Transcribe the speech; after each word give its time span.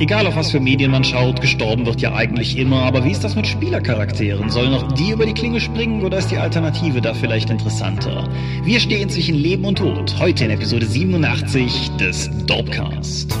Egal 0.00 0.26
auf 0.26 0.34
was 0.34 0.50
für 0.50 0.60
Medien 0.60 0.90
man 0.90 1.04
schaut, 1.04 1.42
gestorben 1.42 1.84
wird 1.84 2.00
ja 2.00 2.14
eigentlich 2.14 2.56
immer, 2.56 2.84
aber 2.84 3.04
wie 3.04 3.10
ist 3.10 3.22
das 3.22 3.36
mit 3.36 3.46
Spielercharakteren? 3.46 4.48
Sollen 4.48 4.70
noch 4.70 4.92
die 4.92 5.10
über 5.10 5.26
die 5.26 5.34
Klinge 5.34 5.60
springen 5.60 6.02
oder 6.02 6.16
ist 6.16 6.30
die 6.30 6.38
Alternative 6.38 7.02
da 7.02 7.12
vielleicht 7.12 7.50
interessanter? 7.50 8.26
Wir 8.64 8.80
stehen 8.80 9.10
zwischen 9.10 9.34
Leben 9.34 9.66
und 9.66 9.76
Tod, 9.76 10.18
heute 10.18 10.46
in 10.46 10.52
Episode 10.52 10.86
87 10.86 11.90
des 11.98 12.30
Dorpcast. 12.46 13.36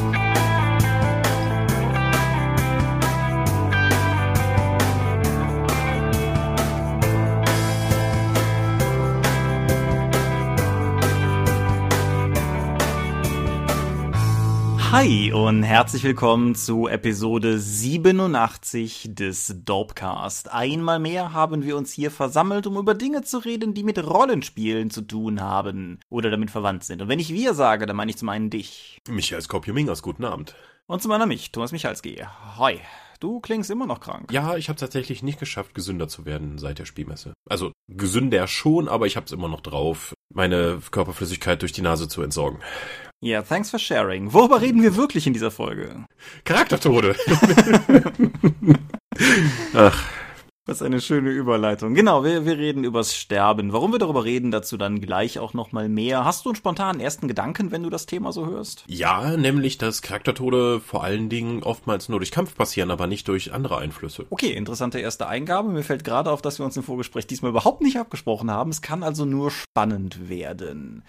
Hi 14.92 15.32
und 15.32 15.62
herzlich 15.62 16.02
willkommen 16.02 16.56
zu 16.56 16.88
Episode 16.88 17.60
87 17.60 19.10
des 19.14 19.54
Dorpcast. 19.64 20.50
Einmal 20.52 20.98
mehr 20.98 21.32
haben 21.32 21.62
wir 21.62 21.76
uns 21.76 21.92
hier 21.92 22.10
versammelt, 22.10 22.66
um 22.66 22.76
über 22.76 22.94
Dinge 22.94 23.22
zu 23.22 23.38
reden, 23.38 23.72
die 23.72 23.84
mit 23.84 24.04
Rollenspielen 24.04 24.90
zu 24.90 25.02
tun 25.02 25.40
haben 25.40 26.00
oder 26.08 26.28
damit 26.28 26.50
verwandt 26.50 26.82
sind. 26.82 27.00
Und 27.02 27.08
wenn 27.08 27.20
ich 27.20 27.32
wir 27.32 27.54
sage, 27.54 27.86
dann 27.86 27.94
meine 27.94 28.10
ich 28.10 28.18
zum 28.18 28.30
einen 28.30 28.50
dich. 28.50 28.98
Michael 29.08 29.40
Skopje-Mingers, 29.40 30.02
guten 30.02 30.24
Abend. 30.24 30.56
Und 30.88 31.00
zum 31.00 31.12
anderen 31.12 31.28
mich, 31.28 31.52
Thomas 31.52 31.70
Michalski. 31.70 32.24
Hi. 32.58 32.80
Du 33.20 33.38
klingst 33.38 33.70
immer 33.70 33.86
noch 33.86 34.00
krank. 34.00 34.32
Ja, 34.32 34.56
ich 34.56 34.68
habe 34.68 34.80
tatsächlich 34.80 35.22
nicht 35.22 35.38
geschafft, 35.38 35.72
gesünder 35.74 36.08
zu 36.08 36.24
werden 36.24 36.58
seit 36.58 36.80
der 36.80 36.86
Spielmesse. 36.86 37.34
Also 37.48 37.70
gesünder 37.86 38.48
schon, 38.48 38.88
aber 38.88 39.06
ich 39.06 39.14
habe 39.14 39.26
es 39.26 39.32
immer 39.32 39.46
noch 39.46 39.60
drauf, 39.60 40.14
meine 40.34 40.80
Körperflüssigkeit 40.90 41.62
durch 41.62 41.72
die 41.72 41.82
Nase 41.82 42.08
zu 42.08 42.22
entsorgen. 42.22 42.58
Ja, 43.22 43.32
yeah, 43.32 43.42
thanks 43.42 43.68
for 43.68 43.78
sharing. 43.78 44.32
Worüber 44.32 44.62
reden 44.62 44.82
wir 44.82 44.96
wirklich 44.96 45.26
in 45.26 45.34
dieser 45.34 45.50
Folge? 45.50 46.06
Charaktertode. 46.44 47.14
Ach. 49.74 50.10
Was 50.64 50.80
eine 50.80 51.02
schöne 51.02 51.28
Überleitung. 51.28 51.94
Genau, 51.94 52.24
wir, 52.24 52.46
wir 52.46 52.56
reden 52.56 52.82
übers 52.82 53.14
Sterben. 53.14 53.74
Warum 53.74 53.92
wir 53.92 53.98
darüber 53.98 54.24
reden, 54.24 54.50
dazu 54.50 54.78
dann 54.78 55.02
gleich 55.02 55.38
auch 55.38 55.52
nochmal 55.52 55.90
mehr. 55.90 56.24
Hast 56.24 56.46
du 56.46 56.48
einen 56.48 56.56
spontanen 56.56 56.98
ersten 56.98 57.28
Gedanken, 57.28 57.72
wenn 57.72 57.82
du 57.82 57.90
das 57.90 58.06
Thema 58.06 58.32
so 58.32 58.46
hörst? 58.46 58.84
Ja, 58.86 59.36
nämlich, 59.36 59.76
dass 59.76 60.00
Charaktertode 60.00 60.80
vor 60.80 61.04
allen 61.04 61.28
Dingen 61.28 61.62
oftmals 61.62 62.08
nur 62.08 62.20
durch 62.20 62.30
Kampf 62.30 62.54
passieren, 62.54 62.90
aber 62.90 63.06
nicht 63.06 63.28
durch 63.28 63.52
andere 63.52 63.76
Einflüsse. 63.76 64.24
Okay, 64.30 64.52
interessante 64.52 64.98
erste 64.98 65.26
Eingabe. 65.26 65.68
Mir 65.68 65.82
fällt 65.82 66.04
gerade 66.04 66.30
auf, 66.30 66.40
dass 66.40 66.58
wir 66.58 66.64
uns 66.64 66.78
im 66.78 66.84
Vorgespräch 66.84 67.26
diesmal 67.26 67.50
überhaupt 67.50 67.82
nicht 67.82 67.98
abgesprochen 67.98 68.50
haben. 68.50 68.70
Es 68.70 68.80
kann 68.80 69.02
also 69.02 69.26
nur 69.26 69.50
spannend 69.50 70.30
werden. 70.30 71.02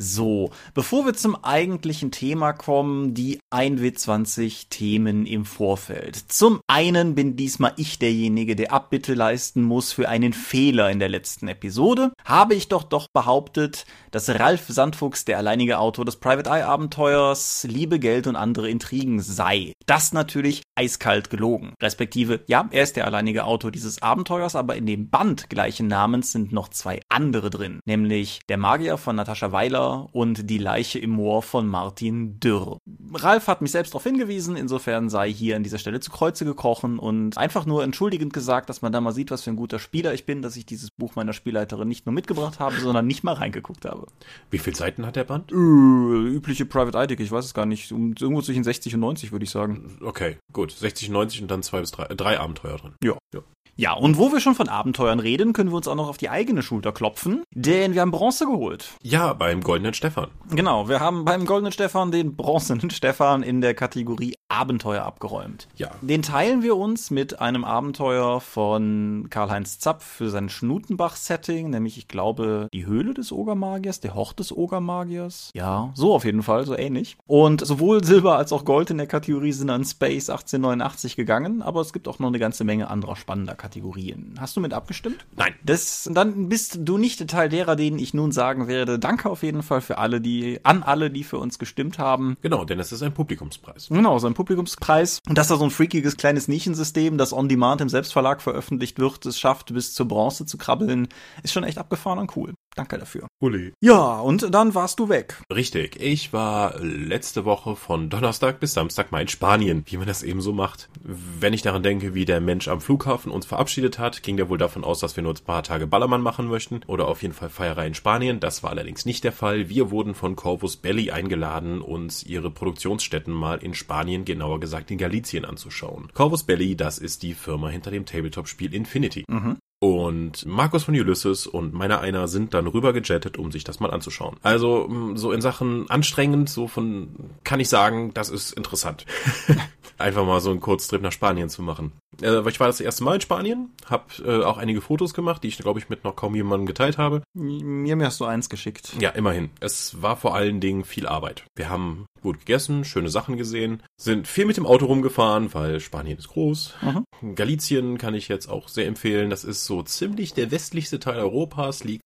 So, 0.00 0.50
bevor 0.74 1.06
wir 1.06 1.14
zum 1.14 1.34
eigentlichen 1.44 2.12
Thema 2.12 2.52
kommen, 2.52 3.14
die 3.14 3.40
1W20 3.52 4.68
Themen 4.70 5.26
im 5.26 5.44
Vorfeld. 5.44 6.14
Zum 6.28 6.60
einen 6.68 7.16
bin 7.16 7.34
diesmal 7.34 7.72
ich 7.76 7.98
derjenige, 7.98 8.54
der 8.54 8.72
Abbitte 8.72 9.14
leisten 9.14 9.64
muss 9.64 9.92
für 9.92 10.08
einen 10.08 10.32
Fehler 10.32 10.88
in 10.90 11.00
der 11.00 11.08
letzten 11.08 11.48
Episode. 11.48 12.12
Habe 12.24 12.54
ich 12.54 12.68
doch 12.68 12.84
doch 12.84 13.08
behauptet, 13.12 13.86
dass 14.12 14.28
Ralf 14.28 14.66
Sandfuchs 14.68 15.24
der 15.24 15.38
alleinige 15.38 15.80
Autor 15.80 16.04
des 16.04 16.16
Private 16.16 16.48
Eye 16.48 16.62
Abenteuers 16.62 17.66
Liebe, 17.68 17.98
Geld 17.98 18.28
und 18.28 18.36
andere 18.36 18.70
Intrigen 18.70 19.20
sei. 19.20 19.72
Das 19.86 20.12
natürlich 20.12 20.62
eiskalt 20.78 21.28
gelogen. 21.28 21.72
Respektive, 21.82 22.40
ja, 22.46 22.68
er 22.70 22.84
ist 22.84 22.96
der 22.96 23.06
alleinige 23.06 23.44
Autor 23.44 23.72
dieses 23.72 24.00
Abenteuers, 24.00 24.54
aber 24.54 24.76
in 24.76 24.86
dem 24.86 25.10
Band 25.10 25.50
gleichen 25.50 25.88
Namens 25.88 26.32
sind 26.32 26.52
noch 26.52 26.68
zwei 26.68 27.00
andere 27.08 27.50
drin. 27.50 27.80
Nämlich 27.84 28.40
Der 28.48 28.58
Magier 28.58 28.96
von 28.96 29.16
Natascha 29.16 29.50
Weiler 29.50 30.08
und 30.12 30.48
Die 30.48 30.58
Leiche 30.58 31.00
im 31.00 31.10
Moor 31.10 31.42
von 31.42 31.66
Martin 31.66 32.38
Dürr. 32.38 32.78
Ralf 33.12 33.48
hat 33.48 33.60
mich 33.60 33.72
selbst 33.72 33.92
darauf 33.92 34.04
hingewiesen, 34.04 34.56
insofern 34.56 35.08
sei 35.08 35.32
hier 35.32 35.56
an 35.56 35.64
dieser 35.64 35.78
Stelle 35.78 35.98
zu 35.98 36.10
Kreuze 36.10 36.44
gekrochen 36.44 36.98
und 36.98 37.36
einfach 37.36 37.66
nur 37.66 37.82
entschuldigend 37.82 38.32
gesagt, 38.32 38.68
dass 38.68 38.82
man 38.82 38.92
da 38.92 39.00
mal 39.00 39.12
sieht, 39.12 39.30
was 39.30 39.42
für 39.42 39.50
ein 39.50 39.56
guter 39.56 39.78
Spieler 39.78 40.14
ich 40.14 40.26
bin, 40.26 40.42
dass 40.42 40.56
ich 40.56 40.64
dieses 40.64 40.90
Buch 40.90 41.16
meiner 41.16 41.32
Spielleiterin 41.32 41.88
nicht 41.88 42.06
nur 42.06 42.12
mitgebracht 42.12 42.60
habe, 42.60 42.76
sondern 42.76 43.06
nicht 43.06 43.24
mal 43.24 43.34
reingeguckt 43.34 43.84
habe. 43.84 44.06
Wie 44.50 44.58
viele 44.58 44.76
Seiten 44.76 45.04
hat 45.04 45.16
der 45.16 45.24
Band? 45.24 45.50
Äh, 45.50 45.54
übliche 45.54 46.66
Private 46.66 46.98
Eye, 46.98 47.22
ich 47.22 47.32
weiß 47.32 47.44
es 47.44 47.54
gar 47.54 47.66
nicht. 47.66 47.90
Irgendwo 47.90 48.42
zwischen 48.42 48.64
60 48.64 48.94
und 48.94 49.00
90, 49.00 49.32
würde 49.32 49.44
ich 49.44 49.50
sagen. 49.50 49.98
Okay, 50.02 50.36
gut. 50.52 50.67
60, 50.70 51.08
90 51.08 51.42
und 51.42 51.50
dann 51.50 51.62
zwei 51.62 51.80
bis 51.80 51.90
drei, 51.90 52.06
drei 52.14 52.38
Abenteuer 52.38 52.78
drin. 52.78 52.94
Ja. 53.02 53.18
ja. 53.34 53.42
Ja, 53.80 53.92
und 53.92 54.18
wo 54.18 54.32
wir 54.32 54.40
schon 54.40 54.56
von 54.56 54.68
Abenteuern 54.68 55.20
reden, 55.20 55.52
können 55.52 55.70
wir 55.70 55.76
uns 55.76 55.86
auch 55.86 55.94
noch 55.94 56.08
auf 56.08 56.16
die 56.16 56.28
eigene 56.28 56.64
Schulter 56.64 56.90
klopfen, 56.90 57.44
denn 57.52 57.94
wir 57.94 58.00
haben 58.00 58.10
Bronze 58.10 58.44
geholt. 58.44 58.88
Ja, 59.02 59.34
beim 59.34 59.60
Goldenen 59.60 59.94
Stefan. 59.94 60.30
Genau, 60.50 60.88
wir 60.88 60.98
haben 60.98 61.24
beim 61.24 61.46
Goldenen 61.46 61.70
Stefan 61.70 62.10
den 62.10 62.34
Bronzenen 62.34 62.90
Stefan 62.90 63.44
in 63.44 63.60
der 63.60 63.74
Kategorie 63.74 64.34
Abenteuer 64.48 65.04
abgeräumt. 65.04 65.68
Ja. 65.76 65.92
Den 66.00 66.22
teilen 66.22 66.64
wir 66.64 66.76
uns 66.76 67.12
mit 67.12 67.40
einem 67.40 67.64
Abenteuer 67.64 68.40
von 68.40 69.28
Karl-Heinz 69.30 69.78
Zapp 69.78 70.02
für 70.02 70.28
sein 70.28 70.48
Schnutenbach-Setting, 70.48 71.70
nämlich, 71.70 71.98
ich 71.98 72.08
glaube, 72.08 72.66
die 72.74 72.84
Höhle 72.84 73.14
des 73.14 73.30
Ogermagiers, 73.30 74.00
der 74.00 74.16
Hort 74.16 74.40
des 74.40 74.50
Ogermagiers. 74.50 75.52
Ja, 75.54 75.92
so 75.94 76.14
auf 76.14 76.24
jeden 76.24 76.42
Fall, 76.42 76.66
so 76.66 76.76
ähnlich. 76.76 77.16
Und 77.28 77.64
sowohl 77.64 78.02
Silber 78.02 78.38
als 78.38 78.52
auch 78.52 78.64
Gold 78.64 78.90
in 78.90 78.98
der 78.98 79.06
Kategorie 79.06 79.52
sind 79.52 79.70
an 79.70 79.84
Space 79.84 80.30
1889 80.30 81.14
gegangen, 81.14 81.62
aber 81.62 81.80
es 81.80 81.92
gibt 81.92 82.08
auch 82.08 82.18
noch 82.18 82.26
eine 82.26 82.40
ganze 82.40 82.64
Menge 82.64 82.90
anderer 82.90 83.14
spannender 83.14 83.54
Kategorien. 83.54 83.67
Kategorien. 83.68 84.34
Hast 84.40 84.56
du 84.56 84.60
mit 84.62 84.72
abgestimmt? 84.72 85.26
Nein. 85.36 85.54
Das, 85.62 86.08
dann 86.10 86.48
bist 86.48 86.78
du 86.80 86.96
nicht 86.96 87.28
Teil 87.28 87.50
derer, 87.50 87.76
denen 87.76 87.98
ich 87.98 88.14
nun 88.14 88.32
sagen 88.32 88.66
werde. 88.66 88.98
Danke 88.98 89.28
auf 89.28 89.42
jeden 89.42 89.62
Fall 89.62 89.82
für 89.82 89.98
alle, 89.98 90.22
die, 90.22 90.60
an 90.62 90.82
alle, 90.82 91.10
die 91.10 91.22
für 91.22 91.36
uns 91.36 91.58
gestimmt 91.58 91.98
haben. 91.98 92.38
Genau, 92.40 92.64
denn 92.64 92.80
es 92.80 92.92
ist 92.92 93.02
ein 93.02 93.12
Publikumspreis. 93.12 93.88
Genau, 93.88 94.18
so 94.18 94.26
ein 94.26 94.32
Publikumspreis. 94.32 95.18
Und 95.28 95.36
dass 95.36 95.48
da 95.48 95.56
so 95.56 95.64
ein 95.64 95.70
freakiges 95.70 96.16
kleines 96.16 96.48
Nischensystem, 96.48 97.18
das 97.18 97.34
on 97.34 97.50
demand 97.50 97.82
im 97.82 97.90
Selbstverlag 97.90 98.40
veröffentlicht 98.40 98.98
wird, 98.98 99.26
es 99.26 99.38
schafft, 99.38 99.74
bis 99.74 99.92
zur 99.92 100.08
Bronze 100.08 100.46
zu 100.46 100.56
krabbeln, 100.56 101.08
ist 101.42 101.52
schon 101.52 101.64
echt 101.64 101.76
abgefahren 101.76 102.18
und 102.18 102.34
cool. 102.36 102.54
Danke 102.78 102.96
dafür. 102.96 103.26
Uli. 103.40 103.72
Ja, 103.80 104.20
und 104.20 104.54
dann 104.54 104.72
warst 104.76 105.00
du 105.00 105.08
weg. 105.08 105.42
Richtig. 105.52 106.00
Ich 106.00 106.32
war 106.32 106.78
letzte 106.78 107.44
Woche 107.44 107.74
von 107.74 108.08
Donnerstag 108.08 108.60
bis 108.60 108.74
Samstag 108.74 109.10
mal 109.10 109.20
in 109.20 109.26
Spanien, 109.26 109.82
wie 109.86 109.96
man 109.96 110.06
das 110.06 110.22
eben 110.22 110.40
so 110.40 110.52
macht. 110.52 110.88
Wenn 111.02 111.52
ich 111.52 111.62
daran 111.62 111.82
denke, 111.82 112.14
wie 112.14 112.24
der 112.24 112.40
Mensch 112.40 112.68
am 112.68 112.80
Flughafen 112.80 113.32
uns 113.32 113.46
verabschiedet 113.46 113.98
hat, 113.98 114.22
ging 114.22 114.36
der 114.36 114.48
wohl 114.48 114.58
davon 114.58 114.84
aus, 114.84 115.00
dass 115.00 115.16
wir 115.16 115.24
nur 115.24 115.34
ein 115.34 115.44
paar 115.44 115.64
Tage 115.64 115.88
Ballermann 115.88 116.22
machen 116.22 116.46
möchten 116.46 116.80
oder 116.86 117.08
auf 117.08 117.22
jeden 117.22 117.34
Fall 117.34 117.48
Feierei 117.48 117.88
in 117.88 117.94
Spanien. 117.94 118.38
Das 118.38 118.62
war 118.62 118.70
allerdings 118.70 119.04
nicht 119.04 119.24
der 119.24 119.32
Fall. 119.32 119.68
Wir 119.68 119.90
wurden 119.90 120.14
von 120.14 120.36
Corvus 120.36 120.76
Belli 120.76 121.10
eingeladen, 121.10 121.82
uns 121.82 122.22
ihre 122.22 122.52
Produktionsstätten 122.52 123.34
mal 123.34 123.58
in 123.58 123.74
Spanien, 123.74 124.24
genauer 124.24 124.60
gesagt 124.60 124.92
in 124.92 124.98
Galicien 124.98 125.44
anzuschauen. 125.44 126.10
Corvus 126.14 126.44
Belli, 126.44 126.76
das 126.76 126.98
ist 126.98 127.24
die 127.24 127.34
Firma 127.34 127.70
hinter 127.70 127.90
dem 127.90 128.06
Tabletop-Spiel 128.06 128.72
Infinity. 128.72 129.24
Mhm. 129.28 129.56
Und 129.80 130.44
Markus 130.44 130.84
von 130.84 130.94
Ulysses 130.94 131.46
und 131.46 131.72
meiner 131.72 132.00
einer 132.00 132.26
sind 132.26 132.52
dann 132.52 132.66
rüber 132.66 132.92
gejettet, 132.92 133.38
um 133.38 133.52
sich 133.52 133.62
das 133.62 133.78
mal 133.78 133.92
anzuschauen. 133.92 134.36
Also 134.42 134.88
so 135.14 135.30
in 135.30 135.40
Sachen 135.40 135.88
anstrengend, 135.88 136.50
so 136.50 136.66
von 136.66 137.14
kann 137.44 137.60
ich 137.60 137.68
sagen, 137.68 138.12
das 138.12 138.28
ist 138.28 138.52
interessant. 138.52 139.06
Einfach 139.98 140.24
mal 140.24 140.40
so 140.40 140.50
einen 140.50 140.60
Kurztrip 140.60 141.02
nach 141.02 141.12
Spanien 141.12 141.48
zu 141.48 141.62
machen. 141.62 141.92
Äh, 142.22 142.48
ich 142.48 142.60
war 142.60 142.66
das 142.66 142.80
erste 142.80 143.04
Mal 143.04 143.16
in 143.16 143.20
Spanien, 143.20 143.70
habe 143.86 144.04
äh, 144.24 144.44
auch 144.44 144.56
einige 144.58 144.80
Fotos 144.80 145.14
gemacht, 145.14 145.42
die 145.42 145.48
ich 145.48 145.58
glaube 145.58 145.78
ich 145.78 145.88
mit 145.88 146.04
noch 146.04 146.16
kaum 146.16 146.34
jemandem 146.34 146.66
geteilt 146.66 146.98
habe. 146.98 147.22
Mir, 147.34 147.96
mir 147.96 148.06
hast 148.06 148.20
du 148.20 148.24
eins 148.24 148.48
geschickt. 148.48 148.94
Ja, 149.00 149.10
immerhin. 149.10 149.50
Es 149.60 150.00
war 150.02 150.16
vor 150.16 150.34
allen 150.34 150.60
Dingen 150.60 150.84
viel 150.84 151.06
Arbeit. 151.06 151.44
Wir 151.56 151.68
haben 151.68 152.06
gut 152.22 152.40
gegessen, 152.40 152.84
schöne 152.84 153.08
Sachen 153.08 153.36
gesehen, 153.36 153.82
sind 153.96 154.28
viel 154.28 154.44
mit 154.44 154.56
dem 154.56 154.66
Auto 154.66 154.86
rumgefahren, 154.86 155.52
weil 155.54 155.80
Spanien 155.80 156.18
ist 156.18 156.28
groß. 156.28 156.74
Mhm. 156.82 157.34
Galicien 157.34 157.98
kann 157.98 158.14
ich 158.14 158.28
jetzt 158.28 158.48
auch 158.48 158.68
sehr 158.68 158.86
empfehlen. 158.86 159.30
Das 159.30 159.44
ist 159.44 159.64
so 159.64 159.82
ziemlich 159.82 160.34
der 160.34 160.50
westlichste 160.50 161.00
Teil 161.00 161.18
Europas, 161.18 161.84
liegt, 161.84 162.02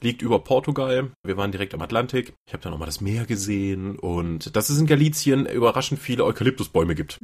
liegt 0.00 0.22
über 0.22 0.38
Portugal. 0.40 1.10
Wir 1.24 1.36
waren 1.36 1.52
direkt 1.52 1.74
am 1.74 1.82
Atlantik. 1.82 2.34
Ich 2.46 2.52
habe 2.52 2.62
da 2.62 2.70
nochmal 2.70 2.86
das 2.86 3.00
Meer 3.00 3.26
gesehen 3.26 3.98
und 3.98 4.54
dass 4.56 4.70
es 4.70 4.78
in 4.78 4.86
Galicien 4.86 5.46
überraschend 5.46 6.00
viele 6.00 6.24
Eukalyptusbäume 6.24 6.94
gibt. 6.94 7.18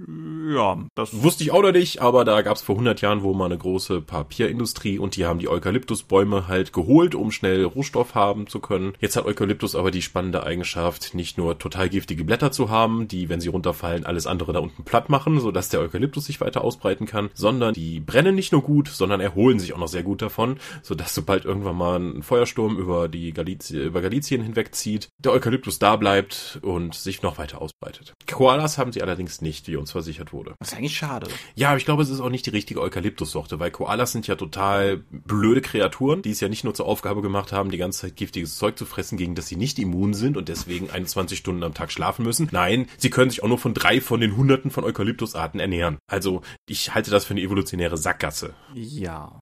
Ja, 0.52 0.84
das 0.94 1.22
wusste 1.22 1.44
ich 1.44 1.52
auch 1.52 1.62
noch 1.62 1.72
nicht, 1.72 2.00
aber 2.00 2.24
da 2.24 2.42
gab 2.42 2.56
es 2.56 2.62
vor 2.62 2.74
100 2.74 3.00
Jahren 3.00 3.22
wohl 3.22 3.34
mal 3.34 3.46
eine 3.46 3.58
große 3.58 4.00
Papierindustrie 4.00 4.98
und 4.98 5.16
die 5.16 5.26
haben 5.26 5.38
die 5.38 5.48
Eukalyptusbäume 5.48 6.48
halt 6.48 6.72
geholt, 6.72 7.14
um 7.14 7.30
schnell 7.30 7.64
Rohstoff 7.64 8.14
haben 8.14 8.46
zu 8.46 8.60
können. 8.60 8.94
Jetzt 9.00 9.16
hat 9.16 9.26
Eukalyptus 9.26 9.74
aber 9.74 9.90
die 9.90 10.02
spannende 10.02 10.44
Eigenschaft, 10.44 11.14
nicht 11.14 11.38
nur 11.38 11.58
total 11.58 11.79
giftige 11.88 12.24
Blätter 12.24 12.52
zu 12.52 12.68
haben, 12.68 13.08
die, 13.08 13.28
wenn 13.28 13.40
sie 13.40 13.48
runterfallen, 13.48 14.04
alles 14.04 14.26
andere 14.26 14.52
da 14.52 14.58
unten 14.58 14.84
platt 14.84 15.08
machen, 15.08 15.40
sodass 15.40 15.68
der 15.68 15.80
Eukalyptus 15.80 16.26
sich 16.26 16.40
weiter 16.40 16.62
ausbreiten 16.62 17.06
kann, 17.06 17.30
sondern 17.34 17.74
die 17.74 18.00
brennen 18.00 18.34
nicht 18.34 18.52
nur 18.52 18.62
gut, 18.62 18.88
sondern 18.88 19.20
erholen 19.20 19.58
sich 19.58 19.72
auch 19.72 19.78
noch 19.78 19.88
sehr 19.88 20.02
gut 20.02 20.20
davon, 20.20 20.58
sodass 20.82 21.14
sobald 21.14 21.44
irgendwann 21.44 21.76
mal 21.76 22.00
ein 22.00 22.22
Feuersturm 22.22 22.76
über 22.76 23.08
die 23.08 23.32
Galizien, 23.32 23.82
über 23.82 24.02
Galizien 24.02 24.42
hinwegzieht, 24.42 25.08
der 25.18 25.32
Eukalyptus 25.32 25.78
da 25.78 25.96
bleibt 25.96 26.58
und 26.62 26.94
sich 26.94 27.22
noch 27.22 27.38
weiter 27.38 27.62
ausbreitet. 27.62 28.14
Koalas 28.30 28.78
haben 28.78 28.92
sie 28.92 29.02
allerdings 29.02 29.40
nicht, 29.40 29.68
wie 29.68 29.76
uns 29.76 29.92
versichert 29.92 30.32
wurde 30.32 30.40
wurde. 30.40 30.56
Das 30.58 30.72
ist 30.72 30.78
eigentlich 30.78 30.96
schade. 30.96 31.28
Ja, 31.54 31.68
aber 31.68 31.78
ich 31.78 31.84
glaube, 31.84 32.02
es 32.02 32.10
ist 32.10 32.20
auch 32.20 32.30
nicht 32.30 32.46
die 32.46 32.50
richtige 32.50 32.80
Eukalyptussorte, 32.80 33.58
weil 33.58 33.70
Koalas 33.70 34.12
sind 34.12 34.26
ja 34.26 34.36
total 34.36 34.98
blöde 35.10 35.60
Kreaturen, 35.60 36.22
die 36.22 36.30
es 36.30 36.40
ja 36.40 36.48
nicht 36.48 36.64
nur 36.64 36.74
zur 36.74 36.86
Aufgabe 36.86 37.22
gemacht 37.22 37.52
haben, 37.52 37.70
die 37.70 37.78
ganze 37.78 38.00
Zeit 38.00 38.16
giftiges 38.16 38.56
Zeug 38.56 38.78
zu 38.78 38.86
fressen, 38.86 39.18
gegen 39.18 39.34
das 39.34 39.48
sie 39.48 39.56
nicht 39.56 39.78
immun 39.78 40.14
sind 40.14 40.36
und 40.36 40.48
deswegen 40.48 40.90
21 40.90 41.38
Stunden 41.38 41.62
am 41.70 41.74
Tag 41.74 41.92
schlafen 41.92 42.24
müssen. 42.24 42.48
Nein, 42.52 42.86
sie 42.98 43.10
können 43.10 43.30
sich 43.30 43.42
auch 43.42 43.48
nur 43.48 43.58
von 43.58 43.74
drei 43.74 44.00
von 44.00 44.20
den 44.20 44.36
hunderten 44.36 44.70
von 44.70 44.84
Eukalyptusarten 44.84 45.60
ernähren. 45.60 45.98
Also, 46.06 46.42
ich 46.68 46.94
halte 46.94 47.10
das 47.10 47.24
für 47.24 47.34
eine 47.34 47.42
evolutionäre 47.42 47.96
Sackgasse. 47.96 48.54
Ja. 48.74 49.40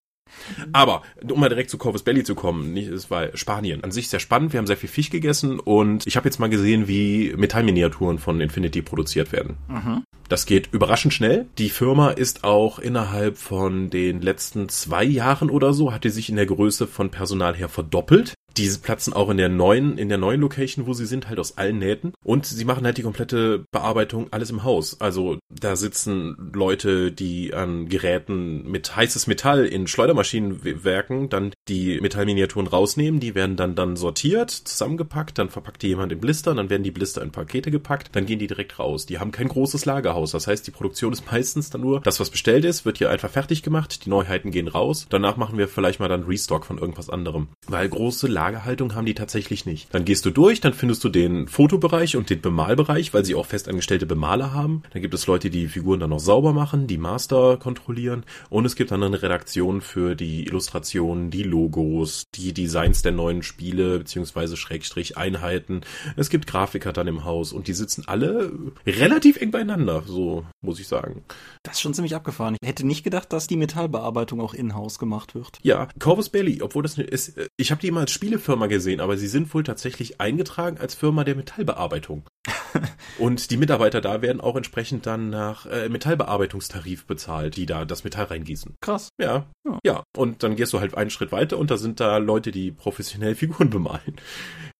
Aber, 0.72 1.02
um 1.30 1.40
mal 1.40 1.48
direkt 1.48 1.70
zu 1.70 1.78
Corvus 1.78 2.02
Belly 2.02 2.22
zu 2.22 2.34
kommen, 2.34 2.72
nicht, 2.72 2.88
es 2.88 3.10
war 3.10 3.36
Spanien. 3.36 3.82
An 3.82 3.90
sich 3.90 4.08
sehr 4.08 4.20
spannend, 4.20 4.52
wir 4.52 4.58
haben 4.58 4.66
sehr 4.66 4.76
viel 4.76 4.88
Fisch 4.88 5.10
gegessen 5.10 5.58
und 5.58 6.06
ich 6.06 6.16
habe 6.16 6.28
jetzt 6.28 6.38
mal 6.38 6.50
gesehen, 6.50 6.86
wie 6.86 7.34
Metallminiaturen 7.36 8.18
von 8.18 8.40
Infinity 8.40 8.82
produziert 8.82 9.32
werden. 9.32 9.56
Mhm. 9.68 10.04
Das 10.28 10.44
geht 10.44 10.68
überraschend 10.72 11.14
schnell. 11.14 11.46
Die 11.56 11.70
Firma 11.70 12.10
ist 12.10 12.44
auch 12.44 12.78
innerhalb 12.78 13.38
von 13.38 13.88
den 13.88 14.20
letzten 14.20 14.68
zwei 14.68 15.04
Jahren 15.04 15.48
oder 15.48 15.72
so, 15.72 15.92
hat 15.92 16.04
die 16.04 16.10
sich 16.10 16.28
in 16.28 16.36
der 16.36 16.46
Größe 16.46 16.86
von 16.86 17.10
Personal 17.10 17.56
her 17.56 17.70
verdoppelt. 17.70 18.34
Diese 18.58 18.80
platzen 18.80 19.12
auch 19.12 19.30
in 19.30 19.36
der 19.36 19.48
neuen, 19.48 19.98
in 19.98 20.08
der 20.08 20.18
neuen 20.18 20.40
Location, 20.40 20.86
wo 20.86 20.92
sie 20.92 21.06
sind, 21.06 21.28
halt 21.28 21.38
aus 21.38 21.56
allen 21.58 21.78
Nähten. 21.78 22.12
Und 22.24 22.44
sie 22.44 22.64
machen 22.64 22.84
halt 22.84 22.98
die 22.98 23.02
komplette 23.02 23.64
Bearbeitung 23.70 24.26
alles 24.32 24.50
im 24.50 24.64
Haus. 24.64 25.00
Also 25.00 25.38
da 25.48 25.76
sitzen 25.76 26.50
Leute, 26.52 27.12
die 27.12 27.54
an 27.54 27.88
Geräten 27.88 28.68
mit 28.68 28.96
heißes 28.96 29.28
Metall 29.28 29.64
in 29.64 29.86
Schleudermaschinen 29.86 30.84
werken, 30.84 31.28
dann 31.28 31.52
die 31.68 32.00
Metallminiaturen 32.00 32.66
rausnehmen, 32.66 33.20
die 33.20 33.34
werden 33.34 33.56
dann 33.56 33.76
dann 33.76 33.96
sortiert, 33.96 34.50
zusammengepackt, 34.50 35.38
dann 35.38 35.50
verpackt 35.50 35.82
die 35.82 35.88
jemand 35.88 36.10
in 36.10 36.20
Blister, 36.20 36.54
dann 36.54 36.68
werden 36.68 36.82
die 36.82 36.90
Blister 36.90 37.22
in 37.22 37.30
Pakete 37.30 37.70
gepackt, 37.70 38.08
dann 38.12 38.26
gehen 38.26 38.40
die 38.40 38.48
direkt 38.48 38.78
raus. 38.80 39.06
Die 39.06 39.18
haben 39.18 39.30
kein 39.30 39.48
großes 39.48 39.84
Lagerhaus. 39.84 40.32
Das 40.32 40.48
heißt, 40.48 40.66
die 40.66 40.72
Produktion 40.72 41.12
ist 41.12 41.24
meistens 41.30 41.70
dann 41.70 41.80
nur, 41.80 42.00
das 42.00 42.18
was 42.18 42.30
bestellt 42.30 42.64
ist, 42.64 42.84
wird 42.84 42.98
hier 42.98 43.10
einfach 43.10 43.30
fertig 43.30 43.62
gemacht, 43.62 44.04
die 44.04 44.10
Neuheiten 44.10 44.50
gehen 44.50 44.68
raus. 44.68 45.06
Danach 45.10 45.36
machen 45.36 45.58
wir 45.58 45.68
vielleicht 45.68 46.00
mal 46.00 46.08
dann 46.08 46.24
Restock 46.24 46.66
von 46.66 46.78
irgendwas 46.78 47.08
anderem. 47.08 47.48
Weil 47.68 47.88
große 47.88 48.26
Lagerhaltung 48.48 48.94
haben 48.94 49.04
die 49.04 49.12
tatsächlich 49.12 49.66
nicht. 49.66 49.92
Dann 49.92 50.06
gehst 50.06 50.24
du 50.24 50.30
durch, 50.30 50.60
dann 50.60 50.72
findest 50.72 51.04
du 51.04 51.10
den 51.10 51.48
Fotobereich 51.48 52.16
und 52.16 52.30
den 52.30 52.40
Bemalbereich, 52.40 53.12
weil 53.12 53.22
sie 53.22 53.34
auch 53.34 53.44
festangestellte 53.44 54.06
Bemaler 54.06 54.54
haben. 54.54 54.82
Dann 54.90 55.02
gibt 55.02 55.12
es 55.12 55.26
Leute, 55.26 55.50
die 55.50 55.68
Figuren 55.68 56.00
dann 56.00 56.08
noch 56.08 56.18
sauber 56.18 56.54
machen, 56.54 56.86
die 56.86 56.96
Master 56.96 57.58
kontrollieren 57.58 58.24
und 58.48 58.64
es 58.64 58.74
gibt 58.74 58.90
dann 58.90 59.02
eine 59.02 59.20
Redaktion 59.22 59.82
für 59.82 60.14
die 60.14 60.46
Illustrationen, 60.46 61.30
die 61.30 61.42
Logos, 61.42 62.24
die 62.34 62.54
Designs 62.54 63.02
der 63.02 63.12
neuen 63.12 63.42
Spiele 63.42 63.98
beziehungsweise 63.98 64.56
Schrägstrich 64.56 65.18
Einheiten. 65.18 65.82
Es 66.16 66.30
gibt 66.30 66.46
Grafiker 66.46 66.94
dann 66.94 67.06
im 67.06 67.24
Haus 67.24 67.52
und 67.52 67.68
die 67.68 67.74
sitzen 67.74 68.04
alle 68.06 68.50
relativ 68.86 69.36
eng 69.36 69.50
beieinander, 69.50 70.04
so 70.06 70.46
muss 70.62 70.80
ich 70.80 70.88
sagen. 70.88 71.22
Das 71.64 71.74
ist 71.74 71.80
schon 71.82 71.92
ziemlich 71.92 72.14
abgefahren. 72.14 72.56
Ich 72.62 72.68
hätte 72.68 72.86
nicht 72.86 73.04
gedacht, 73.04 73.30
dass 73.30 73.46
die 73.46 73.56
Metallbearbeitung 73.56 74.40
auch 74.40 74.54
in-house 74.54 74.98
gemacht 74.98 75.34
wird. 75.34 75.58
Ja, 75.62 75.88
Corvus 75.98 76.30
Belly, 76.30 76.62
obwohl 76.62 76.82
das 76.82 76.96
ist, 76.96 77.38
ich 77.58 77.70
habe 77.70 77.82
die 77.82 77.88
immer 77.88 78.00
als 78.00 78.12
Spielefirma 78.28 78.66
gesehen, 78.66 79.00
aber 79.00 79.16
sie 79.16 79.26
sind 79.26 79.52
wohl 79.54 79.62
tatsächlich 79.62 80.20
eingetragen 80.20 80.76
als 80.78 80.94
Firma 80.94 81.24
der 81.24 81.34
Metallbearbeitung. 81.34 82.24
und 83.18 83.50
die 83.50 83.56
Mitarbeiter 83.56 84.02
da 84.02 84.20
werden 84.20 84.42
auch 84.42 84.54
entsprechend 84.54 85.06
dann 85.06 85.30
nach 85.30 85.64
äh, 85.64 85.88
Metallbearbeitungstarif 85.88 87.06
bezahlt, 87.06 87.56
die 87.56 87.64
da 87.64 87.86
das 87.86 88.04
Metall 88.04 88.26
reingießen. 88.26 88.74
Krass. 88.82 89.08
Ja, 89.18 89.46
ja. 89.64 89.78
Ja. 89.82 90.02
Und 90.14 90.42
dann 90.42 90.56
gehst 90.56 90.74
du 90.74 90.80
halt 90.80 90.94
einen 90.94 91.08
Schritt 91.08 91.32
weiter 91.32 91.56
und 91.58 91.70
da 91.70 91.78
sind 91.78 92.00
da 92.00 92.18
Leute, 92.18 92.50
die 92.50 92.70
professionell 92.70 93.34
Figuren 93.38 93.70
bemalen. 93.70 94.16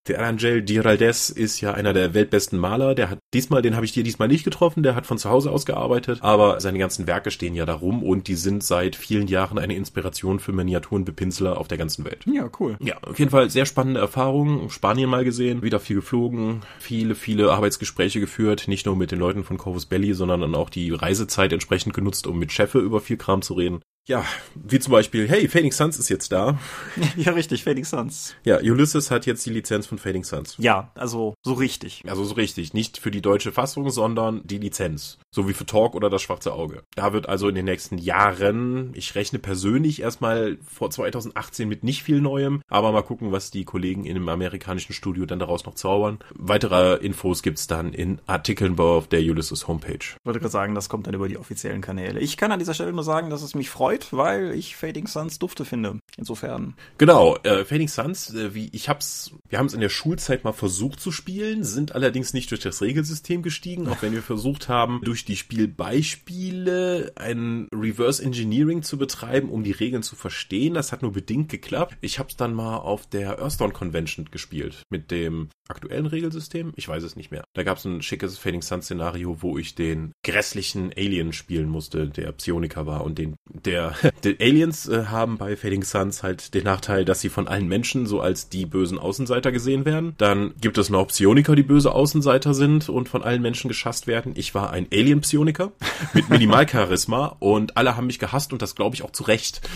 Der 0.07 0.27
Angel 0.27 0.63
Giraldes 0.63 1.29
ist 1.29 1.61
ja 1.61 1.75
einer 1.75 1.93
der 1.93 2.15
weltbesten 2.15 2.59
Maler. 2.59 2.95
Der 2.95 3.11
hat 3.11 3.19
diesmal, 3.35 3.61
den 3.61 3.77
habe 3.77 3.85
ich 3.85 3.93
dir 3.93 4.03
diesmal 4.03 4.29
nicht 4.29 4.45
getroffen, 4.45 4.83
der 4.83 4.95
hat 4.95 5.05
von 5.07 5.19
zu 5.19 5.29
Hause 5.29 5.51
aus 5.51 5.67
gearbeitet, 5.67 6.21
aber 6.23 6.61
seine 6.61 6.79
ganzen 6.79 7.07
Werke 7.07 7.31
stehen 7.31 7.55
ja 7.55 7.67
da 7.67 7.75
rum 7.75 8.03
und 8.03 8.27
die 8.27 8.35
sind 8.35 8.65
seit 8.65 8.97
vielen 8.97 9.27
Jahren 9.27 9.59
eine 9.59 9.75
Inspiration 9.75 10.41
für 10.41 10.53
Miniaturenbepinsler 10.53 11.59
auf 11.59 11.69
der 11.69 11.77
ganzen 11.77 12.07
Welt. 12.07 12.25
Ja, 12.27 12.49
cool. 12.59 12.79
Ja, 12.81 12.97
auf 13.03 13.19
jeden 13.19 13.31
Fall 13.31 13.51
sehr 13.51 13.67
spannende 13.67 14.01
Erfahrung. 14.01 14.71
Spanien 14.71 15.11
mal 15.11 15.25
gesehen, 15.25 15.63
wieder 15.63 15.79
viel 15.79 15.97
geflogen, 15.97 16.63
viele, 16.79 17.15
viele 17.15 17.53
Arbeitsgespräche 17.53 18.21
geführt, 18.21 18.67
nicht 18.67 18.87
nur 18.87 18.97
mit 18.97 19.11
den 19.11 19.19
Leuten 19.19 19.45
von 19.45 19.59
Corvus 19.59 19.85
Belly, 19.85 20.15
sondern 20.15 20.41
dann 20.41 20.55
auch 20.55 20.71
die 20.71 20.91
Reisezeit 20.91 21.53
entsprechend 21.53 21.93
genutzt, 21.93 22.27
um 22.27 22.39
mit 22.39 22.51
Chefe 22.53 22.79
über 22.79 23.01
viel 23.01 23.19
Kram 23.19 23.43
zu 23.43 23.55
reden. 23.55 23.83
Ja, 24.09 24.25
wie 24.55 24.79
zum 24.79 24.93
Beispiel, 24.93 25.29
hey, 25.29 25.49
Fading 25.49 25.71
Suns 25.71 25.99
ist 25.99 26.09
jetzt 26.09 26.33
da. 26.33 26.59
Ja, 27.17 27.33
richtig, 27.33 27.65
Fading 27.65 27.85
Suns. 27.85 28.35
Ja, 28.45 28.59
Ulysses 28.59 29.11
hat 29.11 29.27
jetzt 29.27 29.45
die 29.45 29.51
Lizenz 29.51 29.87
von 29.87 29.99
Fading 29.99 30.25
Suns. 30.25 30.57
Ja, 30.59 30.93
also 30.95 31.35
so 31.43 31.53
richtig. 31.53 32.05
Also 32.07 32.25
so 32.25 32.35
richtig. 32.35 32.73
Nicht 32.73 32.97
für 32.99 33.11
die 33.11 33.21
deutsche 33.21 33.53
Fassung, 33.53 33.91
sondern 33.91 34.41
die 34.45 34.59
Lizenz. 34.59 35.19
So 35.31 35.47
wie 35.49 35.53
für 35.53 35.67
Talk 35.67 35.95
oder 35.95 36.09
das 36.09 36.23
Schwarze 36.23 36.55
Auge. 36.55 36.85
Da 36.95 37.13
wird 37.13 37.29
also 37.29 37.49
in 37.49 37.55
den 37.55 37.67
nächsten 37.67 37.99
Jahren, 37.99 38.93
ich 38.95 39.15
rechne 39.15 39.39
persönlich 39.39 40.01
erstmal 40.01 40.57
vor 40.67 40.91
2018 40.91 41.69
mit 41.69 41.85
nicht 41.85 42.03
viel 42.03 42.21
Neuem, 42.21 42.63
aber 42.69 42.93
mal 42.93 43.03
gucken, 43.03 43.31
was 43.31 43.51
die 43.51 43.65
Kollegen 43.65 44.05
in 44.05 44.15
dem 44.15 44.29
amerikanischen 44.29 44.95
Studio 44.95 45.27
dann 45.27 45.39
daraus 45.39 45.67
noch 45.67 45.75
zaubern. 45.75 46.19
Weitere 46.35 46.97
Infos 46.97 47.43
gibt's 47.43 47.67
dann 47.67 47.93
in 47.93 48.21
Artikeln 48.27 48.79
auf 48.79 49.09
der 49.09 49.21
Ulysses 49.21 49.69
Homepage. 49.69 49.99
Ich 49.99 50.17
wollte 50.25 50.41
gerade 50.41 50.53
sagen, 50.53 50.75
das 50.75 50.89
kommt 50.89 51.07
dann 51.07 51.15
über 51.15 51.29
die 51.29 51.37
offiziellen 51.37 51.83
Kanäle. 51.83 52.21
Ich 52.21 52.37
kann 52.37 52.53
an 52.53 52.59
dieser 52.59 52.75
Stelle 52.75 52.93
nur 52.93 53.05
sagen, 53.05 53.29
dass 53.29 53.43
es 53.43 53.55
mich 53.55 53.71
freut, 53.71 53.98
weil 54.13 54.55
ich 54.55 54.77
Fading 54.77 55.07
Suns 55.07 55.39
dufte 55.39 55.65
finde. 55.65 56.01
Insofern. 56.17 56.75
Genau, 56.99 57.37
äh, 57.45 57.65
Fading 57.65 57.89
Suns, 57.89 58.35
äh, 58.35 58.55
wie 58.55 58.69
ich 58.73 58.89
hab's, 58.89 59.33
wir 59.49 59.59
haben 59.59 59.67
es 59.67 59.75
in 59.75 59.81
der 59.81 59.89
Schulzeit 59.89 60.45
mal 60.45 60.53
versucht 60.53 61.01
zu 61.01 61.13
spielen, 61.13 61.65
sind 61.65 61.95
allerdings 61.95 62.35
nicht 62.35 62.51
durch 62.51 62.61
das 62.61 62.83
Regelsystem 62.83 63.43
gestiegen, 63.43 63.89
auch 63.89 64.03
wenn 64.03 64.13
wir 64.13 64.23
versucht 64.23 64.69
haben, 64.69 65.01
durch 65.05 65.25
die 65.25 65.37
Spielbeispiele 65.37 67.13
ein 67.17 67.69
Reverse 67.75 68.23
Engineering 68.23 68.83
zu 68.83 68.99
betreiben, 68.99 69.51
um 69.51 69.63
die 69.63 69.73
Regeln 69.73 70.03
zu 70.03 70.17
verstehen. 70.17 70.75
Das 70.75 70.93
hat 70.93 71.03
nur 71.03 71.13
bedingt 71.13 71.51
geklappt. 71.51 71.97
Ich 72.01 72.19
hab's 72.19 72.37
dann 72.37 72.55
mal 72.55 72.79
auf 72.79 73.07
der 73.07 73.39
Earthdawn 73.39 73.73
Convention 73.73 74.29
gespielt 74.31 74.83
mit 74.91 75.11
dem 75.11 75.51
aktuellen 75.69 76.07
Regelsystem. 76.07 76.73
Ich 76.77 76.89
weiß 76.89 77.03
es 77.03 77.17
nicht 77.17 77.31
mehr. 77.31 77.45
Da 77.55 77.63
gab's 77.63 77.85
ein 77.85 78.03
schickes 78.03 78.39
Fading 78.39 78.63
Suns 78.63 78.87
Szenario, 78.87 79.43
wo 79.43 79.59
ich 79.59 79.75
den 79.75 80.13
grässlichen 80.25 80.93
Alien 80.97 81.33
spielen 81.33 81.69
musste, 81.69 82.09
der 82.09 82.33
Psioniker 82.33 82.87
war 82.87 83.05
und 83.05 83.19
den 83.19 83.37
der 83.65 83.88
die 84.25 84.39
Aliens 84.41 84.89
äh, 84.89 85.07
haben 85.07 85.39
bei 85.39 85.57
Fading 85.57 85.85
Suns 85.85 86.23
halt 86.23 86.55
den 86.55 86.65
Nachteil, 86.65 87.05
dass 87.05 87.21
sie 87.21 87.29
von 87.29 87.49
allen 87.49 87.69
Menschen 87.69 88.07
so 88.07 88.21
als 88.21 88.49
die 88.49 88.67
bösen 88.67 88.99
Außenseiter 88.99 89.53
gesehen 89.53 89.85
werden. 89.85 90.15
Dann 90.19 90.55
gibt 90.61 90.79
es 90.79 90.91
noch 90.91 91.09
Psioniker, 91.09 91.57
die 91.57 91.63
böse 91.63 91.93
Außenseiter 91.93 92.55
sind 92.55 92.89
und 92.89 93.09
von 93.09 93.23
allen 93.23 93.43
Menschen 93.43 93.69
geschasst 93.69 94.07
werden. 94.07 94.33
Ich 94.37 94.55
war 94.55 94.71
ein 94.71 94.87
Alien-Psioniker 94.93 95.73
mit 96.15 96.29
Minimalcharisma 96.29 97.37
und 97.39 97.77
alle 97.77 97.97
haben 97.97 98.07
mich 98.07 98.19
gehasst 98.19 98.53
und 98.53 98.63
das 98.63 98.75
glaube 98.75 98.95
ich 98.95 99.03
auch 99.03 99.13
zu 99.13 99.25
Recht. 99.25 99.61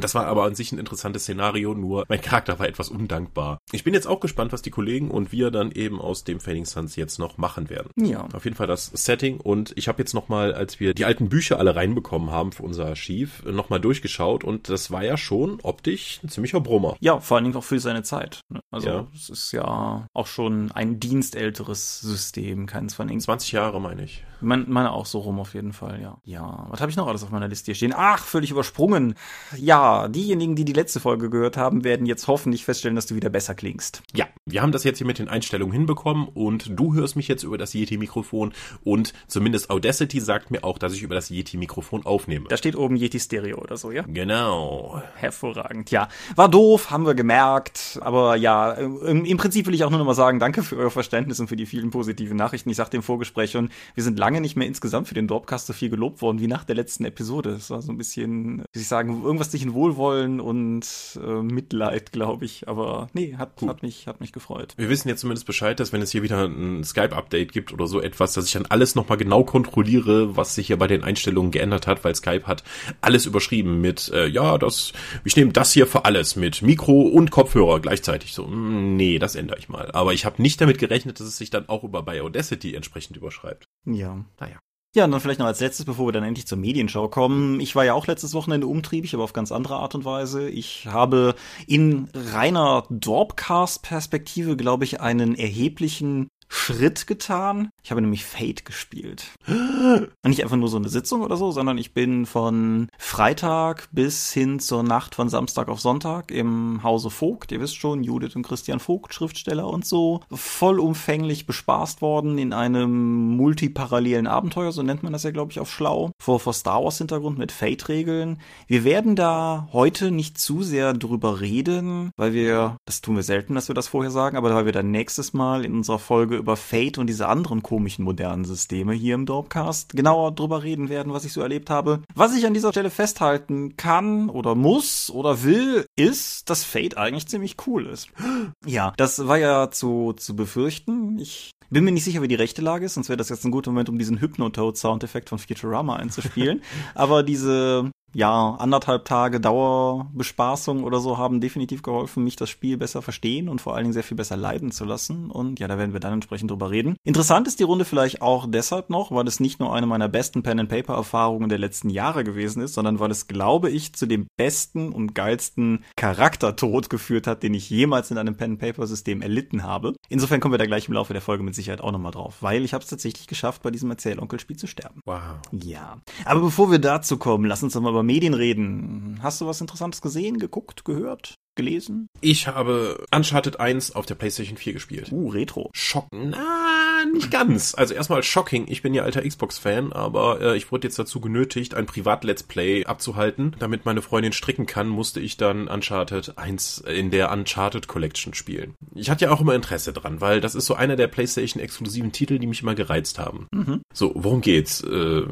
Das 0.00 0.14
war 0.14 0.26
aber 0.26 0.44
an 0.44 0.54
sich 0.54 0.72
ein 0.72 0.78
interessantes 0.78 1.22
Szenario, 1.24 1.74
nur 1.74 2.04
mein 2.08 2.20
Charakter 2.20 2.58
war 2.58 2.66
etwas 2.66 2.88
undankbar. 2.88 3.58
Ich 3.72 3.84
bin 3.84 3.92
jetzt 3.92 4.06
auch 4.06 4.20
gespannt, 4.20 4.50
was 4.52 4.62
die 4.62 4.70
Kollegen 4.70 5.10
und 5.10 5.32
wir 5.32 5.50
dann 5.50 5.70
eben 5.70 6.00
aus 6.00 6.24
dem 6.24 6.40
Fading 6.40 6.64
Suns 6.64 6.96
jetzt 6.96 7.18
noch 7.18 7.36
machen 7.36 7.68
werden. 7.68 7.90
Ja. 7.96 8.26
Auf 8.32 8.44
jeden 8.44 8.56
Fall 8.56 8.66
das 8.66 8.86
Setting 8.86 9.38
und 9.38 9.72
ich 9.76 9.88
habe 9.88 10.00
jetzt 10.00 10.14
nochmal, 10.14 10.54
als 10.54 10.80
wir 10.80 10.94
die 10.94 11.04
alten 11.04 11.28
Bücher 11.28 11.58
alle 11.58 11.76
reinbekommen 11.76 12.30
haben 12.30 12.52
für 12.52 12.62
unser 12.62 12.96
Archiv, 13.12 13.44
nochmal 13.44 13.80
durchgeschaut 13.80 14.42
und 14.44 14.68
das 14.68 14.90
war 14.90 15.04
ja 15.04 15.16
schon 15.16 15.58
optisch 15.62 16.20
ein 16.24 16.28
ziemlicher 16.28 16.60
Brummer. 16.60 16.96
Ja, 17.00 17.20
vor 17.20 17.36
allen 17.36 17.44
Dingen 17.44 17.56
auch 17.56 17.64
für 17.64 17.78
seine 17.78 18.02
Zeit. 18.02 18.40
Ne? 18.48 18.60
Also 18.70 18.88
ja. 18.88 19.06
es 19.14 19.28
ist 19.28 19.52
ja 19.52 20.06
auch 20.12 20.26
schon 20.26 20.72
ein 20.72 20.98
dienstälteres 20.98 22.00
System, 22.00 22.66
keins 22.66 22.94
von 22.94 23.08
20 23.20 23.52
Jahre 23.52 23.80
meine 23.80 24.04
ich. 24.04 24.24
Meine, 24.40 24.64
meine 24.66 24.92
auch 24.92 25.06
so 25.06 25.20
rum 25.20 25.38
auf 25.38 25.54
jeden 25.54 25.72
Fall, 25.72 26.00
ja. 26.00 26.18
Ja, 26.24 26.66
was 26.70 26.80
habe 26.80 26.90
ich 26.90 26.96
noch 26.96 27.06
alles 27.06 27.22
auf 27.22 27.30
meiner 27.30 27.48
Liste 27.48 27.66
hier 27.66 27.74
stehen? 27.74 27.94
Ach, 27.96 28.24
völlig 28.24 28.50
übersprungen. 28.50 29.14
Ja, 29.56 30.08
diejenigen, 30.08 30.56
die 30.56 30.64
die 30.64 30.72
letzte 30.72 30.98
Folge 30.98 31.30
gehört 31.30 31.56
haben, 31.56 31.84
werden 31.84 32.06
jetzt 32.06 32.26
hoffentlich 32.26 32.64
feststellen, 32.64 32.96
dass 32.96 33.06
du 33.06 33.14
wieder 33.14 33.30
besser 33.30 33.54
klingst. 33.54 34.02
Ja, 34.14 34.26
wir 34.46 34.62
haben 34.62 34.72
das 34.72 34.84
jetzt 34.84 34.98
hier 34.98 35.06
mit 35.06 35.18
den 35.18 35.28
Einstellungen 35.28 35.72
hinbekommen 35.72 36.28
und 36.28 36.78
du 36.78 36.94
hörst 36.94 37.14
mich 37.14 37.28
jetzt 37.28 37.44
über 37.44 37.58
das 37.58 37.74
Yeti-Mikrofon 37.74 38.52
und 38.82 39.12
zumindest 39.28 39.70
Audacity 39.70 40.20
sagt 40.20 40.50
mir 40.50 40.64
auch, 40.64 40.78
dass 40.78 40.92
ich 40.94 41.02
über 41.02 41.14
das 41.14 41.30
Yeti-Mikrofon 41.30 42.04
aufnehme. 42.04 42.48
Da 42.48 42.56
steht 42.56 42.74
oben 42.74 42.91
Yeti 42.96 43.20
Stereo 43.20 43.58
oder 43.58 43.76
so, 43.76 43.90
ja? 43.90 44.04
Genau. 44.06 45.02
Hervorragend, 45.16 45.90
ja. 45.90 46.08
War 46.36 46.48
doof, 46.48 46.90
haben 46.90 47.06
wir 47.06 47.14
gemerkt, 47.14 47.98
aber 48.02 48.36
ja, 48.36 48.72
im, 48.72 49.24
im 49.24 49.36
Prinzip 49.36 49.66
will 49.66 49.74
ich 49.74 49.84
auch 49.84 49.90
nur 49.90 49.98
noch 49.98 50.06
mal 50.06 50.14
sagen, 50.14 50.38
danke 50.38 50.62
für 50.62 50.76
euer 50.76 50.90
Verständnis 50.90 51.40
und 51.40 51.48
für 51.48 51.56
die 51.56 51.66
vielen 51.66 51.90
positiven 51.90 52.36
Nachrichten. 52.36 52.70
Ich 52.70 52.76
sagte 52.76 52.96
im 52.96 53.02
Vorgespräch 53.02 53.50
schon, 53.50 53.70
wir 53.94 54.04
sind 54.04 54.18
lange 54.18 54.40
nicht 54.40 54.56
mehr 54.56 54.66
insgesamt 54.66 55.08
für 55.08 55.14
den 55.14 55.28
Dropcast 55.28 55.66
so 55.66 55.72
viel 55.72 55.90
gelobt 55.90 56.22
worden 56.22 56.40
wie 56.40 56.46
nach 56.46 56.64
der 56.64 56.76
letzten 56.76 57.04
Episode. 57.04 57.50
Es 57.50 57.70
war 57.70 57.82
so 57.82 57.92
ein 57.92 57.98
bisschen, 57.98 58.64
wie 58.72 58.80
ich 58.80 58.88
sagen, 58.88 59.22
irgendwas 59.22 59.50
zwischen 59.50 59.74
Wohlwollen 59.74 60.40
und 60.40 60.86
äh, 61.22 61.42
Mitleid, 61.42 62.12
glaube 62.12 62.44
ich. 62.44 62.68
Aber 62.68 63.08
nee, 63.12 63.36
hat, 63.36 63.60
hat, 63.66 63.82
mich, 63.82 64.06
hat 64.06 64.20
mich 64.20 64.32
gefreut. 64.32 64.74
Wir 64.76 64.88
wissen 64.88 65.08
jetzt 65.08 65.20
zumindest 65.20 65.46
Bescheid, 65.46 65.78
dass 65.80 65.92
wenn 65.92 66.02
es 66.02 66.10
hier 66.10 66.22
wieder 66.22 66.44
ein 66.44 66.84
Skype-Update 66.84 67.52
gibt 67.52 67.72
oder 67.72 67.86
so 67.86 68.00
etwas, 68.00 68.32
dass 68.34 68.46
ich 68.46 68.52
dann 68.52 68.66
alles 68.66 68.94
nochmal 68.94 69.18
genau 69.18 69.44
kontrolliere, 69.44 70.36
was 70.36 70.54
sich 70.54 70.66
hier 70.68 70.78
bei 70.78 70.86
den 70.86 71.04
Einstellungen 71.04 71.50
geändert 71.50 71.86
hat, 71.86 72.04
weil 72.04 72.14
Skype 72.14 72.46
hat 72.46 72.62
alles 73.00 73.26
überschrieben 73.26 73.80
mit, 73.80 74.10
äh, 74.12 74.26
ja, 74.26 74.58
das, 74.58 74.92
ich 75.24 75.36
nehme 75.36 75.52
das 75.52 75.72
hier 75.72 75.86
für 75.86 76.04
alles 76.04 76.36
mit 76.36 76.62
Mikro 76.62 77.02
und 77.02 77.30
Kopfhörer 77.30 77.80
gleichzeitig. 77.80 78.34
So, 78.34 78.46
mh, 78.46 78.56
mm, 78.56 78.96
nee, 78.96 79.18
das 79.18 79.34
ändere 79.34 79.58
ich 79.58 79.68
mal. 79.68 79.90
Aber 79.92 80.12
ich 80.12 80.24
habe 80.24 80.40
nicht 80.42 80.60
damit 80.60 80.78
gerechnet, 80.78 81.20
dass 81.20 81.26
es 81.26 81.38
sich 81.38 81.50
dann 81.50 81.68
auch 81.68 81.84
über 81.84 82.02
bei 82.02 82.20
Audacity 82.22 82.74
entsprechend 82.74 83.16
überschreibt. 83.16 83.64
Ja. 83.84 84.24
Naja. 84.40 84.58
Ja, 84.94 85.06
und 85.06 85.10
dann 85.10 85.22
vielleicht 85.22 85.40
noch 85.40 85.46
als 85.46 85.60
letztes, 85.60 85.86
bevor 85.86 86.08
wir 86.08 86.12
dann 86.12 86.22
endlich 86.22 86.46
zur 86.46 86.58
Medienschau 86.58 87.08
kommen. 87.08 87.60
Ich 87.60 87.74
war 87.74 87.84
ja 87.86 87.94
auch 87.94 88.06
letztes 88.06 88.34
Wochenende 88.34 88.66
umtriebig, 88.66 89.14
aber 89.14 89.24
auf 89.24 89.32
ganz 89.32 89.50
andere 89.50 89.76
Art 89.76 89.94
und 89.94 90.04
Weise. 90.04 90.50
Ich 90.50 90.86
habe 90.86 91.34
in 91.66 92.10
reiner 92.14 92.84
Dorpcast-Perspektive, 92.90 94.54
glaube 94.54 94.84
ich, 94.84 95.00
einen 95.00 95.34
erheblichen 95.34 96.28
Schritt 96.54 97.06
getan. 97.06 97.70
Ich 97.82 97.90
habe 97.90 98.02
nämlich 98.02 98.26
Fate 98.26 98.66
gespielt. 98.66 99.24
Und 99.48 100.10
nicht 100.22 100.42
einfach 100.42 100.56
nur 100.56 100.68
so 100.68 100.76
eine 100.76 100.90
Sitzung 100.90 101.22
oder 101.22 101.38
so, 101.38 101.50
sondern 101.50 101.78
ich 101.78 101.94
bin 101.94 102.26
von 102.26 102.88
Freitag 102.98 103.88
bis 103.90 104.32
hin 104.32 104.60
zur 104.60 104.82
Nacht 104.82 105.14
von 105.14 105.30
Samstag 105.30 105.68
auf 105.68 105.80
Sonntag 105.80 106.30
im 106.30 106.82
Hause 106.82 107.08
Vogt, 107.08 107.52
ihr 107.52 107.60
wisst 107.60 107.76
schon, 107.76 108.04
Judith 108.04 108.36
und 108.36 108.46
Christian 108.46 108.80
Vogt, 108.80 109.14
Schriftsteller 109.14 109.66
und 109.66 109.86
so, 109.86 110.20
vollumfänglich 110.30 111.46
bespaßt 111.46 112.02
worden 112.02 112.36
in 112.36 112.52
einem 112.52 113.34
multiparallelen 113.34 114.26
Abenteuer, 114.26 114.72
so 114.72 114.82
nennt 114.82 115.02
man 115.02 115.14
das 115.14 115.22
ja, 115.22 115.30
glaube 115.30 115.52
ich, 115.52 115.58
auf 115.58 115.72
schlau, 115.72 116.10
vor, 116.22 116.38
vor 116.38 116.52
Star 116.52 116.84
Wars 116.84 116.98
Hintergrund 116.98 117.38
mit 117.38 117.50
Fate-Regeln. 117.50 118.38
Wir 118.66 118.84
werden 118.84 119.16
da 119.16 119.68
heute 119.72 120.10
nicht 120.10 120.36
zu 120.36 120.62
sehr 120.62 120.92
drüber 120.92 121.40
reden, 121.40 122.10
weil 122.16 122.34
wir, 122.34 122.76
das 122.84 123.00
tun 123.00 123.16
wir 123.16 123.22
selten, 123.22 123.54
dass 123.54 123.68
wir 123.68 123.74
das 123.74 123.88
vorher 123.88 124.10
sagen, 124.10 124.36
aber 124.36 124.54
weil 124.54 124.66
wir 124.66 124.72
dann 124.72 124.90
nächstes 124.90 125.32
Mal 125.32 125.64
in 125.64 125.74
unserer 125.74 125.98
Folge 125.98 126.41
über 126.42 126.56
Fate 126.56 126.98
und 126.98 127.06
diese 127.06 127.28
anderen 127.28 127.62
komischen 127.62 128.04
modernen 128.04 128.44
Systeme 128.44 128.92
hier 128.92 129.14
im 129.14 129.26
Dorpcast 129.26 129.92
genauer 129.92 130.32
drüber 130.32 130.62
reden 130.62 130.88
werden, 130.88 131.12
was 131.12 131.24
ich 131.24 131.32
so 131.32 131.40
erlebt 131.40 131.70
habe. 131.70 132.02
Was 132.14 132.36
ich 132.36 132.44
an 132.46 132.52
dieser 132.52 132.70
Stelle 132.72 132.90
festhalten 132.90 133.76
kann 133.76 134.28
oder 134.28 134.54
muss 134.54 135.08
oder 135.08 135.44
will, 135.44 135.86
ist, 135.96 136.50
dass 136.50 136.64
Fate 136.64 136.98
eigentlich 136.98 137.28
ziemlich 137.28 137.56
cool 137.66 137.86
ist. 137.86 138.08
Ja, 138.64 138.92
das 138.96 139.26
war 139.26 139.38
ja 139.38 139.70
zu, 139.70 140.12
zu 140.12 140.36
befürchten. 140.36 141.18
Ich 141.18 141.50
bin 141.70 141.84
mir 141.84 141.92
nicht 141.92 142.04
sicher, 142.04 142.22
wie 142.22 142.28
die 142.28 142.34
rechte 142.34 142.62
Lage 142.62 142.86
ist, 142.86 142.94
sonst 142.94 143.08
wäre 143.08 143.16
das 143.16 143.28
jetzt 143.28 143.44
ein 143.44 143.50
guter 143.50 143.70
Moment, 143.70 143.88
um 143.88 143.98
diesen 143.98 144.20
Hypnotoad-Soundeffekt 144.20 145.28
von 145.28 145.38
Futurama 145.38 145.96
einzuspielen. 145.96 146.62
Aber 146.94 147.22
diese 147.22 147.90
ja, 148.14 148.56
anderthalb 148.58 149.04
Tage 149.04 149.40
Dauerbespaßung 149.40 150.84
oder 150.84 151.00
so 151.00 151.18
haben 151.18 151.40
definitiv 151.40 151.82
geholfen, 151.82 152.24
mich 152.24 152.36
das 152.36 152.50
Spiel 152.50 152.76
besser 152.76 153.02
verstehen 153.02 153.48
und 153.48 153.60
vor 153.60 153.74
allen 153.74 153.84
Dingen 153.84 153.92
sehr 153.94 154.02
viel 154.02 154.16
besser 154.16 154.36
leiden 154.36 154.70
zu 154.70 154.84
lassen. 154.84 155.30
Und 155.30 155.60
ja, 155.60 155.68
da 155.68 155.78
werden 155.78 155.92
wir 155.92 156.00
dann 156.00 156.14
entsprechend 156.14 156.50
drüber 156.50 156.70
reden. 156.70 156.96
Interessant 157.04 157.48
ist 157.48 157.60
die 157.60 157.64
Runde 157.64 157.84
vielleicht 157.84 158.22
auch 158.22 158.46
deshalb 158.48 158.90
noch, 158.90 159.10
weil 159.10 159.26
es 159.26 159.40
nicht 159.40 159.60
nur 159.60 159.74
eine 159.74 159.86
meiner 159.86 160.08
besten 160.08 160.42
Pen-and-Paper-Erfahrungen 160.42 161.48
der 161.48 161.58
letzten 161.58 161.90
Jahre 161.90 162.24
gewesen 162.24 162.62
ist, 162.62 162.74
sondern 162.74 163.00
weil 163.00 163.10
es, 163.10 163.28
glaube 163.28 163.70
ich, 163.70 163.94
zu 163.94 164.06
dem 164.06 164.26
besten 164.36 164.92
und 164.92 165.14
geilsten 165.14 165.84
Charaktertod 165.96 166.90
geführt 166.90 167.26
hat, 167.26 167.42
den 167.42 167.54
ich 167.54 167.70
jemals 167.70 168.10
in 168.10 168.18
einem 168.18 168.36
Pen-and-Paper-System 168.36 169.22
erlitten 169.22 169.62
habe. 169.62 169.94
Insofern 170.08 170.40
kommen 170.40 170.52
wir 170.52 170.58
da 170.58 170.66
gleich 170.66 170.88
im 170.88 170.94
Laufe 170.94 171.12
der 171.12 171.22
Folge 171.22 171.42
mit 171.42 171.54
Sicherheit 171.54 171.80
auch 171.80 171.92
nochmal 171.92 172.12
drauf, 172.12 172.36
weil 172.40 172.64
ich 172.64 172.74
habe 172.74 172.82
es 172.82 172.90
tatsächlich 172.90 173.26
geschafft, 173.26 173.62
bei 173.62 173.70
diesem 173.70 173.90
Erzählonkelspiel 173.90 174.56
zu 174.56 174.66
sterben. 174.66 175.00
Wow. 175.06 175.20
Ja. 175.52 175.98
Aber 176.24 176.40
bevor 176.40 176.70
wir 176.70 176.78
dazu 176.78 177.16
kommen, 177.16 177.46
lass 177.46 177.62
uns 177.62 177.72
doch 177.72 177.80
mal 177.80 177.90
über 177.90 178.01
Medien 178.02 178.34
reden. 178.34 179.18
Hast 179.22 179.40
du 179.40 179.46
was 179.46 179.60
Interessantes 179.60 180.00
gesehen, 180.00 180.38
geguckt, 180.38 180.84
gehört, 180.84 181.36
gelesen? 181.54 182.08
Ich 182.20 182.46
habe 182.46 183.04
Uncharted 183.14 183.60
1 183.60 183.94
auf 183.94 184.06
der 184.06 184.14
PlayStation 184.14 184.56
4 184.56 184.72
gespielt. 184.72 185.12
Uh, 185.12 185.28
Retro. 185.28 185.70
Schock. 185.74 186.06
Na, 186.12 187.04
nicht 187.12 187.30
ganz. 187.30 187.74
Also 187.74 187.94
erstmal 187.94 188.22
shocking. 188.22 188.66
Ich 188.68 188.82
bin 188.82 188.94
ja 188.94 189.02
alter 189.02 189.22
Xbox-Fan, 189.22 189.92
aber 189.92 190.40
äh, 190.40 190.56
ich 190.56 190.70
wurde 190.70 190.86
jetzt 190.86 190.98
dazu 190.98 191.20
genötigt, 191.20 191.74
ein 191.74 191.86
Privat-Let's 191.86 192.44
Play 192.44 192.84
abzuhalten. 192.84 193.56
Damit 193.58 193.84
meine 193.84 194.02
Freundin 194.02 194.32
stricken 194.32 194.66
kann, 194.66 194.88
musste 194.88 195.20
ich 195.20 195.36
dann 195.36 195.68
Uncharted 195.68 196.38
1 196.38 196.78
in 196.78 197.10
der 197.10 197.32
Uncharted 197.32 197.88
Collection 197.88 198.34
spielen. 198.34 198.74
Ich 198.94 199.10
hatte 199.10 199.26
ja 199.26 199.30
auch 199.30 199.40
immer 199.40 199.54
Interesse 199.54 199.92
dran, 199.92 200.20
weil 200.20 200.40
das 200.40 200.54
ist 200.54 200.66
so 200.66 200.74
einer 200.74 200.96
der 200.96 201.08
PlayStation-exklusiven 201.08 202.12
Titel, 202.12 202.38
die 202.38 202.46
mich 202.46 202.62
immer 202.62 202.74
gereizt 202.74 203.18
haben. 203.18 203.46
Mhm. 203.52 203.82
So, 203.92 204.12
worum 204.14 204.40
geht's? 204.40 204.82
Äh, 204.82 205.22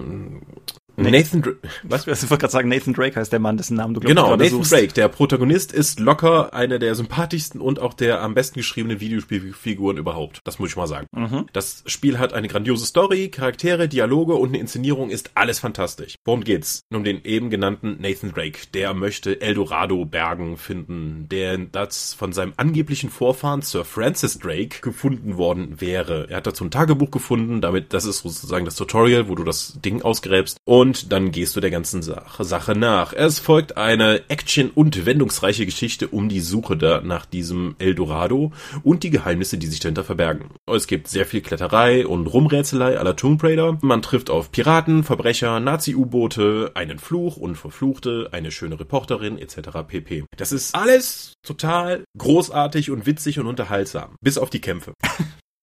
Nathan, 1.01 1.43
Dra 1.43 1.53
was? 1.83 2.07
Ich 2.07 2.31
wollte 2.31 2.39
gerade 2.39 2.53
sagen, 2.53 2.69
Nathan 2.69 2.95
Drake 2.95 3.19
heißt 3.19 3.33
der 3.33 3.41
Mann, 3.41 3.57
dessen 3.57 3.77
Namen 3.77 3.95
du 3.95 4.01
glaub, 4.01 4.09
Genau, 4.09 4.31
Nathan 4.37 4.51
suchst. 4.51 4.73
Drake, 4.73 4.93
der 4.93 5.09
Protagonist, 5.09 5.73
ist 5.73 6.01
locker 6.01 6.53
einer 6.55 6.79
der 6.79 6.95
sympathischsten 6.95 7.61
und 7.61 7.81
auch 7.81 7.95
der 7.95 8.23
am 8.23 8.35
besten 8.35 8.59
geschriebenen 8.59 9.01
Videospielfiguren 9.01 9.97
überhaupt. 9.97 10.41
Das 10.45 10.59
muss 10.59 10.71
ich 10.71 10.77
mal 10.77 10.87
sagen. 10.87 11.07
Mhm. 11.13 11.47
Das 11.53 11.83
Spiel 11.87 12.19
hat 12.19 12.33
eine 12.33 12.49
grandiose 12.49 12.87
Story, 12.87 13.29
Charaktere, 13.29 13.89
Dialoge 13.89 14.35
und 14.35 14.49
eine 14.51 14.59
Inszenierung 14.59 15.11
ist 15.11 15.31
alles 15.35 15.59
fantastisch. 15.59 16.17
Worum 16.25 16.45
geht's? 16.45 16.83
Um 16.93 17.05
den 17.05 17.25
eben 17.25 17.51
genannten 17.51 17.99
Nathan 18.01 18.33
Drake. 18.33 18.61
Der 18.75 18.95
möchte 18.95 19.41
Eldorado 19.41 20.05
Bergen 20.05 20.57
finden, 20.57 21.27
der 21.31 21.59
das 21.59 22.15
von 22.15 22.33
seinem 22.33 22.53
angeblichen 22.57 23.11
Vorfahren 23.11 23.63
Sir 23.63 23.85
Francis 23.85 24.39
Drake 24.39 24.81
gefunden 24.81 25.37
worden 25.37 25.81
wäre. 25.81 26.29
Er 26.31 26.39
hat 26.39 26.47
dazu 26.47 26.65
ein 26.65 26.71
Tagebuch 26.71 27.11
gefunden, 27.11 27.61
damit, 27.61 27.93
das 27.93 28.05
ist 28.05 28.19
sozusagen 28.19 28.65
das 28.65 28.77
Tutorial, 28.77 29.29
wo 29.29 29.35
du 29.35 29.45
das 29.45 29.79
Ding 29.85 30.03
ausgräbst 30.03 30.59
und 30.65 30.90
dann 31.11 31.33
gehst 31.33 31.57
du 31.57 31.61
der 31.61 31.71
ganzen 31.71 32.03
Sache, 32.03 32.75
nach. 32.75 33.13
Es 33.13 33.39
folgt 33.39 33.77
eine 33.77 34.23
Action- 34.29 34.71
und 34.71 35.07
wendungsreiche 35.07 35.67
Geschichte 35.67 36.09
um 36.09 36.29
die 36.29 36.41
Suche 36.41 36.77
da 36.77 37.01
nach 37.01 37.27
diesem 37.27 37.75
Eldorado 37.79 38.53
und 38.83 39.03
die 39.03 39.11
Geheimnisse, 39.11 39.59
die 39.59 39.67
sich 39.67 39.81
dahinter 39.81 40.05
verbergen. 40.05 40.51
Es 40.67 40.87
gibt 40.87 41.09
sehr 41.09 41.27
viel 41.27 41.41
Kletterei 41.41 42.07
und 42.07 42.27
Rumrätselei 42.27 42.95
la 42.95 43.13
Tomb 43.13 43.43
Raider. 43.43 43.79
Man 43.83 44.03
trifft 44.03 44.31
auf 44.31 44.53
Piraten, 44.53 45.05
Verbrecher, 45.05 45.61
Nazi-U-Boote, 45.61 46.73
einen 46.75 46.99
Fluch 46.99 47.37
und 47.37 47.57
Verfluchte, 47.57 48.29
eine 48.33 48.51
schöne 48.51 48.79
Reporterin 48.79 49.39
etc. 49.39 49.71
pp. 49.87 50.25
Das 50.37 50.53
ist 50.53 50.75
alles 50.75 51.35
total 51.43 52.05
großartig 52.19 52.91
und 52.91 53.07
witzig 53.07 53.39
und 53.39 53.47
unterhaltsam. 53.47 54.17
Bis 54.21 54.39
auf 54.39 54.51
die 54.51 54.61
Kämpfe. 54.61 54.95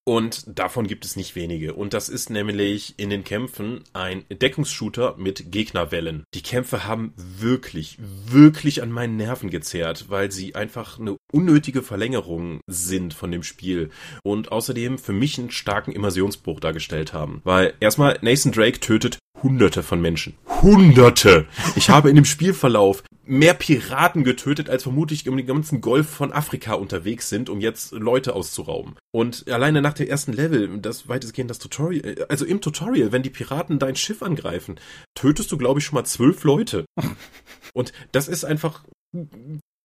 Und 0.07 0.57
davon 0.57 0.87
gibt 0.87 1.03
es 1.03 1.17
nicht 1.17 1.35
wenige. 1.35 1.73
Und 1.73 1.93
das 1.93 2.07
ist 2.07 2.29
nämlich 2.29 2.93
in 2.95 3.09
den 3.09 3.25
Kämpfen 3.25 3.83
ein 3.91 4.23
Deckungsshooter 4.31 5.15
mit 5.17 5.51
Gegnerwellen. 5.51 6.23
Die 6.33 6.41
Kämpfe 6.41 6.85
haben 6.85 7.11
wirklich, 7.17 7.97
wirklich 7.99 8.81
an 8.81 8.89
meinen 8.89 9.17
Nerven 9.17 9.49
gezerrt, 9.49 10.05
weil 10.07 10.31
sie 10.31 10.55
einfach 10.55 10.97
eine 10.97 11.17
unnötige 11.33 11.83
Verlängerung 11.83 12.61
sind 12.67 13.13
von 13.13 13.33
dem 13.33 13.43
Spiel. 13.43 13.89
Und 14.23 14.49
außerdem 14.49 14.97
für 14.97 15.11
mich 15.11 15.37
einen 15.39 15.51
starken 15.51 15.91
Immersionsbruch 15.91 16.61
dargestellt 16.61 17.11
haben. 17.11 17.41
Weil 17.43 17.73
erstmal 17.81 18.17
Nathan 18.21 18.53
Drake 18.53 18.79
tötet 18.79 19.19
Hunderte 19.43 19.83
von 19.83 20.01
Menschen. 20.01 20.35
Hunderte! 20.61 21.45
Ich 21.75 21.89
habe 21.89 22.09
in 22.09 22.15
dem 22.15 22.25
Spielverlauf 22.25 23.03
mehr 23.27 23.53
Piraten 23.53 24.23
getötet, 24.23 24.69
als 24.69 24.83
vermutlich 24.83 25.27
um 25.27 25.37
den 25.37 25.45
ganzen 25.45 25.81
Golf 25.81 26.09
von 26.09 26.31
Afrika 26.31 26.73
unterwegs 26.73 27.29
sind, 27.29 27.49
um 27.49 27.59
jetzt 27.59 27.91
Leute 27.91 28.33
auszurauben. 28.33 28.95
Und 29.11 29.49
alleine 29.49 29.81
nach 29.81 29.93
dem 29.93 30.07
ersten 30.07 30.33
Level, 30.33 30.79
das 30.79 31.07
weitestgehend 31.07 31.49
das 31.49 31.59
Tutorial, 31.59 32.25
also 32.29 32.45
im 32.45 32.61
Tutorial, 32.61 33.11
wenn 33.11 33.23
die 33.23 33.29
Piraten 33.29 33.79
dein 33.79 33.95
Schiff 33.95 34.23
angreifen, 34.23 34.79
tötest 35.15 35.51
du, 35.51 35.57
glaube 35.57 35.79
ich, 35.79 35.85
schon 35.85 35.95
mal 35.95 36.05
zwölf 36.05 36.43
Leute. 36.43 36.85
Und 37.73 37.93
das 38.11 38.27
ist 38.27 38.45
einfach 38.45 38.83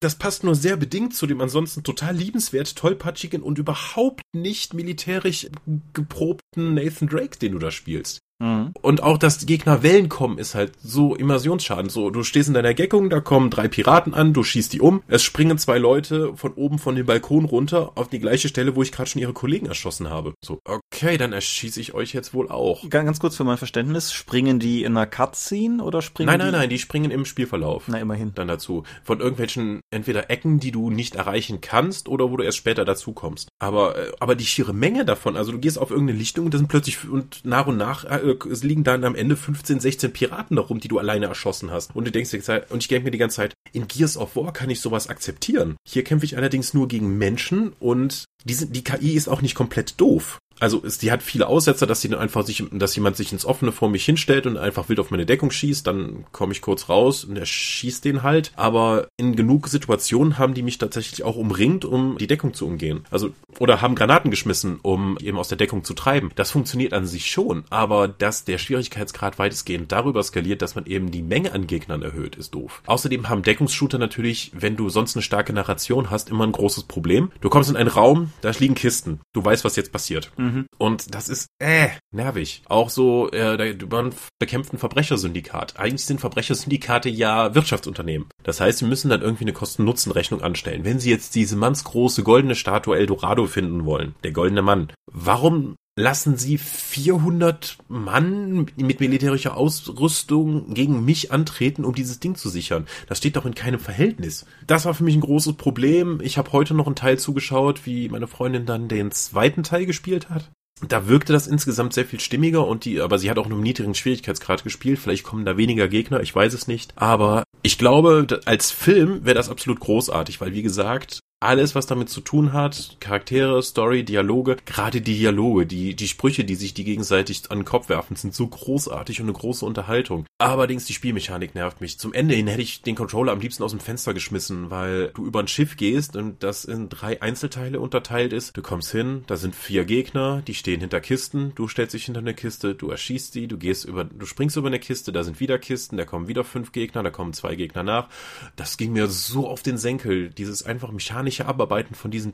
das 0.03 0.17
passt 0.17 0.43
nur 0.43 0.55
sehr 0.55 0.77
bedingt 0.77 1.15
zu 1.15 1.27
dem 1.27 1.41
ansonsten 1.41 1.85
total 1.85 2.17
liebenswert, 2.17 2.75
tollpatschigen 2.77 3.43
und 3.43 3.59
überhaupt 3.59 4.23
nicht 4.35 4.75
militärisch 4.75 5.49
geprobten 5.93 6.75
Nathan 6.75 7.09
Drake, 7.09 7.39
den 7.39 7.53
du 7.53 7.59
da 7.59 7.71
spielst. 7.71 8.19
Mhm. 8.43 8.73
Und 8.83 9.03
auch, 9.03 9.19
dass 9.19 9.39
die 9.39 9.47
Gegner 9.47 9.83
Wellen 9.83 10.09
kommen, 10.09 10.37
ist 10.37 10.55
halt 10.55 10.73
so 10.83 11.15
Immersionsschaden. 11.15 11.89
So, 11.89 12.11
du 12.11 12.25
stehst 12.25 12.49
in 12.49 12.55
deiner 12.55 12.75
Geckung, 12.75 13.09
da 13.09 13.21
kommen 13.21 13.51
drei 13.51 13.69
Piraten 13.69 14.15
an, 14.15 14.33
du 14.33 14.43
schießt 14.43 14.73
die 14.73 14.81
um, 14.81 15.03
es 15.07 15.23
springen 15.23 15.59
zwei 15.59 15.79
Leute 15.79 16.37
von 16.37 16.53
oben 16.55 16.79
von 16.79 16.97
dem 16.97 17.07
Balkon 17.07 17.45
runter 17.45 17.93
auf 17.95 18.09
die 18.09 18.19
gleiche 18.19 18.49
Stelle, 18.49 18.75
wo 18.75 18.83
ich 18.83 18.91
gerade 18.91 19.09
schon 19.09 19.23
ihre 19.23 19.33
Kollegen 19.33 19.67
erschossen 19.67 20.11
habe. 20.11 20.35
So, 20.45 20.59
okay, 20.65 21.17
dann 21.19 21.33
erschieße 21.33 21.81
ich 21.81 21.95
euch 21.95 22.13
jetzt 22.13 22.35
wohl 22.35 22.51
auch. 22.51 22.89
Ganz, 22.91 23.21
kurz 23.21 23.37
für 23.37 23.45
mein 23.45 23.59
Verständnis, 23.59 24.13
springen 24.13 24.59
die 24.59 24.83
in 24.83 24.97
einer 24.97 25.07
Cutscene 25.07 25.83
oder 25.83 26.03
springen 26.03 26.27
Nein, 26.27 26.41
die? 26.41 26.45
nein, 26.47 26.53
nein, 26.53 26.71
die 26.71 26.79
springen 26.79 27.13
im 27.13 27.25
Spielverlauf. 27.25 27.85
Na, 27.87 27.99
immerhin. 27.99 28.33
Dann 28.35 28.49
dazu. 28.49 28.83
Von 29.05 29.21
irgendwelchen 29.21 29.81
entweder 29.91 30.31
Ecken, 30.31 30.59
die 30.59 30.73
du 30.73 30.91
nicht 30.91 31.15
erreichen 31.15 31.61
kannst 31.61 32.09
oder 32.09 32.31
wo 32.31 32.37
du 32.37 32.43
erst 32.45 32.59
später 32.59 32.85
dazu 32.85 33.13
kommst. 33.13 33.49
Aber, 33.61 33.97
äh, 33.97 34.13
aber 34.19 34.35
die 34.35 34.47
schiere 34.47 34.73
Menge 34.73 35.05
davon, 35.05 35.37
also 35.37 35.53
du 35.53 35.59
gehst 35.59 35.79
auf 35.79 35.91
irgendeine 35.91 36.19
Lichtung 36.19 36.47
und 36.47 36.55
das 36.55 36.59
sind 36.59 36.69
plötzlich 36.69 37.09
und 37.09 37.45
nach 37.45 37.67
und 37.67 37.77
nach 37.77 38.05
äh, 38.05 38.32
es 38.51 38.63
liegen 38.63 38.85
dann 38.85 39.05
am 39.05 39.15
Ende 39.15 39.37
15, 39.37 39.81
16 39.81 40.13
Piraten 40.13 40.57
darum, 40.57 40.81
die 40.81 40.89
du 40.89 40.99
alleine 40.99 41.27
erschossen 41.27 41.71
hast. 41.71 41.95
Und 41.95 42.07
du 42.07 42.13
denkst 42.13 42.31
dir 42.31 42.67
und 42.71 42.83
ich 42.83 42.89
denke 42.89 43.05
mir 43.05 43.11
die 43.11 43.19
ganze 43.19 43.37
Zeit, 43.37 43.55
in 43.73 43.89
Gears 43.89 44.17
of 44.17 44.37
War 44.37 44.53
kann 44.53 44.71
ich 44.71 44.81
sowas 44.81 45.09
akzeptieren. 45.09 45.77
Hier 45.87 46.05
kämpfe 46.05 46.25
ich 46.25 46.37
allerdings 46.37 46.75
nur 46.75 46.89
gegen 46.89 47.19
Menschen 47.19 47.73
und 47.81 48.25
die, 48.45 48.55
sind, 48.55 48.75
die 48.75 48.85
KI 48.85 49.15
ist 49.15 49.29
auch 49.29 49.43
nicht 49.43 49.55
komplett 49.55 50.01
doof. 50.01 50.39
Also 50.61 50.83
es, 50.85 50.99
die 50.99 51.13
hat 51.13 51.23
viele 51.23 51.47
Aussetzer, 51.47 51.87
dass 51.87 52.01
sie 52.01 52.09
dann 52.09 52.21
einfach 52.21 52.45
sich, 52.45 52.65
dass 52.73 52.95
jemand 52.95 53.17
sich 53.17 53.33
ins 53.33 53.45
Offene 53.45 53.73
vor 53.73 53.89
mich 53.89 54.05
hinstellt 54.05 54.47
und 54.47 54.57
einfach 54.57 54.89
wild 54.89 55.01
auf 55.01 55.11
meine 55.11 55.27
Deckung 55.27 55.51
schießt, 55.51 55.87
dann 55.87 56.25
komme 56.33 56.53
ich 56.53 56.61
kurz 56.61 56.89
raus 56.89 57.25
und 57.25 57.37
er 57.37 57.47
schießt 57.47 58.05
den 58.05 58.23
halt. 58.23 58.53
Aber 58.57 59.09
in 59.17 59.37
genug 59.37 59.69
Situationen 59.69 60.39
haben 60.39 60.55
die 60.55 60.63
mich 60.63 60.79
tatsächlich 60.79 61.25
auch 61.25 61.37
umringt, 61.37 61.85
um 61.85 62.17
die 62.19 62.27
Deckung 62.27 62.55
zu 62.55 62.67
umgehen. 62.67 63.05
Also 63.11 63.33
oder 63.59 63.81
haben 63.81 63.95
Granaten 63.95 64.31
geschmissen, 64.31 64.79
um 64.83 65.19
eben 65.21 65.39
aus 65.39 65.49
der 65.49 65.59
Deckung 65.59 65.85
zu 65.85 65.95
treiben. 65.95 66.31
Das 66.35 66.51
funktioniert 66.51 66.93
an 66.93 67.07
sich 67.07 67.31
schon, 67.31 67.65
aber 67.71 68.09
dass 68.09 68.45
der 68.45 68.59
Schwierigkeitsgrad 68.59 69.39
weitestgehend 69.39 69.93
darüber 69.93 70.23
skaliert, 70.23 70.63
dass 70.63 70.75
man 70.75 70.87
eben 70.87 71.11
die 71.11 71.23
Menge 71.23 71.53
an 71.53 71.67
Gegnern 71.67 72.03
erhöht, 72.03 72.37
ist 72.37 72.55
doof. 72.55 72.83
Außerdem 72.87 73.29
haben 73.29 73.43
Deckungsshooter 73.43 73.99
natürlich, 73.99 74.53
wenn 74.55 74.77
du 74.77 74.89
sonst 74.89 75.17
eine 75.17 75.23
starke 75.23 75.53
Narration 75.53 76.11
hast, 76.11 76.31
immer 76.31 76.45
ein 76.45 76.53
großes 76.53 76.85
Problem. 76.85 77.31
Du 77.41 77.49
kommst 77.49 77.71
in 77.71 77.77
einen 77.77 77.89
Raum, 77.89 78.33
da 78.41 78.51
liegen 78.59 78.75
Kisten. 78.75 79.21
Du 79.33 79.45
weißt, 79.45 79.65
was 79.65 79.77
jetzt 79.77 79.93
passiert. 79.93 80.31
Mhm. 80.43 80.67
Und 80.77 81.15
das 81.15 81.29
ist, 81.29 81.47
äh, 81.61 81.89
nervig. 82.11 82.63
Auch 82.67 82.91
so, 82.91 83.31
äh, 83.31 83.77
man 83.89 84.13
bekämpft 84.41 84.73
ein 84.73 84.79
Verbrechersyndikat. 84.79 85.79
Eigentlich 85.79 86.05
sind 86.05 86.21
Verbrechersyndikate 86.21 87.09
ja 87.09 87.55
Wirtschaftsunternehmen. 87.55 88.29
Das 88.43 88.61
heißt, 88.61 88.79
sie 88.79 88.87
müssen 88.87 89.09
dann 89.09 89.23
irgendwie 89.23 89.45
eine 89.45 89.53
Kosten-Nutzen-Rechnung 89.53 90.43
anstellen. 90.43 90.85
Wenn 90.85 90.99
sie 90.99 91.11
jetzt 91.11 91.37
diese 91.37 91.57
mannsgroße 91.57 92.25
goldene 92.25 92.57
Statue 92.57 92.97
Eldorado 92.97 93.47
finden 93.47 93.85
wollen, 93.85 94.17
der 94.25 94.33
goldene 94.33 94.63
Mann, 94.63 94.93
warum 95.07 95.77
lassen 95.97 96.39
sie 96.39 96.57
400 96.57 97.77
Mann 97.89 98.67
mit 98.77 99.01
militärischer 99.01 99.57
Ausrüstung 99.57 100.73
gegen 100.73 101.05
mich 101.05 101.33
antreten, 101.33 101.85
um 101.85 101.95
dieses 101.95 102.19
Ding 102.19 102.35
zu 102.35 102.49
sichern. 102.49 102.87
Das 103.09 103.19
steht 103.19 103.37
doch 103.37 103.45
in 103.45 103.55
keinem 103.55 103.81
Verhältnis. 103.81 104.47
Das 104.67 104.87
war 104.87 104.95
für 104.95 105.05
mich 105.05 105.15
ein 105.15 105.21
großes 105.21 105.55
Problem. 105.55 106.21
Ich 106.23 106.39
habe 106.39 106.53
heute 106.53 106.75
noch 106.75 106.87
einen 106.87 106.97
Teil 106.97 107.19
zugeschaut, 107.19 107.85
wie 107.85 108.09
meine 108.09 108.27
Freundin 108.27 108.65
dann 108.65 108.89
den 108.89 109.11
zweiten 109.11 109.63
Teil 109.63 109.85
gespielt 109.85 110.31
hat. 110.31 110.51
Da 110.89 111.07
wirkte 111.07 111.33
das 111.33 111.47
insgesamt 111.47 111.93
sehr 111.93 112.07
viel 112.07 112.19
stimmiger 112.19 112.67
und 112.67 112.85
die, 112.87 113.01
aber 113.01 113.19
sie 113.19 113.31
hat 113.31 113.39
auch 113.39 113.47
nur 113.47 113.59
im 113.59 113.63
niedrigen 113.63 113.95
Schwierigkeitsgrad 113.95 114.65
gespielt. 114.65 114.99
Vielleicht 114.99 115.25
kommen 115.25 115.45
da 115.45 115.57
weniger 115.57 115.89
Gegner, 115.89 116.21
ich 116.21 116.35
weiß 116.35 116.55
es 116.55 116.67
nicht. 116.67 116.93
Aber 116.97 117.45
ich 117.63 117.79
glaube, 117.79 118.41
als 118.47 118.71
Film 118.71 119.25
wäre 119.25 119.37
das 119.37 119.51
absolut 119.51 119.79
großartig, 119.79 120.41
weil 120.41 120.55
wie 120.55 120.63
gesagt, 120.63 121.21
alles, 121.43 121.75
was 121.75 121.87
damit 121.87 122.09
zu 122.09 122.21
tun 122.21 122.53
hat, 122.53 122.97
Charaktere, 123.01 123.63
Story, 123.63 124.05
Dialoge, 124.05 124.57
gerade 124.65 125.01
die 125.01 125.19
Dialoge, 125.19 125.67
die, 125.67 125.95
die 125.95 126.09
Sprüche, 126.09 126.45
die 126.45 126.55
sich 126.55 126.75
die 126.75 126.85
gegenseitig 126.85 127.51
an 127.51 127.59
den 127.59 127.65
Kopf 127.65 127.89
werfen, 127.89 128.17
sind 128.17 128.35
so 128.35 128.47
großartig 128.47 129.21
und 129.21 129.27
eine 129.27 129.33
große 129.33 129.65
Unterhaltung. 129.65 130.27
Allerdings 130.39 130.87
die 130.87 130.93
Spielmechanik 130.93 131.55
nervt 131.55 131.81
mich. 131.81 131.99
Zum 131.99 132.13
Ende 132.13 132.35
hin 132.35 132.47
hätte 132.47 132.63
ich 132.63 132.83
den 132.83 132.95
Controller 132.95 133.33
am 133.33 133.41
liebsten 133.41 133.63
aus 133.63 133.73
dem 133.73 133.81
Fenster 133.81 134.15
geschmissen, 134.15 134.71
weil 134.71 135.09
du 135.15 135.27
über 135.27 135.41
ein 135.41 135.49
Schiff 135.49 135.77
gehst 135.77 136.17
und 136.17 136.43
das 136.43 136.65
in 136.65 136.89
drei 136.89 137.21
Einzelteile 137.21 137.81
unterteilt 137.81 138.33
ist. 138.33 138.57
Du 138.57 138.63
kommst 138.63 138.93
hin, 138.93 139.25
da 139.27 139.37
sind 139.37 139.55
vier 139.55 139.85
Gegner, 139.85 140.43
die 140.47 140.55
stehen 140.55 140.81
hinter 140.81 141.01
Kisten, 141.01 141.53
du 141.55 141.69
stellst 141.69 141.95
dich 141.95 142.05
hinter 142.05 142.21
eine 142.21 142.35
Kiste, 142.35 142.75
du 142.75 142.91
erschießt 142.91 143.35
die, 143.35 143.49
du 143.49 143.59
gehst 143.59 143.85
über, 143.85 144.05
du 144.05 144.27
springst 144.27 144.57
über 144.57 144.69
eine 144.69 144.79
Kiste, 144.79 145.13
da 145.13 145.25
sind 145.25 145.41
wieder 145.41 145.59
Kisten, 145.59 145.97
da 145.97 146.05
kommen 146.05 146.29
wieder 146.29 146.45
fünf 146.45 146.73
Gegner, 146.73 147.03
da 147.03 147.11
kommen 147.11 147.33
zwei 147.33 147.57
Gegner 147.57 147.83
nach. 147.83 148.09
Das 148.57 148.77
ging 148.77 148.93
mir 148.93 149.09
so 149.09 149.49
auf 149.49 149.63
den 149.63 149.79
Senkel, 149.79 150.31
dieses 150.31 150.65
einfach 150.65 150.93
mechanisch 150.93 151.32
ordentliche 151.33 151.47
Abarbeiten 151.47 151.95
von 151.95 152.11
diesen 152.11 152.33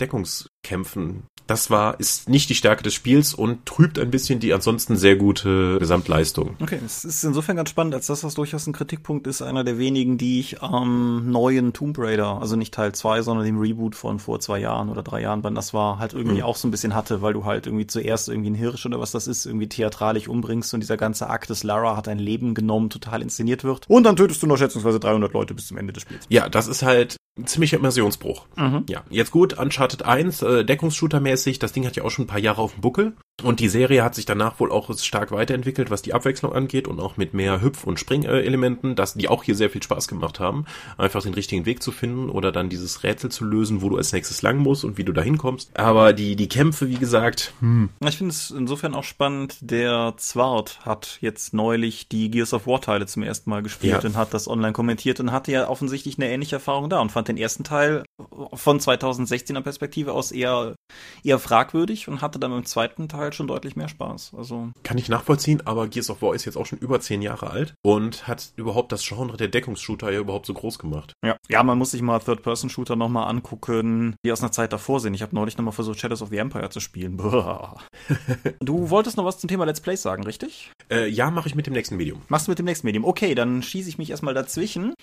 Deckungskämpfen, 0.63 1.25
das 1.47 1.71
war, 1.71 1.99
ist 1.99 2.29
nicht 2.29 2.51
die 2.51 2.55
Stärke 2.55 2.83
des 2.83 2.93
Spiels 2.93 3.33
und 3.33 3.65
trübt 3.65 3.99
ein 3.99 4.11
bisschen 4.11 4.39
die 4.39 4.53
ansonsten 4.53 4.97
sehr 4.97 5.17
gute 5.17 5.79
Gesamtleistung. 5.79 6.57
Okay, 6.61 6.79
es 6.85 7.07
ist 7.07 7.25
insofern 7.25 7.57
ganz 7.57 7.71
spannend, 7.71 7.95
als 7.95 8.07
dass 8.09 8.21
das 8.21 8.35
durchaus 8.35 8.67
ein 8.67 8.75
Kritikpunkt 8.75 9.27
ist, 9.27 9.41
einer 9.41 9.65
der 9.65 9.79
wenigen, 9.79 10.19
die 10.19 10.41
ich 10.41 10.63
am 10.63 11.31
neuen 11.31 11.73
Tomb 11.73 11.99
Raider, 11.99 12.39
also 12.43 12.55
nicht 12.55 12.75
Teil 12.75 12.93
2, 12.93 13.23
sondern 13.23 13.47
dem 13.47 13.59
Reboot 13.59 13.95
von 13.95 14.19
vor 14.19 14.41
zwei 14.41 14.59
Jahren 14.59 14.91
oder 14.91 15.03
drei 15.03 15.23
Jahren, 15.23 15.43
wann 15.43 15.55
das 15.55 15.73
war, 15.73 15.99
halt 15.99 16.13
irgendwie 16.13 16.39
mhm. 16.39 16.43
auch 16.43 16.57
so 16.57 16.69
ein 16.69 16.71
bisschen 16.71 16.95
hatte, 16.95 17.23
weil 17.23 17.33
du 17.33 17.47
halt 17.47 17.67
irgendwie 17.67 17.87
zuerst 17.87 18.29
irgendwie 18.29 18.49
einen 18.49 18.57
Hirsch 18.57 18.85
oder 18.85 19.01
was 19.01 19.13
das 19.13 19.27
ist, 19.27 19.47
irgendwie 19.47 19.69
theatralisch 19.71 20.29
umbringst 20.29 20.75
und 20.75 20.81
dieser 20.81 20.99
ganze 20.99 21.31
Akt 21.31 21.49
des 21.49 21.63
Lara 21.63 21.97
hat 21.97 22.09
ein 22.09 22.19
Leben 22.19 22.53
genommen, 22.53 22.91
total 22.91 23.23
inszeniert 23.23 23.65
wird. 23.65 23.89
Und 23.89 24.05
dann 24.05 24.17
tötest 24.17 24.43
du 24.43 24.47
noch 24.47 24.59
schätzungsweise 24.59 25.01
300 25.01 25.33
Leute 25.33 25.55
bis 25.55 25.69
zum 25.69 25.79
Ende 25.79 25.95
des 25.95 26.03
Spiels. 26.03 26.27
Ja, 26.29 26.51
das 26.51 26.67
ist 26.67 26.83
halt 26.83 27.17
ein 27.39 27.47
ziemlicher 27.47 27.77
Immersionsbruch. 27.77 28.47
Mhm. 28.57 28.85
Ja, 28.89 29.05
jetzt 29.11 29.31
gut, 29.31 29.59
Uncharted 29.59 30.05
1, 30.05 30.43
äh, 30.49 30.65
Deckungsshooter-mäßig, 30.65 31.59
das 31.59 31.73
Ding 31.73 31.87
hat 31.87 31.97
ja 31.97 32.05
auch 32.05 32.11
schon 32.11 32.25
ein 32.25 32.29
paar 32.29 32.39
Jahre 32.39 32.63
auf 32.63 32.73
dem 32.73 32.81
Buckel. 32.81 33.17
Und 33.45 33.61
die 33.61 33.69
Serie 33.69 34.03
hat 34.03 34.17
sich 34.17 34.27
danach 34.27 34.59
wohl 34.59 34.73
auch 34.73 34.93
stark 34.99 35.31
weiterentwickelt, 35.31 35.91
was 35.91 36.03
die 36.03 36.13
Abwechslung 36.13 36.53
angeht 36.53 36.89
und 36.89 36.99
auch 36.99 37.17
mit 37.17 37.35
mehr 37.35 37.63
Hüpf- 37.63 37.85
und 37.85 38.01
Springelementen, 38.01 38.97
dass 38.97 39.15
die 39.15 39.29
auch 39.29 39.45
hier 39.45 39.55
sehr 39.55 39.71
viel 39.71 39.83
Spaß 39.83 40.09
gemacht 40.09 40.41
haben, 40.41 40.65
einfach 40.97 41.23
den 41.23 41.35
richtigen 41.35 41.65
Weg 41.65 41.81
zu 41.81 41.93
finden 41.93 42.31
oder 42.31 42.51
dann 42.51 42.69
dieses 42.69 43.05
Rätsel 43.05 43.31
zu 43.31 43.45
lösen, 43.45 43.81
wo 43.81 43.91
du 43.91 43.97
als 43.97 44.13
nächstes 44.13 44.43
lang 44.43 44.59
musst 44.59 44.85
und 44.85 44.99
wie 44.99 45.05
du 45.05 45.13
da 45.13 45.23
hinkommst. 45.23 45.71
Aber 45.79 46.13
die, 46.13 46.35
die 46.35 46.49
Kämpfe, 46.49 46.89
wie 46.89 46.97
gesagt, 46.97 47.53
hm. 47.61 47.91
Ich 48.05 48.17
finde 48.17 48.33
es 48.33 48.51
insofern 48.51 48.95
auch 48.95 49.05
spannend, 49.05 49.59
der 49.61 50.15
Zwart 50.17 50.81
hat 50.85 51.19
jetzt 51.21 51.55
neulich 51.55 52.09
die 52.09 52.31
Gears 52.33 52.53
of 52.55 52.67
War 52.67 52.81
Teile 52.81 53.07
zum 53.07 53.23
ersten 53.23 53.51
Mal 53.51 53.63
gespielt 53.63 54.03
ja. 54.03 54.09
und 54.09 54.17
hat 54.17 54.35
das 54.35 54.49
online 54.49 54.73
kommentiert 54.73 55.21
und 55.21 55.31
hatte 55.31 55.53
ja 55.53 55.69
offensichtlich 55.69 56.19
eine 56.19 56.29
ähnliche 56.29 56.57
Erfahrung 56.57 56.91
da 56.91 56.99
und 57.01 57.13
fand 57.13 57.29
den 57.29 57.37
ersten 57.37 57.63
Teil 57.63 58.03
von 58.53 58.81
2016er 58.81 59.61
Perspektive 59.61 60.13
aus 60.13 60.33
eher, 60.33 60.75
eher 61.23 61.39
fragwürdig 61.39 62.09
und 62.09 62.21
hatte 62.21 62.41
dann 62.41 62.53
im 62.53 62.65
zweiten 62.65 63.09
Teil 63.09 63.28
schon 63.35 63.47
deutlich 63.47 63.77
mehr 63.77 63.89
Spaß. 63.89 64.33
Also. 64.37 64.71
Kann 64.83 64.99
ich 64.99 65.09
nachvollziehen, 65.09 65.63
aber 65.65 65.89
Gears 65.89 66.11
of 66.11 66.23
War 66.23 66.35
ist 66.35 66.45
jetzt 66.45 66.57
auch 66.57 66.67
schon 66.67 66.79
über 66.79 67.01
zehn 67.01 67.23
Jahre 67.23 67.51
alt 67.51 67.75
und 67.83 68.27
hat 68.27 68.53
überhaupt 68.57 68.93
das 68.93 69.07
Genre 69.07 69.37
der 69.37 69.49
Deckungsshooter 69.49 70.11
ja 70.11 70.21
überhaupt 70.21 70.47
so 70.47 70.55
groß 70.55 70.79
gemacht. 70.79 71.13
Ja, 71.25 71.37
ja 71.49 71.63
man 71.63 71.79
muss 71.79 71.93
sich 71.93 72.03
mal 72.03 72.19
Third-Person-Shooter 72.19 72.97
nochmal 72.97 73.29
angucken, 73.29 74.17
die 74.25 74.33
aus 74.33 74.41
einer 74.41 74.53
Zeit 74.53 74.73
davor 74.73 75.01
sind. 75.01 75.15
Ich 75.15 75.23
habe 75.23 75.35
neulich 75.35 75.57
nochmal 75.57 75.73
versucht, 75.73 75.99
Shadows 75.99 76.23
of 76.23 76.31
the 76.31 76.39
Empire 76.39 76.71
zu 76.71 76.81
spielen. 76.81 77.17
du 78.61 78.91
wolltest 78.91 79.17
noch 79.17 79.25
was 79.25 79.39
zum 79.39 79.49
Thema 79.49 79.65
Let's 79.65 79.81
Plays 79.81 80.03
sagen, 80.03 80.25
richtig? 80.25 80.73
Äh, 80.91 81.09
ja, 81.09 81.31
mache 81.31 81.49
ich 81.49 81.55
mit 81.55 81.67
dem 81.67 81.75
nächsten 81.75 81.97
Medium. 81.97 82.23
Machst 82.29 82.47
du 82.47 82.51
mit 82.51 82.59
dem 82.59 82.67
nächsten 82.67 82.87
Medium? 82.87 83.05
Okay, 83.05 83.35
dann 83.35 83.63
schieße 83.63 83.89
ich 83.89 83.99
mich 83.99 84.11
erstmal 84.11 84.35
dazwischen. 84.35 84.95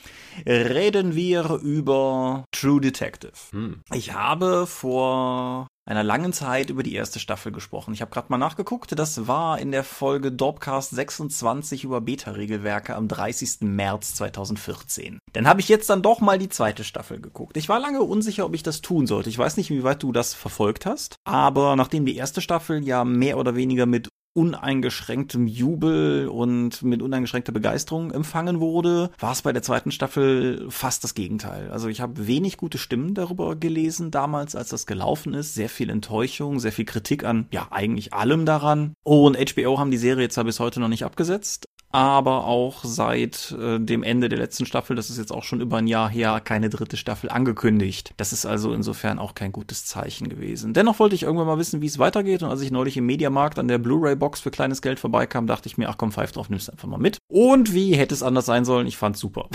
Reden 0.45 1.15
wir 1.15 1.59
über 1.63 2.45
True 2.51 2.81
Detective. 2.81 3.33
Hm. 3.51 3.81
Ich 3.93 4.13
habe 4.13 4.67
vor 4.67 5.67
einer 5.85 6.03
langen 6.03 6.33
Zeit 6.33 6.69
über 6.69 6.83
die 6.83 6.95
erste 6.95 7.19
Staffel 7.19 7.51
gesprochen. 7.51 7.93
Ich 7.93 8.01
habe 8.01 8.11
gerade 8.11 8.27
mal 8.29 8.37
nachgeguckt, 8.37 8.97
das 8.97 9.27
war 9.27 9.59
in 9.59 9.71
der 9.71 9.83
Folge 9.83 10.31
Dorpcast 10.31 10.91
26 10.91 11.83
über 11.83 12.01
Beta-Regelwerke 12.01 12.95
am 12.95 13.07
30. 13.07 13.61
März 13.61 14.15
2014. 14.15 15.19
Dann 15.33 15.47
habe 15.47 15.61
ich 15.61 15.69
jetzt 15.69 15.89
dann 15.89 16.01
doch 16.01 16.21
mal 16.21 16.39
die 16.39 16.49
zweite 16.49 16.83
Staffel 16.83 17.21
geguckt. 17.21 17.57
Ich 17.57 17.69
war 17.69 17.79
lange 17.79 18.01
unsicher, 18.01 18.45
ob 18.45 18.55
ich 18.55 18.63
das 18.63 18.81
tun 18.81 19.05
sollte. 19.05 19.29
Ich 19.29 19.37
weiß 19.37 19.57
nicht, 19.57 19.69
wie 19.69 19.83
weit 19.83 20.01
du 20.01 20.11
das 20.11 20.33
verfolgt 20.33 20.85
hast, 20.85 21.15
aber 21.23 21.75
nachdem 21.75 22.05
die 22.05 22.15
erste 22.15 22.41
Staffel 22.41 22.83
ja 22.83 23.05
mehr 23.05 23.37
oder 23.37 23.55
weniger 23.55 23.85
mit 23.85 24.09
uneingeschränktem 24.35 25.47
Jubel 25.47 26.27
und 26.27 26.83
mit 26.83 27.01
uneingeschränkter 27.01 27.53
Begeisterung 27.53 28.11
empfangen 28.11 28.59
wurde, 28.59 29.09
war 29.17 29.31
es 29.31 29.41
bei 29.41 29.53
der 29.53 29.63
zweiten 29.63 29.91
Staffel 29.91 30.67
fast 30.69 31.03
das 31.05 31.15
Gegenteil. 31.15 31.71
Also 31.71 31.87
ich 31.87 32.01
habe 32.01 32.27
wenig 32.27 32.57
gute 32.57 32.77
Stimmen 32.77 33.13
darüber 33.13 33.55
gelesen 33.55 34.11
damals, 34.11 34.55
als 34.55 34.69
das 34.69 34.85
gelaufen 34.85 35.33
ist. 35.33 35.53
Sehr 35.53 35.69
viel 35.69 35.89
Enttäuschung, 35.89 36.59
sehr 36.59 36.73
viel 36.73 36.85
Kritik 36.85 37.23
an, 37.23 37.47
ja, 37.51 37.67
eigentlich 37.71 38.13
allem 38.13 38.45
daran. 38.45 38.93
Und 39.03 39.37
HBO 39.37 39.79
haben 39.79 39.91
die 39.91 39.97
Serie 39.97 40.27
zwar 40.27 40.43
bis 40.43 40.59
heute 40.59 40.81
noch 40.81 40.89
nicht 40.89 41.05
abgesetzt, 41.05 41.67
aber 41.91 42.45
auch 42.45 42.83
seit 42.83 43.55
äh, 43.57 43.79
dem 43.79 44.03
Ende 44.03 44.27
der 44.27 44.37
letzten 44.37 44.65
Staffel, 44.65 44.95
das 44.95 45.09
ist 45.09 45.17
jetzt 45.17 45.31
auch 45.31 45.43
schon 45.43 45.61
über 45.61 45.77
ein 45.77 45.87
Jahr 45.87 46.09
her, 46.09 46.41
keine 46.43 46.69
dritte 46.69 46.97
Staffel 46.97 47.29
angekündigt. 47.29 48.13
Das 48.17 48.33
ist 48.33 48.45
also 48.45 48.73
insofern 48.73 49.17
auch 49.17 49.33
kein 49.33 49.51
gutes 49.51 49.85
Zeichen 49.85 50.27
gewesen. 50.27 50.73
Dennoch 50.73 50.99
wollte 50.99 51.15
ich 51.15 51.23
irgendwann 51.23 51.47
mal 51.47 51.57
wissen, 51.57 51.81
wie 51.81 51.87
es 51.87 51.99
weitergeht 51.99 52.43
und 52.43 52.49
als 52.49 52.61
ich 52.61 52.71
neulich 52.71 52.97
im 52.97 53.05
Mediamarkt 53.05 53.59
an 53.59 53.67
der 53.67 53.77
Blu-ray-Box 53.77 54.41
für 54.41 54.51
kleines 54.51 54.81
Geld 54.81 54.99
vorbeikam, 54.99 55.47
dachte 55.47 55.67
ich 55.67 55.77
mir, 55.77 55.89
ach 55.89 55.97
komm, 55.97 56.11
pfeif 56.11 56.31
drauf, 56.31 56.49
nimmst 56.49 56.69
einfach 56.69 56.87
mal 56.87 56.97
mit. 56.97 57.17
Und 57.27 57.73
wie 57.73 57.95
hätte 57.95 58.13
es 58.13 58.23
anders 58.23 58.45
sein 58.45 58.65
sollen? 58.65 58.87
Ich 58.87 58.97
fand's 58.97 59.19
super. 59.19 59.49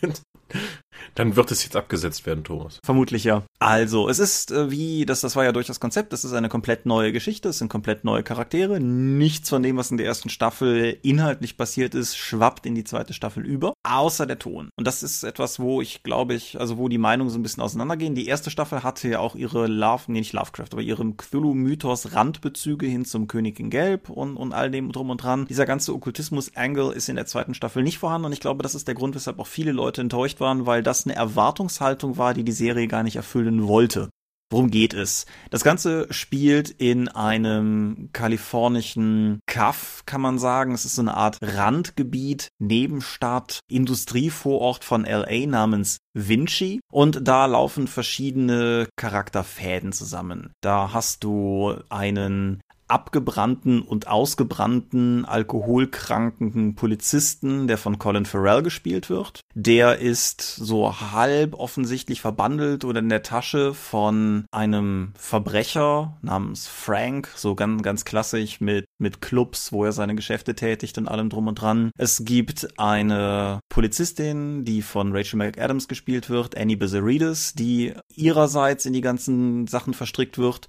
Dann 1.14 1.36
wird 1.36 1.50
es 1.50 1.64
jetzt 1.64 1.76
abgesetzt 1.76 2.26
werden, 2.26 2.44
Thomas. 2.44 2.78
Vermutlich 2.84 3.24
ja. 3.24 3.42
Also, 3.58 4.08
es 4.08 4.18
ist 4.18 4.50
äh, 4.50 4.70
wie, 4.70 5.06
das, 5.06 5.20
das 5.20 5.36
war 5.36 5.44
ja 5.44 5.52
durch 5.52 5.66
das 5.66 5.80
Konzept, 5.80 6.12
es 6.12 6.24
ist 6.24 6.32
eine 6.32 6.48
komplett 6.48 6.86
neue 6.86 7.12
Geschichte, 7.12 7.48
es 7.48 7.58
sind 7.58 7.68
komplett 7.68 8.04
neue 8.04 8.22
Charaktere. 8.22 8.80
Nichts 8.80 9.48
von 9.48 9.62
dem, 9.62 9.76
was 9.76 9.90
in 9.90 9.96
der 9.96 10.06
ersten 10.06 10.28
Staffel 10.28 10.98
inhaltlich 11.02 11.56
passiert 11.56 11.94
ist, 11.94 12.16
schwappt 12.16 12.66
in 12.66 12.74
die 12.74 12.84
zweite 12.84 13.12
Staffel 13.12 13.44
über, 13.44 13.74
außer 13.82 14.26
der 14.26 14.38
Ton. 14.38 14.70
Und 14.76 14.86
das 14.86 15.02
ist 15.02 15.22
etwas, 15.24 15.58
wo 15.58 15.80
ich 15.80 16.02
glaube 16.02 16.34
ich, 16.34 16.58
also 16.60 16.78
wo 16.78 16.88
die 16.88 16.98
Meinungen 16.98 17.30
so 17.30 17.38
ein 17.38 17.42
bisschen 17.42 17.62
auseinandergehen. 17.62 18.14
Die 18.14 18.26
erste 18.26 18.50
Staffel 18.50 18.82
hatte 18.82 19.08
ja 19.08 19.18
auch 19.20 19.34
ihre 19.34 19.66
Love, 19.66 20.04
nee, 20.08 20.18
nicht 20.18 20.32
Lovecraft, 20.32 20.68
aber 20.72 20.82
ihrem 20.82 21.16
Cthulhu-Mythos 21.16 22.14
Randbezüge 22.14 22.86
hin 22.86 23.04
zum 23.04 23.28
König 23.28 23.60
in 23.60 23.70
Gelb 23.70 24.10
und, 24.10 24.36
und 24.36 24.52
all 24.52 24.70
dem 24.70 24.92
drum 24.92 25.10
und 25.10 25.22
dran. 25.22 25.46
Dieser 25.46 25.66
ganze 25.66 25.94
Okkultismus-Angle 25.94 26.92
ist 26.92 27.08
in 27.08 27.16
der 27.16 27.26
zweiten 27.26 27.54
Staffel 27.54 27.82
nicht 27.82 27.98
vorhanden 27.98 28.26
und 28.26 28.32
ich 28.32 28.40
glaube, 28.40 28.62
das 28.62 28.74
ist 28.74 28.88
der 28.88 28.94
Grund, 28.94 29.14
weshalb 29.14 29.38
auch 29.38 29.46
viele 29.46 29.72
Leute 29.72 30.00
enttäuscht 30.00 30.40
waren, 30.40 30.66
weil 30.66 30.82
das 30.82 30.97
eine 31.06 31.16
Erwartungshaltung 31.16 32.16
war, 32.16 32.34
die 32.34 32.44
die 32.44 32.52
Serie 32.52 32.88
gar 32.88 33.02
nicht 33.02 33.16
erfüllen 33.16 33.66
wollte. 33.66 34.08
Worum 34.50 34.70
geht 34.70 34.94
es? 34.94 35.26
Das 35.50 35.62
Ganze 35.62 36.06
spielt 36.10 36.70
in 36.70 37.08
einem 37.08 38.08
kalifornischen 38.14 39.40
Kaff, 39.46 40.04
kann 40.06 40.22
man 40.22 40.38
sagen. 40.38 40.72
Es 40.72 40.86
ist 40.86 40.94
so 40.94 41.02
eine 41.02 41.14
Art 41.14 41.36
Randgebiet, 41.42 42.48
Nebenstadt, 42.58 43.60
Industrievorort 43.70 44.84
von 44.84 45.04
LA 45.04 45.46
namens 45.46 45.98
Vinci. 46.14 46.80
Und 46.90 47.28
da 47.28 47.44
laufen 47.44 47.88
verschiedene 47.88 48.88
Charakterfäden 48.96 49.92
zusammen. 49.92 50.52
Da 50.62 50.94
hast 50.94 51.24
du 51.24 51.74
einen 51.90 52.62
abgebrannten 52.88 53.82
und 53.82 54.08
ausgebrannten, 54.08 55.24
alkoholkranken 55.24 56.74
Polizisten, 56.74 57.68
der 57.68 57.78
von 57.78 57.98
Colin 57.98 58.24
Farrell 58.24 58.62
gespielt 58.62 59.10
wird. 59.10 59.40
Der 59.54 59.98
ist 59.98 60.40
so 60.40 61.00
halb 61.00 61.54
offensichtlich 61.54 62.20
verbandelt 62.20 62.84
oder 62.84 63.00
in 63.00 63.08
der 63.08 63.22
Tasche 63.22 63.74
von 63.74 64.46
einem 64.50 65.12
Verbrecher 65.16 66.18
namens 66.22 66.66
Frank, 66.66 67.30
so 67.36 67.54
ganz, 67.54 67.82
ganz 67.82 68.04
klassisch 68.04 68.60
mit, 68.60 68.86
mit 68.98 69.20
Clubs, 69.20 69.72
wo 69.72 69.84
er 69.84 69.92
seine 69.92 70.14
Geschäfte 70.14 70.54
tätigt 70.54 70.98
und 70.98 71.08
allem 71.08 71.28
drum 71.28 71.48
und 71.48 71.60
dran. 71.60 71.90
Es 71.96 72.24
gibt 72.24 72.68
eine 72.78 73.60
Polizistin, 73.68 74.64
die 74.64 74.82
von 74.82 75.14
Rachel 75.14 75.38
McAdams 75.38 75.88
gespielt 75.88 76.30
wird, 76.30 76.56
Annie 76.56 76.76
Bezerides, 76.76 77.52
die 77.54 77.92
ihrerseits 78.14 78.86
in 78.86 78.92
die 78.92 79.00
ganzen 79.00 79.66
Sachen 79.66 79.94
verstrickt 79.94 80.38
wird 80.38 80.68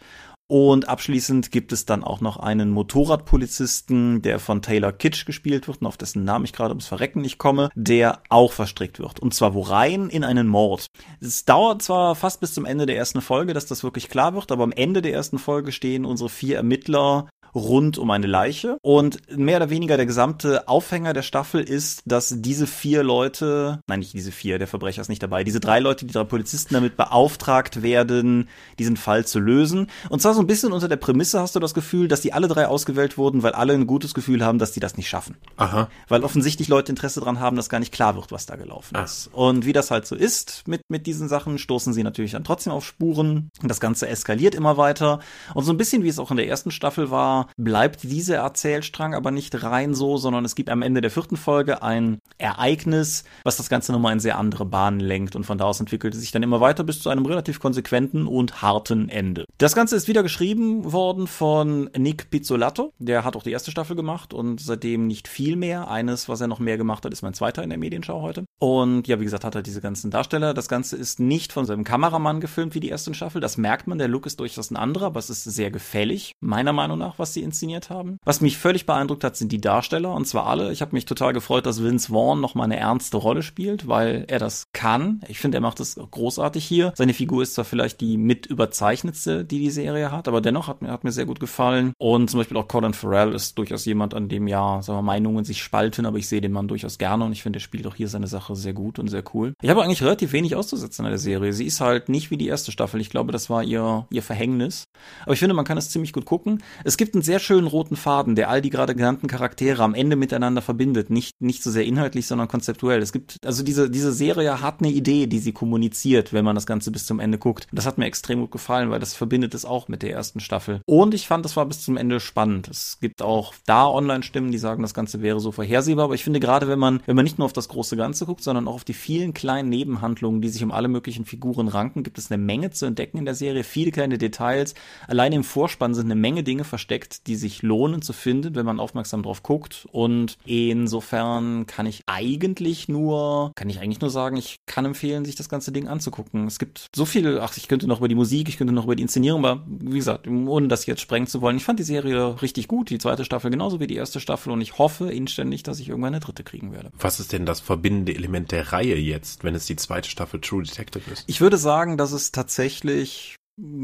Und 0.52 0.90
abschließend 0.90 1.52
gibt 1.52 1.72
es 1.72 1.86
dann 1.86 2.04
auch 2.04 2.22
noch 2.22 2.38
einen 2.38 2.72
Motorradpolizisten, 2.72 4.24
der 4.24 4.40
von 4.40 4.64
Taylor 4.64 4.92
Kitsch 4.92 5.28
gespielt 5.28 5.68
wird 5.68 5.82
und 5.82 5.86
auf 5.86 5.96
dessen 5.96 6.24
Namen 6.24 6.44
ich 6.44 6.54
gerade 6.54 6.72
ums 6.72 6.88
Verrecken 6.88 7.22
nicht 7.22 7.38
komme, 7.38 7.70
der 7.76 8.24
auch 8.30 8.52
verstrickt 8.52 8.98
wird. 8.98 9.20
Und 9.20 9.36
zwar 9.36 9.54
wo 9.54 9.62
rein? 9.62 10.10
In 10.10 10.24
einen 10.24 10.48
Mord. 10.48 10.88
Es 11.22 11.46
dauert 11.46 11.84
zwar 11.84 12.16
fast 12.16 12.40
bis 12.40 12.56
zum 12.56 12.66
Ende 12.66 12.88
der 12.88 12.98
ersten 12.98 13.22
Folge, 13.22 13.54
dass 13.54 13.68
das 13.68 13.84
wirklich 13.84 14.10
klar 14.10 14.34
wird, 14.34 14.52
aber 14.52 14.64
am 14.64 14.72
Ende 14.72 15.04
der 15.04 15.14
ersten 15.14 15.38
Folge 15.38 15.72
stehen 15.72 16.04
unsere 16.04 16.30
vier 16.30 16.58
Ermittler 16.58 17.30
rund 17.56 17.98
um 17.98 18.12
eine 18.12 18.28
Leiche. 18.28 18.78
Und 18.82 19.20
mehr 19.38 19.58
oder 19.58 19.70
weniger 19.70 19.98
der 19.98 20.06
gesamte 20.06 20.68
Aufhänger 20.68 21.14
der 21.14 21.22
Staffel 21.24 21.62
ist, 21.62 22.02
dass 22.06 22.34
diese 22.38 22.68
vier 22.68 23.04
Leute, 23.04 23.82
nein, 23.88 24.00
nicht 24.00 24.14
diese 24.14 24.32
vier, 24.32 24.60
der 24.60 24.68
Verbrecher 24.68 25.02
ist 25.02 25.10
nicht 25.10 25.24
dabei, 25.24 25.44
diese 25.44 25.60
drei 25.60 25.80
Leute, 25.80 26.06
die 26.06 26.14
drei 26.14 26.24
Polizisten 26.24 26.74
damit 26.74 26.98
beauftragt 26.98 27.82
werden, 27.82 28.48
diesen 28.78 28.98
Fall 28.98 29.26
zu 29.26 29.40
lösen. 29.40 29.88
Und 30.10 30.22
zwar 30.22 30.34
so 30.34 30.40
ein 30.42 30.48
bisschen 30.48 30.72
unter 30.72 30.88
der 30.88 30.96
Prämisse 30.98 31.40
hast 31.40 31.56
du 31.56 31.60
das 31.60 31.74
Gefühl, 31.74 32.08
dass 32.08 32.22
die 32.22 32.34
alle 32.34 32.48
drei 32.48 32.68
ausgewählt 32.68 33.18
wurden, 33.18 33.44
weil 33.44 33.54
alle 33.54 33.74
ein 33.74 33.88
gutes 33.88 34.14
Gefühl 34.14 34.44
haben, 34.46 34.60
dass 34.60 34.72
die 34.72 34.80
das 34.80 34.98
nicht 34.98 35.10
schaffen. 35.10 35.38
Aha. 35.58 35.90
Weil 36.08 36.24
offensichtlich 36.24 36.68
Leute 36.68 36.92
Interesse 36.92 37.20
dran 37.20 37.40
haben, 37.40 37.56
dass 37.56 37.70
gar 37.70 37.80
nicht 37.80 37.92
klar 37.94 38.16
wird, 38.16 38.32
was 38.32 38.46
da 38.46 38.56
gelaufen 38.56 38.96
Ah. 38.96 39.04
ist. 39.04 39.30
Und 39.34 39.66
wie 39.66 39.74
das 39.74 39.92
halt 39.92 40.06
so 40.06 40.16
ist 40.16 40.64
mit, 40.68 40.82
mit 40.90 41.08
diesen 41.08 41.28
Sachen, 41.28 41.58
stoßen 41.58 41.94
sie 41.94 42.04
natürlich 42.04 42.32
dann 42.32 42.44
trotzdem 42.44 42.74
auf 42.74 42.86
Spuren. 42.86 43.50
Das 43.62 43.80
Ganze 43.80 44.08
eskaliert 44.08 44.56
immer 44.56 44.78
weiter. 44.78 45.20
Und 45.54 45.64
so 45.64 45.72
ein 45.72 45.78
bisschen 45.78 46.04
wie 46.04 46.10
es 46.10 46.20
auch 46.20 46.32
in 46.32 46.38
der 46.38 46.48
ersten 46.48 46.72
Staffel 46.72 47.12
war, 47.12 47.39
bleibt 47.58 48.04
dieser 48.04 48.38
Erzählstrang 48.38 49.14
aber 49.14 49.32
nicht 49.32 49.64
rein 49.64 49.94
so, 49.94 50.18
sondern 50.18 50.46
es 50.46 50.56
gibt 50.56 50.70
am 50.70 50.82
Ende 50.82 51.02
der 51.02 51.12
vierten 51.12 51.38
Folge 51.38 51.84
ein 51.84 52.20
Ereignis, 52.38 53.24
was 53.44 53.58
das 53.58 53.70
Ganze 53.70 53.92
nochmal 53.92 54.14
in 54.14 54.20
sehr 54.20 54.38
andere 54.38 54.66
Bahnen 54.66 55.00
lenkt. 55.00 55.36
Und 55.36 55.46
von 55.46 55.58
da 55.58 55.66
aus 55.66 55.80
entwickelt 55.80 56.14
es 56.14 56.22
sich 56.22 56.32
dann 56.32 56.44
immer 56.44 56.62
weiter 56.62 56.84
bis 56.84 57.02
zu 57.02 57.10
einem 57.10 57.26
relativ 57.26 57.60
konsequenten 57.60 58.28
und 58.28 58.62
harten 58.62 59.10
Ende. 59.10 59.46
Das 59.58 59.76
Ganze 59.76 59.96
ist 59.96 60.08
wieder 60.08 60.24
geschrieben 60.24 60.92
worden 60.92 61.28
von 61.28 61.90
Nick 61.98 62.30
Pizzolatto. 62.30 62.94
Der 63.00 63.24
hat 63.24 63.36
auch 63.36 63.44
die 63.44 63.52
erste 63.52 63.72
Staffel 63.72 63.96
gemacht 63.96 64.34
und 64.34 64.62
seitdem 64.62 65.08
nicht 65.08 65.28
viel 65.28 65.56
mehr. 65.56 65.90
Eines, 65.90 66.30
was 66.30 66.42
er 66.42 66.48
noch 66.48 66.60
mehr 66.60 66.78
gemacht 66.78 67.06
hat, 67.06 67.14
ist 67.14 67.22
mein 67.22 67.34
zweiter 67.34 67.64
in 67.64 67.70
der 67.70 67.80
Medienschau 67.80 68.22
heute. 68.22 68.46
Und 68.60 69.08
ja, 69.08 69.20
wie 69.20 69.26
gesagt, 69.26 69.44
hat 69.44 69.56
er 69.56 69.62
diese 69.62 69.82
ganzen 69.82 70.12
Darsteller. 70.12 70.54
Das 70.54 70.70
Ganze 70.70 70.96
ist 70.96 71.20
nicht 71.20 71.52
von 71.52 71.66
seinem 71.66 71.84
Kameramann 71.84 72.40
gefilmt 72.40 72.76
wie 72.76 72.80
die 72.80 72.90
erste 72.90 73.14
Staffel. 73.14 73.42
Das 73.42 73.58
merkt 73.58 73.88
man. 73.88 73.98
Der 73.98 74.08
Look 74.08 74.26
ist 74.26 74.40
durchaus 74.40 74.72
ein 74.72 74.78
anderer, 74.78 75.08
aber 75.08 75.20
es 75.20 75.30
ist 75.30 75.44
sehr 75.44 75.72
gefällig, 75.72 76.34
meiner 76.40 76.74
Meinung 76.74 76.98
nach, 76.98 77.20
was 77.20 77.29
sie 77.34 77.44
inszeniert 77.44 77.90
haben. 77.90 78.18
Was 78.26 78.42
mich 78.42 78.58
völlig 78.58 78.86
beeindruckt 78.86 79.24
hat, 79.24 79.36
sind 79.36 79.52
die 79.52 79.62
Darsteller 79.62 80.14
und 80.14 80.26
zwar 80.26 80.48
alle. 80.48 80.72
Ich 80.72 80.82
habe 80.82 80.94
mich 80.94 81.06
total 81.06 81.34
gefreut, 81.34 81.66
dass 81.66 81.84
Vince 81.84 82.12
Vaughn 82.12 82.42
noch 82.42 82.56
mal 82.56 82.64
eine 82.64 82.78
ernste 82.78 83.18
Rolle 83.18 83.44
spielt, 83.44 83.88
weil 83.88 84.26
er 84.28 84.40
das 84.40 84.68
kann. 84.74 85.22
Ich 85.28 85.40
finde, 85.40 85.58
er 85.58 85.62
macht 85.62 85.80
das 85.80 85.96
großartig 85.96 86.66
hier. 86.66 86.94
Seine 86.96 87.14
Figur 87.14 87.44
ist 87.44 87.56
zwar 87.56 87.66
vielleicht 87.66 88.02
die 88.02 88.18
mit 88.18 88.46
überzeichnetste, 88.46 89.46
die 89.46 89.60
die 89.60 89.72
Serie 89.72 90.12
hat, 90.12 90.28
aber 90.28 90.42
dennoch 90.42 90.68
hat 90.68 90.82
mir, 90.82 90.92
hat 90.92 91.04
mir 91.04 91.12
sehr 91.12 91.26
gut 91.26 91.40
gefallen. 91.40 91.94
Und 91.98 92.30
zum 92.30 92.40
Beispiel 92.40 92.58
auch 92.58 92.68
Colin 92.68 92.94
Farrell 92.94 93.34
ist 93.34 93.58
durchaus 93.58 93.86
jemand, 93.86 94.14
an 94.14 94.30
dem 94.30 94.48
ja, 94.48 94.82
sagen 94.82 95.00
wir, 95.00 95.04
Meinungen 95.04 95.46
sich 95.46 95.62
spalten, 95.62 96.06
aber 96.06 96.18
ich 96.18 96.28
sehe 96.28 96.42
den 96.42 96.52
Mann 96.52 96.68
durchaus 96.68 96.98
gerne 96.98 97.26
und 97.26 97.32
ich 97.32 97.44
finde, 97.44 97.60
er 97.60 97.62
spielt 97.62 97.88
auch 97.88 97.96
hier 97.96 98.08
seine 98.08 98.28
Sache 98.28 98.56
sehr 98.56 98.74
gut 98.74 99.00
und 99.00 99.08
sehr 99.08 99.24
cool. 99.34 99.54
Ich 99.62 99.70
habe 99.70 99.84
eigentlich 99.84 100.04
relativ 100.04 100.32
wenig 100.32 100.56
auszusetzen 100.56 101.06
an 101.06 101.12
der 101.12 101.20
Serie. 101.20 101.54
Sie 101.54 101.66
ist 101.66 101.82
halt 101.82 102.10
nicht 102.10 102.32
wie 102.32 102.38
die 102.38 102.48
erste 102.48 102.72
Staffel. 102.72 103.02
Ich 103.02 103.10
glaube, 103.10 103.32
das 103.32 103.50
war 103.50 103.64
ihr, 103.64 104.08
ihr 104.10 104.24
Verhängnis. 104.24 104.88
Aber 105.24 105.34
ich 105.34 105.40
finde, 105.40 105.56
man 105.56 105.66
kann 105.66 105.78
es 105.78 105.90
ziemlich 105.90 106.14
gut 106.14 106.26
gucken. 106.26 106.64
Es 106.84 106.98
gibt 106.98 107.16
einen 107.20 107.26
sehr 107.26 107.40
schönen 107.40 107.68
roten 107.68 107.98
Faden, 107.98 108.36
der 108.36 108.50
all 108.50 108.62
die 108.62 108.70
gerade 108.70 108.96
genannten 108.96 109.28
Charaktere 109.28 109.84
am 109.84 109.94
Ende 109.94 110.16
miteinander 110.16 110.62
verbindet. 110.62 111.10
Nicht, 111.10 111.42
nicht 111.42 111.62
so 111.62 111.70
sehr 111.70 111.84
inhaltlich, 111.86 112.28
sondern 112.28 112.48
konzeptuell. 112.48 113.02
Es 113.02 113.12
gibt, 113.12 113.38
also 113.46 113.62
diese, 113.62 113.90
diese 113.90 114.14
Serie 114.14 114.62
hat 114.62 114.80
eine 114.80 114.90
Idee, 114.90 115.28
die 115.28 115.40
sie 115.40 115.52
kommuniziert, 115.52 116.32
wenn 116.32 116.46
man 116.46 116.56
das 116.56 116.66
Ganze 116.66 116.92
bis 116.92 117.06
zum 117.06 117.20
Ende 117.20 117.38
guckt. 117.38 117.68
Das 117.74 117.86
hat 117.86 117.98
mir 117.98 118.06
extrem 118.06 118.40
gut 118.40 118.52
gefallen, 118.52 118.90
weil 118.90 119.02
das 119.02 119.16
verbindet 119.16 119.54
es 119.54 119.66
auch 119.66 119.90
mit 119.90 120.02
der 120.02 120.12
ersten 120.12 120.40
Staffel. 120.40 120.80
Und 120.86 121.14
ich 121.14 121.28
fand, 121.28 121.44
das 121.44 121.58
war 121.58 121.66
bis 121.66 121.82
zum 121.82 121.98
Ende 121.98 122.22
spannend. 122.22 122.70
Es 122.70 123.00
gibt 123.02 123.22
auch 123.22 123.54
da 123.66 123.86
Online-Stimmen, 123.86 124.52
die 124.52 124.58
sagen, 124.58 124.82
das 124.82 124.94
Ganze 124.94 125.22
wäre 125.22 125.42
so 125.42 125.52
vorhersehbar. 125.52 126.06
Aber 126.06 126.16
ich 126.16 126.24
finde 126.24 126.40
gerade, 126.40 126.70
wenn 126.70 126.80
man, 126.80 127.02
wenn 127.06 127.18
man 127.18 127.26
nicht 127.26 127.38
nur 127.38 127.46
auf 127.46 127.54
das 127.54 127.68
große 127.68 127.98
Ganze 127.98 128.26
guckt, 128.26 128.44
sondern 128.44 128.68
auch 128.70 128.76
auf 128.76 128.86
die 128.86 128.94
vielen 128.94 129.34
kleinen 129.34 129.68
Nebenhandlungen, 129.68 130.42
die 130.42 130.50
sich 130.50 130.64
um 130.64 130.72
alle 130.72 130.88
möglichen 130.88 131.26
Figuren 131.26 131.68
ranken, 131.68 132.04
gibt 132.04 132.18
es 132.18 132.32
eine 132.32 132.42
Menge 132.42 132.72
zu 132.72 132.86
entdecken 132.86 133.18
in 133.18 133.26
der 133.26 133.36
Serie. 133.36 133.66
Viele 133.66 133.92
kleine 133.92 134.18
Details. 134.18 134.74
Allein 135.08 135.34
im 135.34 135.44
Vorspann 135.44 135.94
sind 135.94 136.06
eine 136.06 136.16
Menge 136.16 136.44
Dinge 136.44 136.64
versteckt, 136.64 137.09
die 137.28 137.36
sich 137.36 137.62
lohnen 137.62 138.02
zu 138.02 138.14
finden, 138.14 138.56
wenn 138.56 138.66
man 138.66 138.80
aufmerksam 138.80 139.24
drauf 139.24 139.44
guckt. 139.44 139.88
Und 139.92 140.38
insofern 140.46 141.66
kann 141.66 141.86
ich 141.86 142.04
eigentlich 142.08 142.88
nur, 142.88 143.52
kann 143.56 143.70
ich 143.70 143.80
eigentlich 143.80 144.02
nur 144.02 144.10
sagen, 144.10 144.38
ich 144.38 144.58
kann 144.66 144.86
empfehlen, 144.86 145.26
sich 145.26 145.36
das 145.36 145.50
ganze 145.50 145.72
Ding 145.72 145.88
anzugucken. 145.88 146.48
Es 146.48 146.60
gibt 146.60 146.88
so 146.96 147.06
viel, 147.06 147.40
ach, 147.40 147.56
ich 147.58 147.68
könnte 147.68 147.88
noch 147.88 148.00
über 148.00 148.08
die 148.08 148.16
Musik, 148.16 148.50
ich 148.50 148.58
könnte 148.58 148.74
noch 148.74 148.86
über 148.86 148.96
die 148.96 149.04
Inszenierung, 149.04 149.46
aber 149.46 149.64
wie 149.68 149.98
gesagt, 149.98 150.28
ohne 150.28 150.68
das 150.68 150.86
jetzt 150.86 151.02
sprengen 151.02 151.28
zu 151.28 151.42
wollen, 151.42 151.58
ich 151.58 151.64
fand 151.64 151.80
die 151.80 151.84
Serie 151.84 152.42
richtig 152.42 152.68
gut, 152.68 152.90
die 152.90 152.98
zweite 152.98 153.26
Staffel 153.26 153.52
genauso 153.52 153.80
wie 153.80 153.88
die 153.88 153.96
erste 153.96 154.20
Staffel 154.20 154.52
und 154.52 154.62
ich 154.62 154.78
hoffe 154.78 155.12
inständig, 155.12 155.64
dass 155.64 155.80
ich 155.80 155.90
irgendwann 155.90 156.14
eine 156.14 156.20
dritte 156.20 156.44
kriegen 156.44 156.72
werde. 156.72 156.92
Was 156.98 157.20
ist 157.20 157.34
denn 157.34 157.46
das 157.46 157.60
verbindende 157.60 158.16
Element 158.16 158.52
der 158.52 158.72
Reihe 158.72 158.96
jetzt, 158.96 159.44
wenn 159.44 159.56
es 159.56 159.66
die 159.66 159.76
zweite 159.76 160.10
Staffel 160.10 160.42
True 160.42 160.64
Detective 160.64 161.10
ist? 161.12 161.24
Ich 161.28 161.42
würde 161.42 161.58
sagen, 161.58 161.98
dass 161.98 162.12
es 162.12 162.32
tatsächlich 162.32 163.39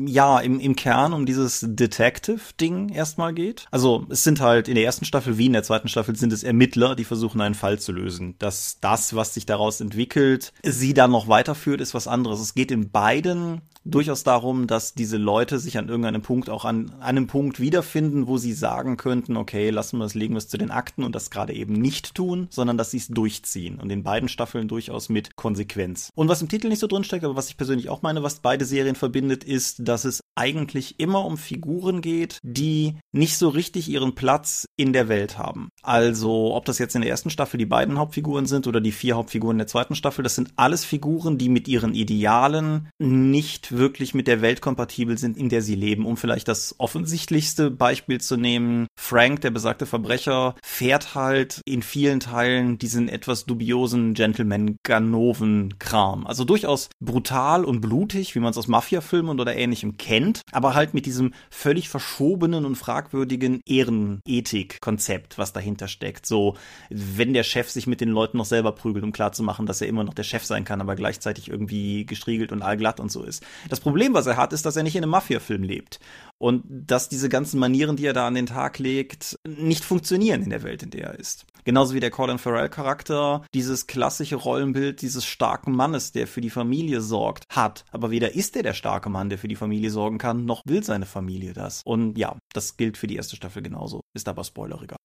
ja, 0.06 0.40
im, 0.40 0.60
im 0.60 0.76
Kern 0.76 1.14
um 1.14 1.26
dieses 1.26 1.66
Detective-Ding 1.68 2.90
erstmal 2.90 3.34
geht. 3.34 3.66
Also 3.72 4.06
es 4.10 4.24
sind 4.24 4.40
halt 4.40 4.68
in 4.68 4.76
der 4.76 4.86
ersten 4.86 5.06
Staffel 5.06 5.38
wie 5.38 5.48
in 5.48 5.54
der 5.54 5.64
zweiten 5.64 5.88
Staffel 5.88 6.16
sind 6.16 6.32
es 6.32 6.44
Ermittler, 6.44 6.96
die 6.96 7.04
versuchen 7.04 7.42
einen 7.42 7.56
Fall 7.56 7.80
zu 7.80 7.92
lösen. 7.92 8.36
Dass 8.40 8.80
das, 8.80 9.16
was 9.16 9.34
sich 9.34 9.46
daraus 9.46 9.82
entwickelt, 9.82 10.54
sie 10.64 10.94
dann 10.94 11.12
noch 11.12 11.28
weiterführt, 11.28 11.82
ist 11.82 11.94
was 11.94 12.08
anderes. 12.08 12.40
Es 12.40 12.54
geht 12.54 12.72
in 12.72 12.92
beiden 12.92 13.62
durchaus 13.86 14.24
darum, 14.24 14.68
dass 14.68 14.94
diese 14.94 15.18
Leute 15.18 15.60
sich 15.60 15.78
an 15.78 15.88
irgendeinem 15.88 16.22
Punkt 16.22 16.50
auch 16.50 16.66
an 16.66 16.94
einem 17.00 17.28
Punkt 17.28 17.60
wiederfinden, 17.60 18.28
wo 18.28 18.38
sie 18.38 18.54
sagen 18.54 18.98
könnten, 18.98 19.38
okay, 19.38 19.70
lassen 19.70 20.00
wir 20.00 20.06
es, 20.06 20.16
legen 20.16 20.34
wir 20.34 20.40
es 20.40 20.48
zu 20.48 20.58
den 20.58 20.72
Akten 20.72 21.04
und 21.04 21.14
das 21.14 21.30
gerade 21.30 21.54
eben 21.54 21.74
nicht 21.74 22.16
tun, 22.16 22.48
sondern 22.50 22.78
dass 22.78 22.92
sie 22.92 22.98
es 22.98 23.08
durchziehen. 23.08 23.80
Und 23.80 23.92
in 23.92 24.04
beiden 24.04 24.28
Staffeln 24.28 24.68
durchaus 24.68 25.10
mit 25.10 25.36
Konsequenz. 25.36 26.12
Und 26.16 26.28
was 26.28 26.42
im 26.42 26.50
Titel 26.50 26.68
nicht 26.68 26.80
so 26.80 26.88
drinsteckt, 26.88 27.24
aber 27.24 27.36
was 27.36 27.50
ich 27.50 27.58
persönlich 27.58 27.90
auch 27.90 28.02
meine, 28.02 28.24
was 28.24 28.40
beide 28.40 28.66
Serien 28.66 28.96
verbindet, 28.96 29.44
ist, 29.44 29.88
dass 29.88 30.06
es 30.06 30.22
eigentlich 30.36 31.00
immer 31.00 31.24
um 31.24 31.38
Figuren 31.38 32.02
geht, 32.02 32.40
die 32.44 32.96
nicht 33.12 33.38
so 33.38 33.50
richtig 33.50 33.88
ihren 33.88 34.16
Platz 34.16 34.66
in 34.78 34.94
der 34.94 35.08
Welt 35.08 35.38
haben. 35.38 35.70
Also, 35.84 36.56
ob 36.56 36.66
das 36.66 36.80
jetzt 36.80 36.96
in 36.96 37.02
der 37.02 37.10
ersten 37.12 37.30
Staffel 37.30 37.58
die 37.58 37.66
beiden 37.66 37.98
Hauptfiguren 38.00 38.48
sind 38.48 38.68
oder 38.68 38.82
die 38.82 38.92
vier 38.92 39.16
Hauptfiguren 39.16 39.58
der 39.58 39.68
zweiten 39.68 39.96
Staffel, 39.96 40.24
das 40.24 40.36
sind 40.36 40.52
alles 40.56 40.84
Figuren, 40.84 41.38
die 41.38 41.50
mit 41.50 41.68
ihren 41.68 41.94
Idealen 41.94 42.90
nicht 43.00 43.75
wirklich 43.78 44.14
mit 44.14 44.28
der 44.28 44.42
Welt 44.42 44.62
kompatibel 44.62 45.18
sind, 45.18 45.38
in 45.38 45.50
der 45.50 45.62
sie 45.62 45.76
leben. 45.76 46.06
Um 46.06 46.18
vielleicht 46.18 46.48
das 46.48 46.76
offensichtlichste 46.78 47.72
Beispiel 47.72 48.22
zu 48.22 48.38
nehmen, 48.38 48.88
Frank, 49.00 49.42
der 49.42 49.52
besagte 49.52 49.86
Verbrecher, 49.86 50.56
fährt 50.64 51.16
halt 51.16 51.62
in 51.66 51.82
vielen 51.82 52.20
Teilen 52.20 52.78
diesen 52.78 53.10
etwas 53.10 53.46
dubiosen 53.46 54.14
Gentleman-Ganoven-Kram. 54.14 56.28
Also 56.28 56.46
durchaus 56.46 56.90
brutal 57.00 57.66
und 57.66 57.82
blutig, 57.82 58.36
wie 58.36 58.40
man 58.40 58.52
es 58.52 58.58
aus 58.58 58.68
Mafia-Filmen 58.68 59.40
oder 59.40 59.56
ähnlichem 59.56 59.98
kennt, 59.98 60.42
aber 60.52 60.74
halt 60.74 60.94
mit 60.94 61.06
diesem 61.06 61.34
völlig 61.50 61.90
verschobenen 61.90 62.66
und 62.66 62.76
fragwürdigen 62.76 63.62
Ehrenethik-Konzept, 63.66 65.38
was 65.38 65.54
dahinter 65.54 65.88
steckt. 65.88 66.26
So, 66.26 66.56
wenn 66.90 67.34
der 67.34 67.44
Chef 67.44 67.70
sich 67.70 67.88
mit 67.88 68.02
den 68.02 68.10
Leuten 68.10 68.38
noch 68.38 68.46
selber 68.46 68.72
prügelt, 68.72 69.04
um 69.04 69.12
klarzumachen, 69.12 69.66
dass 69.66 69.82
er 69.82 69.88
immer 69.88 70.04
noch 70.04 70.14
der 70.14 70.24
Chef 70.24 70.46
sein 70.46 70.64
kann, 70.64 70.82
aber 70.82 70.96
gleichzeitig 70.96 71.50
irgendwie 71.50 72.06
gestriegelt 72.06 72.52
und 72.52 72.62
allglatt 72.62 73.00
und 73.00 73.12
so 73.12 73.24
ist. 73.24 73.44
Das 73.70 73.80
Problem, 73.80 74.14
was 74.14 74.28
er 74.28 74.38
hat, 74.38 74.54
ist, 74.54 74.66
dass 74.66 74.76
er 74.76 74.84
nicht 74.84 74.96
in 74.96 75.04
einem 75.04 75.12
Mafia-Film 75.12 75.64
lebt. 75.64 76.00
Und 76.38 76.64
dass 76.68 77.10
diese 77.10 77.30
ganzen 77.30 77.60
Manieren, 77.60 77.96
die 77.96 78.06
er 78.06 78.14
da 78.14 78.28
an 78.28 78.36
den 78.36 78.46
Tag 78.46 78.78
legt, 78.80 79.40
nicht 79.48 79.84
funktionieren 79.84 80.44
in 80.44 80.50
der 80.50 80.64
Welt, 80.64 80.84
in 80.84 80.90
der 80.90 81.12
er 81.12 81.20
ist. 81.20 81.46
Genauso 81.64 81.96
wie 81.96 82.00
der 82.00 82.12
Colin 82.12 82.38
Farrell-Charakter 82.38 83.44
dieses 83.54 83.88
klassische 83.88 84.36
Rollenbild 84.36 85.02
dieses 85.02 85.26
starken 85.26 85.72
Mannes, 85.72 86.12
der 86.12 86.28
für 86.28 86.42
die 86.42 86.50
Familie 86.50 87.02
sorgt, 87.02 87.46
hat. 87.50 87.86
Aber 87.92 88.12
weder 88.12 88.36
ist 88.36 88.56
er 88.56 88.64
der 88.64 88.74
starke 88.74 89.10
Mann, 89.10 89.30
der 89.30 89.38
für 89.40 89.48
die 89.48 89.56
Familie 89.56 89.90
sorgen 89.90 90.18
kann, 90.18 90.46
noch 90.46 90.62
will 90.66 90.84
seine 90.84 91.06
Familie 91.06 91.54
das. 91.54 91.82
Und 91.86 92.18
ja, 92.18 92.38
das 92.54 92.78
gilt 92.78 92.98
für 92.98 93.08
die 93.08 93.16
erste 93.16 93.36
Staffel 93.36 93.64
genauso. 93.64 94.02
Ist 94.14 94.28
aber 94.28 94.44
spoileriger. 94.44 94.98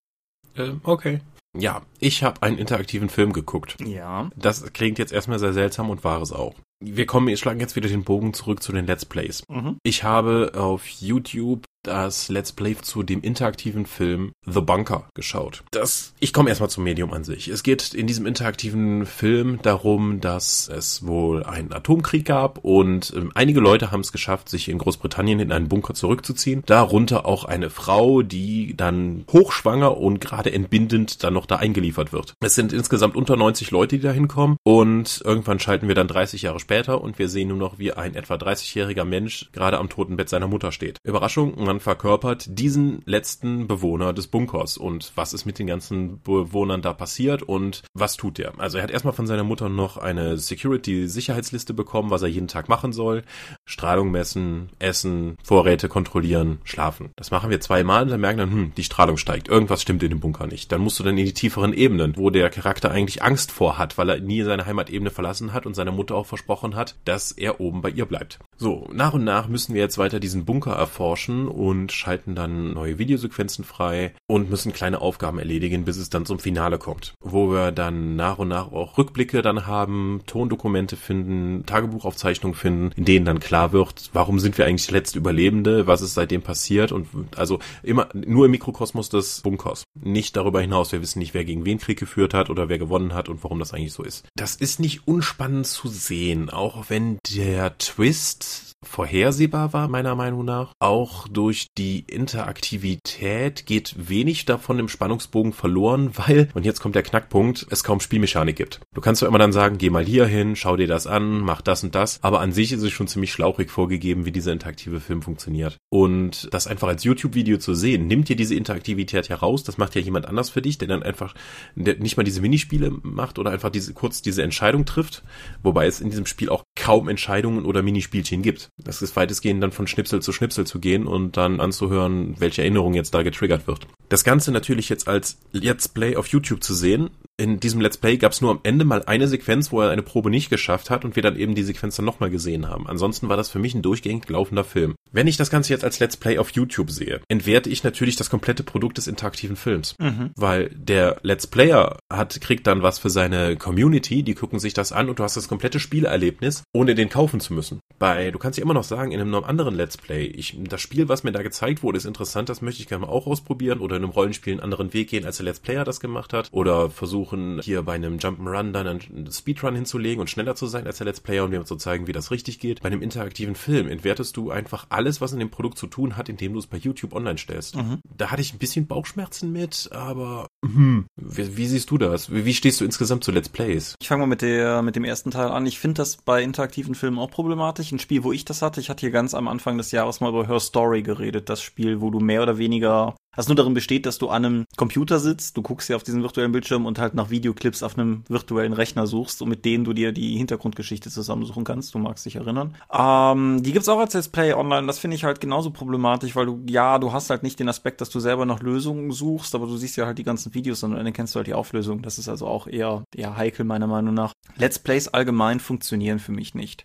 Ähm, 0.57 0.81
okay. 0.85 1.21
Ja, 1.59 1.83
ich 1.99 2.23
habe 2.23 2.43
einen 2.43 2.59
interaktiven 2.59 3.09
Film 3.09 3.33
geguckt. 3.33 3.77
Ja. 3.85 4.31
Das 4.37 4.73
klingt 4.73 4.99
jetzt 4.99 5.13
erstmal 5.13 5.39
sehr 5.39 5.53
seltsam 5.53 5.91
und 5.91 6.05
war 6.05 6.23
es 6.23 6.33
auch. 6.33 6.55
Wir 6.83 7.07
kommen, 7.07 7.27
wir 7.27 7.37
schlagen 7.37 7.61
jetzt 7.61 7.77
wieder 7.77 7.89
den 7.89 8.05
Bogen 8.05 8.33
zurück 8.33 8.63
zu 8.63 8.73
den 8.73 8.87
Let's 8.87 9.05
Plays. 9.05 9.43
Mhm. 9.49 9.79
Ich 9.83 10.05
habe 10.05 10.53
auf 10.55 10.87
YouTube 10.87 11.65
das 11.83 12.29
Let's 12.29 12.53
Play 12.53 12.77
zu 12.77 13.03
dem 13.03 13.23
interaktiven 13.23 13.87
Film 13.87 14.33
The 14.47 14.61
Bunker 14.61 15.09
geschaut. 15.15 15.63
Das, 15.71 16.15
ich 16.21 16.33
komme 16.33 16.51
erstmal 16.51 16.71
zum 16.71 16.85
Medium 16.85 17.13
an 17.13 17.25
sich. 17.25 17.49
Es 17.49 17.63
geht 17.63 17.95
in 17.95 18.07
diesem 18.07 18.27
interaktiven 18.27 19.07
Film 19.07 19.61
darum, 19.63 20.21
dass 20.21 20.69
es 20.69 21.07
wohl 21.07 21.43
einen 21.45 21.73
Atomkrieg 21.73 22.25
gab 22.25 22.59
und 22.59 23.13
äh, 23.15 23.29
einige 23.35 23.61
Leute 23.61 23.91
haben 23.91 24.01
es 24.01 24.13
geschafft, 24.13 24.49
sich 24.49 24.69
in 24.69 24.79
Großbritannien 24.79 25.41
in 25.41 25.53
einen 25.53 25.69
Bunker 25.69 25.95
zurückzuziehen. 25.95 26.63
Darunter 26.67 27.27
auch 27.27 27.45
eine 27.45 27.71
Frau, 27.71 28.23
die 28.23 28.77
dann 28.77 29.25
hochschwanger 29.33 29.97
und 29.97 30.21
gerade 30.21 30.53
entbindend 30.53 31.23
dann 31.25 31.35
noch 31.35 31.47
da 31.47 31.57
eingeliefert 31.57 32.13
wird. 32.13 32.35
Es 32.41 32.55
sind 32.55 32.73
insgesamt 32.73 33.17
unter 33.17 33.37
90 33.37 33.71
Leute, 33.71 33.97
die 33.97 34.03
da 34.03 34.13
hinkommen 34.13 34.57
und 34.65 35.23
irgendwann 35.25 35.59
schalten 35.59 35.89
wir 35.89 35.95
dann 35.95 36.09
30 36.09 36.43
Jahre 36.43 36.61
später 36.61 37.01
und 37.01 37.19
wir 37.19 37.29
sehen 37.29 37.49
nur 37.49 37.57
noch, 37.57 37.79
wie 37.79 37.93
ein 37.93 38.15
etwa 38.15 38.35
30-jähriger 38.35 39.05
Mensch 39.05 39.51
gerade 39.53 39.79
am 39.79 39.89
Totenbett 39.89 40.29
seiner 40.29 40.49
Mutter 40.49 40.73
steht. 40.73 40.99
Überraschung, 41.05 41.55
man 41.71 41.79
verkörpert 41.79 42.47
diesen 42.49 43.01
letzten 43.05 43.69
Bewohner 43.69 44.13
des 44.13 44.27
Bunkers 44.27 44.77
und 44.77 45.13
was 45.15 45.33
ist 45.33 45.47
mit 45.47 45.61
den 45.61 45.69
ganzen 45.69 46.21
Bewohnern 46.21 46.83
da 46.83 46.93
passiert 46.93 47.45
und 47.45 47.85
was 47.95 48.17
tut 48.17 48.41
er? 48.41 48.59
Also 48.59 48.79
er 48.79 48.83
hat 48.83 48.91
erstmal 48.91 49.15
von 49.15 49.29
seiner 49.29 49.45
Mutter 49.45 49.69
noch 49.69 49.97
eine 49.97 50.37
Security-Sicherheitsliste 50.37 51.73
bekommen, 51.73 52.11
was 52.11 52.23
er 52.23 52.29
jeden 52.29 52.49
Tag 52.49 52.69
machen 52.69 52.93
soll. 52.93 53.23
Strahlung 53.67 54.11
messen, 54.11 54.71
essen, 54.81 55.37
Vorräte 55.45 55.89
kontrollieren, 55.89 56.59
schlafen. 56.65 57.11
Das 57.15 57.31
machen 57.31 57.51
wir 57.51 57.61
zweimal 57.61 58.03
und 58.03 58.09
dann 58.09 58.21
merken 58.21 58.39
dann, 58.39 58.51
hm, 58.51 58.73
die 58.77 58.83
Strahlung 58.83 59.17
steigt. 59.17 59.47
Irgendwas 59.47 59.83
stimmt 59.83 60.03
in 60.03 60.11
dem 60.11 60.19
Bunker 60.19 60.49
nicht. 60.49 60.73
Dann 60.73 60.81
musst 60.81 60.99
du 60.99 61.05
dann 61.05 61.17
in 61.19 61.25
die 61.25 61.35
tieferen 61.35 61.73
Ebenen, 61.73 62.17
wo 62.17 62.31
der 62.31 62.51
Charakter 62.51 62.91
eigentlich 62.91 63.23
Angst 63.23 63.53
vor 63.53 63.79
hat, 63.79 63.97
weil 63.97 64.09
er 64.09 64.19
nie 64.19 64.43
seine 64.43 64.67
Heimatebene 64.67 65.11
verlassen 65.11 65.53
hat 65.53 65.67
und 65.67 65.77
seiner 65.77 65.93
Mutter 65.93 66.17
auch 66.17 66.27
versprochen 66.27 66.75
hat, 66.75 66.97
dass 67.05 67.31
er 67.31 67.61
oben 67.61 67.81
bei 67.81 67.91
ihr 67.91 68.07
bleibt. 68.07 68.41
So, 68.57 68.89
nach 68.93 69.15
und 69.15 69.23
nach 69.23 69.47
müssen 69.47 69.73
wir 69.73 69.83
jetzt 69.83 69.99
weiter 69.99 70.19
diesen 70.19 70.45
Bunker 70.45 70.73
erforschen 70.73 71.47
und 71.61 71.93
schalten 71.93 72.35
dann 72.35 72.73
neue 72.73 72.99
Videosequenzen 72.99 73.67
frei 73.67 74.15
und 74.27 74.49
müssen 74.49 74.73
kleine 74.73 75.03
Aufgaben 75.03 75.39
erledigen, 75.39 75.85
bis 75.85 75.99
es 75.99 76.09
dann 76.09 76.25
zum 76.25 76.39
Finale 76.39 76.79
kommt. 76.79 77.13
Wo 77.21 77.53
wir 77.53 77.71
dann 77.71 78.17
nach 78.17 78.39
und 78.39 78.49
nach 78.49 78.73
auch 78.73 78.97
Rückblicke 78.97 79.43
dann 79.43 79.67
haben, 79.67 80.23
Tondokumente 80.27 80.97
finden, 80.97 81.67
Tagebuchaufzeichnungen 81.67 82.57
finden, 82.57 82.93
in 82.97 83.05
denen 83.05 83.27
dann 83.27 83.41
klar 83.41 83.73
wird, 83.73 84.09
warum 84.15 84.39
sind 84.39 84.57
wir 84.57 84.65
eigentlich 84.65 84.91
letzte 84.91 85.19
Überlebende, 85.19 85.87
was 85.87 86.01
ist 86.01 86.15
seitdem 86.15 86.41
passiert 86.41 86.93
und 86.93 87.09
also 87.37 87.59
immer 87.83 88.09
nur 88.15 88.47
im 88.47 88.53
Mikrokosmos 88.53 89.11
des 89.11 89.43
Bunkers. 89.43 89.85
Nicht 90.03 90.37
darüber 90.37 90.63
hinaus, 90.63 90.93
wir 90.93 91.03
wissen 91.03 91.19
nicht, 91.19 91.35
wer 91.35 91.45
gegen 91.45 91.67
wen 91.67 91.77
Krieg 91.77 91.99
geführt 91.99 92.33
hat 92.33 92.49
oder 92.49 92.71
wer 92.71 92.79
gewonnen 92.79 93.13
hat 93.13 93.29
und 93.29 93.45
warum 93.45 93.59
das 93.59 93.75
eigentlich 93.75 93.93
so 93.93 94.03
ist. 94.03 94.27
Das 94.35 94.57
ist 94.57 94.81
nicht 94.81 95.07
unspannend 95.07 95.67
zu 95.67 95.89
sehen, 95.89 96.49
auch 96.49 96.89
wenn 96.89 97.19
der 97.31 97.77
Twist 97.77 98.70
vorhersehbar 98.85 99.73
war, 99.73 99.89
meiner 99.89 100.15
Meinung 100.15 100.45
nach. 100.45 100.73
Auch 100.79 101.29
durch 101.29 101.69
die 101.77 102.01
Interaktivität 102.01 103.67
geht 103.67 103.95
wenig 103.97 104.47
davon 104.47 104.79
im 104.79 104.89
Spannungsbogen 104.89 105.53
verloren, 105.53 106.11
weil, 106.17 106.49
und 106.55 106.65
jetzt 106.65 106.81
kommt 106.81 106.95
der 106.95 107.03
Knackpunkt, 107.03 107.67
es 107.71 107.85
kaum 107.85 108.01
Spielmechanik 108.01 108.57
gibt. 108.57 108.81
Du 108.95 109.01
kannst 109.01 109.21
zwar 109.21 109.29
immer 109.29 109.39
dann 109.39 109.53
sagen, 109.53 109.79
geh 109.79 109.91
mal 109.91 110.05
hier 110.05 110.27
hin, 110.27 110.57
schau 110.57 110.77
dir 110.77 110.87
das 110.87 111.07
an, 111.07 111.41
mach 111.41 111.61
das 111.61 111.85
und 111.85 111.95
das, 111.95 112.23
aber 112.23 112.41
an 112.41 112.53
sich 112.53 112.73
ist 112.73 112.83
es 112.83 112.93
schon 112.93 113.09
ziemlich 113.09 113.33
schlauchig 113.33 113.71
vorgegeben, 113.71 114.25
wie 114.25 114.33
dieser 114.33 114.53
interaktive 114.53 115.01
Film 115.01 115.23
funktioniert. 115.23 115.77
Und 115.91 116.49
das 116.53 116.67
einfach 116.67 116.89
als 116.89 117.05
YouTube-Video 117.05 117.59
zu 117.59 117.75
sehen, 117.75 118.07
nimmt 118.07 118.29
dir 118.29 118.37
diese 118.37 118.55
Interaktivität 118.55 119.29
heraus, 119.29 119.63
das 119.63 119.79
macht 119.79 119.95
ja 119.95 120.01
jemand 120.01 120.27
anders 120.27 120.51
für 120.51 120.63
dich, 120.63 120.79
der 120.79 120.89
dann 120.89 121.03
einfach 121.03 121.35
der 121.75 121.97
nicht 121.99 122.17
mal 122.17 122.23
diese 122.25 122.41
Minispiele 122.41 122.91
macht 123.03 123.39
oder 123.39 123.51
einfach 123.51 123.71
diese 123.71 123.93
kurz 123.93 124.23
diese 124.23 124.43
Entscheidung 124.43 124.85
trifft, 124.85 125.23
wobei 125.63 125.87
es 125.87 126.01
in 126.01 126.11
diesem 126.11 126.27
Spiel 126.27 126.49
auch 126.49 126.65
kaum 126.77 127.09
Entscheidungen 127.09 127.65
oder 127.65 127.83
Minispielchen 127.83 128.43
gibt. 128.43 128.70
Das 128.85 129.03
ist 129.03 129.17
weitestgehend 129.17 129.63
dann 129.63 129.73
von 129.73 129.87
Schnipsel 129.87 130.23
zu 130.23 130.33
Schnipsel 130.33 130.67
zu 130.67 130.79
gehen 130.79 131.07
und 131.07 131.37
dann 131.37 131.61
anzuhören, 131.61 132.35
welche 132.39 132.63
Erinnerung 132.63 132.95
jetzt 132.95 133.15
da 133.15 133.23
getriggert 133.23 133.67
wird. 133.67 133.87
Das 134.09 134.25
Ganze 134.25 134.53
natürlich 134.53 134.89
jetzt 134.89 135.09
als 135.09 135.39
Let's 135.53 135.89
Play 135.89 136.17
auf 136.17 136.27
YouTube 136.29 136.63
zu 136.63 136.75
sehen, 136.75 137.11
in 137.41 137.59
diesem 137.59 137.81
Let's 137.81 137.97
Play 137.97 138.19
gab 138.19 138.33
es 138.33 138.43
nur 138.43 138.51
am 138.51 138.61
Ende 138.65 138.85
mal 138.85 139.03
eine 139.07 139.27
Sequenz, 139.27 139.73
wo 139.73 139.81
er 139.81 139.91
eine 139.91 140.03
Probe 140.03 140.29
nicht 140.29 140.51
geschafft 140.51 140.91
hat 140.91 141.07
und 141.07 141.17
wir 141.17 141.23
dann 141.23 141.37
eben 141.37 141.55
die 141.55 141.63
Sequenz 141.63 141.97
dann 141.97 142.05
nochmal 142.05 142.29
gesehen 142.29 142.69
haben. 142.69 142.87
Ansonsten 142.87 143.31
war 143.31 143.39
das 143.39 143.49
für 143.49 143.59
mich 143.59 143.75
ein 143.75 143.81
durchgängig 143.81 144.29
laufender 144.29 144.63
Film. 144.63 144.95
Wenn 145.11 145.27
ich 145.27 145.39
das 145.39 145.49
Ganze 145.49 145.73
jetzt 145.73 145.83
als 145.83 145.99
Let's 146.01 146.19
Play 146.19 146.39
auf 146.39 146.51
YouTube 146.51 146.91
sehe, 146.91 147.23
entwerte 147.29 147.71
ich 147.71 147.83
natürlich 147.83 148.17
das 148.17 148.29
komplette 148.29 148.63
Produkt 148.63 148.99
des 148.99 149.07
interaktiven 149.07 149.57
Films. 149.57 149.95
Mhm. 149.99 150.33
Weil 150.37 150.69
der 150.75 151.17
Let's 151.23 151.47
Player 151.47 151.99
hat, 152.13 152.39
kriegt 152.43 152.67
dann 152.67 152.83
was 152.83 152.99
für 152.99 153.09
seine 153.09 153.57
Community, 153.57 154.23
die 154.23 154.35
gucken 154.35 154.59
sich 154.59 154.75
das 154.75 154.93
an 154.93 155.09
und 155.09 155.19
du 155.19 155.23
hast 155.23 155.39
das 155.39 155.49
komplette 155.49 155.81
Spielerlebnis, 155.81 156.63
ohne 156.75 156.95
den 156.95 157.09
kaufen 157.09 157.41
zu 157.41 157.55
müssen. 157.55 157.81
Bei, 157.99 158.31
du 158.31 158.39
kannst 158.39 158.59
ja 158.59 158.65
immer 158.65 158.75
noch 158.75 158.85
sagen, 158.85 159.13
in 159.13 159.21
einem 159.21 159.35
anderen 159.35 159.75
Let's 159.75 159.97
Play, 159.97 160.27
ich, 160.27 160.59
das 160.69 160.83
Spiel, 160.83 161.09
was 161.09 161.25
mir 161.25 161.33
da 161.33 161.43
gezeigt 161.43 161.83
wurde, 161.83 161.97
ist 161.97 162.05
interessant, 162.05 162.51
das 162.51 162.61
möchte 162.61 162.83
ich 162.83 162.89
gerne 162.89 163.07
mal 163.07 163.13
auch 163.13 163.27
ausprobieren 163.27 163.81
oder 163.81 163.97
in 163.97 164.03
einem 164.03 164.13
Rollenspiel 164.13 164.53
einen 164.53 164.61
anderen 164.61 164.93
Weg 164.93 165.09
gehen, 165.09 165.25
als 165.25 165.39
der 165.39 165.47
Let's 165.47 165.61
Player 165.61 165.85
das 165.85 166.01
gemacht 166.01 166.35
hat 166.35 166.51
oder 166.53 166.91
versuchen, 166.91 167.30
versuchen, 167.31 167.61
hier 167.63 167.83
bei 167.83 167.95
einem 167.95 168.19
Jump'n'Run 168.19 168.73
dann 168.73 168.87
einen 168.87 169.31
Speedrun 169.31 169.75
hinzulegen 169.75 170.21
und 170.21 170.29
schneller 170.29 170.55
zu 170.55 170.67
sein 170.67 170.87
als 170.87 170.99
der 170.99 171.07
Let's 171.07 171.21
Player 171.21 171.45
und 171.45 171.51
mir 171.51 171.65
zu 171.65 171.77
zeigen, 171.77 172.07
wie 172.07 172.13
das 172.13 172.31
richtig 172.31 172.59
geht. 172.59 172.83
Bei 172.83 172.89
einem 172.89 173.03
interaktiven 173.03 173.55
Film 173.55 173.89
entwertest 173.89 174.37
du 174.37 174.51
einfach 174.51 174.87
alles, 174.89 175.21
was 175.21 175.33
in 175.33 175.39
dem 175.39 175.51
Produkt 175.51 175.79
zu 175.79 175.87
tun 175.87 176.17
hat, 176.17 176.29
indem 176.29 176.53
du 176.53 176.59
es 176.59 176.67
bei 176.67 176.77
YouTube 176.77 177.15
online 177.15 177.39
stellst. 177.39 177.77
Mhm. 177.77 178.01
Da 178.17 178.31
hatte 178.31 178.43
ich 178.43 178.53
ein 178.53 178.59
bisschen 178.59 178.87
Bauchschmerzen 178.87 179.53
mit, 179.53 179.91
aber 179.93 180.49
hm, 180.65 181.07
wie, 181.17 181.57
wie 181.57 181.67
siehst 181.67 181.91
du 181.91 181.99
das? 181.99 182.33
Wie, 182.33 182.45
wie, 182.45 182.55
stehst 182.55 182.81
du 182.81 182.85
insgesamt 182.85 183.25
zu 183.25 183.33
Let's 183.33 183.49
Plays? 183.49 183.95
Ich 184.01 184.09
fange 184.09 184.21
mal 184.21 184.27
mit 184.27 184.43
der 184.43 184.83
mit 184.83 184.97
dem 184.97 185.05
ersten 185.05 185.31
Teil 185.31 185.49
an. 185.49 185.67
Ich 185.67 185.79
finde 185.79 185.95
das 185.95 186.17
bei 186.17 186.43
interaktiven 186.43 186.95
Filmen 186.95 187.19
auch 187.19 187.31
problematisch. 187.31 187.93
Ein 187.93 187.99
Spiel, 187.99 188.25
wo 188.25 188.33
ich 188.33 188.45
das 188.45 188.63
hatte, 188.63 188.81
ich 188.81 188.91
hatte 188.91 189.01
hier 189.01 189.11
ganz 189.11 189.35
am 189.35 189.49
Anfang 189.49 189.79
des 189.79 189.91
Jahres 189.93 190.21
mal 190.21 190.31
über 190.31 190.47
Her 190.47 190.61
Story 190.61 191.03
geredet, 191.03 191.49
das 191.49 191.63
Spiel, 191.63 192.01
wo 192.01 192.11
du 192.11 192.21
mehr 192.21 192.43
oder 192.43 192.59
weniger 192.59 193.15
was 193.37 193.47
nur 193.47 193.55
darin 193.55 193.75
besteht, 193.75 194.07
dass 194.07 194.19
du 194.19 194.29
an 194.29 194.45
einem 194.45 194.67
Computer 194.77 195.21
sitzt, 195.21 195.57
du 195.57 195.63
guckst 195.63 195.89
ja 195.89 195.97
auf 195.97 196.03
diesen 196.03 196.23
virtuellen 196.23 196.53
Bildschirm 196.53 196.85
und 196.85 196.99
halt 196.99 197.15
nach 197.15 197.31
Videoclips 197.31 197.83
auf 197.83 197.97
einem 197.97 198.25
virtuellen 198.29 198.73
Rechner 198.73 199.07
suchst 199.07 199.41
und 199.41 199.49
mit 199.49 199.65
denen 199.65 199.85
du 199.85 199.93
dir 199.93 200.13
die 200.13 200.37
Hintergrundgeschichte 200.37 201.11
zusammensuchen 201.11 201.65
kannst. 201.65 201.95
Du 201.95 201.99
magst 201.99 202.27
dich 202.27 202.37
erinnern. 202.37 202.77
Ähm, 202.93 203.63
die 203.63 203.73
gibt's 203.73 203.89
auch 203.89 204.01
als 204.01 204.15
Let's 204.15 204.29
Play 204.29 204.53
online. 204.53 204.87
Das 204.87 204.99
finde 204.99 205.17
ich 205.17 205.25
halt 205.25 205.41
genauso 205.41 205.71
problematisch, 205.71 206.35
weil 206.35 206.47
du, 206.47 206.61
ja, 206.69 206.99
du 206.99 207.13
hast 207.13 207.31
halt 207.31 207.43
nicht 207.43 207.61
den 207.61 207.69
Aspekt, 207.69 208.01
dass 208.01 208.11
du 208.11 208.19
selber 208.19 208.47
nach 208.47 208.61
Lösungen 208.61 209.13
suchst, 209.13 209.55
aber 209.55 209.67
du 209.67 209.77
siehst 209.77 209.97
ja 209.97 210.07
halt 210.07 210.19
die 210.19 210.25
ganzen 210.25 210.55
Videos 210.55 210.83
und 210.83 210.93
dann 210.93 211.13
kennst 211.13 211.35
du 211.35 211.39
halt 211.39 211.47
die 211.47 211.55
Auflösung. 211.55 212.03
Das 212.03 212.19
ist 212.19 212.29
also 212.29 212.47
auch 212.47 212.67
eher, 212.67 213.05
eher 213.15 213.37
heikel 213.37 213.65
meiner 213.65 213.87
Meinung 213.87 214.15
nach. 214.15 214.33
Let's 214.57 214.79
Plays 214.79 215.09
allgemein 215.09 215.61
funktionieren 215.61 216.19
für 216.19 216.33
mich 216.33 216.55
nicht. 216.55 216.85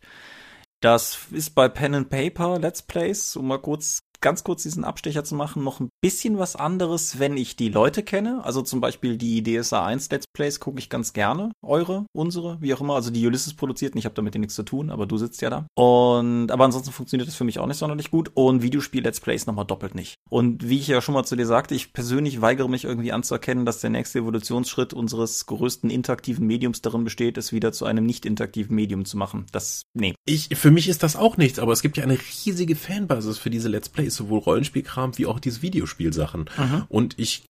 Das 0.81 1.27
ist 1.31 1.55
bei 1.55 1.67
Pen 1.67 1.95
and 1.95 2.09
Paper 2.09 2.59
Let's 2.59 2.83
Plays, 2.83 3.35
um 3.35 3.47
mal 3.47 3.57
kurz 3.57 4.01
ganz 4.25 4.43
kurz 4.43 4.63
diesen 4.63 4.83
Abstecher 4.83 5.23
zu 5.23 5.35
machen, 5.35 5.63
noch 5.63 5.79
ein 5.79 5.89
bisschen 6.01 6.39
was 6.39 6.55
anderes, 6.55 7.19
wenn 7.19 7.37
ich 7.37 7.57
die 7.57 7.69
Leute 7.69 8.01
kenne. 8.01 8.41
Also 8.43 8.63
zum 8.63 8.81
Beispiel 8.81 9.17
die 9.17 9.43
DSA 9.43 9.85
1 9.85 10.09
Let's 10.09 10.25
Plays 10.33 10.59
gucke 10.59 10.79
ich 10.79 10.89
ganz 10.89 11.13
gerne. 11.13 11.51
Eure, 11.61 12.07
unsere, 12.11 12.59
wie 12.59 12.73
auch 12.73 12.81
immer. 12.81 12.95
Also 12.95 13.11
die 13.11 13.23
Ulysses 13.27 13.53
produziert, 13.53 13.95
ich 13.95 14.05
habe 14.05 14.15
damit 14.15 14.33
nichts 14.33 14.55
zu 14.55 14.63
tun, 14.63 14.89
aber 14.89 15.05
du 15.05 15.17
sitzt 15.17 15.43
ja 15.43 15.51
da. 15.51 15.67
Und 15.75 16.49
aber 16.49 16.65
ansonsten 16.65 16.91
funktioniert 16.91 17.27
das 17.27 17.35
für 17.35 17.43
mich 17.43 17.59
auch 17.59 17.67
nicht 17.67 17.77
sonderlich 17.77 18.09
gut. 18.09 18.31
Und 18.33 18.63
Videospiel 18.63 19.03
Let's 19.03 19.19
Plays 19.19 19.45
nochmal 19.45 19.65
doppelt 19.65 19.93
nicht. 19.93 20.15
Und 20.27 20.67
wie 20.67 20.79
ich 20.79 20.87
ja 20.87 21.01
schon 21.01 21.13
mal 21.13 21.23
zu 21.23 21.35
dir 21.35 21.45
sagte, 21.45 21.75
ich 21.75 21.93
persönlich 21.93 22.41
weigere 22.41 22.67
mich 22.67 22.83
irgendwie 22.83 23.11
anzuerkennen, 23.11 23.63
dass 23.63 23.81
der 23.81 23.91
nächste 23.91 24.17
Evolutionsschritt 24.17 24.91
unseres 24.91 25.45
größten 25.45 25.91
interaktiven 25.91 26.47
Mediums 26.47 26.81
darin 26.81 27.03
besteht, 27.03 27.37
es 27.37 27.51
wieder 27.51 27.71
zu 27.73 27.85
einem 27.85 28.07
nicht 28.07 28.25
interaktiven 28.25 28.75
Medium 28.75 29.05
zu 29.05 29.17
machen. 29.17 29.45
Das, 29.51 29.83
nee. 29.93 30.15
Ich, 30.25 30.49
für 30.55 30.71
mich 30.71 30.89
ist 30.89 31.03
das 31.03 31.15
auch 31.15 31.37
nichts, 31.37 31.59
aber 31.59 31.73
es 31.73 31.83
gibt 31.83 31.97
ja 31.97 32.03
eine 32.03 32.17
riesige 32.17 32.75
Fanbasis 32.75 33.37
für 33.37 33.51
diese 33.51 33.69
Let's 33.69 33.89
Plays 33.89 34.14
sowohl 34.15 34.39
Rollenspielkram 34.39 35.17
wie 35.17 35.25
auch 35.25 35.39
diese 35.39 35.61
Videospielsachen. 35.61 36.49
Mhm. 36.57 36.83
Und 36.89 37.19
ich 37.19 37.43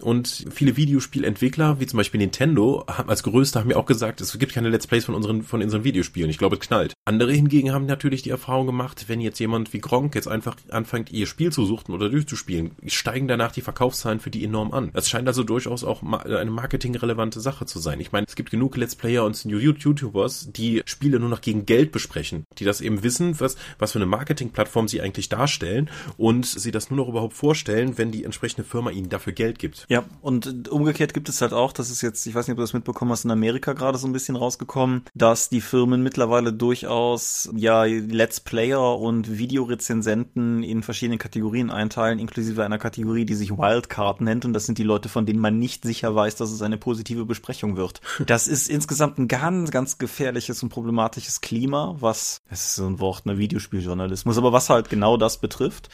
und 0.00 0.46
viele 0.50 0.76
Videospielentwickler, 0.76 1.80
wie 1.80 1.86
zum 1.86 1.96
Beispiel 1.96 2.18
Nintendo, 2.18 2.84
haben 2.88 3.08
als 3.08 3.22
größte 3.22 3.58
haben 3.58 3.68
mir 3.68 3.76
auch 3.76 3.86
gesagt, 3.86 4.20
es 4.20 4.38
gibt 4.38 4.52
keine 4.52 4.68
Let's 4.68 4.86
Plays 4.86 5.04
von 5.04 5.14
unseren, 5.14 5.42
von 5.42 5.62
unseren 5.62 5.84
Videospielen. 5.84 6.30
Ich 6.30 6.38
glaube, 6.38 6.56
es 6.56 6.60
knallt. 6.60 6.94
Andere 7.04 7.32
hingegen 7.32 7.72
haben 7.72 7.86
natürlich 7.86 8.22
die 8.22 8.30
Erfahrung 8.30 8.66
gemacht, 8.66 9.06
wenn 9.08 9.20
jetzt 9.20 9.38
jemand 9.38 9.72
wie 9.72 9.80
Gronk 9.80 10.14
jetzt 10.14 10.28
einfach 10.28 10.56
anfängt, 10.70 11.10
ihr 11.12 11.26
Spiel 11.26 11.52
zu 11.52 11.64
suchten 11.64 11.92
oder 11.92 12.08
durchzuspielen, 12.08 12.72
steigen 12.86 13.28
danach 13.28 13.52
die 13.52 13.62
Verkaufszahlen 13.62 14.20
für 14.20 14.30
die 14.30 14.44
enorm 14.44 14.72
an. 14.72 14.90
Das 14.92 15.08
scheint 15.08 15.28
also 15.28 15.42
durchaus 15.42 15.84
auch 15.84 16.02
eine 16.02 16.50
marketingrelevante 16.50 17.40
Sache 17.40 17.66
zu 17.66 17.78
sein. 17.78 18.00
Ich 18.00 18.12
meine, 18.12 18.26
es 18.26 18.36
gibt 18.36 18.50
genug 18.50 18.76
Let's 18.76 18.96
Player 18.96 19.24
und 19.24 19.42
YouTubers, 19.44 20.50
die 20.52 20.82
Spiele 20.84 21.18
nur 21.18 21.28
noch 21.28 21.40
gegen 21.40 21.66
Geld 21.66 21.92
besprechen, 21.92 22.44
die 22.58 22.64
das 22.64 22.80
eben 22.80 23.02
wissen, 23.02 23.40
was, 23.40 23.56
was 23.78 23.92
für 23.92 23.98
eine 23.98 24.06
Marketingplattform 24.06 24.88
sie 24.88 25.00
eigentlich 25.00 25.28
darstellen 25.28 25.90
und 26.16 26.46
sie 26.46 26.70
das 26.70 26.90
nur 26.90 26.98
noch 26.98 27.08
überhaupt 27.08 27.34
vorstellen, 27.34 27.98
wenn 27.98 28.10
die 28.10 28.24
entsprechende 28.24 28.64
Firma 28.64 28.90
ihnen 28.90 29.08
dafür 29.08 29.32
Geld 29.32 29.47
gibt. 29.56 29.86
Ja, 29.88 30.04
und 30.20 30.68
umgekehrt 30.68 31.14
gibt 31.14 31.28
es 31.28 31.40
halt 31.40 31.52
auch, 31.52 31.72
das 31.72 31.90
ist 31.90 32.02
jetzt, 32.02 32.26
ich 32.26 32.34
weiß 32.34 32.46
nicht, 32.46 32.52
ob 32.52 32.58
du 32.58 32.62
das 32.62 32.72
mitbekommen 32.72 33.12
hast, 33.12 33.24
in 33.24 33.30
Amerika 33.30 33.72
gerade 33.72 33.98
so 33.98 34.06
ein 34.06 34.12
bisschen 34.12 34.36
rausgekommen, 34.36 35.04
dass 35.14 35.48
die 35.48 35.60
Firmen 35.60 36.02
mittlerweile 36.02 36.52
durchaus 36.52 37.48
ja 37.54 37.84
Let's 37.84 38.40
Player 38.40 38.98
und 38.98 39.38
Videorezensenten 39.38 40.62
in 40.62 40.82
verschiedene 40.82 41.18
Kategorien 41.18 41.70
einteilen, 41.70 42.18
inklusive 42.18 42.64
einer 42.64 42.78
Kategorie, 42.78 43.24
die 43.24 43.34
sich 43.34 43.52
Wildcard 43.52 44.20
nennt. 44.20 44.44
Und 44.44 44.52
das 44.52 44.66
sind 44.66 44.78
die 44.78 44.82
Leute, 44.82 45.08
von 45.08 45.26
denen 45.26 45.40
man 45.40 45.58
nicht 45.58 45.84
sicher 45.84 46.14
weiß, 46.14 46.36
dass 46.36 46.50
es 46.50 46.62
eine 46.62 46.78
positive 46.78 47.24
Besprechung 47.24 47.76
wird. 47.76 48.00
Das 48.26 48.46
ist 48.46 48.68
insgesamt 48.68 49.18
ein 49.18 49.26
ganz, 49.26 49.70
ganz 49.70 49.96
gefährliches 49.96 50.62
und 50.62 50.68
problematisches 50.68 51.40
Klima, 51.40 51.96
was, 51.98 52.42
das 52.50 52.66
ist 52.66 52.74
so 52.74 52.86
ein 52.86 53.00
Wort, 53.00 53.26
ne, 53.26 53.38
Videospieljournalismus, 53.38 54.36
aber 54.36 54.52
was 54.52 54.68
halt 54.68 54.90
genau 54.90 55.16
das 55.16 55.38
betrifft. 55.38 55.88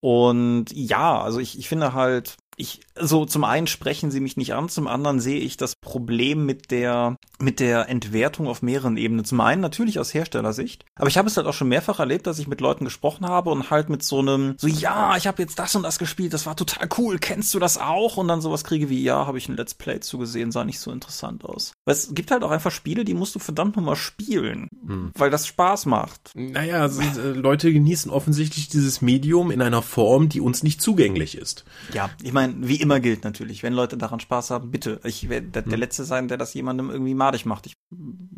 Und 0.00 0.66
ja, 0.72 1.20
also 1.20 1.40
ich, 1.40 1.58
ich 1.58 1.68
finde 1.68 1.92
halt, 1.92 2.36
ich, 2.58 2.80
so 3.00 3.24
zum 3.24 3.44
einen 3.44 3.68
sprechen 3.68 4.10
sie 4.10 4.20
mich 4.20 4.36
nicht 4.36 4.52
an, 4.52 4.68
zum 4.68 4.88
anderen 4.88 5.20
sehe 5.20 5.38
ich 5.38 5.56
das 5.56 5.76
Problem 5.76 6.44
mit 6.44 6.72
der, 6.72 7.16
mit 7.38 7.60
der 7.60 7.88
Entwertung 7.88 8.48
auf 8.48 8.62
mehreren 8.62 8.96
Ebenen. 8.96 9.24
Zum 9.24 9.40
einen 9.40 9.62
natürlich 9.62 10.00
aus 10.00 10.12
Herstellersicht, 10.12 10.84
aber 10.96 11.06
ich 11.06 11.16
habe 11.16 11.28
es 11.28 11.36
halt 11.36 11.46
auch 11.46 11.54
schon 11.54 11.68
mehrfach 11.68 12.00
erlebt, 12.00 12.26
dass 12.26 12.40
ich 12.40 12.48
mit 12.48 12.60
Leuten 12.60 12.84
gesprochen 12.84 13.26
habe 13.26 13.50
und 13.50 13.70
halt 13.70 13.88
mit 13.88 14.02
so 14.02 14.18
einem, 14.18 14.56
so 14.58 14.66
ja, 14.66 15.16
ich 15.16 15.28
habe 15.28 15.40
jetzt 15.40 15.58
das 15.58 15.76
und 15.76 15.84
das 15.84 16.00
gespielt, 16.00 16.34
das 16.34 16.46
war 16.46 16.56
total 16.56 16.88
cool, 16.98 17.18
kennst 17.18 17.54
du 17.54 17.60
das 17.60 17.78
auch? 17.78 18.16
Und 18.16 18.26
dann 18.26 18.40
sowas 18.40 18.64
kriege 18.64 18.90
wie, 18.90 19.02
ja, 19.02 19.26
habe 19.26 19.38
ich 19.38 19.48
ein 19.48 19.56
Let's 19.56 19.74
Play 19.74 20.00
zugesehen, 20.00 20.50
sah 20.50 20.64
nicht 20.64 20.80
so 20.80 20.90
interessant 20.90 21.44
aus. 21.44 21.72
Weil 21.84 21.94
es 21.94 22.12
gibt 22.12 22.32
halt 22.32 22.42
auch 22.42 22.50
einfach 22.50 22.72
Spiele, 22.72 23.04
die 23.04 23.14
musst 23.14 23.36
du 23.36 23.38
verdammt 23.38 23.76
nochmal 23.76 23.96
spielen, 23.96 24.68
hm. 24.84 25.12
weil 25.14 25.30
das 25.30 25.46
Spaß 25.46 25.86
macht. 25.86 26.32
Naja, 26.34 26.80
also, 26.80 27.00
äh, 27.00 27.32
Leute 27.32 27.72
genießen 27.72 28.10
offensichtlich 28.10 28.68
dieses 28.68 29.00
Medium 29.00 29.52
in 29.52 29.62
einer 29.62 29.82
Form, 29.82 30.28
die 30.28 30.40
uns 30.40 30.64
nicht 30.64 30.82
zugänglich 30.82 31.36
ist. 31.36 31.64
Ja, 31.92 32.10
ich 32.22 32.32
meine, 32.32 32.47
wie 32.58 32.80
immer 32.80 33.00
gilt 33.00 33.24
natürlich, 33.24 33.62
wenn 33.62 33.72
Leute 33.72 33.96
daran 33.96 34.20
Spaß 34.20 34.50
haben, 34.50 34.70
bitte. 34.70 35.00
Ich 35.04 35.28
werde 35.28 35.48
der, 35.48 35.62
der 35.62 35.72
hm. 35.72 35.80
Letzte 35.80 36.04
sein, 36.04 36.28
der 36.28 36.36
das 36.36 36.54
jemandem 36.54 36.90
irgendwie 36.90 37.14
madig 37.14 37.46
macht. 37.46 37.68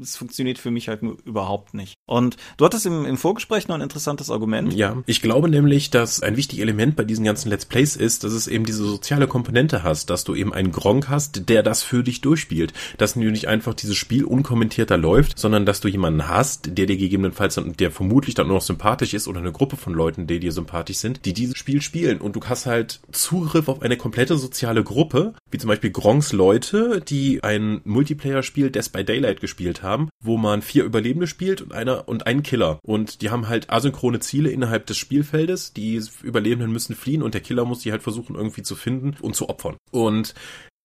Es 0.00 0.16
funktioniert 0.16 0.58
für 0.58 0.70
mich 0.70 0.88
halt 0.88 1.02
nur 1.02 1.16
überhaupt 1.24 1.74
nicht. 1.74 1.94
Und 2.06 2.36
du 2.56 2.64
hattest 2.64 2.86
im, 2.86 3.04
im 3.04 3.16
Vorgespräch 3.16 3.68
noch 3.68 3.74
ein 3.74 3.80
interessantes 3.80 4.30
Argument. 4.30 4.72
Ja, 4.72 5.02
ich 5.06 5.22
glaube 5.22 5.48
nämlich, 5.48 5.90
dass 5.90 6.22
ein 6.22 6.36
wichtiges 6.36 6.62
Element 6.62 6.96
bei 6.96 7.04
diesen 7.04 7.24
ganzen 7.24 7.48
Let's 7.48 7.66
Plays 7.66 7.96
ist, 7.96 8.24
dass 8.24 8.32
es 8.32 8.46
eben 8.46 8.64
diese 8.64 8.84
soziale 8.84 9.26
Komponente 9.26 9.82
hast, 9.82 10.10
dass 10.10 10.24
du 10.24 10.34
eben 10.34 10.52
einen 10.52 10.72
Gronk 10.72 11.08
hast, 11.08 11.48
der 11.48 11.62
das 11.62 11.82
für 11.82 12.02
dich 12.02 12.20
durchspielt. 12.20 12.72
Dass 12.98 13.14
du 13.14 13.20
nicht 13.20 13.48
einfach 13.48 13.74
dieses 13.74 13.96
Spiel 13.96 14.24
unkommentierter 14.24 14.96
läuft, 14.96 15.38
sondern 15.38 15.66
dass 15.66 15.80
du 15.80 15.88
jemanden 15.88 16.28
hast, 16.28 16.76
der 16.76 16.86
dir 16.86 16.96
gegebenenfalls, 16.96 17.60
der 17.78 17.90
vermutlich 17.90 18.34
dann 18.34 18.46
nur 18.46 18.56
noch 18.56 18.62
sympathisch 18.62 19.14
ist 19.14 19.28
oder 19.28 19.40
eine 19.40 19.52
Gruppe 19.52 19.76
von 19.76 19.92
Leuten, 19.92 20.26
die 20.26 20.40
dir 20.40 20.52
sympathisch 20.52 20.98
sind, 20.98 21.24
die 21.24 21.32
dieses 21.32 21.56
Spiel 21.56 21.80
spielen. 21.82 22.20
Und 22.20 22.36
du 22.36 22.40
hast 22.44 22.66
halt 22.66 23.00
Zugriff 23.12 23.68
auf 23.68 23.82
eine 23.82 23.96
komplette 24.00 24.38
soziale 24.38 24.82
Gruppe, 24.82 25.34
wie 25.50 25.58
zum 25.58 25.68
Beispiel 25.68 25.90
Gronks 25.90 26.32
Leute, 26.32 27.02
die 27.06 27.44
ein 27.44 27.82
Multiplayer-Spiel 27.84 28.70
Death 28.70 28.92
by 28.92 29.04
Daylight 29.04 29.40
gespielt 29.40 29.82
haben, 29.82 30.08
wo 30.24 30.38
man 30.38 30.62
vier 30.62 30.84
Überlebende 30.84 31.26
spielt 31.26 31.60
und 31.60 31.72
einer 31.72 32.08
und 32.08 32.26
einen 32.26 32.42
Killer. 32.42 32.80
Und 32.82 33.20
die 33.20 33.30
haben 33.30 33.48
halt 33.48 33.70
asynchrone 33.70 34.20
Ziele 34.20 34.50
innerhalb 34.50 34.86
des 34.86 34.96
Spielfeldes. 34.96 35.74
Die 35.74 36.00
Überlebenden 36.22 36.72
müssen 36.72 36.96
fliehen 36.96 37.22
und 37.22 37.34
der 37.34 37.42
Killer 37.42 37.66
muss 37.66 37.80
die 37.80 37.92
halt 37.92 38.02
versuchen 38.02 38.36
irgendwie 38.36 38.62
zu 38.62 38.74
finden 38.74 39.16
und 39.20 39.36
zu 39.36 39.50
opfern. 39.50 39.76
Und 39.90 40.34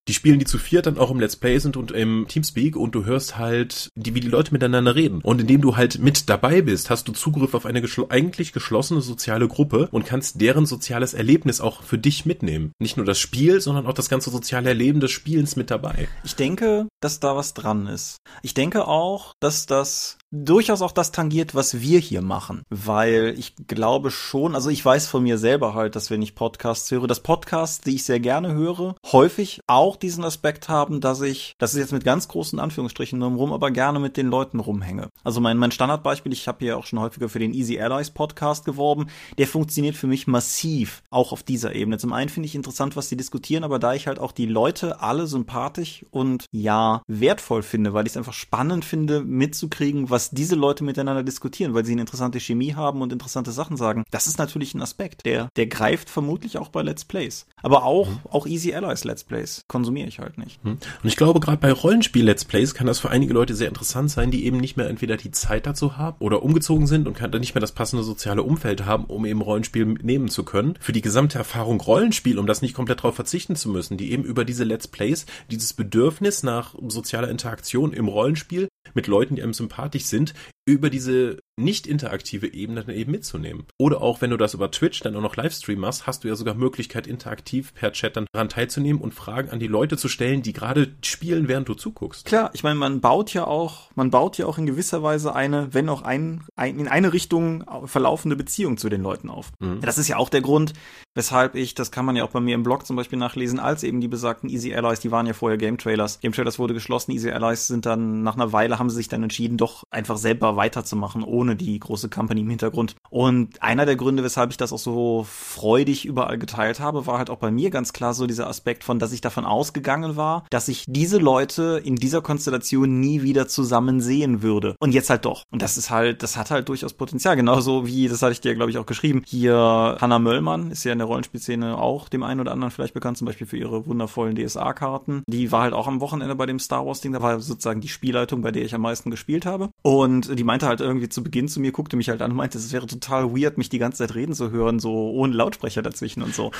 die 0.08 0.14
spielen 0.14 0.38
die 0.38 0.44
zu 0.44 0.58
viert 0.58 0.86
dann 0.86 0.98
auch 0.98 1.10
im 1.10 1.20
Let's 1.20 1.36
Play 1.36 1.58
sind 1.58 1.76
und 1.76 1.90
im 1.90 2.26
Teamspeak 2.28 2.76
und 2.76 2.94
du 2.94 3.04
hörst 3.04 3.36
halt, 3.36 3.90
die, 3.94 4.14
wie 4.14 4.20
die 4.20 4.28
Leute 4.28 4.52
miteinander 4.52 4.94
reden. 4.94 5.20
Und 5.22 5.40
indem 5.40 5.60
du 5.60 5.76
halt 5.76 5.98
mit 5.98 6.28
dabei 6.28 6.62
bist, 6.62 6.90
hast 6.90 7.08
du 7.08 7.12
Zugriff 7.12 7.54
auf 7.54 7.66
eine 7.66 7.80
geschl 7.80 8.06
eigentlich 8.08 8.52
geschlossene 8.52 9.00
soziale 9.00 9.48
Gruppe 9.48 9.88
und 9.90 10.06
kannst 10.06 10.40
deren 10.40 10.66
soziales 10.66 11.14
Erlebnis 11.14 11.60
auch 11.60 11.82
für 11.82 11.98
dich 11.98 12.26
mitnehmen. 12.26 12.72
Nicht 12.78 12.96
nur 12.96 13.06
das 13.06 13.18
Spiel, 13.18 13.60
sondern 13.60 13.86
auch 13.86 13.94
das 13.94 14.08
ganze 14.08 14.30
soziale 14.30 14.68
Erleben 14.68 15.00
des 15.00 15.10
Spielens 15.10 15.56
mit 15.56 15.70
dabei. 15.70 16.08
Ich 16.24 16.36
denke, 16.36 16.86
dass 17.00 17.20
da 17.20 17.34
was 17.36 17.54
dran 17.54 17.86
ist. 17.86 18.18
Ich 18.42 18.54
denke 18.54 18.86
auch, 18.86 19.32
dass 19.40 19.66
das 19.66 20.15
durchaus 20.30 20.82
auch 20.82 20.92
das 20.92 21.12
tangiert, 21.12 21.54
was 21.54 21.80
wir 21.80 22.00
hier 22.00 22.22
machen. 22.22 22.62
Weil 22.68 23.34
ich 23.38 23.54
glaube 23.66 24.10
schon, 24.10 24.54
also 24.54 24.70
ich 24.70 24.84
weiß 24.84 25.06
von 25.06 25.22
mir 25.22 25.38
selber 25.38 25.74
halt, 25.74 25.96
dass 25.96 26.10
wenn 26.10 26.22
ich 26.22 26.34
Podcasts 26.34 26.90
höre, 26.90 27.06
dass 27.06 27.20
Podcasts, 27.20 27.80
die 27.80 27.94
ich 27.94 28.04
sehr 28.04 28.20
gerne 28.20 28.52
höre, 28.52 28.96
häufig 29.12 29.60
auch 29.66 29.96
diesen 29.96 30.24
Aspekt 30.24 30.68
haben, 30.68 31.00
dass 31.00 31.20
ich, 31.20 31.54
das 31.58 31.74
ist 31.74 31.80
jetzt 31.80 31.92
mit 31.92 32.04
ganz 32.04 32.28
großen 32.28 32.58
Anführungsstrichen 32.58 33.22
rum, 33.22 33.52
aber 33.52 33.70
gerne 33.70 34.00
mit 34.00 34.16
den 34.16 34.26
Leuten 34.26 34.60
rumhänge. 34.60 35.08
Also 35.24 35.40
mein, 35.40 35.58
mein 35.58 35.70
Standardbeispiel, 35.70 36.32
ich 36.32 36.48
habe 36.48 36.58
hier 36.60 36.76
auch 36.76 36.86
schon 36.86 37.00
häufiger 37.00 37.28
für 37.28 37.38
den 37.38 37.54
Easy 37.54 37.80
Allies 37.80 38.10
Podcast 38.10 38.64
geworben, 38.64 39.06
der 39.38 39.46
funktioniert 39.46 39.96
für 39.96 40.06
mich 40.06 40.26
massiv, 40.26 41.02
auch 41.10 41.32
auf 41.32 41.42
dieser 41.42 41.74
Ebene. 41.74 41.98
Zum 41.98 42.12
einen 42.12 42.28
finde 42.28 42.48
ich 42.48 42.54
interessant, 42.54 42.96
was 42.96 43.08
sie 43.08 43.16
diskutieren, 43.16 43.64
aber 43.64 43.78
da 43.78 43.94
ich 43.94 44.06
halt 44.06 44.18
auch 44.18 44.32
die 44.32 44.46
Leute 44.46 45.00
alle 45.00 45.26
sympathisch 45.26 46.04
und 46.10 46.46
ja, 46.52 47.02
wertvoll 47.06 47.62
finde, 47.62 47.94
weil 47.94 48.06
ich 48.06 48.12
es 48.12 48.16
einfach 48.16 48.32
spannend 48.32 48.84
finde, 48.84 49.22
mitzukriegen, 49.22 50.10
was 50.10 50.15
diese 50.30 50.54
Leute 50.54 50.84
miteinander 50.84 51.22
diskutieren, 51.22 51.74
weil 51.74 51.84
sie 51.84 51.92
eine 51.92 52.02
interessante 52.02 52.40
Chemie 52.40 52.74
haben 52.74 53.02
und 53.02 53.12
interessante 53.12 53.52
Sachen 53.52 53.76
sagen. 53.76 54.04
Das 54.10 54.26
ist 54.26 54.38
natürlich 54.38 54.74
ein 54.74 54.82
Aspekt, 54.82 55.26
der, 55.26 55.48
der 55.56 55.66
greift 55.66 56.10
vermutlich 56.10 56.58
auch 56.58 56.68
bei 56.68 56.82
Let's 56.82 57.04
Plays. 57.04 57.46
Aber 57.62 57.84
auch, 57.84 58.08
mhm. 58.08 58.18
auch 58.30 58.46
Easy 58.46 58.74
Allies 58.74 59.04
Let's 59.04 59.24
Plays 59.24 59.62
konsumiere 59.68 60.08
ich 60.08 60.18
halt 60.18 60.38
nicht. 60.38 60.64
Mhm. 60.64 60.72
Und 61.02 61.08
ich 61.08 61.16
glaube, 61.16 61.40
gerade 61.40 61.58
bei 61.58 61.72
Rollenspiel-Let's 61.72 62.44
Plays 62.44 62.74
kann 62.74 62.86
das 62.86 62.98
für 62.98 63.10
einige 63.10 63.32
Leute 63.32 63.54
sehr 63.54 63.68
interessant 63.68 64.10
sein, 64.10 64.30
die 64.30 64.44
eben 64.44 64.58
nicht 64.58 64.76
mehr 64.76 64.88
entweder 64.88 65.16
die 65.16 65.30
Zeit 65.30 65.66
dazu 65.66 65.96
haben 65.96 66.16
oder 66.20 66.42
umgezogen 66.42 66.86
sind 66.86 67.06
und 67.06 67.14
kann 67.14 67.30
dann 67.30 67.40
nicht 67.40 67.54
mehr 67.54 67.60
das 67.60 67.72
passende 67.72 68.04
soziale 68.04 68.42
Umfeld 68.42 68.84
haben, 68.84 69.04
um 69.04 69.24
eben 69.26 69.40
Rollenspiel 69.40 69.86
nehmen 69.86 70.28
zu 70.28 70.44
können. 70.44 70.74
Für 70.80 70.92
die 70.92 71.02
gesamte 71.02 71.38
Erfahrung 71.38 71.80
Rollenspiel, 71.80 72.38
um 72.38 72.46
das 72.46 72.62
nicht 72.62 72.74
komplett 72.74 73.00
darauf 73.00 73.14
verzichten 73.14 73.56
zu 73.56 73.68
müssen, 73.68 73.96
die 73.96 74.12
eben 74.12 74.24
über 74.24 74.44
diese 74.44 74.64
Let's 74.64 74.88
Plays 74.88 75.26
dieses 75.50 75.72
Bedürfnis 75.72 76.42
nach 76.42 76.74
sozialer 76.88 77.28
Interaktion 77.28 77.92
im 77.92 78.08
Rollenspiel 78.08 78.68
mit 78.94 79.06
Leuten, 79.06 79.36
die 79.36 79.42
einem 79.42 79.54
sympathisch 79.54 80.05
sind, 80.08 80.34
über 80.66 80.90
diese 80.90 81.38
nicht 81.58 81.86
interaktive 81.86 82.52
Ebene 82.52 82.84
dann 82.84 82.94
eben 82.94 83.12
mitzunehmen. 83.12 83.64
Oder 83.78 84.02
auch 84.02 84.20
wenn 84.20 84.30
du 84.30 84.36
das 84.36 84.52
über 84.52 84.70
Twitch 84.70 85.00
dann 85.00 85.16
auch 85.16 85.22
noch 85.22 85.36
Livestream 85.36 85.78
machst, 85.78 86.06
hast 86.06 86.22
du 86.22 86.28
ja 86.28 86.36
sogar 86.36 86.54
Möglichkeit, 86.54 87.06
interaktiv 87.06 87.72
per 87.72 87.92
Chat 87.92 88.16
dann 88.16 88.26
daran 88.32 88.50
teilzunehmen 88.50 89.00
und 89.00 89.14
Fragen 89.14 89.48
an 89.48 89.58
die 89.58 89.66
Leute 89.66 89.96
zu 89.96 90.08
stellen, 90.08 90.42
die 90.42 90.52
gerade 90.52 90.94
spielen, 91.02 91.48
während 91.48 91.68
du 91.68 91.74
zuguckst. 91.74 92.26
Klar, 92.26 92.50
ich 92.52 92.62
meine, 92.62 92.78
man 92.78 93.00
baut 93.00 93.32
ja 93.32 93.46
auch, 93.46 93.90
man 93.94 94.10
baut 94.10 94.36
ja 94.36 94.44
auch 94.44 94.58
in 94.58 94.66
gewisser 94.66 95.02
Weise 95.02 95.34
eine, 95.34 95.72
wenn 95.72 95.88
auch 95.88 96.02
ein, 96.02 96.44
ein 96.56 96.78
in 96.78 96.88
eine 96.88 97.14
Richtung 97.14 97.64
verlaufende 97.86 98.36
Beziehung 98.36 98.76
zu 98.76 98.90
den 98.90 99.02
Leuten 99.02 99.30
auf. 99.30 99.52
Mhm. 99.58 99.80
Das 99.80 99.96
ist 99.96 100.08
ja 100.08 100.18
auch 100.18 100.28
der 100.28 100.42
Grund, 100.42 100.74
weshalb 101.14 101.54
ich, 101.54 101.74
das 101.74 101.90
kann 101.90 102.04
man 102.04 102.16
ja 102.16 102.24
auch 102.24 102.30
bei 102.30 102.40
mir 102.40 102.54
im 102.54 102.64
Blog 102.64 102.86
zum 102.86 102.96
Beispiel 102.96 103.18
nachlesen, 103.18 103.58
als 103.58 103.82
eben 103.82 104.02
die 104.02 104.08
besagten 104.08 104.50
Easy 104.50 104.74
Allies, 104.74 105.00
die 105.00 105.10
waren 105.10 105.26
ja 105.26 105.32
vorher 105.32 105.56
Game 105.56 105.78
Trailers. 105.78 106.20
Game 106.20 106.32
Trailers 106.32 106.58
wurde 106.58 106.74
geschlossen, 106.74 107.12
Easy 107.12 107.30
Allies 107.30 107.66
sind 107.66 107.86
dann 107.86 108.22
nach 108.22 108.34
einer 108.34 108.52
Weile 108.52 108.78
haben 108.78 108.90
sie 108.90 108.96
sich 108.96 109.08
dann 109.08 109.22
entschieden, 109.22 109.56
doch 109.56 109.84
einfach 109.90 110.18
selber 110.18 110.55
weiterzumachen, 110.56 111.22
ohne 111.22 111.56
die 111.56 111.78
große 111.78 112.08
Company 112.08 112.40
im 112.42 112.50
Hintergrund. 112.50 112.96
Und 113.10 113.62
einer 113.62 113.86
der 113.86 113.96
Gründe, 113.96 114.22
weshalb 114.22 114.50
ich 114.50 114.56
das 114.56 114.72
auch 114.72 114.78
so 114.78 115.26
freudig 115.28 116.04
überall 116.04 116.38
geteilt 116.38 116.80
habe, 116.80 117.06
war 117.06 117.18
halt 117.18 117.30
auch 117.30 117.38
bei 117.38 117.50
mir 117.50 117.70
ganz 117.70 117.92
klar 117.92 118.14
so 118.14 118.26
dieser 118.26 118.48
Aspekt 118.48 118.84
von, 118.84 118.98
dass 118.98 119.12
ich 119.12 119.20
davon 119.20 119.44
ausgegangen 119.44 120.16
war, 120.16 120.44
dass 120.50 120.68
ich 120.68 120.84
diese 120.88 121.18
Leute 121.18 121.80
in 121.84 121.96
dieser 121.96 122.22
Konstellation 122.22 123.00
nie 123.00 123.22
wieder 123.22 123.48
zusammen 123.48 124.00
sehen 124.00 124.42
würde. 124.42 124.76
Und 124.80 124.92
jetzt 124.92 125.10
halt 125.10 125.24
doch. 125.24 125.42
Und 125.50 125.62
das 125.62 125.76
ist 125.76 125.90
halt, 125.90 126.22
das 126.22 126.36
hat 126.36 126.50
halt 126.50 126.68
durchaus 126.68 126.94
Potenzial. 126.94 127.36
Genauso 127.36 127.86
wie, 127.86 128.08
das 128.08 128.22
hatte 128.22 128.32
ich 128.32 128.40
dir, 128.40 128.54
glaube 128.54 128.70
ich, 128.70 128.78
auch 128.78 128.86
geschrieben. 128.86 129.22
Hier 129.26 129.96
Hannah 130.00 130.18
Möllmann 130.18 130.70
ist 130.70 130.84
ja 130.84 130.92
in 130.92 130.98
der 130.98 131.06
Rollenspielszene 131.06 131.78
auch 131.78 132.08
dem 132.08 132.22
einen 132.22 132.40
oder 132.40 132.52
anderen 132.52 132.70
vielleicht 132.70 132.94
bekannt, 132.94 133.18
zum 133.18 133.26
Beispiel 133.26 133.46
für 133.46 133.56
ihre 133.56 133.86
wundervollen 133.86 134.36
DSA-Karten. 134.36 135.22
Die 135.26 135.52
war 135.52 135.62
halt 135.62 135.74
auch 135.74 135.86
am 135.86 136.00
Wochenende 136.00 136.34
bei 136.34 136.46
dem 136.46 136.58
Star 136.58 136.86
Wars-Ding. 136.86 137.12
Da 137.12 137.22
war 137.22 137.40
sozusagen 137.40 137.80
die 137.80 137.88
Spielleitung, 137.88 138.42
bei 138.42 138.52
der 138.52 138.64
ich 138.64 138.74
am 138.74 138.82
meisten 138.82 139.10
gespielt 139.10 139.46
habe. 139.46 139.70
Und 139.82 140.38
die 140.38 140.44
meinte 140.46 140.66
halt 140.66 140.80
irgendwie 140.80 141.08
zu 141.08 141.22
Beginn 141.22 141.48
zu 141.48 141.60
mir, 141.60 141.72
guckte 141.72 141.96
mich 141.96 142.08
halt 142.08 142.22
an 142.22 142.30
und 142.30 142.36
meinte, 142.36 142.56
es 142.56 142.72
wäre 142.72 142.86
total 142.86 143.36
weird, 143.36 143.58
mich 143.58 143.68
die 143.68 143.78
ganze 143.78 143.98
Zeit 143.98 144.14
reden 144.14 144.32
zu 144.32 144.50
hören, 144.50 144.78
so 144.78 145.10
ohne 145.10 145.34
Lautsprecher 145.34 145.82
dazwischen 145.82 146.22
und 146.22 146.34
so 146.34 146.52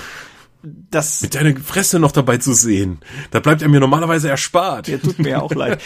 das. 0.90 1.22
Mit 1.22 1.34
deiner 1.34 1.56
Fresse 1.56 1.98
noch 1.98 2.12
dabei 2.12 2.38
zu 2.38 2.52
sehen. 2.52 2.98
Da 3.30 3.40
bleibt 3.40 3.62
er 3.62 3.68
mir 3.68 3.80
normalerweise 3.80 4.28
erspart. 4.28 4.88
Ja, 4.88 4.98
tut 4.98 5.18
mir 5.18 5.30
ja 5.30 5.42
auch 5.42 5.54
leid. 5.54 5.80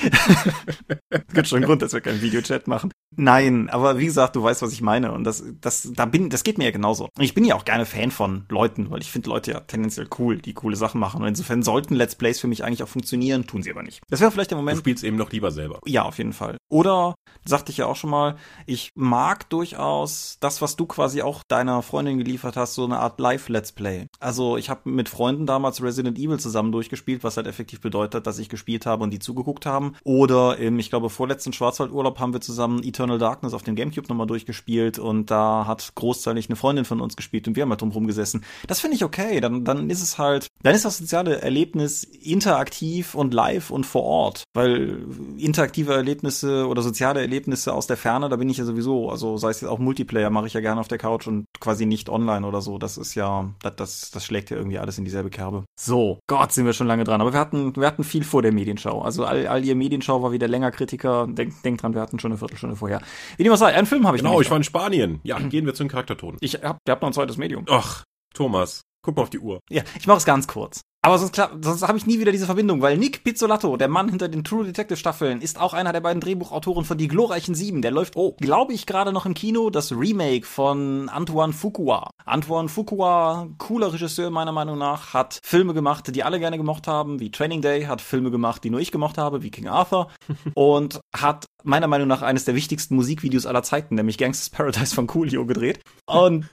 Gibt 1.33 1.49
schon 1.49 1.59
einen 1.59 1.67
Grund, 1.67 1.83
dass 1.83 1.93
wir 1.93 2.01
keinen 2.01 2.23
Videochat 2.23 2.67
machen. 2.67 2.91
Nein, 3.17 3.69
aber 3.71 3.99
wie 3.99 4.07
gesagt, 4.07 4.37
du 4.37 4.43
weißt, 4.43 4.63
was 4.63 4.73
ich 4.73 4.81
meine. 4.81 5.13
Und 5.13 5.25
das, 5.25 5.45
das, 5.61 5.91
da 5.95 6.07
bin, 6.07 6.31
das 6.31 6.45
geht 6.45 6.59
mir 6.59 6.65
ja 6.65 6.71
genauso. 6.71 7.09
Ich 7.19 7.35
bin 7.35 7.45
ja 7.45 7.57
auch 7.57 7.65
gerne 7.65 7.85
Fan 7.85 8.11
von 8.11 8.47
Leuten, 8.49 8.91
weil 8.91 9.01
ich 9.01 9.11
finde 9.11 9.29
Leute 9.29 9.51
ja 9.51 9.61
tendenziell 9.61 10.09
cool, 10.19 10.39
die 10.39 10.55
coole 10.55 10.77
Sachen 10.77 11.01
machen. 11.01 11.21
Und 11.21 11.29
insofern 11.29 11.63
sollten 11.63 11.95
Let's 11.95 12.15
Plays 12.15 12.41
für 12.41 12.47
mich 12.47 12.65
eigentlich 12.65 12.83
auch 12.83 12.89
funktionieren, 12.89 13.47
tun 13.47 13.63
sie 13.63 13.71
aber 13.71 13.83
nicht. 13.83 14.01
Das 14.09 14.21
wäre 14.21 14.31
vielleicht 14.31 14.51
der 14.51 14.59
Moment. 14.59 14.77
Du 14.77 14.81
spielst 14.81 15.05
eben 15.05 15.17
noch 15.17 15.31
lieber 15.33 15.51
selber. 15.51 15.81
Ja, 15.85 16.05
auf 16.05 16.19
jeden 16.19 16.33
Fall. 16.33 16.57
Oder, 16.71 17.15
sagte 17.45 17.73
ich 17.73 17.79
ja 17.79 17.87
auch 17.87 17.97
schon 17.97 18.11
mal, 18.11 18.37
ich 18.67 18.91
mag 18.95 19.51
durchaus 19.51 20.37
das, 20.41 20.63
was 20.63 20.77
du 20.77 20.87
quasi 20.87 21.23
auch 21.23 21.43
deiner 21.49 21.83
Freundin 21.83 22.19
geliefert 22.19 22.57
hast, 22.57 22.75
so 22.75 22.85
eine 22.85 22.99
Art 22.99 23.19
Live-Let's 23.21 23.73
Play. 23.73 24.07
Also 24.21 24.57
ich 24.57 24.70
habe 24.71 24.89
mit 24.89 25.09
Freunden 25.09 25.47
damals 25.47 25.83
Resident 25.83 26.19
Evil 26.19 26.39
zusammen 26.39 26.73
durchgespielt, 26.73 27.25
was 27.25 27.37
halt 27.37 27.47
effektiv 27.47 27.81
bedeutet, 27.81 28.27
dass 28.27 28.39
ich 28.39 28.49
gespielt 28.49 28.87
habe 28.87 29.03
und 29.03 29.11
die 29.11 29.19
zugeguckt 29.19 29.67
haben. 29.67 29.95
Oder 30.05 30.57
im, 30.59 30.79
ich 30.79 30.91
glaube, 30.91 31.11
vorletzten 31.11 31.53
Schwarzwaldurlaub 31.53 32.19
haben 32.19 32.33
wir 32.33 32.41
zusammen 32.41 32.83
Eternal 32.83 33.19
Darkness 33.19 33.55
auf 33.55 33.63
dem 33.63 33.75
Gamecube 33.75 34.09
nochmal 34.09 34.27
durchgespielt 34.27 34.99
und 34.99 35.31
da 35.31 35.67
hat 35.67 35.95
großteilig 35.95 36.49
eine 36.49 36.57
Freundin 36.57 36.85
von 36.85 37.01
uns 37.01 37.17
gespielt 37.17 37.47
und 37.49 37.57
wir 37.57 37.63
haben 37.63 37.71
halt 37.71 37.83
drum 37.83 38.07
gesessen. 38.07 38.45
Das 38.67 38.81
finde 38.81 38.97
ich 38.97 39.05
okay. 39.05 39.41
Dann, 39.41 39.65
dann 39.65 39.91
ist 39.91 40.03
es 40.03 40.19
halt, 40.19 40.47
dann 40.63 40.75
ist 40.75 40.85
das 40.85 40.99
soziale 40.99 41.41
Erlebnis 41.43 42.05
interaktiv 42.05 43.15
und 43.15 43.35
live 43.35 43.71
und 43.71 43.85
vor 43.85 44.05
Ort. 44.05 44.45
Weil 44.55 45.05
interaktive 45.37 45.95
Erlebnisse 45.95 46.67
oder 46.67 46.83
soziale 46.83 47.21
Erlebnisse 47.21 47.75
aus 47.75 47.87
der 47.87 47.97
Ferne, 47.97 48.29
da 48.29 48.37
bin 48.37 48.49
ich 48.49 48.59
ja 48.59 48.65
sowieso, 48.65 49.11
also 49.11 49.37
sei 49.37 49.51
es 49.51 49.61
jetzt 49.61 49.71
auch 49.71 49.79
Multiplayer, 49.79 50.31
mache 50.31 50.47
ich 50.47 50.55
ja 50.55 50.61
gerne 50.61 50.81
auf 50.81 50.89
der 50.89 50.99
Couch 50.99 51.27
und 51.27 51.47
quasi 51.59 51.87
nicht 51.87 52.09
online 52.09 52.47
oder 52.47 52.61
so. 52.61 52.79
Das 52.79 52.97
ist 52.97 53.15
ja, 53.15 53.51
das, 53.63 53.77
das, 53.77 54.11
das 54.11 54.25
schlägt 54.25 54.50
ja 54.51 54.57
irgendwie 54.57 54.79
alles 54.79 54.99
in 54.99 55.05
dieselbe 55.05 55.31
Kerbe. 55.31 55.65
So, 55.79 56.19
Gott, 56.27 56.53
sind 56.53 56.67
wir 56.67 56.73
schon 56.73 56.87
lange 56.87 57.05
dran. 57.05 57.21
Aber 57.21 57.33
wir 57.33 57.41
hatten, 57.41 57.75
wir 57.77 57.87
hatten 57.87 58.05
viel 58.05 58.25
vor 58.25 58.43
der 58.43 58.53
Medienschau. 58.53 59.03
Also 59.03 59.25
all, 59.25 59.47
all 59.47 59.65
ihr 59.65 59.75
Medienschau 59.75 60.23
war 60.23 60.33
wieder 60.33 60.49
länger 60.49 60.71
Kritiker. 60.71 61.27
Denkt 61.29 61.65
denk 61.65 61.81
dran, 61.81 61.95
wir 61.95 62.01
hatten 62.01 62.19
schon 62.19 62.33
eine 62.33 62.39
Viertelstunde 62.39 62.77
vorher. 62.77 63.01
Wie 63.37 63.45
dem 63.45 63.53
auch 63.53 63.57
sei, 63.57 63.75
einen 63.75 63.87
Film 63.87 64.07
habe 64.07 64.17
ich 64.17 64.23
Genau, 64.23 64.41
ich 64.41 64.51
war 64.51 64.57
in 64.57 64.65
Spanien. 64.65 65.21
Ja, 65.23 65.39
gehen 65.51 65.67
wir 65.67 65.75
zu 65.75 65.85
den 65.85 65.91
Charaktertonen. 65.91 66.39
Ich 66.41 66.55
hab, 66.63 66.79
ihr 66.87 66.93
habt 66.93 67.03
noch 67.03 67.09
ein 67.11 67.15
zweites 67.15 67.37
Medium. 67.37 67.65
Ach, 67.69 68.05
Thomas, 68.35 68.83
guck 69.03 69.17
mal 69.17 69.23
auf 69.23 69.31
die 69.31 69.39
Uhr. 69.39 69.61
Ja, 69.71 69.83
ich 69.99 70.07
mache 70.07 70.19
es 70.19 70.25
ganz 70.25 70.47
kurz. 70.47 70.83
Aber 71.03 71.19
sonst, 71.19 71.33
klar, 71.33 71.51
sonst 71.63 71.89
habe 71.89 71.97
ich 71.97 72.07
nie 72.07 72.19
wieder 72.19 72.31
diese 72.31 72.45
Verbindung, 72.45 72.83
weil 72.83 72.99
Nick 72.99 73.25
Pizzolatto, 73.25 73.79
der 73.79 73.89
Mann 73.89 74.11
hinter 74.11 74.29
den 74.29 74.45
True 74.45 74.67
Detective 74.67 74.99
Staffeln, 74.99 75.41
ist 75.41 75.59
auch 75.59 75.73
einer 75.73 75.95
der 75.95 76.03
beiden 76.03 76.21
Drehbuchautoren 76.21 76.85
von 76.85 76.99
Die 76.99 77.09
glorreichen 77.09 77.55
Sieben. 77.55 77.81
Der 77.81 77.91
läuft, 77.91 78.17
oh, 78.17 78.37
glaube 78.39 78.75
ich, 78.75 78.85
gerade 78.85 79.11
noch 79.11 79.25
im 79.25 79.33
Kino, 79.33 79.71
das 79.71 79.93
Remake 79.93 80.47
von 80.47 81.09
Antoine 81.09 81.55
Fuqua. 81.55 82.11
Antoine 82.27 82.69
Fuqua, 82.69 83.49
cooler 83.57 83.95
Regisseur 83.95 84.29
meiner 84.29 84.53
Meinung 84.53 84.77
nach, 84.77 85.15
hat 85.15 85.41
Filme 85.43 85.73
gemacht, 85.73 86.15
die 86.15 86.23
alle 86.23 86.39
gerne 86.39 86.59
gemocht 86.59 86.87
haben, 86.87 87.19
wie 87.19 87.31
Training 87.31 87.63
Day, 87.63 87.85
hat 87.85 88.03
Filme 88.03 88.31
gemacht, 88.31 88.63
die 88.63 88.69
nur 88.69 88.81
ich 88.81 88.93
gemocht 88.93 89.17
habe, 89.17 89.43
wie 89.43 89.51
King 89.51 89.69
Arthur 89.69 90.09
und 90.55 91.01
hat 91.17 91.47
meiner 91.63 91.87
Meinung 91.87 92.09
nach 92.09 92.21
eines 92.21 92.45
der 92.45 92.55
wichtigsten 92.55 92.95
Musikvideos 92.97 93.47
aller 93.47 93.63
Zeiten, 93.63 93.95
nämlich 93.95 94.19
Gangsters 94.19 94.51
Paradise 94.51 94.95
von 94.95 95.07
Coolio 95.07 95.47
gedreht. 95.47 95.81
Und 96.05 96.47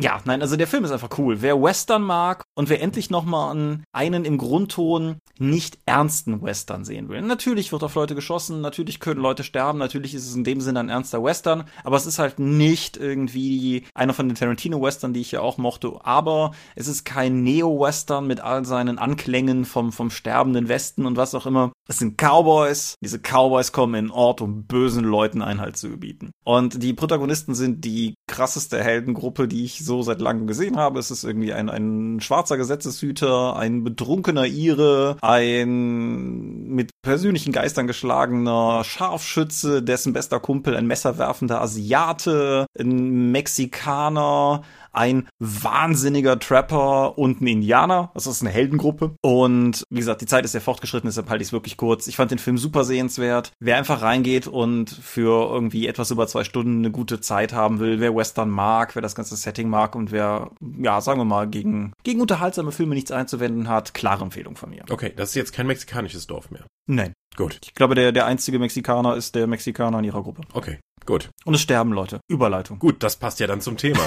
ja, 0.00 0.20
nein, 0.24 0.40
also 0.42 0.56
der 0.56 0.66
Film 0.66 0.84
ist 0.84 0.92
einfach 0.92 1.18
cool. 1.18 1.42
Wer 1.42 1.60
Western 1.62 2.02
mag 2.02 2.42
und 2.54 2.68
wer 2.68 2.80
endlich 2.80 3.10
nochmal 3.10 3.50
einen, 3.50 3.84
einen 3.92 4.24
im 4.24 4.38
Grundton 4.38 5.18
nicht 5.38 5.78
ernsten 5.86 6.42
Western 6.42 6.84
sehen 6.84 7.08
will. 7.08 7.22
Natürlich 7.22 7.72
wird 7.72 7.82
auf 7.82 7.94
Leute 7.94 8.14
geschossen, 8.14 8.60
natürlich 8.60 9.00
können 9.00 9.20
Leute 9.20 9.42
sterben, 9.42 9.78
natürlich 9.78 10.14
ist 10.14 10.26
es 10.26 10.34
in 10.34 10.44
dem 10.44 10.60
Sinne 10.60 10.80
ein 10.80 10.88
ernster 10.88 11.22
Western, 11.22 11.64
aber 11.84 11.96
es 11.96 12.06
ist 12.06 12.18
halt 12.18 12.38
nicht 12.38 12.96
irgendwie 12.96 13.84
einer 13.94 14.14
von 14.14 14.28
den 14.28 14.36
Tarantino-Western, 14.36 15.12
die 15.12 15.20
ich 15.20 15.32
ja 15.32 15.40
auch 15.40 15.58
mochte, 15.58 15.92
aber 16.02 16.52
es 16.76 16.88
ist 16.88 17.04
kein 17.04 17.42
Neo-Western 17.42 18.26
mit 18.26 18.40
all 18.40 18.64
seinen 18.64 18.98
Anklängen 18.98 19.64
vom, 19.64 19.92
vom 19.92 20.10
sterbenden 20.10 20.68
Westen 20.68 21.06
und 21.06 21.16
was 21.16 21.34
auch 21.34 21.46
immer. 21.46 21.72
Es 21.90 21.98
sind 21.98 22.16
Cowboys. 22.16 22.94
Diese 23.02 23.18
Cowboys 23.18 23.72
kommen 23.72 23.96
in 23.96 24.10
Ort, 24.12 24.40
um 24.40 24.62
bösen 24.62 25.02
Leuten 25.02 25.42
Einhalt 25.42 25.76
zu 25.76 25.90
gebieten. 25.90 26.30
Und 26.44 26.84
die 26.84 26.92
Protagonisten 26.92 27.56
sind 27.56 27.84
die 27.84 28.14
krasseste 28.28 28.80
Heldengruppe, 28.80 29.48
die 29.48 29.64
ich 29.64 29.84
so 29.84 30.00
seit 30.02 30.20
langem 30.20 30.46
gesehen 30.46 30.76
habe. 30.76 31.00
Es 31.00 31.10
ist 31.10 31.24
irgendwie 31.24 31.52
ein, 31.52 31.68
ein 31.68 32.20
schwarzer 32.20 32.56
Gesetzeshüter, 32.56 33.56
ein 33.56 33.82
betrunkener 33.82 34.46
Ire, 34.46 35.16
ein 35.20 36.68
mit 36.68 36.92
persönlichen 37.02 37.50
Geistern 37.50 37.88
geschlagener 37.88 38.84
Scharfschütze, 38.84 39.82
dessen 39.82 40.12
bester 40.12 40.38
Kumpel 40.38 40.76
ein 40.76 40.86
messerwerfender 40.86 41.60
Asiate, 41.60 42.66
ein 42.78 43.32
Mexikaner, 43.32 44.62
ein 44.92 45.28
wahnsinniger 45.38 46.38
Trapper 46.38 47.18
und 47.18 47.40
ein 47.40 47.46
Indianer. 47.46 48.10
Das 48.14 48.26
ist 48.26 48.42
eine 48.42 48.50
Heldengruppe. 48.50 49.14
Und 49.22 49.84
wie 49.90 49.98
gesagt, 49.98 50.20
die 50.20 50.26
Zeit 50.26 50.44
ist 50.44 50.52
sehr 50.52 50.60
fortgeschritten, 50.60 51.08
deshalb 51.08 51.28
halte 51.30 51.42
ich 51.42 51.48
es 51.48 51.52
wirklich 51.52 51.76
kurz. 51.76 52.06
Ich 52.06 52.16
fand 52.16 52.30
den 52.30 52.38
Film 52.38 52.58
super 52.58 52.84
sehenswert. 52.84 53.52
Wer 53.60 53.76
einfach 53.76 54.02
reingeht 54.02 54.46
und 54.46 54.90
für 54.90 55.52
irgendwie 55.52 55.86
etwas 55.86 56.10
über 56.10 56.26
zwei 56.26 56.44
Stunden 56.44 56.78
eine 56.78 56.90
gute 56.90 57.20
Zeit 57.20 57.52
haben 57.52 57.78
will, 57.80 58.00
wer 58.00 58.14
Western 58.14 58.50
mag, 58.50 58.94
wer 58.94 59.02
das 59.02 59.14
ganze 59.14 59.36
Setting 59.36 59.68
mag 59.68 59.94
und 59.94 60.12
wer, 60.12 60.50
ja, 60.78 61.00
sagen 61.00 61.20
wir 61.20 61.24
mal, 61.24 61.48
gegen, 61.48 61.92
gegen 62.02 62.20
unterhaltsame 62.20 62.72
Filme 62.72 62.94
nichts 62.94 63.10
einzuwenden 63.10 63.68
hat, 63.68 63.94
klare 63.94 64.24
Empfehlung 64.24 64.56
von 64.56 64.70
mir. 64.70 64.84
Okay, 64.90 65.12
das 65.16 65.30
ist 65.30 65.34
jetzt 65.34 65.52
kein 65.52 65.66
mexikanisches 65.66 66.26
Dorf 66.26 66.50
mehr. 66.50 66.64
Nein. 66.86 67.12
Gut. 67.36 67.58
Ich 67.62 67.74
glaube, 67.74 67.94
der, 67.94 68.12
der 68.12 68.26
einzige 68.26 68.58
Mexikaner 68.58 69.14
ist 69.16 69.34
der 69.34 69.46
Mexikaner 69.46 70.00
in 70.00 70.04
ihrer 70.04 70.22
Gruppe. 70.22 70.42
Okay, 70.52 70.78
gut. 71.10 71.30
Und 71.44 71.54
es 71.54 71.60
sterben 71.60 71.92
Leute. 71.92 72.20
Überleitung. 72.28 72.78
Gut, 72.78 73.02
das 73.02 73.16
passt 73.16 73.40
ja 73.40 73.46
dann 73.46 73.60
zum 73.60 73.76
Thema. 73.76 74.00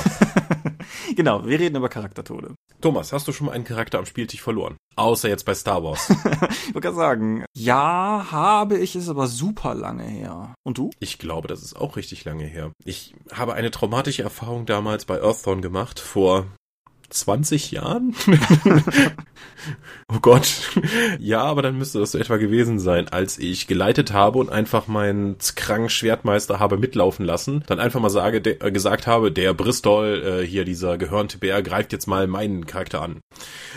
genau, 1.16 1.46
wir 1.46 1.60
reden 1.60 1.76
über 1.76 1.90
Charaktertode. 1.90 2.56
Thomas, 2.82 3.14
hast 3.14 3.28
du 3.28 3.32
schon 3.32 3.48
mal 3.48 3.54
einen 3.54 3.66
Charakter 3.66 4.00
am 4.00 4.06
Spieltisch 4.06 4.42
verloren? 4.42 4.78
Außer 4.96 5.30
jetzt 5.30 5.46
bei 5.46 5.54
Star 5.54 5.84
Wars. 5.84 6.10
ich 6.68 6.74
wollte 6.74 6.94
sagen, 6.94 7.46
ja, 7.56 8.28
habe 8.32 8.78
ich, 8.78 8.96
ist 8.96 9.10
aber 9.10 9.28
super 9.28 9.76
lange 9.76 10.04
her. 10.04 10.54
Und 10.64 10.78
du? 10.78 10.92
Ich 11.00 11.18
glaube, 11.18 11.48
das 11.48 11.62
ist 11.62 11.76
auch 11.76 11.98
richtig 11.98 12.26
lange 12.26 12.46
her. 12.46 12.72
Ich 12.86 13.14
habe 13.32 13.54
eine 13.54 13.72
traumatische 13.72 14.24
Erfahrung 14.24 14.66
damals 14.66 15.06
bei 15.06 15.22
Earththorn 15.22 15.62
gemacht, 15.62 16.00
vor 16.00 16.48
20 17.14 17.72
Jahren? 17.72 18.16
oh 20.14 20.20
Gott. 20.22 20.72
Ja, 21.20 21.44
aber 21.44 21.62
dann 21.62 21.78
müsste 21.78 22.00
das 22.00 22.12
so 22.12 22.18
etwa 22.18 22.38
gewesen 22.38 22.80
sein, 22.80 23.08
als 23.08 23.38
ich 23.38 23.68
geleitet 23.68 24.12
habe 24.12 24.40
und 24.40 24.50
einfach 24.50 24.88
meinen 24.88 25.38
kranken 25.56 25.90
Schwertmeister 25.90 26.60
habe 26.60 26.78
mitlaufen 26.78 27.26
lassen, 27.26 27.64
dann 27.68 27.80
einfach 27.80 28.00
mal 28.00 28.10
sage, 28.10 28.42
de, 28.42 28.58
äh, 28.60 28.72
gesagt 28.72 29.08
habe, 29.08 29.32
der 29.32 29.54
Bristol, 29.54 30.42
äh, 30.42 30.46
hier 30.46 30.66
dieser 30.66 30.98
gehörnte 30.98 31.38
Bär, 31.38 31.62
greift 31.62 31.94
jetzt 31.94 32.08
mal 32.08 32.28
meinen 32.28 32.66
Charakter 32.66 33.02
an. 33.02 33.22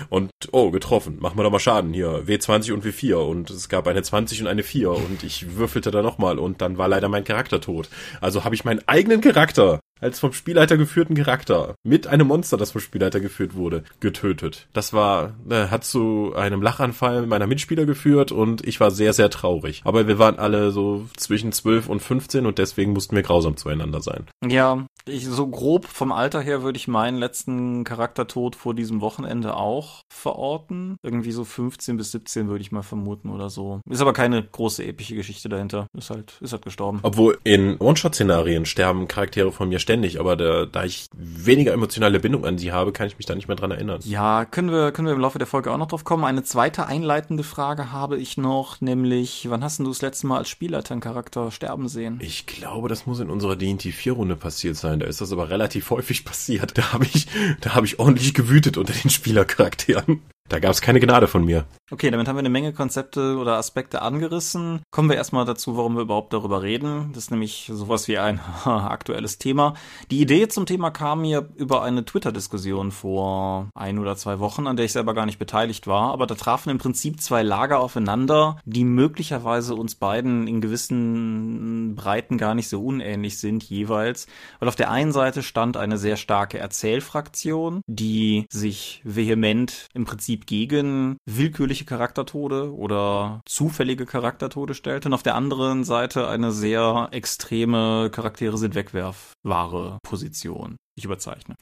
Und, 0.09 0.31
oh, 0.53 0.71
getroffen, 0.71 1.19
machen 1.21 1.39
wir 1.39 1.45
doch 1.45 1.51
mal 1.51 1.59
Schaden 1.59 1.93
hier, 1.93 2.25
W20 2.27 2.73
und 2.73 2.85
W4 2.85 3.17
und 3.17 3.51
es 3.51 3.69
gab 3.69 3.87
eine 3.87 4.03
20 4.03 4.41
und 4.41 4.47
eine 4.47 4.63
4 4.63 4.91
und 4.91 5.23
ich 5.23 5.57
würfelte 5.57 5.91
da 5.91 6.03
nochmal 6.03 6.39
und 6.39 6.61
dann 6.61 6.79
war 6.79 6.89
leider 6.89 7.09
mein 7.09 7.25
Charakter 7.25 7.61
tot. 7.61 7.89
Also 8.21 8.45
habe 8.45 8.55
ich 8.55 8.65
meinen 8.65 8.83
eigenen 8.87 9.21
Charakter 9.21 9.81
als 10.01 10.21
vom 10.21 10.33
Spielleiter 10.33 10.77
geführten 10.77 11.15
Charakter 11.15 11.75
mit 11.83 12.07
einem 12.07 12.27
Monster, 12.27 12.57
das 12.57 12.73
vom 12.73 12.81
Spielleiter 12.81 13.21
geführt 13.21 13.55
wurde, 13.55 13.85
getötet. 14.01 14.69
Das 14.73 14.93
war, 14.93 15.35
äh, 15.49 15.69
hat 15.69 15.85
zu 15.85 16.35
einem 16.37 16.63
Lachanfall 16.63 17.27
meiner 17.27 17.47
Mitspieler 17.47 17.87
geführt 17.87 18.33
und 18.33 18.67
ich 18.67 18.81
war 18.81 18.91
sehr, 18.91 19.13
sehr 19.13 19.31
traurig. 19.31 19.83
Aber 19.85 20.07
wir 20.07 20.19
waren 20.19 20.39
alle 20.39 20.71
so 20.71 21.07
zwischen 21.17 21.53
12 21.53 21.89
und 21.89 22.01
15 22.01 22.47
und 22.47 22.59
deswegen 22.59 22.93
mussten 22.93 23.17
wir 23.17 23.23
grausam 23.23 23.57
zueinander 23.57 24.01
sein. 24.01 24.27
Ja, 24.47 24.87
ich, 25.09 25.27
so 25.27 25.47
grob 25.47 25.87
vom 25.87 26.13
Alter 26.13 26.41
her 26.41 26.63
würde 26.63 26.77
ich 26.77 26.89
meinen 26.89 27.17
letzten 27.17 27.85
Charaktertod 27.85 28.57
vor 28.57 28.75
diesem 28.75 29.01
Wochenende 29.01 29.57
auch 29.57 30.03
verorten. 30.09 30.97
Irgendwie 31.03 31.33
so 31.33 31.45
15 31.45 31.97
bis 31.97 32.13
17 32.13 32.49
würde 32.49 32.63
ich 32.63 32.73
mal 32.73 32.83
vermuten 32.83 33.31
oder 33.31 33.49
so. 33.49 33.81
Ist 33.89 34.01
aber 34.01 34.13
keine 34.13 34.43
große 34.43 34.85
epische 34.85 35.15
Geschichte 35.15 35.49
dahinter. 35.49 35.87
Ist 35.97 36.11
halt, 36.11 36.39
ist 36.41 36.53
halt 36.53 36.65
gestorben. 36.65 37.01
Obwohl 37.03 37.39
in 37.45 37.77
One-Shot-Szenarien 37.79 38.67
sterben 38.67 39.07
Charaktere 39.09 39.53
von 39.53 39.69
mir 39.69 39.79
ständig, 39.79 40.19
aber 40.19 40.37
da, 40.37 40.67
da 40.67 40.85
ich 40.85 41.07
weniger 41.15 41.73
emotionale 41.73 42.19
Bindung 42.19 42.45
an 42.45 42.59
sie 42.59 42.73
habe, 42.73 42.93
kann 42.93 43.07
ich 43.07 43.17
mich 43.17 43.27
da 43.27 43.35
nicht 43.35 43.49
mehr 43.49 43.57
dran 43.57 43.71
erinnern. 43.71 44.01
Ja, 44.05 44.45
können 44.45 44.71
wir, 44.71 44.91
können 44.93 45.07
wir 45.07 45.15
im 45.15 45.21
Laufe 45.21 45.39
der 45.39 45.47
Folge 45.47 45.71
auch 45.73 45.79
noch 45.79 45.89
drauf 45.89 46.05
kommen. 46.05 46.25
Eine 46.25 46.43
zweite 46.43 46.87
einleitende 46.87 47.45
Frage 47.45 47.93
habe 47.93 48.19
ich 48.19 48.37
noch, 48.37 48.81
nämlich, 48.81 49.49
wann 49.51 49.63
hast 49.63 49.79
du 49.79 49.85
das 49.85 50.03
letzte 50.03 50.27
Mal 50.27 50.39
als 50.39 50.49
Spielleiter 50.49 50.93
einen 50.93 51.01
Charakter 51.01 51.51
sterben 51.51 51.89
sehen? 51.89 52.19
Ich 52.21 52.47
glaube, 52.47 52.89
das 52.89 53.07
muss 53.07 53.21
in 53.21 53.31
unserer 53.31 53.57
D&T 53.57 53.93
4 53.93 54.13
Runde 54.13 54.37
passiert 54.37 54.77
sein. 54.77 54.96
Da 54.99 55.07
ist 55.07 55.21
das 55.21 55.33
aber 55.33 55.51
relativ 55.51 55.91
häufig 55.91 56.25
passiert. 56.25 56.77
Da 56.77 56.93
habe 56.93 57.05
ich, 57.05 57.27
da 57.61 57.75
habe 57.75 57.87
ich 57.87 57.99
ordentlich 57.99 58.35
gewütet 58.35 58.77
unter 58.77 58.93
den 58.93 59.11
Spielercharakteren. 59.11 60.23
Da 60.49 60.61
gab 60.61 60.71
es 60.71 60.81
keine 60.81 61.01
Gnade 61.01 61.27
von 61.27 61.45
mir. 61.45 61.67
Okay, 61.91 62.11
damit 62.11 62.27
haben 62.27 62.35
wir 62.35 62.41
eine 62.41 62.51
Menge 62.51 62.73
Konzepte 62.73 63.37
oder 63.37 63.59
Aspekte 63.59 64.03
angerissen. 64.03 64.81
Kommen 64.91 65.09
wir 65.09 65.17
erstmal 65.17 65.45
dazu, 65.45 65.77
warum 65.77 65.95
wir 65.95 66.03
überhaupt 66.03 66.33
darüber 66.33 66.63
reden. 66.63 67.11
Das 67.13 67.25
ist 67.25 67.31
nämlich 67.31 67.71
sowas 67.73 68.09
wie 68.09 68.19
ein 68.19 68.41
aktuelles 68.65 69.39
Thema. 69.39 69.75
Die 70.11 70.21
Idee 70.21 70.49
zum 70.49 70.67
Thema 70.67 70.91
kam 70.91 71.21
mir 71.21 71.49
über 71.55 71.83
eine 71.85 72.05
Twitter-Diskussion 72.05 72.91
vor 72.91 73.71
ein 73.75 73.99
oder 74.01 74.17
zwei 74.17 74.41
Wochen, 74.41 74.67
an 74.67 74.77
der 74.77 74.85
ich 74.85 74.93
selber 74.93 75.15
gar 75.15 75.27
nicht 75.27 75.39
beteiligt 75.39 75.87
war. 75.87 76.13
Aber 76.13 76.27
da 76.27 76.35
trafen 76.35 76.71
im 76.71 76.79
Prinzip 76.79 77.21
zwei 77.21 77.43
Lager 77.43 77.79
aufeinander, 77.79 78.59
die 78.65 78.85
möglicherweise 78.85 79.77
uns 79.77 79.95
beiden 79.95 80.49
in 80.49 80.61
gewissen 80.61 81.95
Breiten 81.95 82.37
gar 82.37 82.57
nicht 82.57 82.69
so 82.69 82.85
unähnlich 82.85 83.39
sind 83.39 83.63
jeweils. 83.63 84.27
Weil 84.59 84.69
auf 84.69 84.77
der 84.77 84.91
einen 84.91 85.13
Seite 85.13 85.45
stand 85.45 85.77
eine 85.77 85.99
sehr 85.99 86.17
starke 86.17 86.59
Erzählfraktion, 86.59 87.81
die 87.87 88.47
sich 88.51 89.03
vehement 89.05 89.87
im 89.95 90.05
Prinzip 90.05 90.36
gegen 90.39 91.17
willkürliche 91.25 91.85
Charaktertode 91.85 92.75
oder 92.75 93.41
zufällige 93.47 94.07
Charaktertode 94.07 94.75
stellt 94.75 95.07
und 95.07 95.15
auf 95.15 95.23
der 95.23 95.35
anderen 95.35 95.85
Seite 95.85 96.29
eine 96.29 96.53
sehr 96.53 97.09
extreme 97.13 98.11
Charaktere 98.11 98.59
sind 98.59 98.75
Wegwerfware 98.75 99.99
Position 100.03 100.77
ich 100.97 101.05
überzeichne. 101.05 101.57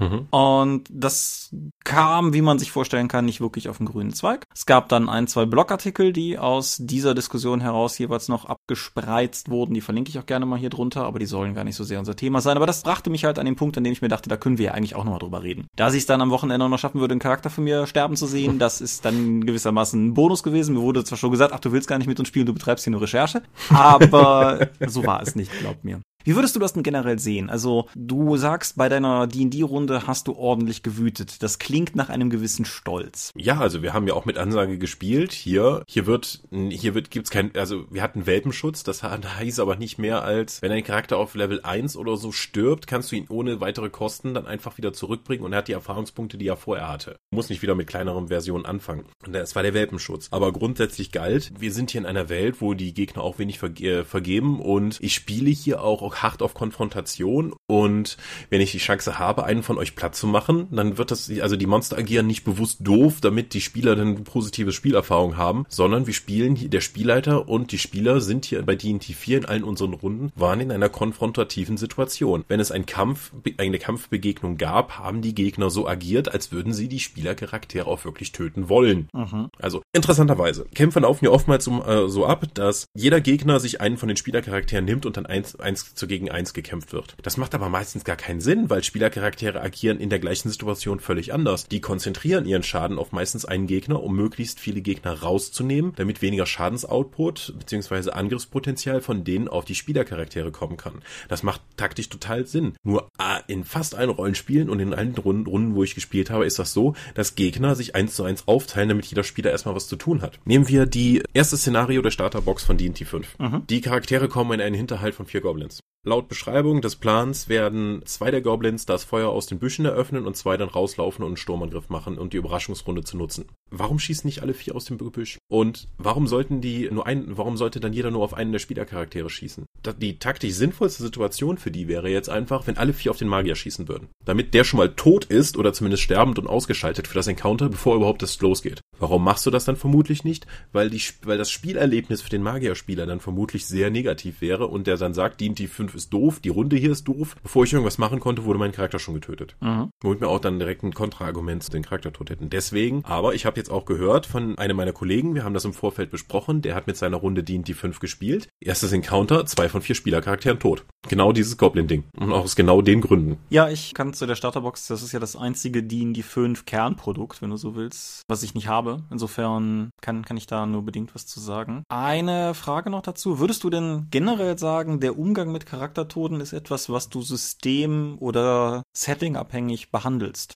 Mhm. 0.00 0.28
Und 0.30 0.88
das 0.90 1.54
kam, 1.84 2.32
wie 2.32 2.40
man 2.40 2.58
sich 2.58 2.72
vorstellen 2.72 3.06
kann, 3.06 3.26
nicht 3.26 3.40
wirklich 3.40 3.68
auf 3.68 3.76
den 3.76 3.86
grünen 3.86 4.14
Zweig. 4.14 4.46
Es 4.54 4.64
gab 4.64 4.88
dann 4.88 5.10
ein, 5.10 5.26
zwei 5.26 5.44
Blogartikel, 5.44 6.12
die 6.12 6.38
aus 6.38 6.78
dieser 6.80 7.14
Diskussion 7.14 7.60
heraus 7.60 7.98
jeweils 7.98 8.28
noch 8.28 8.46
abgespreizt 8.46 9.50
wurden. 9.50 9.74
Die 9.74 9.82
verlinke 9.82 10.08
ich 10.08 10.18
auch 10.18 10.24
gerne 10.24 10.46
mal 10.46 10.58
hier 10.58 10.70
drunter, 10.70 11.04
aber 11.04 11.18
die 11.18 11.26
sollen 11.26 11.54
gar 11.54 11.64
nicht 11.64 11.76
so 11.76 11.84
sehr 11.84 11.98
unser 11.98 12.16
Thema 12.16 12.40
sein. 12.40 12.56
Aber 12.56 12.66
das 12.66 12.82
brachte 12.82 13.10
mich 13.10 13.26
halt 13.26 13.38
an 13.38 13.44
den 13.44 13.56
Punkt, 13.56 13.76
an 13.76 13.84
dem 13.84 13.92
ich 13.92 14.00
mir 14.00 14.08
dachte, 14.08 14.30
da 14.30 14.38
können 14.38 14.56
wir 14.56 14.66
ja 14.66 14.72
eigentlich 14.72 14.94
auch 14.94 15.04
nochmal 15.04 15.20
drüber 15.20 15.42
reden. 15.42 15.66
Da 15.76 15.88
ich 15.88 15.96
es 15.96 16.06
dann 16.06 16.22
am 16.22 16.30
Wochenende 16.30 16.66
noch 16.66 16.78
schaffen 16.78 17.00
würde, 17.00 17.12
einen 17.12 17.20
Charakter 17.20 17.50
von 17.50 17.64
mir 17.64 17.86
sterben 17.86 18.16
zu 18.16 18.26
sehen, 18.26 18.58
das 18.58 18.80
ist 18.80 19.04
dann 19.04 19.44
gewissermaßen 19.44 20.08
ein 20.08 20.14
Bonus 20.14 20.42
gewesen. 20.42 20.74
Mir 20.74 20.80
wurde 20.80 21.04
zwar 21.04 21.18
schon 21.18 21.30
gesagt, 21.30 21.52
ach, 21.52 21.60
du 21.60 21.72
willst 21.72 21.88
gar 21.88 21.98
nicht 21.98 22.08
mit 22.08 22.18
uns 22.18 22.28
spielen, 22.28 22.46
du 22.46 22.54
betreibst 22.54 22.84
hier 22.84 22.90
nur 22.92 23.02
Recherche. 23.02 23.42
Aber 23.68 24.68
so 24.86 25.04
war 25.04 25.20
es 25.20 25.36
nicht, 25.36 25.52
glaubt 25.60 25.84
mir. 25.84 26.00
Wie 26.24 26.34
würdest 26.34 26.56
du 26.56 26.60
das 26.60 26.72
denn 26.72 26.82
generell 26.82 27.18
sehen? 27.18 27.48
Also, 27.48 27.88
du 27.94 28.36
sagst, 28.36 28.76
bei 28.76 28.88
deiner 28.88 29.26
D&D-Runde 29.26 30.06
hast 30.06 30.28
du 30.28 30.34
ordentlich 30.34 30.82
gewütet. 30.82 31.42
Das 31.42 31.58
klingt 31.58 31.96
nach 31.96 32.08
einem 32.08 32.28
gewissen 32.28 32.64
Stolz. 32.64 33.32
Ja, 33.36 33.58
also 33.58 33.82
wir 33.82 33.94
haben 33.94 34.06
ja 34.06 34.14
auch 34.14 34.24
mit 34.24 34.36
Ansage 34.36 34.78
gespielt. 34.78 35.32
Hier, 35.32 35.82
hier 35.86 36.06
wird, 36.06 36.42
hier 36.50 36.94
wird, 36.94 37.10
gibt's 37.10 37.30
kein, 37.30 37.54
also 37.54 37.84
wir 37.90 38.02
hatten 38.02 38.26
Welpenschutz. 38.26 38.82
Das 38.82 39.02
heißt 39.02 39.60
aber 39.60 39.76
nicht 39.76 39.98
mehr 39.98 40.24
als, 40.24 40.60
wenn 40.60 40.72
ein 40.72 40.84
Charakter 40.84 41.18
auf 41.18 41.34
Level 41.34 41.60
1 41.62 41.96
oder 41.96 42.16
so 42.16 42.32
stirbt, 42.32 42.86
kannst 42.86 43.12
du 43.12 43.16
ihn 43.16 43.26
ohne 43.28 43.60
weitere 43.60 43.88
Kosten 43.88 44.34
dann 44.34 44.46
einfach 44.46 44.76
wieder 44.76 44.92
zurückbringen 44.92 45.44
und 45.44 45.52
er 45.52 45.58
hat 45.58 45.68
die 45.68 45.72
Erfahrungspunkte, 45.72 46.36
die 46.36 46.48
er 46.48 46.56
vorher 46.56 46.88
hatte. 46.88 47.16
Muss 47.30 47.48
nicht 47.48 47.62
wieder 47.62 47.74
mit 47.74 47.86
kleineren 47.86 48.28
Versionen 48.28 48.66
anfangen. 48.66 49.06
Und 49.24 49.34
das 49.34 49.54
war 49.54 49.62
der 49.62 49.74
Welpenschutz. 49.74 50.28
Aber 50.30 50.52
grundsätzlich 50.52 51.12
galt, 51.12 51.52
wir 51.58 51.72
sind 51.72 51.90
hier 51.90 52.00
in 52.00 52.06
einer 52.06 52.28
Welt, 52.28 52.60
wo 52.60 52.74
die 52.74 52.92
Gegner 52.92 53.22
auch 53.22 53.38
wenig 53.38 53.58
verge 53.58 54.04
vergeben 54.04 54.60
und 54.60 54.98
ich 55.00 55.14
spiele 55.14 55.50
hier 55.50 55.82
auch 55.82 56.02
Hart 56.16 56.42
auf 56.42 56.54
Konfrontation 56.54 57.54
und 57.66 58.16
wenn 58.50 58.60
ich 58.60 58.72
die 58.72 58.78
Chance 58.78 59.18
habe, 59.18 59.44
einen 59.44 59.62
von 59.62 59.78
euch 59.78 59.94
platt 59.94 60.14
zu 60.14 60.26
machen, 60.26 60.68
dann 60.70 60.98
wird 60.98 61.10
das, 61.10 61.30
also 61.40 61.56
die 61.56 61.66
Monster 61.66 61.98
agieren 61.98 62.26
nicht 62.26 62.44
bewusst 62.44 62.78
doof, 62.80 63.20
damit 63.20 63.54
die 63.54 63.60
Spieler 63.60 63.96
dann 63.96 64.24
positive 64.24 64.72
Spielerfahrung 64.72 65.36
haben, 65.36 65.64
sondern 65.68 66.06
wir 66.06 66.14
spielen 66.14 66.56
hier, 66.56 66.68
der 66.68 66.80
Spielleiter 66.80 67.48
und 67.48 67.72
die 67.72 67.78
Spieler 67.78 68.20
sind 68.20 68.44
hier 68.44 68.62
bei 68.62 68.74
D&T 68.74 69.12
4 69.12 69.38
in 69.38 69.44
allen 69.46 69.64
unseren 69.64 69.94
Runden, 69.94 70.32
waren 70.34 70.60
in 70.60 70.72
einer 70.72 70.88
konfrontativen 70.88 71.76
Situation. 71.76 72.44
Wenn 72.48 72.60
es 72.60 72.70
ein 72.70 72.86
Kampf, 72.86 73.32
eine 73.58 73.78
Kampfbegegnung 73.78 74.56
gab, 74.56 74.98
haben 74.98 75.22
die 75.22 75.34
Gegner 75.34 75.70
so 75.70 75.88
agiert, 75.88 76.32
als 76.32 76.52
würden 76.52 76.72
sie 76.72 76.88
die 76.88 77.00
Spielercharaktere 77.00 77.86
auch 77.86 78.04
wirklich 78.04 78.32
töten 78.32 78.68
wollen. 78.68 79.08
Mhm. 79.12 79.50
Also 79.58 79.82
interessanterweise, 79.92 80.66
Kämpfe 80.74 81.00
laufen 81.00 81.24
ja 81.24 81.30
oftmals 81.30 81.64
so, 81.64 81.82
äh, 81.84 82.08
so 82.08 82.26
ab, 82.26 82.46
dass 82.54 82.86
jeder 82.94 83.20
Gegner 83.20 83.60
sich 83.60 83.80
einen 83.80 83.96
von 83.96 84.08
den 84.08 84.16
Spielercharakteren 84.16 84.84
nimmt 84.84 85.06
und 85.06 85.16
dann 85.16 85.26
eins, 85.26 85.56
eins 85.56 85.94
zu 85.98 86.06
gegen 86.06 86.30
eins 86.30 86.54
gekämpft 86.54 86.92
wird. 86.92 87.16
Das 87.22 87.36
macht 87.36 87.54
aber 87.54 87.68
meistens 87.68 88.04
gar 88.04 88.16
keinen 88.16 88.40
Sinn, 88.40 88.70
weil 88.70 88.82
Spielercharaktere 88.82 89.60
agieren 89.60 90.00
in 90.00 90.10
der 90.10 90.18
gleichen 90.18 90.48
Situation 90.48 91.00
völlig 91.00 91.32
anders. 91.32 91.66
Die 91.68 91.80
konzentrieren 91.80 92.46
ihren 92.46 92.62
Schaden 92.62 92.98
auf 92.98 93.12
meistens 93.12 93.44
einen 93.44 93.66
Gegner, 93.66 94.02
um 94.02 94.14
möglichst 94.14 94.60
viele 94.60 94.80
Gegner 94.80 95.12
rauszunehmen, 95.20 95.92
damit 95.96 96.22
weniger 96.22 96.46
Schadensoutput 96.46 97.54
bzw. 97.58 98.10
Angriffspotenzial 98.10 99.00
von 99.00 99.24
denen 99.24 99.48
auf 99.48 99.64
die 99.64 99.74
Spielercharaktere 99.74 100.52
kommen 100.52 100.76
kann. 100.76 101.02
Das 101.28 101.42
macht 101.42 101.60
taktisch 101.76 102.08
total 102.08 102.46
Sinn. 102.46 102.74
Nur 102.82 103.08
äh, 103.18 103.40
in 103.52 103.64
fast 103.64 103.94
allen 103.94 104.10
Rollenspielen 104.10 104.70
und 104.70 104.80
in 104.80 104.94
allen 104.94 105.14
Runden, 105.16 105.46
Runden, 105.46 105.74
wo 105.74 105.82
ich 105.82 105.94
gespielt 105.94 106.30
habe, 106.30 106.46
ist 106.46 106.58
das 106.58 106.72
so, 106.72 106.94
dass 107.14 107.34
Gegner 107.34 107.74
sich 107.74 107.94
eins 107.94 108.14
zu 108.14 108.24
eins 108.24 108.46
aufteilen, 108.46 108.88
damit 108.88 109.06
jeder 109.06 109.24
Spieler 109.24 109.50
erstmal 109.50 109.74
was 109.74 109.88
zu 109.88 109.96
tun 109.96 110.22
hat. 110.22 110.38
Nehmen 110.44 110.68
wir 110.68 110.86
die 110.86 111.22
erste 111.34 111.56
Szenario 111.56 112.02
der 112.02 112.10
Starterbox 112.10 112.64
von 112.64 112.76
D&T 112.76 113.04
5. 113.04 113.38
Mhm. 113.38 113.66
Die 113.68 113.80
Charaktere 113.80 114.28
kommen 114.28 114.52
in 114.52 114.60
einen 114.60 114.74
Hinterhalt 114.74 115.14
von 115.14 115.26
vier 115.26 115.40
Goblins. 115.40 115.80
Laut 116.04 116.28
Beschreibung 116.28 116.80
des 116.80 116.96
Plans 116.96 117.48
werden 117.48 118.02
zwei 118.04 118.30
der 118.30 118.40
Goblins 118.40 118.86
das 118.86 119.02
Feuer 119.02 119.30
aus 119.30 119.46
den 119.46 119.58
Büschen 119.58 119.84
eröffnen 119.84 120.26
und 120.26 120.36
zwei 120.36 120.56
dann 120.56 120.68
rauslaufen 120.68 121.24
und 121.24 121.30
einen 121.30 121.36
Sturmangriff 121.36 121.88
machen 121.88 122.18
und 122.18 122.32
die 122.32 122.36
Überraschungsrunde 122.36 123.02
zu 123.02 123.16
nutzen. 123.16 123.48
Warum 123.70 123.98
schießen 123.98 124.26
nicht 124.26 124.42
alle 124.42 124.54
vier 124.54 124.74
aus 124.74 124.86
dem 124.86 124.98
Gebüsch? 124.98 125.38
Und 125.48 125.88
warum 125.98 126.26
sollten 126.26 126.60
die 126.60 126.88
nur 126.90 127.06
ein, 127.06 127.36
warum 127.36 127.56
sollte 127.56 127.80
dann 127.80 127.92
jeder 127.92 128.10
nur 128.10 128.22
auf 128.22 128.34
einen 128.34 128.52
der 128.52 128.58
Spielercharaktere 128.58 129.28
schießen? 129.30 129.64
Die 129.98 130.18
taktisch 130.18 130.54
sinnvollste 130.54 131.02
Situation 131.02 131.58
für 131.58 131.70
die 131.70 131.88
wäre 131.88 132.08
jetzt 132.08 132.28
einfach, 132.28 132.66
wenn 132.66 132.76
alle 132.76 132.92
vier 132.92 133.10
auf 133.10 133.18
den 133.18 133.28
Magier 133.28 133.54
schießen 133.54 133.88
würden. 133.88 134.08
Damit 134.24 134.54
der 134.54 134.64
schon 134.64 134.78
mal 134.78 134.94
tot 134.94 135.24
ist 135.26 135.56
oder 135.56 135.72
zumindest 135.72 136.02
sterbend 136.02 136.38
und 136.38 136.46
ausgeschaltet 136.46 137.06
für 137.06 137.14
das 137.14 137.26
Encounter, 137.26 137.68
bevor 137.68 137.96
überhaupt 137.96 138.22
das 138.22 138.40
losgeht. 138.40 138.80
Warum 138.98 139.22
machst 139.22 139.46
du 139.46 139.50
das 139.50 139.64
dann 139.64 139.76
vermutlich 139.76 140.24
nicht? 140.24 140.46
Weil 140.72 140.90
die, 140.90 141.00
weil 141.22 141.38
das 141.38 141.50
Spielerlebnis 141.50 142.22
für 142.22 142.30
den 142.30 142.42
Magierspieler 142.42 143.06
dann 143.06 143.20
vermutlich 143.20 143.66
sehr 143.66 143.90
negativ 143.90 144.40
wäre 144.40 144.66
und 144.66 144.86
der 144.86 144.96
dann 144.96 145.14
sagt, 145.14 145.40
die 145.40 145.66
5 145.66 145.94
ist 145.94 146.12
doof, 146.12 146.40
die 146.40 146.48
Runde 146.48 146.76
hier 146.76 146.92
ist 146.92 147.06
doof. 147.06 147.36
Bevor 147.42 147.64
ich 147.64 147.72
irgendwas 147.72 147.98
machen 147.98 148.20
konnte, 148.20 148.44
wurde 148.44 148.58
mein 148.58 148.72
Charakter 148.72 148.98
schon 148.98 149.14
getötet. 149.14 149.56
Mhm. 149.60 149.90
Womit 150.02 150.20
mir 150.20 150.28
auch 150.28 150.40
dann 150.40 150.58
direkt 150.58 150.82
ein 150.82 150.94
Kontraargument 150.94 151.62
zu 151.62 151.70
den 151.70 151.82
Charaktertod 151.82 152.30
hätten. 152.30 152.50
Deswegen, 152.50 153.04
aber 153.04 153.34
ich 153.34 153.46
habe 153.46 153.57
jetzt 153.58 153.70
auch 153.70 153.84
gehört 153.84 154.24
von 154.24 154.56
einem 154.56 154.76
meiner 154.76 154.92
Kollegen, 154.92 155.34
wir 155.34 155.44
haben 155.44 155.52
das 155.52 155.66
im 155.66 155.74
Vorfeld 155.74 156.10
besprochen, 156.10 156.62
der 156.62 156.74
hat 156.74 156.86
mit 156.86 156.96
seiner 156.96 157.18
Runde 157.18 157.44
D&D 157.44 157.74
5 157.74 158.00
gespielt. 158.00 158.48
Erstes 158.60 158.92
Encounter, 158.92 159.44
zwei 159.44 159.68
von 159.68 159.82
vier 159.82 159.94
Spielercharakteren 159.94 160.58
tot. 160.58 160.84
Genau 161.08 161.32
dieses 161.32 161.58
Goblin-Ding. 161.58 162.04
Und 162.18 162.32
auch 162.32 162.44
aus 162.44 162.56
genau 162.56 162.80
den 162.80 163.00
Gründen. 163.00 163.38
Ja, 163.50 163.68
ich 163.68 163.92
kann 163.94 164.14
zu 164.14 164.26
der 164.26 164.34
Starterbox, 164.34 164.86
das 164.86 165.02
ist 165.02 165.12
ja 165.12 165.20
das 165.20 165.36
einzige 165.36 165.82
D&D 165.82 166.22
5 166.22 166.64
Kernprodukt, 166.64 167.42
wenn 167.42 167.50
du 167.50 167.56
so 167.56 167.74
willst, 167.74 168.22
was 168.28 168.42
ich 168.42 168.54
nicht 168.54 168.68
habe. 168.68 169.02
Insofern 169.10 169.90
kann, 170.00 170.24
kann 170.24 170.36
ich 170.36 170.46
da 170.46 170.64
nur 170.64 170.84
bedingt 170.84 171.14
was 171.14 171.26
zu 171.26 171.40
sagen. 171.40 171.82
Eine 171.88 172.54
Frage 172.54 172.90
noch 172.90 173.02
dazu. 173.02 173.38
Würdest 173.38 173.64
du 173.64 173.70
denn 173.70 174.06
generell 174.10 174.58
sagen, 174.58 175.00
der 175.00 175.18
Umgang 175.18 175.52
mit 175.52 175.66
Charaktertoten 175.66 176.40
ist 176.40 176.52
etwas, 176.52 176.88
was 176.88 177.08
du 177.08 177.22
system- 177.22 178.16
oder 178.20 178.82
settingabhängig 178.92 179.90
behandelst? 179.90 180.54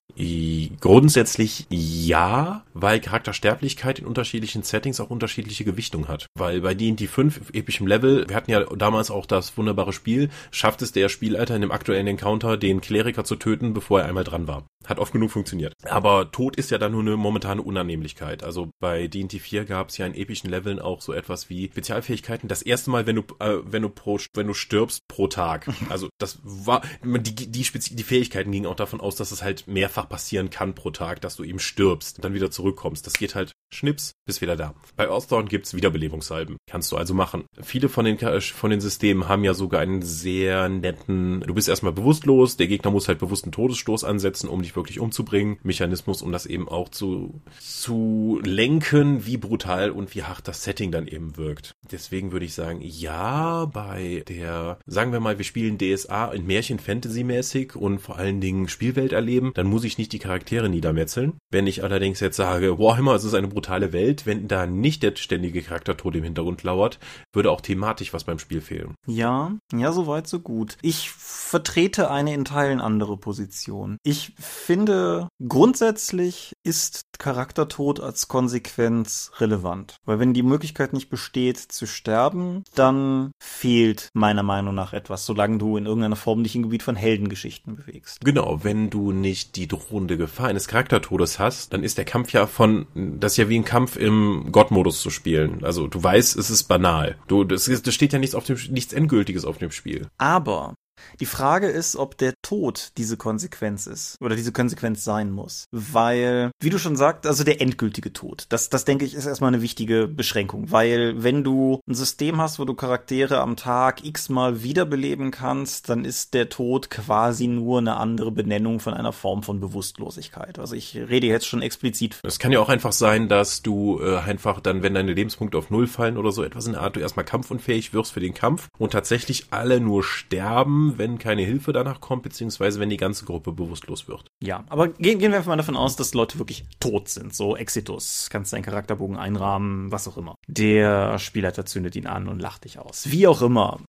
Grundsätzlich 0.79 1.67
ja, 1.69 2.63
weil 2.73 2.92
Charaktersterblichkeit 2.99 3.99
in 3.99 4.05
unterschiedlichen 4.05 4.63
Settings 4.63 4.99
auch 4.99 5.09
unterschiedliche 5.09 5.63
Gewichtung 5.63 6.07
hat. 6.07 6.27
Weil 6.35 6.61
bei 6.61 6.73
D&D 6.73 7.07
5 7.07 7.51
epischem 7.53 7.87
Level, 7.87 8.27
wir 8.27 8.35
hatten 8.35 8.51
ja 8.51 8.63
damals 8.63 9.11
auch 9.11 9.25
das 9.25 9.57
wunderbare 9.57 9.93
Spiel, 9.93 10.29
schafft 10.51 10.81
es 10.81 10.91
der 10.91 11.09
Spielleiter 11.09 11.55
in 11.55 11.61
dem 11.61 11.71
aktuellen 11.71 12.07
Encounter, 12.07 12.57
den 12.57 12.81
Kleriker 12.81 13.23
zu 13.23 13.35
töten, 13.35 13.73
bevor 13.73 14.01
er 14.01 14.07
einmal 14.07 14.23
dran 14.23 14.47
war. 14.47 14.65
Hat 14.85 14.99
oft 14.99 15.13
genug 15.13 15.31
funktioniert. 15.31 15.73
Aber 15.85 16.31
Tod 16.31 16.57
ist 16.57 16.71
ja 16.71 16.77
dann 16.77 16.91
nur 16.91 17.01
eine 17.01 17.15
momentane 17.15 17.61
Unannehmlichkeit. 17.61 18.43
Also 18.43 18.69
bei 18.79 19.07
D&D 19.07 19.39
4 19.39 19.65
gab 19.65 19.89
es 19.89 19.97
ja 19.97 20.05
in 20.05 20.13
epischen 20.13 20.49
Leveln 20.49 20.79
auch 20.79 21.01
so 21.01 21.13
etwas 21.13 21.49
wie 21.49 21.65
Spezialfähigkeiten. 21.67 22.49
Das 22.49 22.61
erste 22.61 22.89
Mal, 22.89 23.07
wenn 23.07 23.15
du, 23.15 23.21
äh, 23.39 23.59
wenn 23.63 23.81
du 23.81 23.89
pro, 23.89 24.19
wenn 24.33 24.47
du 24.47 24.53
stirbst 24.53 25.07
pro 25.07 25.27
Tag. 25.27 25.69
Also 25.89 26.09
das 26.17 26.39
war, 26.43 26.81
die, 27.03 27.51
die, 27.51 27.63
Spezi 27.63 27.95
die 27.95 28.03
Fähigkeiten 28.03 28.51
gingen 28.51 28.65
auch 28.65 28.75
davon 28.75 28.99
aus, 28.99 29.15
dass 29.15 29.31
es 29.31 29.43
halt 29.43 29.67
mehrfach 29.67 30.09
passieren 30.09 30.49
kann 30.49 30.73
pro 30.73 30.89
Tag, 30.89 31.21
dass 31.21 31.35
du 31.35 31.43
eben 31.43 31.59
stirbst 31.59 32.17
und 32.17 32.25
dann 32.25 32.33
wieder 32.33 32.49
zurückkommst. 32.49 32.82
Das 33.03 33.13
geht 33.13 33.35
halt 33.35 33.53
Schnips, 33.73 34.13
bist 34.25 34.41
wieder 34.41 34.55
da. 34.55 34.73
Bei 34.95 35.09
Earthdawn 35.09 35.47
gibt's 35.47 35.73
Wiederbelebungssalben. 35.73 36.57
Kannst 36.67 36.91
du 36.91 36.97
also 36.97 37.13
machen. 37.13 37.45
Viele 37.61 37.89
von 37.89 38.05
den, 38.05 38.17
von 38.39 38.69
den 38.69 38.79
Systemen 38.79 39.27
haben 39.27 39.43
ja 39.43 39.53
sogar 39.53 39.81
einen 39.81 40.01
sehr 40.01 40.69
netten, 40.69 41.41
du 41.41 41.53
bist 41.53 41.67
erstmal 41.67 41.91
bewusstlos, 41.91 42.55
der 42.55 42.67
Gegner 42.67 42.91
muss 42.91 43.07
halt 43.07 43.19
bewusst 43.19 43.43
einen 43.45 43.51
Todesstoß 43.51 44.03
ansetzen, 44.03 44.47
um 44.47 44.61
dich 44.61 44.75
wirklich 44.75 44.99
umzubringen. 44.99 45.57
Mechanismus, 45.63 46.21
um 46.21 46.31
das 46.31 46.45
eben 46.45 46.69
auch 46.69 46.89
zu, 46.89 47.41
zu 47.59 48.39
lenken, 48.43 49.25
wie 49.25 49.37
brutal 49.37 49.91
und 49.91 50.15
wie 50.15 50.23
hart 50.23 50.47
das 50.47 50.63
Setting 50.63 50.91
dann 50.91 51.07
eben 51.07 51.35
wirkt. 51.35 51.73
Deswegen 51.91 52.31
würde 52.31 52.45
ich 52.45 52.53
sagen, 52.53 52.79
ja, 52.81 53.65
bei 53.65 54.23
der, 54.27 54.79
sagen 54.85 55.11
wir 55.11 55.19
mal, 55.19 55.37
wir 55.37 55.45
spielen 55.45 55.77
DSA 55.77 56.31
in 56.31 56.45
Märchen 56.45 56.79
Fantasy-mäßig 56.79 57.75
und 57.75 57.99
vor 57.99 58.17
allen 58.17 58.39
Dingen 58.39 58.69
Spielwelt 58.69 59.11
erleben, 59.11 59.51
dann 59.55 59.67
muss 59.67 59.83
ich 59.83 59.97
nicht 59.97 60.13
die 60.13 60.19
Charaktere 60.19 60.69
niedermetzeln. 60.69 61.33
Wenn 61.51 61.67
ich 61.67 61.83
allerdings 61.83 62.19
jetzt 62.19 62.37
sage, 62.37 62.79
Warhammer, 62.79 63.15
es 63.15 63.23
ist 63.23 63.33
eine 63.33 63.47
brutale 63.47 63.62
Welt, 63.69 64.25
wenn 64.25 64.47
da 64.47 64.65
nicht 64.65 65.03
der 65.03 65.15
ständige 65.15 65.61
Charaktertod 65.61 66.15
im 66.15 66.23
Hintergrund 66.23 66.63
lauert, 66.63 66.99
würde 67.33 67.51
auch 67.51 67.61
thematisch 67.61 68.13
was 68.13 68.23
beim 68.23 68.39
Spiel 68.39 68.61
fehlen. 68.61 68.95
Ja, 69.07 69.53
ja, 69.73 69.91
soweit 69.91 70.27
so 70.27 70.39
gut. 70.39 70.77
Ich 70.81 71.09
vertrete 71.09 72.09
eine 72.09 72.33
in 72.33 72.45
Teilen 72.45 72.81
andere 72.81 73.17
Position. 73.17 73.97
Ich 74.03 74.33
finde, 74.37 75.27
grundsätzlich 75.47 76.53
ist 76.63 77.03
Charaktertod 77.19 77.99
als 77.99 78.27
Konsequenz 78.27 79.31
relevant. 79.37 79.97
Weil 80.05 80.19
wenn 80.19 80.33
die 80.33 80.43
Möglichkeit 80.43 80.93
nicht 80.93 81.09
besteht 81.09 81.57
zu 81.57 81.85
sterben, 81.85 82.63
dann 82.75 83.31
fehlt 83.39 84.09
meiner 84.13 84.43
Meinung 84.43 84.75
nach 84.75 84.93
etwas, 84.93 85.25
solange 85.25 85.57
du 85.57 85.77
in 85.77 85.85
irgendeiner 85.85 86.15
Form 86.15 86.43
dich 86.43 86.55
im 86.55 86.63
Gebiet 86.63 86.83
von 86.83 86.95
Heldengeschichten 86.95 87.75
bewegst. 87.75 88.19
Genau, 88.21 88.63
wenn 88.63 88.89
du 88.89 89.11
nicht 89.11 89.55
die 89.55 89.67
drohende 89.67 90.17
Gefahr 90.17 90.47
eines 90.47 90.67
Charaktertodes 90.67 91.39
hast, 91.39 91.73
dann 91.73 91.83
ist 91.83 91.97
der 91.97 92.05
Kampf 92.05 92.31
ja 92.33 92.47
von, 92.47 92.87
das 92.95 93.37
ja 93.37 93.49
wie 93.49 93.52
ein 93.57 93.65
Kampf 93.65 93.95
im 93.95 94.49
Gott-Modus 94.51 95.01
zu 95.01 95.09
spielen. 95.09 95.63
Also 95.63 95.87
du 95.87 96.01
weißt, 96.01 96.37
es 96.37 96.49
ist 96.49 96.63
banal. 96.63 97.17
Du, 97.27 97.43
das, 97.43 97.65
das 97.65 97.93
steht 97.93 98.13
ja 98.13 98.19
nichts 98.19 98.35
auf 98.35 98.45
dem, 98.45 98.57
nichts 98.69 98.93
Endgültiges 98.93 99.45
auf 99.45 99.57
dem 99.57 99.71
Spiel. 99.71 100.07
Aber 100.17 100.75
die 101.19 101.25
Frage 101.25 101.67
ist, 101.67 101.95
ob 101.95 102.17
der 102.17 102.33
Tod 102.41 102.91
diese 102.97 103.17
Konsequenz 103.17 103.87
ist 103.87 104.17
oder 104.21 104.35
diese 104.35 104.51
Konsequenz 104.51 105.03
sein 105.03 105.31
muss. 105.31 105.65
Weil, 105.71 106.51
wie 106.59 106.69
du 106.69 106.77
schon 106.77 106.95
sagst, 106.95 107.25
also 107.27 107.43
der 107.43 107.61
endgültige 107.61 108.13
Tod, 108.13 108.45
das, 108.49 108.69
das 108.69 108.85
denke 108.85 109.05
ich 109.05 109.13
ist 109.13 109.25
erstmal 109.25 109.49
eine 109.49 109.61
wichtige 109.61 110.07
Beschränkung. 110.07 110.71
Weil 110.71 111.23
wenn 111.23 111.43
du 111.43 111.79
ein 111.87 111.95
System 111.95 112.41
hast, 112.41 112.59
wo 112.59 112.65
du 112.65 112.73
Charaktere 112.73 113.39
am 113.39 113.55
Tag 113.55 114.03
x-mal 114.03 114.63
wiederbeleben 114.63 115.31
kannst, 115.31 115.89
dann 115.89 116.05
ist 116.05 116.33
der 116.33 116.49
Tod 116.49 116.89
quasi 116.89 117.47
nur 117.47 117.79
eine 117.79 117.97
andere 117.97 118.31
Benennung 118.31 118.79
von 118.79 118.93
einer 118.93 119.13
Form 119.13 119.43
von 119.43 119.59
Bewusstlosigkeit. 119.59 120.59
Also 120.59 120.75
ich 120.75 120.95
rede 120.95 121.27
jetzt 121.27 121.47
schon 121.47 121.61
explizit. 121.61 122.19
Es 122.23 122.39
kann 122.39 122.51
ja 122.51 122.59
auch 122.59 122.69
einfach 122.69 122.91
sein, 122.91 123.29
dass 123.29 123.61
du 123.61 123.99
äh, 124.01 124.17
einfach 124.17 124.59
dann, 124.59 124.83
wenn 124.83 124.93
deine 124.93 125.13
Lebenspunkte 125.13 125.57
auf 125.57 125.69
Null 125.69 125.87
fallen 125.87 126.17
oder 126.17 126.31
so 126.31 126.43
etwas 126.43 126.65
in 126.65 126.73
der 126.73 126.81
Art, 126.81 126.95
du 126.95 126.99
erstmal 126.99 127.25
kampfunfähig 127.25 127.93
wirst 127.93 128.13
für 128.13 128.19
den 128.19 128.33
Kampf 128.33 128.67
und 128.77 128.91
tatsächlich 128.91 129.47
alle 129.51 129.79
nur 129.79 130.03
sterben, 130.03 130.92
wenn 130.97 131.17
keine 131.17 131.43
Hilfe 131.43 131.73
danach 131.73 132.01
kommt, 132.01 132.23
beziehungsweise 132.23 132.79
wenn 132.79 132.89
die 132.89 132.97
ganze 132.97 133.25
Gruppe 133.25 133.51
bewusstlos 133.51 134.07
wird. 134.07 134.25
Ja, 134.41 134.63
aber 134.69 134.89
gehen, 134.89 135.19
gehen 135.19 135.31
wir 135.31 135.37
einfach 135.37 135.49
mal 135.49 135.57
davon 135.57 135.75
aus, 135.75 135.95
dass 135.95 136.13
Leute 136.13 136.39
wirklich 136.39 136.65
tot 136.79 137.09
sind. 137.09 137.33
So 137.33 137.55
Exitus, 137.55 138.29
kannst 138.29 138.53
deinen 138.53 138.63
Charakterbogen 138.63 139.17
einrahmen, 139.17 139.91
was 139.91 140.07
auch 140.07 140.17
immer. 140.17 140.35
Der 140.47 141.19
Spielleiter 141.19 141.65
zündet 141.65 141.95
ihn 141.95 142.07
an 142.07 142.27
und 142.27 142.39
lacht 142.39 142.65
dich 142.65 142.79
aus. 142.79 143.09
Wie 143.09 143.27
auch 143.27 143.41
immer 143.41 143.79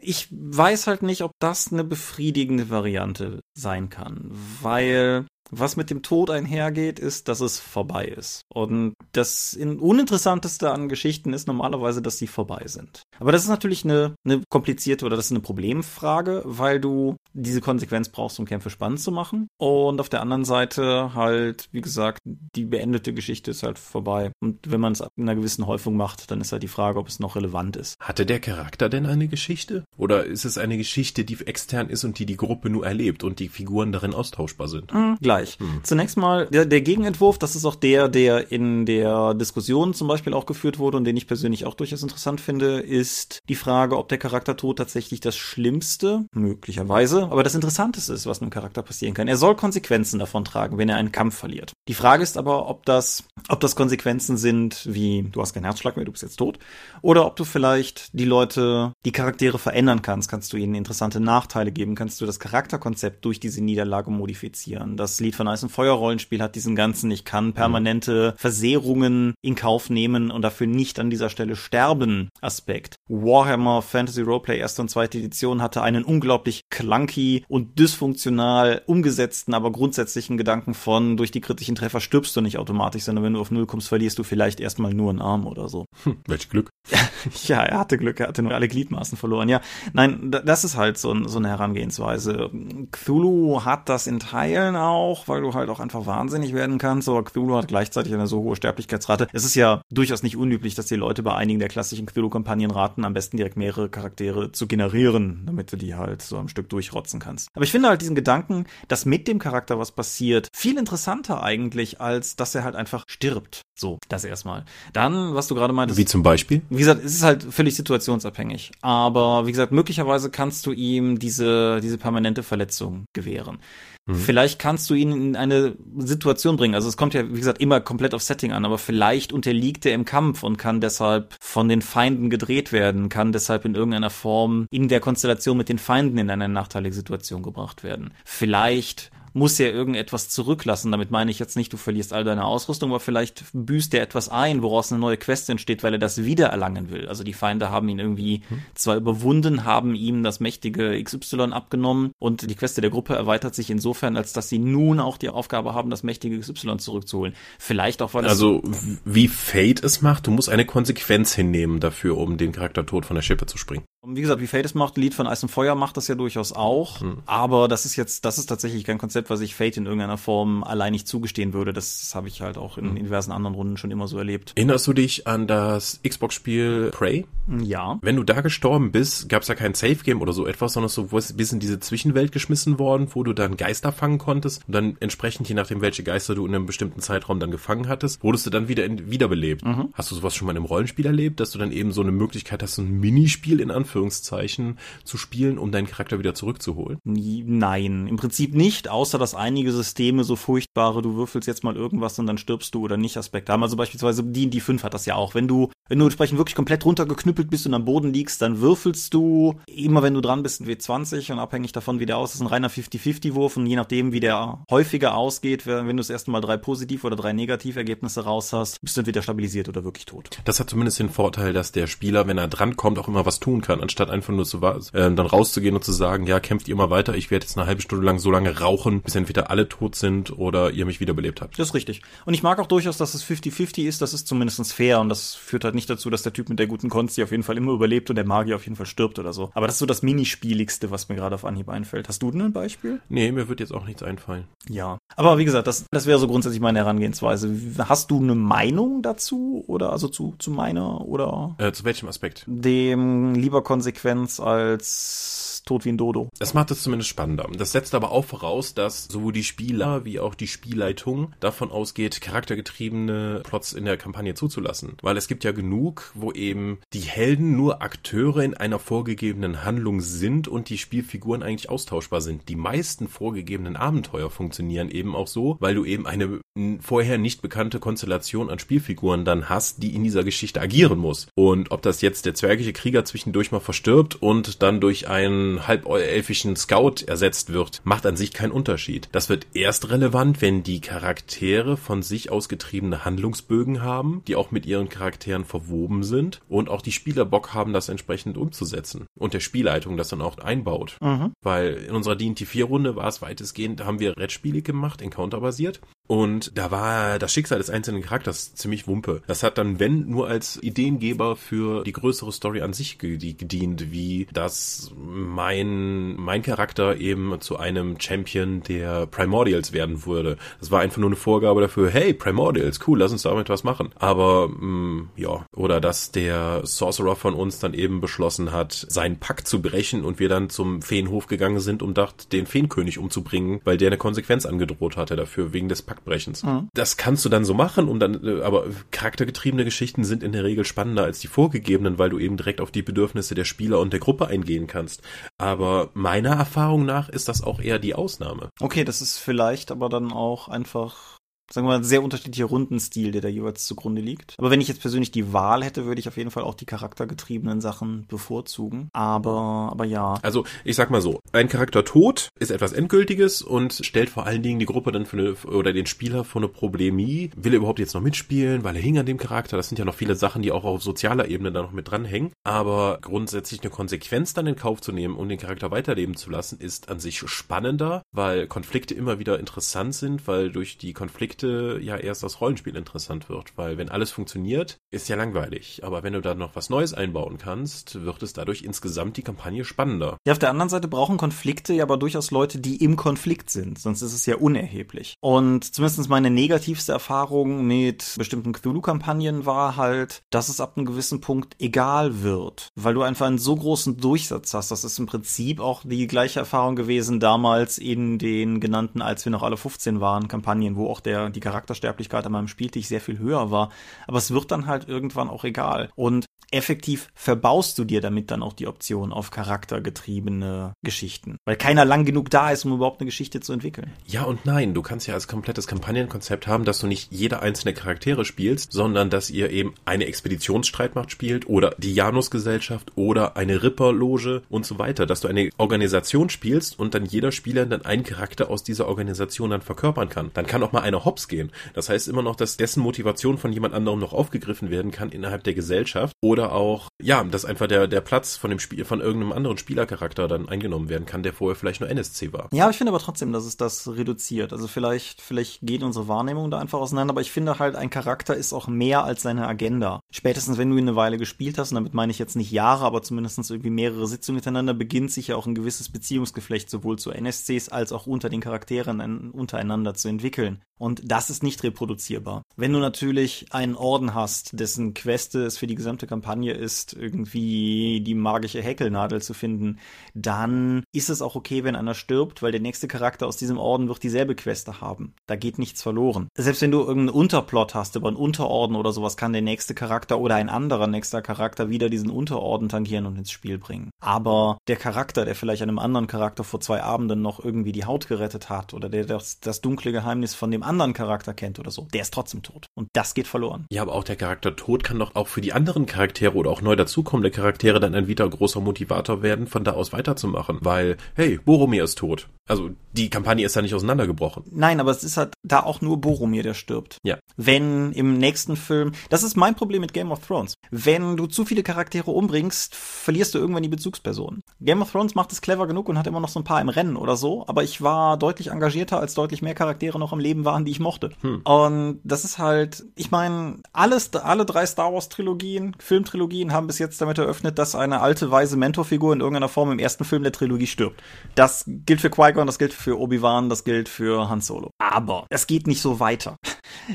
ich 0.00 0.28
weiß 0.30 0.86
halt 0.86 1.02
nicht, 1.02 1.22
ob 1.22 1.32
das 1.40 1.72
eine 1.72 1.82
befriedigende 1.82 2.70
Variante 2.70 3.40
sein 3.54 3.88
kann, 3.88 4.30
weil 4.62 5.26
was 5.50 5.76
mit 5.76 5.90
dem 5.90 6.02
Tod 6.02 6.30
einhergeht, 6.30 6.98
ist, 6.98 7.28
dass 7.28 7.40
es 7.40 7.58
vorbei 7.58 8.06
ist. 8.06 8.42
Und 8.48 8.94
das 9.12 9.56
uninteressanteste 9.56 10.70
an 10.70 10.88
Geschichten 10.88 11.32
ist 11.32 11.46
normalerweise, 11.46 12.02
dass 12.02 12.18
sie 12.18 12.26
vorbei 12.26 12.62
sind. 12.66 13.02
Aber 13.18 13.32
das 13.32 13.42
ist 13.42 13.48
natürlich 13.48 13.84
eine, 13.84 14.14
eine 14.24 14.42
komplizierte 14.48 15.06
oder 15.06 15.16
das 15.16 15.26
ist 15.26 15.32
eine 15.32 15.40
Problemfrage, 15.40 16.42
weil 16.44 16.80
du 16.80 17.16
diese 17.32 17.60
Konsequenz 17.60 18.08
brauchst, 18.08 18.38
um 18.38 18.46
Kämpfe 18.46 18.70
spannend 18.70 19.00
zu 19.00 19.12
machen. 19.12 19.48
Und 19.58 20.00
auf 20.00 20.08
der 20.08 20.22
anderen 20.22 20.44
Seite 20.44 21.14
halt, 21.14 21.68
wie 21.72 21.80
gesagt, 21.80 22.20
die 22.24 22.64
beendete 22.64 23.12
Geschichte 23.12 23.50
ist 23.50 23.62
halt 23.62 23.78
vorbei. 23.78 24.32
Und 24.40 24.70
wenn 24.70 24.80
man 24.80 24.92
es 24.92 25.00
in 25.00 25.24
einer 25.24 25.36
gewissen 25.36 25.66
Häufung 25.66 25.96
macht, 25.96 26.30
dann 26.30 26.40
ist 26.40 26.52
halt 26.52 26.62
die 26.62 26.68
Frage, 26.68 26.98
ob 26.98 27.08
es 27.08 27.20
noch 27.20 27.36
relevant 27.36 27.76
ist. 27.76 27.96
Hatte 28.00 28.26
der 28.26 28.40
Charakter 28.40 28.88
denn 28.88 29.06
eine 29.06 29.28
Geschichte? 29.28 29.84
Oder 29.96 30.24
ist 30.24 30.44
es 30.44 30.58
eine 30.58 30.76
Geschichte, 30.76 31.24
die 31.24 31.46
extern 31.46 31.88
ist 31.88 32.04
und 32.04 32.18
die 32.18 32.26
die 32.26 32.36
Gruppe 32.36 32.70
nur 32.70 32.86
erlebt 32.86 33.24
und 33.24 33.38
die 33.38 33.48
Figuren 33.48 33.92
darin 33.92 34.14
austauschbar 34.14 34.68
sind? 34.68 34.92
Mhm, 34.92 35.18
gleich. 35.20 35.35
Mhm. 35.58 35.80
Zunächst 35.82 36.16
mal 36.16 36.46
der, 36.46 36.64
der 36.66 36.80
Gegenentwurf, 36.80 37.38
das 37.38 37.56
ist 37.56 37.64
auch 37.64 37.74
der, 37.74 38.08
der 38.08 38.50
in 38.52 38.86
der 38.86 39.34
Diskussion 39.34 39.94
zum 39.94 40.08
Beispiel 40.08 40.34
auch 40.34 40.46
geführt 40.46 40.78
wurde 40.78 40.96
und 40.96 41.04
den 41.04 41.16
ich 41.16 41.26
persönlich 41.26 41.64
auch 41.64 41.74
durchaus 41.74 42.02
interessant 42.02 42.40
finde, 42.40 42.80
ist 42.80 43.40
die 43.48 43.54
Frage, 43.54 43.96
ob 43.96 44.08
der 44.08 44.18
Charaktertod 44.18 44.78
tatsächlich 44.78 45.20
das 45.20 45.36
Schlimmste, 45.36 46.26
möglicherweise, 46.32 47.24
aber 47.24 47.42
das 47.42 47.54
Interessanteste 47.54 48.12
ist, 48.12 48.26
was 48.26 48.40
einem 48.40 48.50
Charakter 48.50 48.82
passieren 48.82 49.14
kann. 49.14 49.28
Er 49.28 49.36
soll 49.36 49.56
Konsequenzen 49.56 50.18
davon 50.18 50.44
tragen, 50.44 50.78
wenn 50.78 50.88
er 50.88 50.96
einen 50.96 51.12
Kampf 51.12 51.36
verliert. 51.36 51.72
Die 51.88 51.94
Frage 51.94 52.22
ist 52.22 52.36
aber, 52.36 52.68
ob 52.68 52.84
das, 52.86 53.24
ob 53.48 53.60
das 53.60 53.76
Konsequenzen 53.76 54.36
sind, 54.36 54.86
wie 54.88 55.28
du 55.30 55.40
hast 55.40 55.52
keinen 55.52 55.64
Herzschlag 55.64 55.96
mehr, 55.96 56.04
du 56.04 56.12
bist 56.12 56.22
jetzt 56.22 56.36
tot, 56.36 56.58
oder 57.02 57.26
ob 57.26 57.36
du 57.36 57.44
vielleicht 57.44 58.10
die 58.12 58.24
Leute, 58.24 58.92
die 59.04 59.12
Charaktere 59.12 59.58
verändern 59.58 60.02
kannst, 60.02 60.28
kannst 60.28 60.52
du 60.52 60.56
ihnen 60.56 60.74
interessante 60.74 61.20
Nachteile 61.20 61.72
geben, 61.72 61.94
kannst 61.94 62.20
du 62.20 62.26
das 62.26 62.40
Charakterkonzept 62.40 63.24
durch 63.24 63.40
diese 63.40 63.62
Niederlage 63.62 64.10
modifizieren. 64.10 64.96
Das 64.96 65.20
Lied 65.26 65.36
von 65.36 65.48
Eis 65.48 65.62
und 65.62 65.70
Feuerrollenspiel 65.70 66.40
hat 66.40 66.54
diesen 66.54 66.76
ganzen, 66.76 67.10
ich 67.10 67.24
kann 67.24 67.52
permanente 67.52 68.34
Versehrungen 68.38 69.34
in 69.42 69.56
Kauf 69.56 69.90
nehmen 69.90 70.30
und 70.30 70.42
dafür 70.42 70.66
nicht 70.66 70.98
an 71.00 71.10
dieser 71.10 71.30
Stelle 71.30 71.56
sterben 71.56 72.30
Aspekt. 72.40 72.96
Warhammer 73.08 73.82
Fantasy 73.82 74.22
Roleplay 74.22 74.58
erste 74.58 74.82
und 74.82 74.88
zweite 74.88 75.18
Edition 75.18 75.60
hatte 75.62 75.82
einen 75.82 76.04
unglaublich 76.04 76.62
clunky 76.70 77.44
und 77.48 77.78
dysfunktional 77.78 78.82
umgesetzten, 78.86 79.52
aber 79.54 79.72
grundsätzlichen 79.72 80.36
Gedanken 80.36 80.74
von 80.74 81.16
durch 81.16 81.30
die 81.30 81.40
kritischen 81.40 81.74
Treffer 81.74 82.00
stirbst 82.00 82.36
du 82.36 82.40
nicht 82.40 82.58
automatisch, 82.58 83.02
sondern 83.02 83.24
wenn 83.24 83.32
du 83.32 83.40
auf 83.40 83.50
Null 83.50 83.66
kommst, 83.66 83.88
verlierst 83.88 84.18
du 84.18 84.22
vielleicht 84.22 84.60
erstmal 84.60 84.94
nur 84.94 85.10
einen 85.10 85.20
Arm 85.20 85.46
oder 85.46 85.68
so. 85.68 85.86
Hm, 86.04 86.18
welch 86.26 86.48
Glück. 86.48 86.70
ja, 87.46 87.62
er 87.62 87.80
hatte 87.80 87.98
Glück, 87.98 88.20
er 88.20 88.28
hatte 88.28 88.42
nur 88.42 88.54
alle 88.54 88.68
Gliedmaßen 88.68 89.18
verloren. 89.18 89.48
Ja, 89.48 89.60
nein, 89.92 90.30
das 90.30 90.64
ist 90.64 90.76
halt 90.76 90.98
so, 90.98 91.26
so 91.26 91.38
eine 91.38 91.48
Herangehensweise. 91.48 92.50
Cthulhu 92.92 93.64
hat 93.64 93.88
das 93.88 94.06
in 94.06 94.20
Teilen 94.20 94.76
auch, 94.76 95.15
weil 95.28 95.40
du 95.40 95.54
halt 95.54 95.68
auch 95.68 95.80
einfach 95.80 96.06
wahnsinnig 96.06 96.52
werden 96.52 96.78
kannst, 96.78 97.08
aber 97.08 97.24
Cthulhu 97.24 97.56
hat 97.56 97.68
gleichzeitig 97.68 98.14
eine 98.14 98.26
so 98.26 98.40
hohe 98.42 98.56
Sterblichkeitsrate. 98.56 99.28
Es 99.32 99.44
ist 99.44 99.54
ja 99.54 99.82
durchaus 99.90 100.22
nicht 100.22 100.36
unüblich, 100.36 100.74
dass 100.74 100.86
die 100.86 100.96
Leute 100.96 101.22
bei 101.22 101.34
einigen 101.34 101.58
der 101.58 101.68
klassischen 101.68 102.06
Cthulhu-Kampagnen 102.06 102.70
raten, 102.70 103.04
am 103.04 103.14
besten 103.14 103.36
direkt 103.36 103.56
mehrere 103.56 103.88
Charaktere 103.88 104.52
zu 104.52 104.66
generieren, 104.66 105.42
damit 105.46 105.72
du 105.72 105.76
die 105.76 105.94
halt 105.94 106.22
so 106.22 106.38
am 106.38 106.48
Stück 106.48 106.68
durchrotzen 106.68 107.20
kannst. 107.20 107.48
Aber 107.54 107.64
ich 107.64 107.70
finde 107.70 107.88
halt 107.88 108.00
diesen 108.00 108.14
Gedanken, 108.14 108.66
dass 108.88 109.04
mit 109.04 109.28
dem 109.28 109.38
Charakter 109.38 109.78
was 109.78 109.92
passiert, 109.92 110.48
viel 110.52 110.78
interessanter 110.78 111.42
eigentlich, 111.42 112.00
als 112.00 112.36
dass 112.36 112.54
er 112.54 112.64
halt 112.64 112.76
einfach 112.76 113.04
stirbt. 113.06 113.62
So, 113.78 113.98
das 114.08 114.24
erstmal. 114.24 114.64
Dann, 114.92 115.34
was 115.34 115.48
du 115.48 115.54
gerade 115.54 115.72
meintest. 115.72 115.98
Wie 115.98 116.06
zum 116.06 116.22
Beispiel? 116.22 116.62
Wie 116.70 116.78
gesagt, 116.78 117.04
es 117.04 117.14
ist 117.14 117.22
halt 117.22 117.42
völlig 117.42 117.76
situationsabhängig. 117.76 118.72
Aber 118.80 119.46
wie 119.46 119.52
gesagt, 119.52 119.72
möglicherweise 119.72 120.30
kannst 120.30 120.64
du 120.66 120.72
ihm 120.72 121.18
diese, 121.18 121.80
diese 121.80 121.98
permanente 121.98 122.42
Verletzung 122.42 123.04
gewähren. 123.12 123.58
Mhm. 124.06 124.14
Vielleicht 124.14 124.58
kannst 124.58 124.88
du 124.88 124.94
ihn 124.94 125.12
in 125.12 125.36
eine 125.36 125.76
Situation 125.98 126.56
bringen. 126.56 126.74
Also 126.74 126.88
es 126.88 126.96
kommt 126.96 127.14
ja, 127.14 127.28
wie 127.28 127.38
gesagt, 127.38 127.60
immer 127.60 127.80
komplett 127.80 128.14
auf 128.14 128.22
Setting 128.22 128.52
an, 128.52 128.64
aber 128.64 128.78
vielleicht 128.78 129.32
unterliegt 129.32 129.84
er 129.84 129.94
im 129.94 130.04
Kampf 130.04 130.42
und 130.42 130.56
kann 130.56 130.80
deshalb 130.80 131.34
von 131.40 131.68
den 131.68 131.82
Feinden 131.82 132.30
gedreht 132.30 132.72
werden, 132.72 133.08
kann 133.08 133.32
deshalb 133.32 133.64
in 133.64 133.74
irgendeiner 133.74 134.10
Form 134.10 134.66
in 134.70 134.88
der 134.88 135.00
Konstellation 135.00 135.56
mit 135.56 135.68
den 135.68 135.78
Feinden 135.78 136.18
in 136.18 136.30
eine 136.30 136.48
nachteilige 136.48 136.94
Situation 136.94 137.42
gebracht 137.42 137.82
werden. 137.82 138.12
Vielleicht 138.24 139.10
muss 139.36 139.60
er 139.60 139.70
irgendetwas 139.70 140.30
zurücklassen. 140.30 140.90
Damit 140.90 141.10
meine 141.10 141.30
ich 141.30 141.38
jetzt 141.38 141.56
nicht, 141.56 141.70
du 141.70 141.76
verlierst 141.76 142.14
all 142.14 142.24
deine 142.24 142.46
Ausrüstung, 142.46 142.88
aber 142.88 143.00
vielleicht 143.00 143.44
büßt 143.52 143.92
er 143.92 144.00
etwas 144.02 144.30
ein, 144.30 144.62
woraus 144.62 144.90
eine 144.90 144.98
neue 144.98 145.18
Quest 145.18 145.50
entsteht, 145.50 145.82
weil 145.82 145.92
er 145.92 145.98
das 145.98 146.24
wiedererlangen 146.24 146.90
will. 146.90 147.06
Also 147.06 147.22
die 147.22 147.34
Feinde 147.34 147.68
haben 147.68 147.90
ihn 147.90 147.98
irgendwie 147.98 148.40
hm. 148.48 148.62
zwar 148.74 148.96
überwunden, 148.96 149.64
haben 149.64 149.94
ihm 149.94 150.22
das 150.22 150.40
mächtige 150.40 151.02
XY 151.02 151.52
abgenommen 151.52 152.12
und 152.18 152.50
die 152.50 152.54
Queste 152.54 152.80
der 152.80 152.88
Gruppe 152.88 153.14
erweitert 153.14 153.54
sich 153.54 153.68
insofern, 153.68 154.16
als 154.16 154.32
dass 154.32 154.48
sie 154.48 154.58
nun 154.58 155.00
auch 155.00 155.18
die 155.18 155.28
Aufgabe 155.28 155.74
haben, 155.74 155.90
das 155.90 156.02
mächtige 156.02 156.38
XY 156.38 156.78
zurückzuholen. 156.78 157.34
Vielleicht 157.58 158.00
auch, 158.00 158.14
weil 158.14 158.26
Also 158.26 158.62
wie 159.04 159.28
Fate 159.28 159.84
es 159.84 160.00
macht, 160.00 160.26
du 160.28 160.30
musst 160.30 160.48
eine 160.48 160.64
Konsequenz 160.64 161.34
hinnehmen 161.34 161.80
dafür, 161.80 162.16
um 162.16 162.38
den 162.38 162.52
Charakter 162.52 162.86
tot 162.86 163.04
von 163.04 163.16
der 163.16 163.22
Schippe 163.22 163.44
zu 163.44 163.58
springen. 163.58 163.84
Wie 164.08 164.20
gesagt, 164.20 164.40
wie 164.40 164.46
Fate 164.46 164.64
es 164.64 164.74
macht, 164.74 164.96
ein 164.96 165.00
Lied 165.00 165.14
von 165.14 165.26
Eis 165.26 165.42
und 165.42 165.48
Feuer 165.48 165.74
macht 165.74 165.96
das 165.96 166.06
ja 166.06 166.14
durchaus 166.14 166.52
auch. 166.52 167.00
Hm. 167.00 167.18
Aber 167.26 167.66
das 167.66 167.84
ist 167.84 167.96
jetzt, 167.96 168.24
das 168.24 168.38
ist 168.38 168.46
tatsächlich 168.46 168.84
kein 168.84 168.98
Konzept, 168.98 169.25
was 169.30 169.40
ich 169.40 169.54
Fate 169.54 169.76
in 169.76 169.86
irgendeiner 169.86 170.18
Form 170.18 170.64
allein 170.64 170.92
nicht 170.92 171.06
zugestehen 171.06 171.52
würde. 171.52 171.72
Das, 171.72 172.14
habe 172.14 172.28
ich 172.28 172.40
halt 172.40 172.56
auch 172.56 172.78
in, 172.78 172.96
in, 172.96 173.04
diversen 173.04 173.32
anderen 173.32 173.54
Runden 173.54 173.76
schon 173.76 173.90
immer 173.90 174.08
so 174.08 174.18
erlebt. 174.18 174.52
Erinnerst 174.56 174.86
du 174.86 174.92
dich 174.92 175.26
an 175.26 175.46
das 175.46 176.00
Xbox-Spiel 176.06 176.90
Prey? 176.92 177.26
Ja. 177.62 177.98
Wenn 178.02 178.16
du 178.16 178.24
da 178.24 178.40
gestorben 178.40 178.90
bist, 178.90 179.28
gab 179.28 179.42
es 179.42 179.48
ja 179.48 179.54
kein 179.54 179.74
Safe-Game 179.74 180.20
oder 180.20 180.32
so 180.32 180.46
etwas, 180.46 180.72
sondern 180.72 180.88
so 180.88 181.04
bist 181.06 181.52
in 181.52 181.60
diese 181.60 181.78
Zwischenwelt 181.78 182.32
geschmissen 182.32 182.78
worden, 182.78 183.08
wo 183.12 183.22
du 183.22 183.32
dann 183.32 183.56
Geister 183.56 183.92
fangen 183.92 184.18
konntest 184.18 184.62
und 184.66 184.74
dann 184.74 184.96
entsprechend, 185.00 185.48
je 185.48 185.54
nachdem, 185.54 185.80
welche 185.80 186.02
Geister 186.02 186.34
du 186.34 186.46
in 186.46 186.54
einem 186.54 186.66
bestimmten 186.66 187.00
Zeitraum 187.00 187.38
dann 187.38 187.50
gefangen 187.50 187.88
hattest, 187.88 188.22
wurdest 188.22 188.46
du 188.46 188.50
dann 188.50 188.68
wieder 188.68 188.84
in, 188.84 189.10
wiederbelebt. 189.10 189.64
Mhm. 189.64 189.88
Hast 189.92 190.10
du 190.10 190.14
sowas 190.14 190.34
schon 190.34 190.46
mal 190.46 190.56
einem 190.56 190.64
Rollenspiel 190.64 191.06
erlebt, 191.06 191.40
dass 191.40 191.50
du 191.50 191.58
dann 191.58 191.72
eben 191.72 191.92
so 191.92 192.02
eine 192.02 192.12
Möglichkeit 192.12 192.62
hast, 192.62 192.76
so 192.76 192.82
ein 192.82 193.00
Minispiel 193.00 193.60
in 193.60 193.70
Anführungszeichen 193.70 194.78
zu 195.04 195.16
spielen, 195.16 195.58
um 195.58 195.70
deinen 195.70 195.86
Charakter 195.86 196.18
wieder 196.18 196.34
zurückzuholen? 196.34 196.98
Nein, 197.04 198.06
im 198.06 198.16
Prinzip 198.16 198.54
nicht, 198.54 198.88
außer 198.88 199.15
dass 199.18 199.34
einige 199.34 199.72
Systeme 199.72 200.24
so 200.24 200.36
furchtbare, 200.36 201.02
du 201.02 201.16
würfelst 201.16 201.48
jetzt 201.48 201.64
mal 201.64 201.76
irgendwas 201.76 202.18
und 202.18 202.26
dann 202.26 202.38
stirbst 202.38 202.74
du 202.74 202.82
oder 202.82 202.96
nicht 202.96 203.16
Aspekte 203.16 203.52
haben. 203.52 203.62
Also 203.62 203.76
beispielsweise 203.76 204.24
D&D 204.24 204.60
5 204.60 204.82
hat 204.82 204.94
das 204.94 205.06
ja 205.06 205.14
auch. 205.14 205.34
Wenn 205.34 205.48
du, 205.48 205.70
wenn 205.88 205.98
du 205.98 206.04
entsprechend 206.04 206.38
wirklich 206.38 206.54
komplett 206.54 206.84
runtergeknüppelt 206.84 207.50
bist 207.50 207.66
und 207.66 207.74
am 207.74 207.84
Boden 207.84 208.12
liegst, 208.12 208.42
dann 208.42 208.60
würfelst 208.60 209.12
du 209.14 209.54
immer, 209.66 210.02
wenn 210.02 210.14
du 210.14 210.20
dran 210.20 210.42
bist, 210.42 210.60
ein 210.60 210.66
W20 210.66 211.32
und 211.32 211.38
abhängig 211.38 211.72
davon, 211.72 212.00
wie 212.00 212.06
der 212.06 212.18
aus 212.18 212.34
ist, 212.34 212.40
ein 212.40 212.46
reiner 212.46 212.70
50-50-Wurf 212.70 213.56
und 213.56 213.66
je 213.66 213.76
nachdem, 213.76 214.12
wie 214.12 214.20
der 214.20 214.64
häufiger 214.70 215.16
ausgeht, 215.16 215.66
wenn 215.66 215.88
du 215.88 215.96
das 215.96 216.10
erste 216.10 216.30
Mal 216.30 216.40
drei 216.40 216.56
positiv 216.56 217.04
oder 217.04 217.16
drei 217.16 217.32
negativ 217.32 217.76
Ergebnisse 217.76 218.24
raus 218.24 218.52
hast, 218.52 218.80
bist 218.80 218.96
du 218.96 219.00
entweder 219.00 219.22
stabilisiert 219.22 219.68
oder 219.68 219.84
wirklich 219.84 220.06
tot. 220.06 220.38
Das 220.44 220.60
hat 220.60 220.70
zumindest 220.70 220.98
den 220.98 221.10
Vorteil, 221.10 221.52
dass 221.52 221.72
der 221.72 221.86
Spieler, 221.86 222.26
wenn 222.26 222.38
er 222.38 222.48
drankommt, 222.48 222.98
auch 222.98 223.08
immer 223.08 223.26
was 223.26 223.40
tun 223.40 223.60
kann, 223.60 223.80
anstatt 223.80 224.10
einfach 224.10 224.32
nur 224.32 224.44
zu 224.44 224.58
äh, 224.58 224.80
dann 224.92 225.18
rauszugehen 225.20 225.74
und 225.74 225.84
zu 225.84 225.92
sagen, 225.92 226.26
ja, 226.26 226.40
kämpft 226.40 226.68
ihr 226.68 226.76
mal 226.76 226.90
weiter, 226.90 227.14
ich 227.14 227.30
werde 227.30 227.44
jetzt 227.44 227.56
eine 227.56 227.66
halbe 227.66 227.82
Stunde 227.82 228.04
lang 228.04 228.18
so 228.18 228.30
lange 228.30 228.60
rauchen, 228.60 229.02
bis 229.06 229.14
entweder 229.14 229.50
alle 229.50 229.68
tot 229.68 229.94
sind 229.94 230.36
oder 230.36 230.72
ihr 230.72 230.84
mich 230.84 231.00
wiederbelebt 231.00 231.40
habt. 231.40 231.58
Das 231.58 231.68
ist 231.68 231.74
richtig. 231.74 232.02
Und 232.26 232.34
ich 232.34 232.42
mag 232.42 232.58
auch 232.58 232.66
durchaus, 232.66 232.98
dass 232.98 233.14
es 233.14 233.24
50-50 233.24 233.86
ist, 233.86 234.02
das 234.02 234.12
ist 234.12 234.26
zumindest 234.26 234.72
fair 234.72 235.00
und 235.00 235.08
das 235.08 235.34
führt 235.34 235.64
halt 235.64 235.74
nicht 235.74 235.88
dazu, 235.88 236.10
dass 236.10 236.22
der 236.22 236.32
Typ 236.32 236.48
mit 236.48 236.58
der 236.58 236.66
guten 236.66 236.90
Konsti 236.90 237.22
auf 237.22 237.30
jeden 237.30 237.44
Fall 237.44 237.56
immer 237.56 237.72
überlebt 237.72 238.10
und 238.10 238.16
der 238.16 238.26
Magier 238.26 238.56
auf 238.56 238.64
jeden 238.64 238.76
Fall 238.76 238.86
stirbt 238.86 239.18
oder 239.18 239.32
so. 239.32 239.50
Aber 239.54 239.66
das 239.66 239.76
ist 239.76 239.78
so 239.78 239.86
das 239.86 240.02
Minispieligste, 240.02 240.90
was 240.90 241.08
mir 241.08 241.14
gerade 241.14 241.36
auf 241.36 241.44
Anhieb 241.44 241.68
einfällt. 241.68 242.08
Hast 242.08 242.20
du 242.22 242.30
denn 242.30 242.42
ein 242.42 242.52
Beispiel? 242.52 243.00
Nee, 243.08 243.30
mir 243.30 243.48
wird 243.48 243.60
jetzt 243.60 243.72
auch 243.72 243.86
nichts 243.86 244.02
einfallen. 244.02 244.44
Ja. 244.68 244.98
Aber 245.14 245.38
wie 245.38 245.44
gesagt, 245.44 245.68
das, 245.68 245.86
das 245.90 246.06
wäre 246.06 246.18
so 246.18 246.26
grundsätzlich 246.26 246.60
meine 246.60 246.80
Herangehensweise. 246.80 247.54
Hast 247.78 248.10
du 248.10 248.18
eine 248.18 248.34
Meinung 248.34 249.02
dazu 249.02 249.64
oder 249.68 249.92
also 249.92 250.08
zu, 250.08 250.34
zu 250.38 250.50
meiner 250.50 251.06
oder? 251.06 251.54
Äh, 251.58 251.70
zu 251.70 251.84
welchem 251.84 252.08
Aspekt? 252.08 252.44
Dem 252.48 253.34
lieber 253.36 253.62
Konsequenz 253.62 254.40
als 254.40 255.45
tot 255.66 255.84
wie 255.84 255.90
ein 255.90 255.98
Dodo. 255.98 256.30
Das 256.38 256.54
macht 256.54 256.70
es 256.70 256.82
zumindest 256.82 257.10
spannender. 257.10 257.48
Das 257.58 257.72
setzt 257.72 257.94
aber 257.94 258.12
auch 258.12 258.24
voraus, 258.24 258.72
dass 258.72 259.04
sowohl 259.04 259.32
die 259.32 259.44
Spieler 259.44 260.04
wie 260.04 260.18
auch 260.20 260.34
die 260.34 260.46
Spielleitung 260.46 261.34
davon 261.40 261.70
ausgeht, 261.70 262.20
charaktergetriebene 262.20 263.42
Plots 263.44 263.74
in 263.74 263.84
der 263.84 263.98
Kampagne 263.98 264.34
zuzulassen. 264.34 264.96
Weil 265.02 265.16
es 265.16 265.28
gibt 265.28 265.44
ja 265.44 265.52
genug, 265.52 266.12
wo 266.14 266.32
eben 266.32 266.78
die 266.92 267.00
Helden 267.00 267.56
nur 267.56 267.82
Akteure 267.82 268.38
in 268.38 268.54
einer 268.54 268.78
vorgegebenen 268.78 269.64
Handlung 269.64 270.00
sind 270.00 270.48
und 270.48 270.70
die 270.70 270.78
Spielfiguren 270.78 271.42
eigentlich 271.42 271.68
austauschbar 271.68 272.20
sind. 272.20 272.48
Die 272.48 272.56
meisten 272.56 273.08
vorgegebenen 273.08 273.76
Abenteuer 273.76 274.30
funktionieren 274.30 274.90
eben 274.90 275.14
auch 275.14 275.26
so, 275.26 275.56
weil 275.60 275.74
du 275.74 275.84
eben 275.84 276.06
eine 276.06 276.40
vorher 276.80 277.18
nicht 277.18 277.42
bekannte 277.42 277.78
Konstellation 277.78 278.50
an 278.50 278.58
Spielfiguren 278.58 279.24
dann 279.24 279.48
hast, 279.48 279.82
die 279.82 279.94
in 279.94 280.04
dieser 280.04 280.24
Geschichte 280.24 280.60
agieren 280.60 280.98
muss. 280.98 281.28
Und 281.34 281.70
ob 281.70 281.82
das 281.82 282.00
jetzt 282.00 282.26
der 282.26 282.34
zwergische 282.34 282.72
Krieger 282.72 283.04
zwischendurch 283.04 283.52
mal 283.52 283.60
verstirbt 283.60 284.16
und 284.22 284.62
dann 284.62 284.80
durch 284.80 285.08
einen 285.08 285.66
halbelfischen 285.66 286.56
Scout 286.56 287.04
ersetzt 287.06 287.52
wird, 287.52 287.80
macht 287.84 288.06
an 288.06 288.16
sich 288.16 288.32
keinen 288.32 288.52
Unterschied. 288.52 289.08
Das 289.12 289.28
wird 289.28 289.46
erst 289.54 289.90
relevant, 289.90 290.40
wenn 290.42 290.62
die 290.62 290.80
Charaktere 290.80 291.76
von 291.76 292.02
sich 292.02 292.30
ausgetriebene 292.30 293.04
Handlungsbögen 293.04 293.82
haben, 293.82 294.22
die 294.26 294.36
auch 294.36 294.50
mit 294.50 294.66
ihren 294.66 294.88
Charakteren 294.88 295.44
verwoben 295.44 296.02
sind 296.02 296.40
und 296.48 296.68
auch 296.68 296.82
die 296.82 296.92
Spieler 296.92 297.24
Bock 297.24 297.54
haben, 297.54 297.72
das 297.72 297.88
entsprechend 297.88 298.36
umzusetzen. 298.36 299.06
Und 299.18 299.34
der 299.34 299.40
Spielleitung 299.40 299.96
das 299.96 300.08
dann 300.08 300.22
auch 300.22 300.38
einbaut. 300.38 300.96
Mhm. 301.00 301.32
Weil 301.42 301.74
in 301.74 301.94
unserer 301.94 302.16
D&T 302.16 302.44
4 302.44 302.64
Runde 302.64 302.96
war 302.96 303.08
es 303.08 303.22
weitestgehend, 303.22 303.84
haben 303.84 304.00
wir 304.00 304.16
Red-Spiele 304.16 304.62
gemacht, 304.62 305.02
Encounter-basiert. 305.02 305.80
Und 306.06 306.45
da 306.54 306.70
war 306.70 307.18
das 307.18 307.32
Schicksal 307.32 307.58
des 307.58 307.70
einzelnen 307.70 308.02
Charakters 308.02 308.54
ziemlich 308.54 308.86
wumpe. 308.86 309.22
Das 309.26 309.42
hat 309.42 309.58
dann, 309.58 309.80
wenn, 309.80 310.08
nur 310.08 310.28
als 310.28 310.62
Ideengeber 310.62 311.36
für 311.36 311.84
die 311.84 311.92
größere 311.92 312.32
Story 312.32 312.62
an 312.62 312.72
sich 312.72 312.98
gedient, 312.98 313.90
wie 313.92 314.26
dass 314.32 314.90
mein, 314.96 316.16
mein 316.16 316.42
Charakter 316.42 316.96
eben 316.96 317.40
zu 317.40 317.58
einem 317.58 318.00
Champion 318.00 318.62
der 318.62 319.06
Primordials 319.06 319.72
werden 319.72 320.06
würde. 320.06 320.36
Das 320.60 320.70
war 320.70 320.80
einfach 320.80 320.98
nur 320.98 321.10
eine 321.10 321.16
Vorgabe 321.16 321.60
dafür, 321.60 321.90
hey, 321.90 322.14
Primordials, 322.14 322.80
cool, 322.86 322.98
lass 322.98 323.12
uns 323.12 323.22
damit 323.22 323.48
was 323.48 323.64
machen. 323.64 323.90
Aber, 323.96 324.48
mh, 324.48 324.66
mm, 324.66 325.10
ja, 325.16 325.46
oder 325.54 325.80
dass 325.80 326.12
der 326.12 326.60
Sorcerer 326.64 327.16
von 327.16 327.34
uns 327.34 327.58
dann 327.58 327.74
eben 327.74 328.00
beschlossen 328.00 328.52
hat, 328.52 328.72
seinen 328.72 329.18
Pakt 329.18 329.48
zu 329.48 329.60
brechen 329.60 330.04
und 330.04 330.18
wir 330.18 330.28
dann 330.28 330.50
zum 330.50 330.82
Feenhof 330.82 331.26
gegangen 331.26 331.60
sind, 331.60 331.82
um 331.82 331.94
dacht, 331.94 332.32
den 332.32 332.46
Feenkönig 332.46 332.98
umzubringen, 332.98 333.60
weil 333.64 333.76
der 333.76 333.88
eine 333.88 333.98
Konsequenz 333.98 334.46
angedroht 334.46 334.96
hatte 334.96 335.16
dafür, 335.16 335.52
wegen 335.52 335.68
des 335.68 335.82
Pakts 335.82 336.06
Taktbrechens. 336.36 336.42
Mhm. 336.42 336.68
Das 336.74 336.96
kannst 336.96 337.24
du 337.24 337.28
dann 337.28 337.44
so 337.44 337.54
machen, 337.54 337.88
um 337.88 338.00
dann, 338.00 338.24
äh, 338.24 338.42
aber 338.42 338.66
charaktergetriebene 338.90 339.64
Geschichten 339.64 340.04
sind 340.04 340.22
in 340.22 340.32
der 340.32 340.44
Regel 340.44 340.64
spannender 340.64 341.04
als 341.04 341.20
die 341.20 341.28
vorgegebenen, 341.28 341.98
weil 341.98 342.10
du 342.10 342.18
eben 342.18 342.36
direkt 342.36 342.60
auf 342.60 342.70
die 342.70 342.82
Bedürfnisse 342.82 343.34
der 343.34 343.44
Spieler 343.44 343.80
und 343.80 343.92
der 343.92 344.00
Gruppe 344.00 344.26
eingehen 344.28 344.66
kannst. 344.66 345.02
Aber 345.38 345.90
meiner 345.94 346.30
Erfahrung 346.30 346.84
nach 346.84 347.08
ist 347.08 347.28
das 347.28 347.42
auch 347.42 347.60
eher 347.60 347.78
die 347.78 347.94
Ausnahme. 347.94 348.50
Okay, 348.60 348.84
das 348.84 349.00
ist 349.00 349.18
vielleicht 349.18 349.70
aber 349.70 349.88
dann 349.88 350.12
auch 350.12 350.48
einfach 350.48 351.15
sagen 351.52 351.66
wir 351.66 351.78
mal, 351.78 351.84
sehr 351.84 352.02
unterschiedlicher 352.02 352.46
Rundenstil, 352.46 353.12
der 353.12 353.20
da 353.20 353.28
jeweils 353.28 353.66
zugrunde 353.66 354.02
liegt. 354.02 354.34
Aber 354.38 354.50
wenn 354.50 354.60
ich 354.60 354.68
jetzt 354.68 354.80
persönlich 354.80 355.10
die 355.10 355.32
Wahl 355.32 355.64
hätte, 355.64 355.86
würde 355.86 356.00
ich 356.00 356.08
auf 356.08 356.16
jeden 356.16 356.30
Fall 356.30 356.42
auch 356.42 356.54
die 356.54 356.66
charaktergetriebenen 356.66 357.60
Sachen 357.60 358.06
bevorzugen. 358.08 358.88
Aber, 358.92 359.68
aber 359.70 359.84
ja. 359.84 360.14
Also, 360.22 360.44
ich 360.64 360.76
sag 360.76 360.90
mal 360.90 361.00
so, 361.00 361.20
ein 361.32 361.48
Charakter 361.48 361.84
tot 361.84 362.28
ist 362.38 362.50
etwas 362.50 362.72
Endgültiges 362.72 363.42
und 363.42 363.80
stellt 363.82 364.10
vor 364.10 364.26
allen 364.26 364.42
Dingen 364.42 364.58
die 364.58 364.66
Gruppe 364.66 364.92
dann 364.92 365.06
für 365.06 365.18
eine, 365.18 365.34
oder 365.56 365.72
den 365.72 365.86
Spieler 365.86 366.24
vor 366.24 366.40
eine 366.40 366.48
Problemie. 366.48 367.30
Will 367.36 367.52
er 367.52 367.58
überhaupt 367.58 367.78
jetzt 367.78 367.94
noch 367.94 368.02
mitspielen, 368.02 368.64
weil 368.64 368.76
er 368.76 368.82
hing 368.82 368.98
an 368.98 369.06
dem 369.06 369.18
Charakter? 369.18 369.56
Das 369.56 369.68
sind 369.68 369.78
ja 369.78 369.84
noch 369.84 369.94
viele 369.94 370.16
Sachen, 370.16 370.42
die 370.42 370.52
auch 370.52 370.64
auf 370.64 370.82
sozialer 370.82 371.28
Ebene 371.28 371.52
da 371.52 371.62
noch 371.62 371.72
mit 371.72 371.90
dranhängen. 371.90 372.32
Aber 372.44 372.98
grundsätzlich 373.00 373.60
eine 373.60 373.70
Konsequenz 373.70 374.34
dann 374.34 374.46
in 374.46 374.56
Kauf 374.56 374.80
zu 374.80 374.92
nehmen, 374.92 375.16
um 375.16 375.28
den 375.28 375.38
Charakter 375.38 375.70
weiterleben 375.70 376.16
zu 376.16 376.30
lassen, 376.30 376.58
ist 376.58 376.88
an 376.88 376.98
sich 377.00 377.18
spannender, 377.18 378.02
weil 378.12 378.46
Konflikte 378.46 378.94
immer 378.94 379.18
wieder 379.18 379.38
interessant 379.38 379.94
sind, 379.94 380.26
weil 380.26 380.50
durch 380.50 380.78
die 380.78 380.92
Konflikte 380.92 381.35
Konflikte 381.36 381.78
ja 381.82 381.96
erst 381.96 382.22
das 382.22 382.40
Rollenspiel 382.40 382.76
interessant 382.76 383.28
wird, 383.28 383.56
weil 383.56 383.76
wenn 383.78 383.90
alles 383.90 384.10
funktioniert, 384.10 384.78
ist 384.90 385.08
ja 385.08 385.16
langweilig. 385.16 385.82
Aber 385.84 386.02
wenn 386.02 386.14
du 386.14 386.20
da 386.20 386.34
noch 386.34 386.56
was 386.56 386.70
Neues 386.70 386.94
einbauen 386.94 387.38
kannst, 387.38 388.02
wird 388.04 388.22
es 388.22 388.32
dadurch 388.32 388.62
insgesamt 388.62 389.16
die 389.16 389.22
Kampagne 389.22 389.64
spannender. 389.64 390.16
Ja, 390.26 390.32
auf 390.32 390.38
der 390.38 390.50
anderen 390.50 390.68
Seite 390.68 390.88
brauchen 390.88 391.18
Konflikte 391.18 391.74
ja 391.74 391.84
aber 391.84 391.98
durchaus 391.98 392.30
Leute, 392.30 392.58
die 392.58 392.82
im 392.82 392.96
Konflikt 392.96 393.50
sind, 393.50 393.78
sonst 393.78 394.02
ist 394.02 394.14
es 394.14 394.26
ja 394.26 394.36
unerheblich. 394.36 395.14
Und 395.20 395.74
zumindest 395.74 396.08
meine 396.08 396.30
negativste 396.30 396.92
Erfahrung 396.92 397.66
mit 397.66 398.14
bestimmten 398.16 398.52
Cthulhu-Kampagnen 398.52 399.44
war 399.44 399.76
halt, 399.76 400.22
dass 400.30 400.48
es 400.48 400.60
ab 400.60 400.76
einem 400.76 400.86
gewissen 400.86 401.20
Punkt 401.20 401.56
egal 401.58 402.22
wird, 402.22 402.68
weil 402.76 402.94
du 402.94 403.02
einfach 403.02 403.26
einen 403.26 403.38
so 403.38 403.56
großen 403.56 403.98
Durchsatz 403.98 404.54
hast. 404.54 404.70
Das 404.70 404.84
ist 404.84 404.98
im 404.98 405.06
Prinzip 405.06 405.60
auch 405.60 405.82
die 405.84 406.06
gleiche 406.06 406.40
Erfahrung 406.40 406.76
gewesen 406.76 407.20
damals 407.20 407.78
in 407.78 408.18
den 408.18 408.60
genannten, 408.60 409.02
als 409.02 409.24
wir 409.24 409.32
noch 409.32 409.42
alle 409.42 409.56
15 409.56 410.00
waren, 410.00 410.28
Kampagnen, 410.28 410.76
wo 410.76 410.88
auch 410.88 411.00
der 411.00 411.25
die 411.32 411.40
Charaktersterblichkeit 411.40 412.26
an 412.26 412.32
meinem 412.32 412.48
Spieltisch 412.48 412.86
sehr 412.86 413.00
viel 413.00 413.18
höher 413.18 413.50
war. 413.50 413.70
Aber 414.06 414.18
es 414.18 414.30
wird 414.30 414.50
dann 414.50 414.66
halt 414.66 414.88
irgendwann 414.88 415.28
auch 415.28 415.44
egal. 415.44 415.90
Und 415.94 416.26
effektiv 416.50 417.08
verbaust 417.14 417.78
du 417.78 417.84
dir 417.84 418.00
damit 418.00 418.30
dann 418.30 418.42
auch 418.42 418.52
die 418.52 418.66
Option 418.66 419.12
auf 419.12 419.30
charaktergetriebene 419.30 420.74
Geschichten. 420.82 421.36
Weil 421.44 421.56
keiner 421.56 421.84
lang 421.84 422.04
genug 422.04 422.30
da 422.30 422.50
ist, 422.50 422.64
um 422.64 422.72
überhaupt 422.72 423.00
eine 423.00 423.06
Geschichte 423.06 423.40
zu 423.40 423.52
entwickeln. 423.52 423.92
Ja 424.06 424.24
und 424.24 424.46
nein. 424.46 424.74
Du 424.74 424.82
kannst 424.82 425.06
ja 425.06 425.14
als 425.14 425.28
komplettes 425.28 425.66
Kampagnenkonzept 425.66 426.46
haben, 426.46 426.64
dass 426.64 426.80
du 426.80 426.86
nicht 426.86 427.10
jede 427.10 427.40
einzelne 427.40 427.74
Charaktere 427.74 428.24
spielst, 428.24 428.72
sondern 428.72 429.10
dass 429.10 429.30
ihr 429.30 429.50
eben 429.50 429.74
eine 429.84 430.06
Expeditionsstreitmacht 430.06 431.10
spielt 431.10 431.48
oder 431.48 431.74
die 431.78 431.94
Janusgesellschaft 431.94 432.92
oder 432.96 433.36
eine 433.36 433.62
Ripperloge 433.62 434.42
und 434.48 434.66
so 434.66 434.78
weiter. 434.78 435.06
Dass 435.06 435.20
du 435.20 435.28
eine 435.28 435.50
Organisation 435.58 436.30
spielst 436.30 436.78
und 436.78 436.94
dann 436.94 437.06
jeder 437.06 437.32
Spieler 437.32 437.66
dann 437.66 437.84
einen 437.84 438.04
Charakter 438.04 438.50
aus 438.50 438.62
dieser 438.62 438.86
Organisation 438.88 439.50
dann 439.50 439.62
verkörpern 439.62 440.08
kann. 440.08 440.30
Dann 440.34 440.46
kann 440.46 440.62
auch 440.62 440.72
mal 440.72 440.82
einer 440.82 441.04
hops 441.04 441.28
gehen. 441.28 441.50
Das 441.74 441.88
heißt 441.88 442.08
immer 442.08 442.22
noch, 442.22 442.36
dass 442.36 442.56
dessen 442.56 442.82
Motivation 442.82 443.38
von 443.38 443.52
jemand 443.52 443.74
anderem 443.74 443.98
noch 443.98 444.12
aufgegriffen 444.12 444.70
werden 444.70 444.90
kann 444.90 445.10
innerhalb 445.10 445.44
der 445.44 445.54
Gesellschaft 445.54 446.14
oder 446.22 446.35
auch, 446.44 446.88
ja, 447.02 447.22
dass 447.24 447.44
einfach 447.44 447.66
der, 447.66 447.86
der 447.86 448.00
Platz 448.00 448.36
von 448.36 448.50
dem 448.50 448.58
Spiel, 448.58 448.84
von 448.84 449.00
irgendeinem 449.00 449.32
anderen 449.32 449.58
Spielercharakter 449.58 450.28
dann 450.28 450.48
eingenommen 450.48 450.88
werden 450.88 451.06
kann, 451.06 451.22
der 451.22 451.32
vorher 451.32 451.56
vielleicht 451.56 451.80
nur 451.80 451.90
NSC 451.90 452.32
war. 452.32 452.48
Ja, 452.52 452.70
ich 452.70 452.76
finde 452.76 452.92
aber 452.92 453.00
trotzdem, 453.00 453.32
dass 453.32 453.44
es 453.44 453.56
das 453.56 453.88
reduziert. 453.88 454.52
Also 454.52 454.68
vielleicht, 454.68 455.20
vielleicht 455.20 455.60
geht 455.62 455.82
unsere 455.82 456.08
Wahrnehmung 456.08 456.50
da 456.50 456.58
einfach 456.58 456.78
auseinander, 456.78 457.12
aber 457.12 457.20
ich 457.20 457.32
finde 457.32 457.58
halt, 457.58 457.76
ein 457.76 457.90
Charakter 457.90 458.36
ist 458.36 458.52
auch 458.52 458.68
mehr 458.68 459.04
als 459.04 459.22
seine 459.22 459.46
Agenda. 459.46 460.00
Spätestens, 460.10 460.58
wenn 460.58 460.70
du 460.70 460.76
ihn 460.76 460.88
eine 460.88 460.96
Weile 460.96 461.18
gespielt 461.18 461.58
hast, 461.58 461.72
und 461.72 461.76
damit 461.76 461.94
meine 461.94 462.12
ich 462.12 462.18
jetzt 462.18 462.36
nicht 462.36 462.50
Jahre, 462.50 462.84
aber 462.84 463.02
zumindest 463.02 463.36
irgendwie 463.50 463.70
mehrere 463.70 464.06
Sitzungen 464.06 464.36
miteinander, 464.36 464.74
beginnt 464.74 465.10
sich 465.10 465.28
ja 465.28 465.36
auch 465.36 465.46
ein 465.46 465.54
gewisses 465.54 465.90
Beziehungsgeflecht 465.90 466.70
sowohl 466.70 466.98
zu 466.98 467.10
NSCs 467.10 467.68
als 467.68 467.92
auch 467.92 468.06
unter 468.06 468.28
den 468.28 468.40
Charakteren 468.40 469.30
untereinander 469.30 469.94
zu 469.94 470.08
entwickeln. 470.08 470.62
Und 470.78 471.00
das 471.04 471.30
ist 471.30 471.42
nicht 471.42 471.62
reproduzierbar. 471.62 472.42
Wenn 472.56 472.72
du 472.72 472.78
natürlich 472.78 473.46
einen 473.50 473.76
Orden 473.76 474.14
hast, 474.14 474.58
dessen 474.58 474.92
Queste 474.94 475.44
es 475.44 475.56
für 475.56 475.66
die 475.66 475.74
gesamte 475.74 476.06
Kampagne 476.06 476.25
ist, 476.34 476.92
irgendwie 476.92 478.00
die 478.00 478.14
magische 478.14 478.62
Häkelnadel 478.62 479.22
zu 479.22 479.34
finden, 479.34 479.78
dann 480.14 480.84
ist 480.92 481.10
es 481.10 481.22
auch 481.22 481.34
okay, 481.34 481.64
wenn 481.64 481.76
einer 481.76 481.94
stirbt, 481.94 482.42
weil 482.42 482.52
der 482.52 482.60
nächste 482.60 482.88
Charakter 482.88 483.26
aus 483.26 483.36
diesem 483.36 483.58
Orden 483.58 483.88
wird 483.88 484.02
dieselbe 484.02 484.34
Queste 484.34 484.80
haben. 484.80 485.14
Da 485.26 485.36
geht 485.36 485.58
nichts 485.58 485.82
verloren. 485.82 486.28
Selbst 486.36 486.62
wenn 486.62 486.70
du 486.70 486.80
irgendeinen 486.80 487.08
Unterplot 487.08 487.74
hast 487.74 487.96
über 487.96 488.08
einen 488.08 488.16
Unterorden 488.16 488.76
oder 488.76 488.92
sowas, 488.92 489.16
kann 489.16 489.32
der 489.32 489.42
nächste 489.42 489.74
Charakter 489.74 490.18
oder 490.18 490.34
ein 490.36 490.48
anderer 490.48 490.86
nächster 490.86 491.22
Charakter 491.22 491.70
wieder 491.70 491.88
diesen 491.88 492.10
Unterorden 492.10 492.68
tangieren 492.68 493.06
und 493.06 493.16
ins 493.16 493.30
Spiel 493.30 493.58
bringen. 493.58 493.90
Aber 494.00 494.58
der 494.68 494.76
Charakter, 494.76 495.24
der 495.24 495.34
vielleicht 495.34 495.62
einem 495.62 495.78
anderen 495.78 496.06
Charakter 496.06 496.44
vor 496.44 496.60
zwei 496.60 496.82
Abenden 496.82 497.22
noch 497.22 497.44
irgendwie 497.44 497.72
die 497.72 497.84
Haut 497.84 498.08
gerettet 498.08 498.50
hat 498.50 498.74
oder 498.74 498.88
der 498.88 499.04
das, 499.04 499.40
das 499.40 499.60
dunkle 499.60 499.92
Geheimnis 499.92 500.34
von 500.34 500.50
dem 500.50 500.62
anderen 500.62 500.92
Charakter 500.92 501.34
kennt 501.34 501.58
oder 501.58 501.70
so, 501.70 501.88
der 501.92 502.02
ist 502.02 502.14
trotzdem 502.14 502.42
tot. 502.42 502.66
Und 502.74 502.88
das 502.92 503.14
geht 503.14 503.26
verloren. 503.26 503.66
Ja, 503.70 503.82
aber 503.82 503.94
auch 503.94 504.04
der 504.04 504.16
Charakter 504.16 504.54
Tod 504.56 504.84
kann 504.84 504.98
doch 504.98 505.14
auch 505.14 505.28
für 505.28 505.40
die 505.40 505.52
anderen 505.52 505.86
Charaktere 506.16 506.34
oder 506.34 506.50
auch 506.50 506.62
neu 506.62 506.76
dazukommende 506.76 507.30
Charaktere 507.30 507.80
dann 507.80 507.94
ein 507.94 508.08
wieder 508.08 508.28
großer 508.28 508.60
Motivator 508.60 509.22
werden, 509.22 509.46
von 509.46 509.64
da 509.64 509.72
aus 509.72 509.92
weiterzumachen. 509.92 510.58
Weil, 510.60 510.96
hey, 511.14 511.38
Boromir 511.44 511.84
ist 511.84 511.98
tot. 511.98 512.28
Also 512.48 512.70
die 512.92 513.10
Kampagne 513.10 513.44
ist 513.44 513.56
ja 513.56 513.62
nicht 513.62 513.74
auseinandergebrochen. 513.74 514.44
Nein, 514.52 514.80
aber 514.80 514.92
es 514.92 515.02
ist 515.02 515.16
halt 515.16 515.34
da 515.42 515.60
auch 515.60 515.80
nur 515.80 516.00
Boromir, 516.00 516.42
der 516.42 516.54
stirbt. 516.54 516.98
Ja. 517.02 517.18
Wenn 517.36 517.92
im 517.92 518.18
nächsten 518.18 518.56
Film, 518.56 518.92
das 519.10 519.22
ist 519.22 519.36
mein 519.36 519.56
Problem 519.56 519.80
mit 519.80 519.92
Game 519.92 520.12
of 520.12 520.24
Thrones. 520.24 520.54
Wenn 520.70 521.16
du 521.16 521.26
zu 521.26 521.44
viele 521.44 521.62
Charaktere 521.62 522.10
umbringst, 522.10 522.74
verlierst 522.74 523.34
du 523.34 523.38
irgendwann 523.38 523.64
die 523.64 523.68
Bezugsperson. 523.68 524.40
Game 524.60 524.80
of 524.80 524.92
Thrones 524.92 525.14
macht 525.14 525.32
es 525.32 525.40
clever 525.40 525.66
genug 525.66 525.88
und 525.88 525.98
hat 525.98 526.06
immer 526.06 526.20
noch 526.20 526.28
so 526.28 526.40
ein 526.40 526.44
paar 526.44 526.60
im 526.60 526.68
Rennen 526.68 526.96
oder 526.96 527.16
so, 527.16 527.44
aber 527.48 527.64
ich 527.64 527.82
war 527.82 528.16
deutlich 528.16 528.50
engagierter, 528.50 529.00
als 529.00 529.14
deutlich 529.14 529.42
mehr 529.42 529.54
Charaktere 529.54 529.98
noch 529.98 530.12
im 530.12 530.20
Leben 530.20 530.44
waren, 530.44 530.64
die 530.64 530.70
ich 530.70 530.80
mochte. 530.80 531.10
Hm. 531.22 531.42
Und 531.42 532.00
das 532.04 532.24
ist 532.24 532.38
halt, 532.38 532.84
ich 532.94 533.10
meine, 533.10 533.56
alles, 533.72 534.14
alle 534.14 534.46
drei 534.46 534.66
Star 534.66 534.92
Wars 534.92 535.08
Trilogien, 535.08 535.74
Filmtrilogien 536.06 536.52
haben 536.52 536.68
bis 536.68 536.78
jetzt 536.78 537.00
damit 537.00 537.18
eröffnet, 537.18 537.58
dass 537.58 537.74
eine 537.74 538.00
alte 538.00 538.30
weise 538.30 538.56
Mentorfigur 538.56 539.12
in 539.12 539.20
irgendeiner 539.20 539.48
Form 539.48 539.72
im 539.72 539.78
ersten 539.78 540.04
Film 540.04 540.22
der 540.22 540.32
Trilogie 540.32 540.66
stirbt. 540.66 541.02
Das 541.34 541.64
gilt 541.66 542.00
für 542.00 542.10
Qui-Gon, 542.10 542.46
das 542.46 542.58
gilt 542.58 542.72
für 542.72 542.98
Obi-Wan, 542.98 543.48
das 543.48 543.64
gilt 543.64 543.88
für 543.88 544.28
Han 544.28 544.40
Solo. 544.40 544.70
Aber 544.78 545.26
es 545.30 545.46
geht 545.46 545.66
nicht 545.66 545.82
so 545.82 545.98
weiter. 545.98 546.36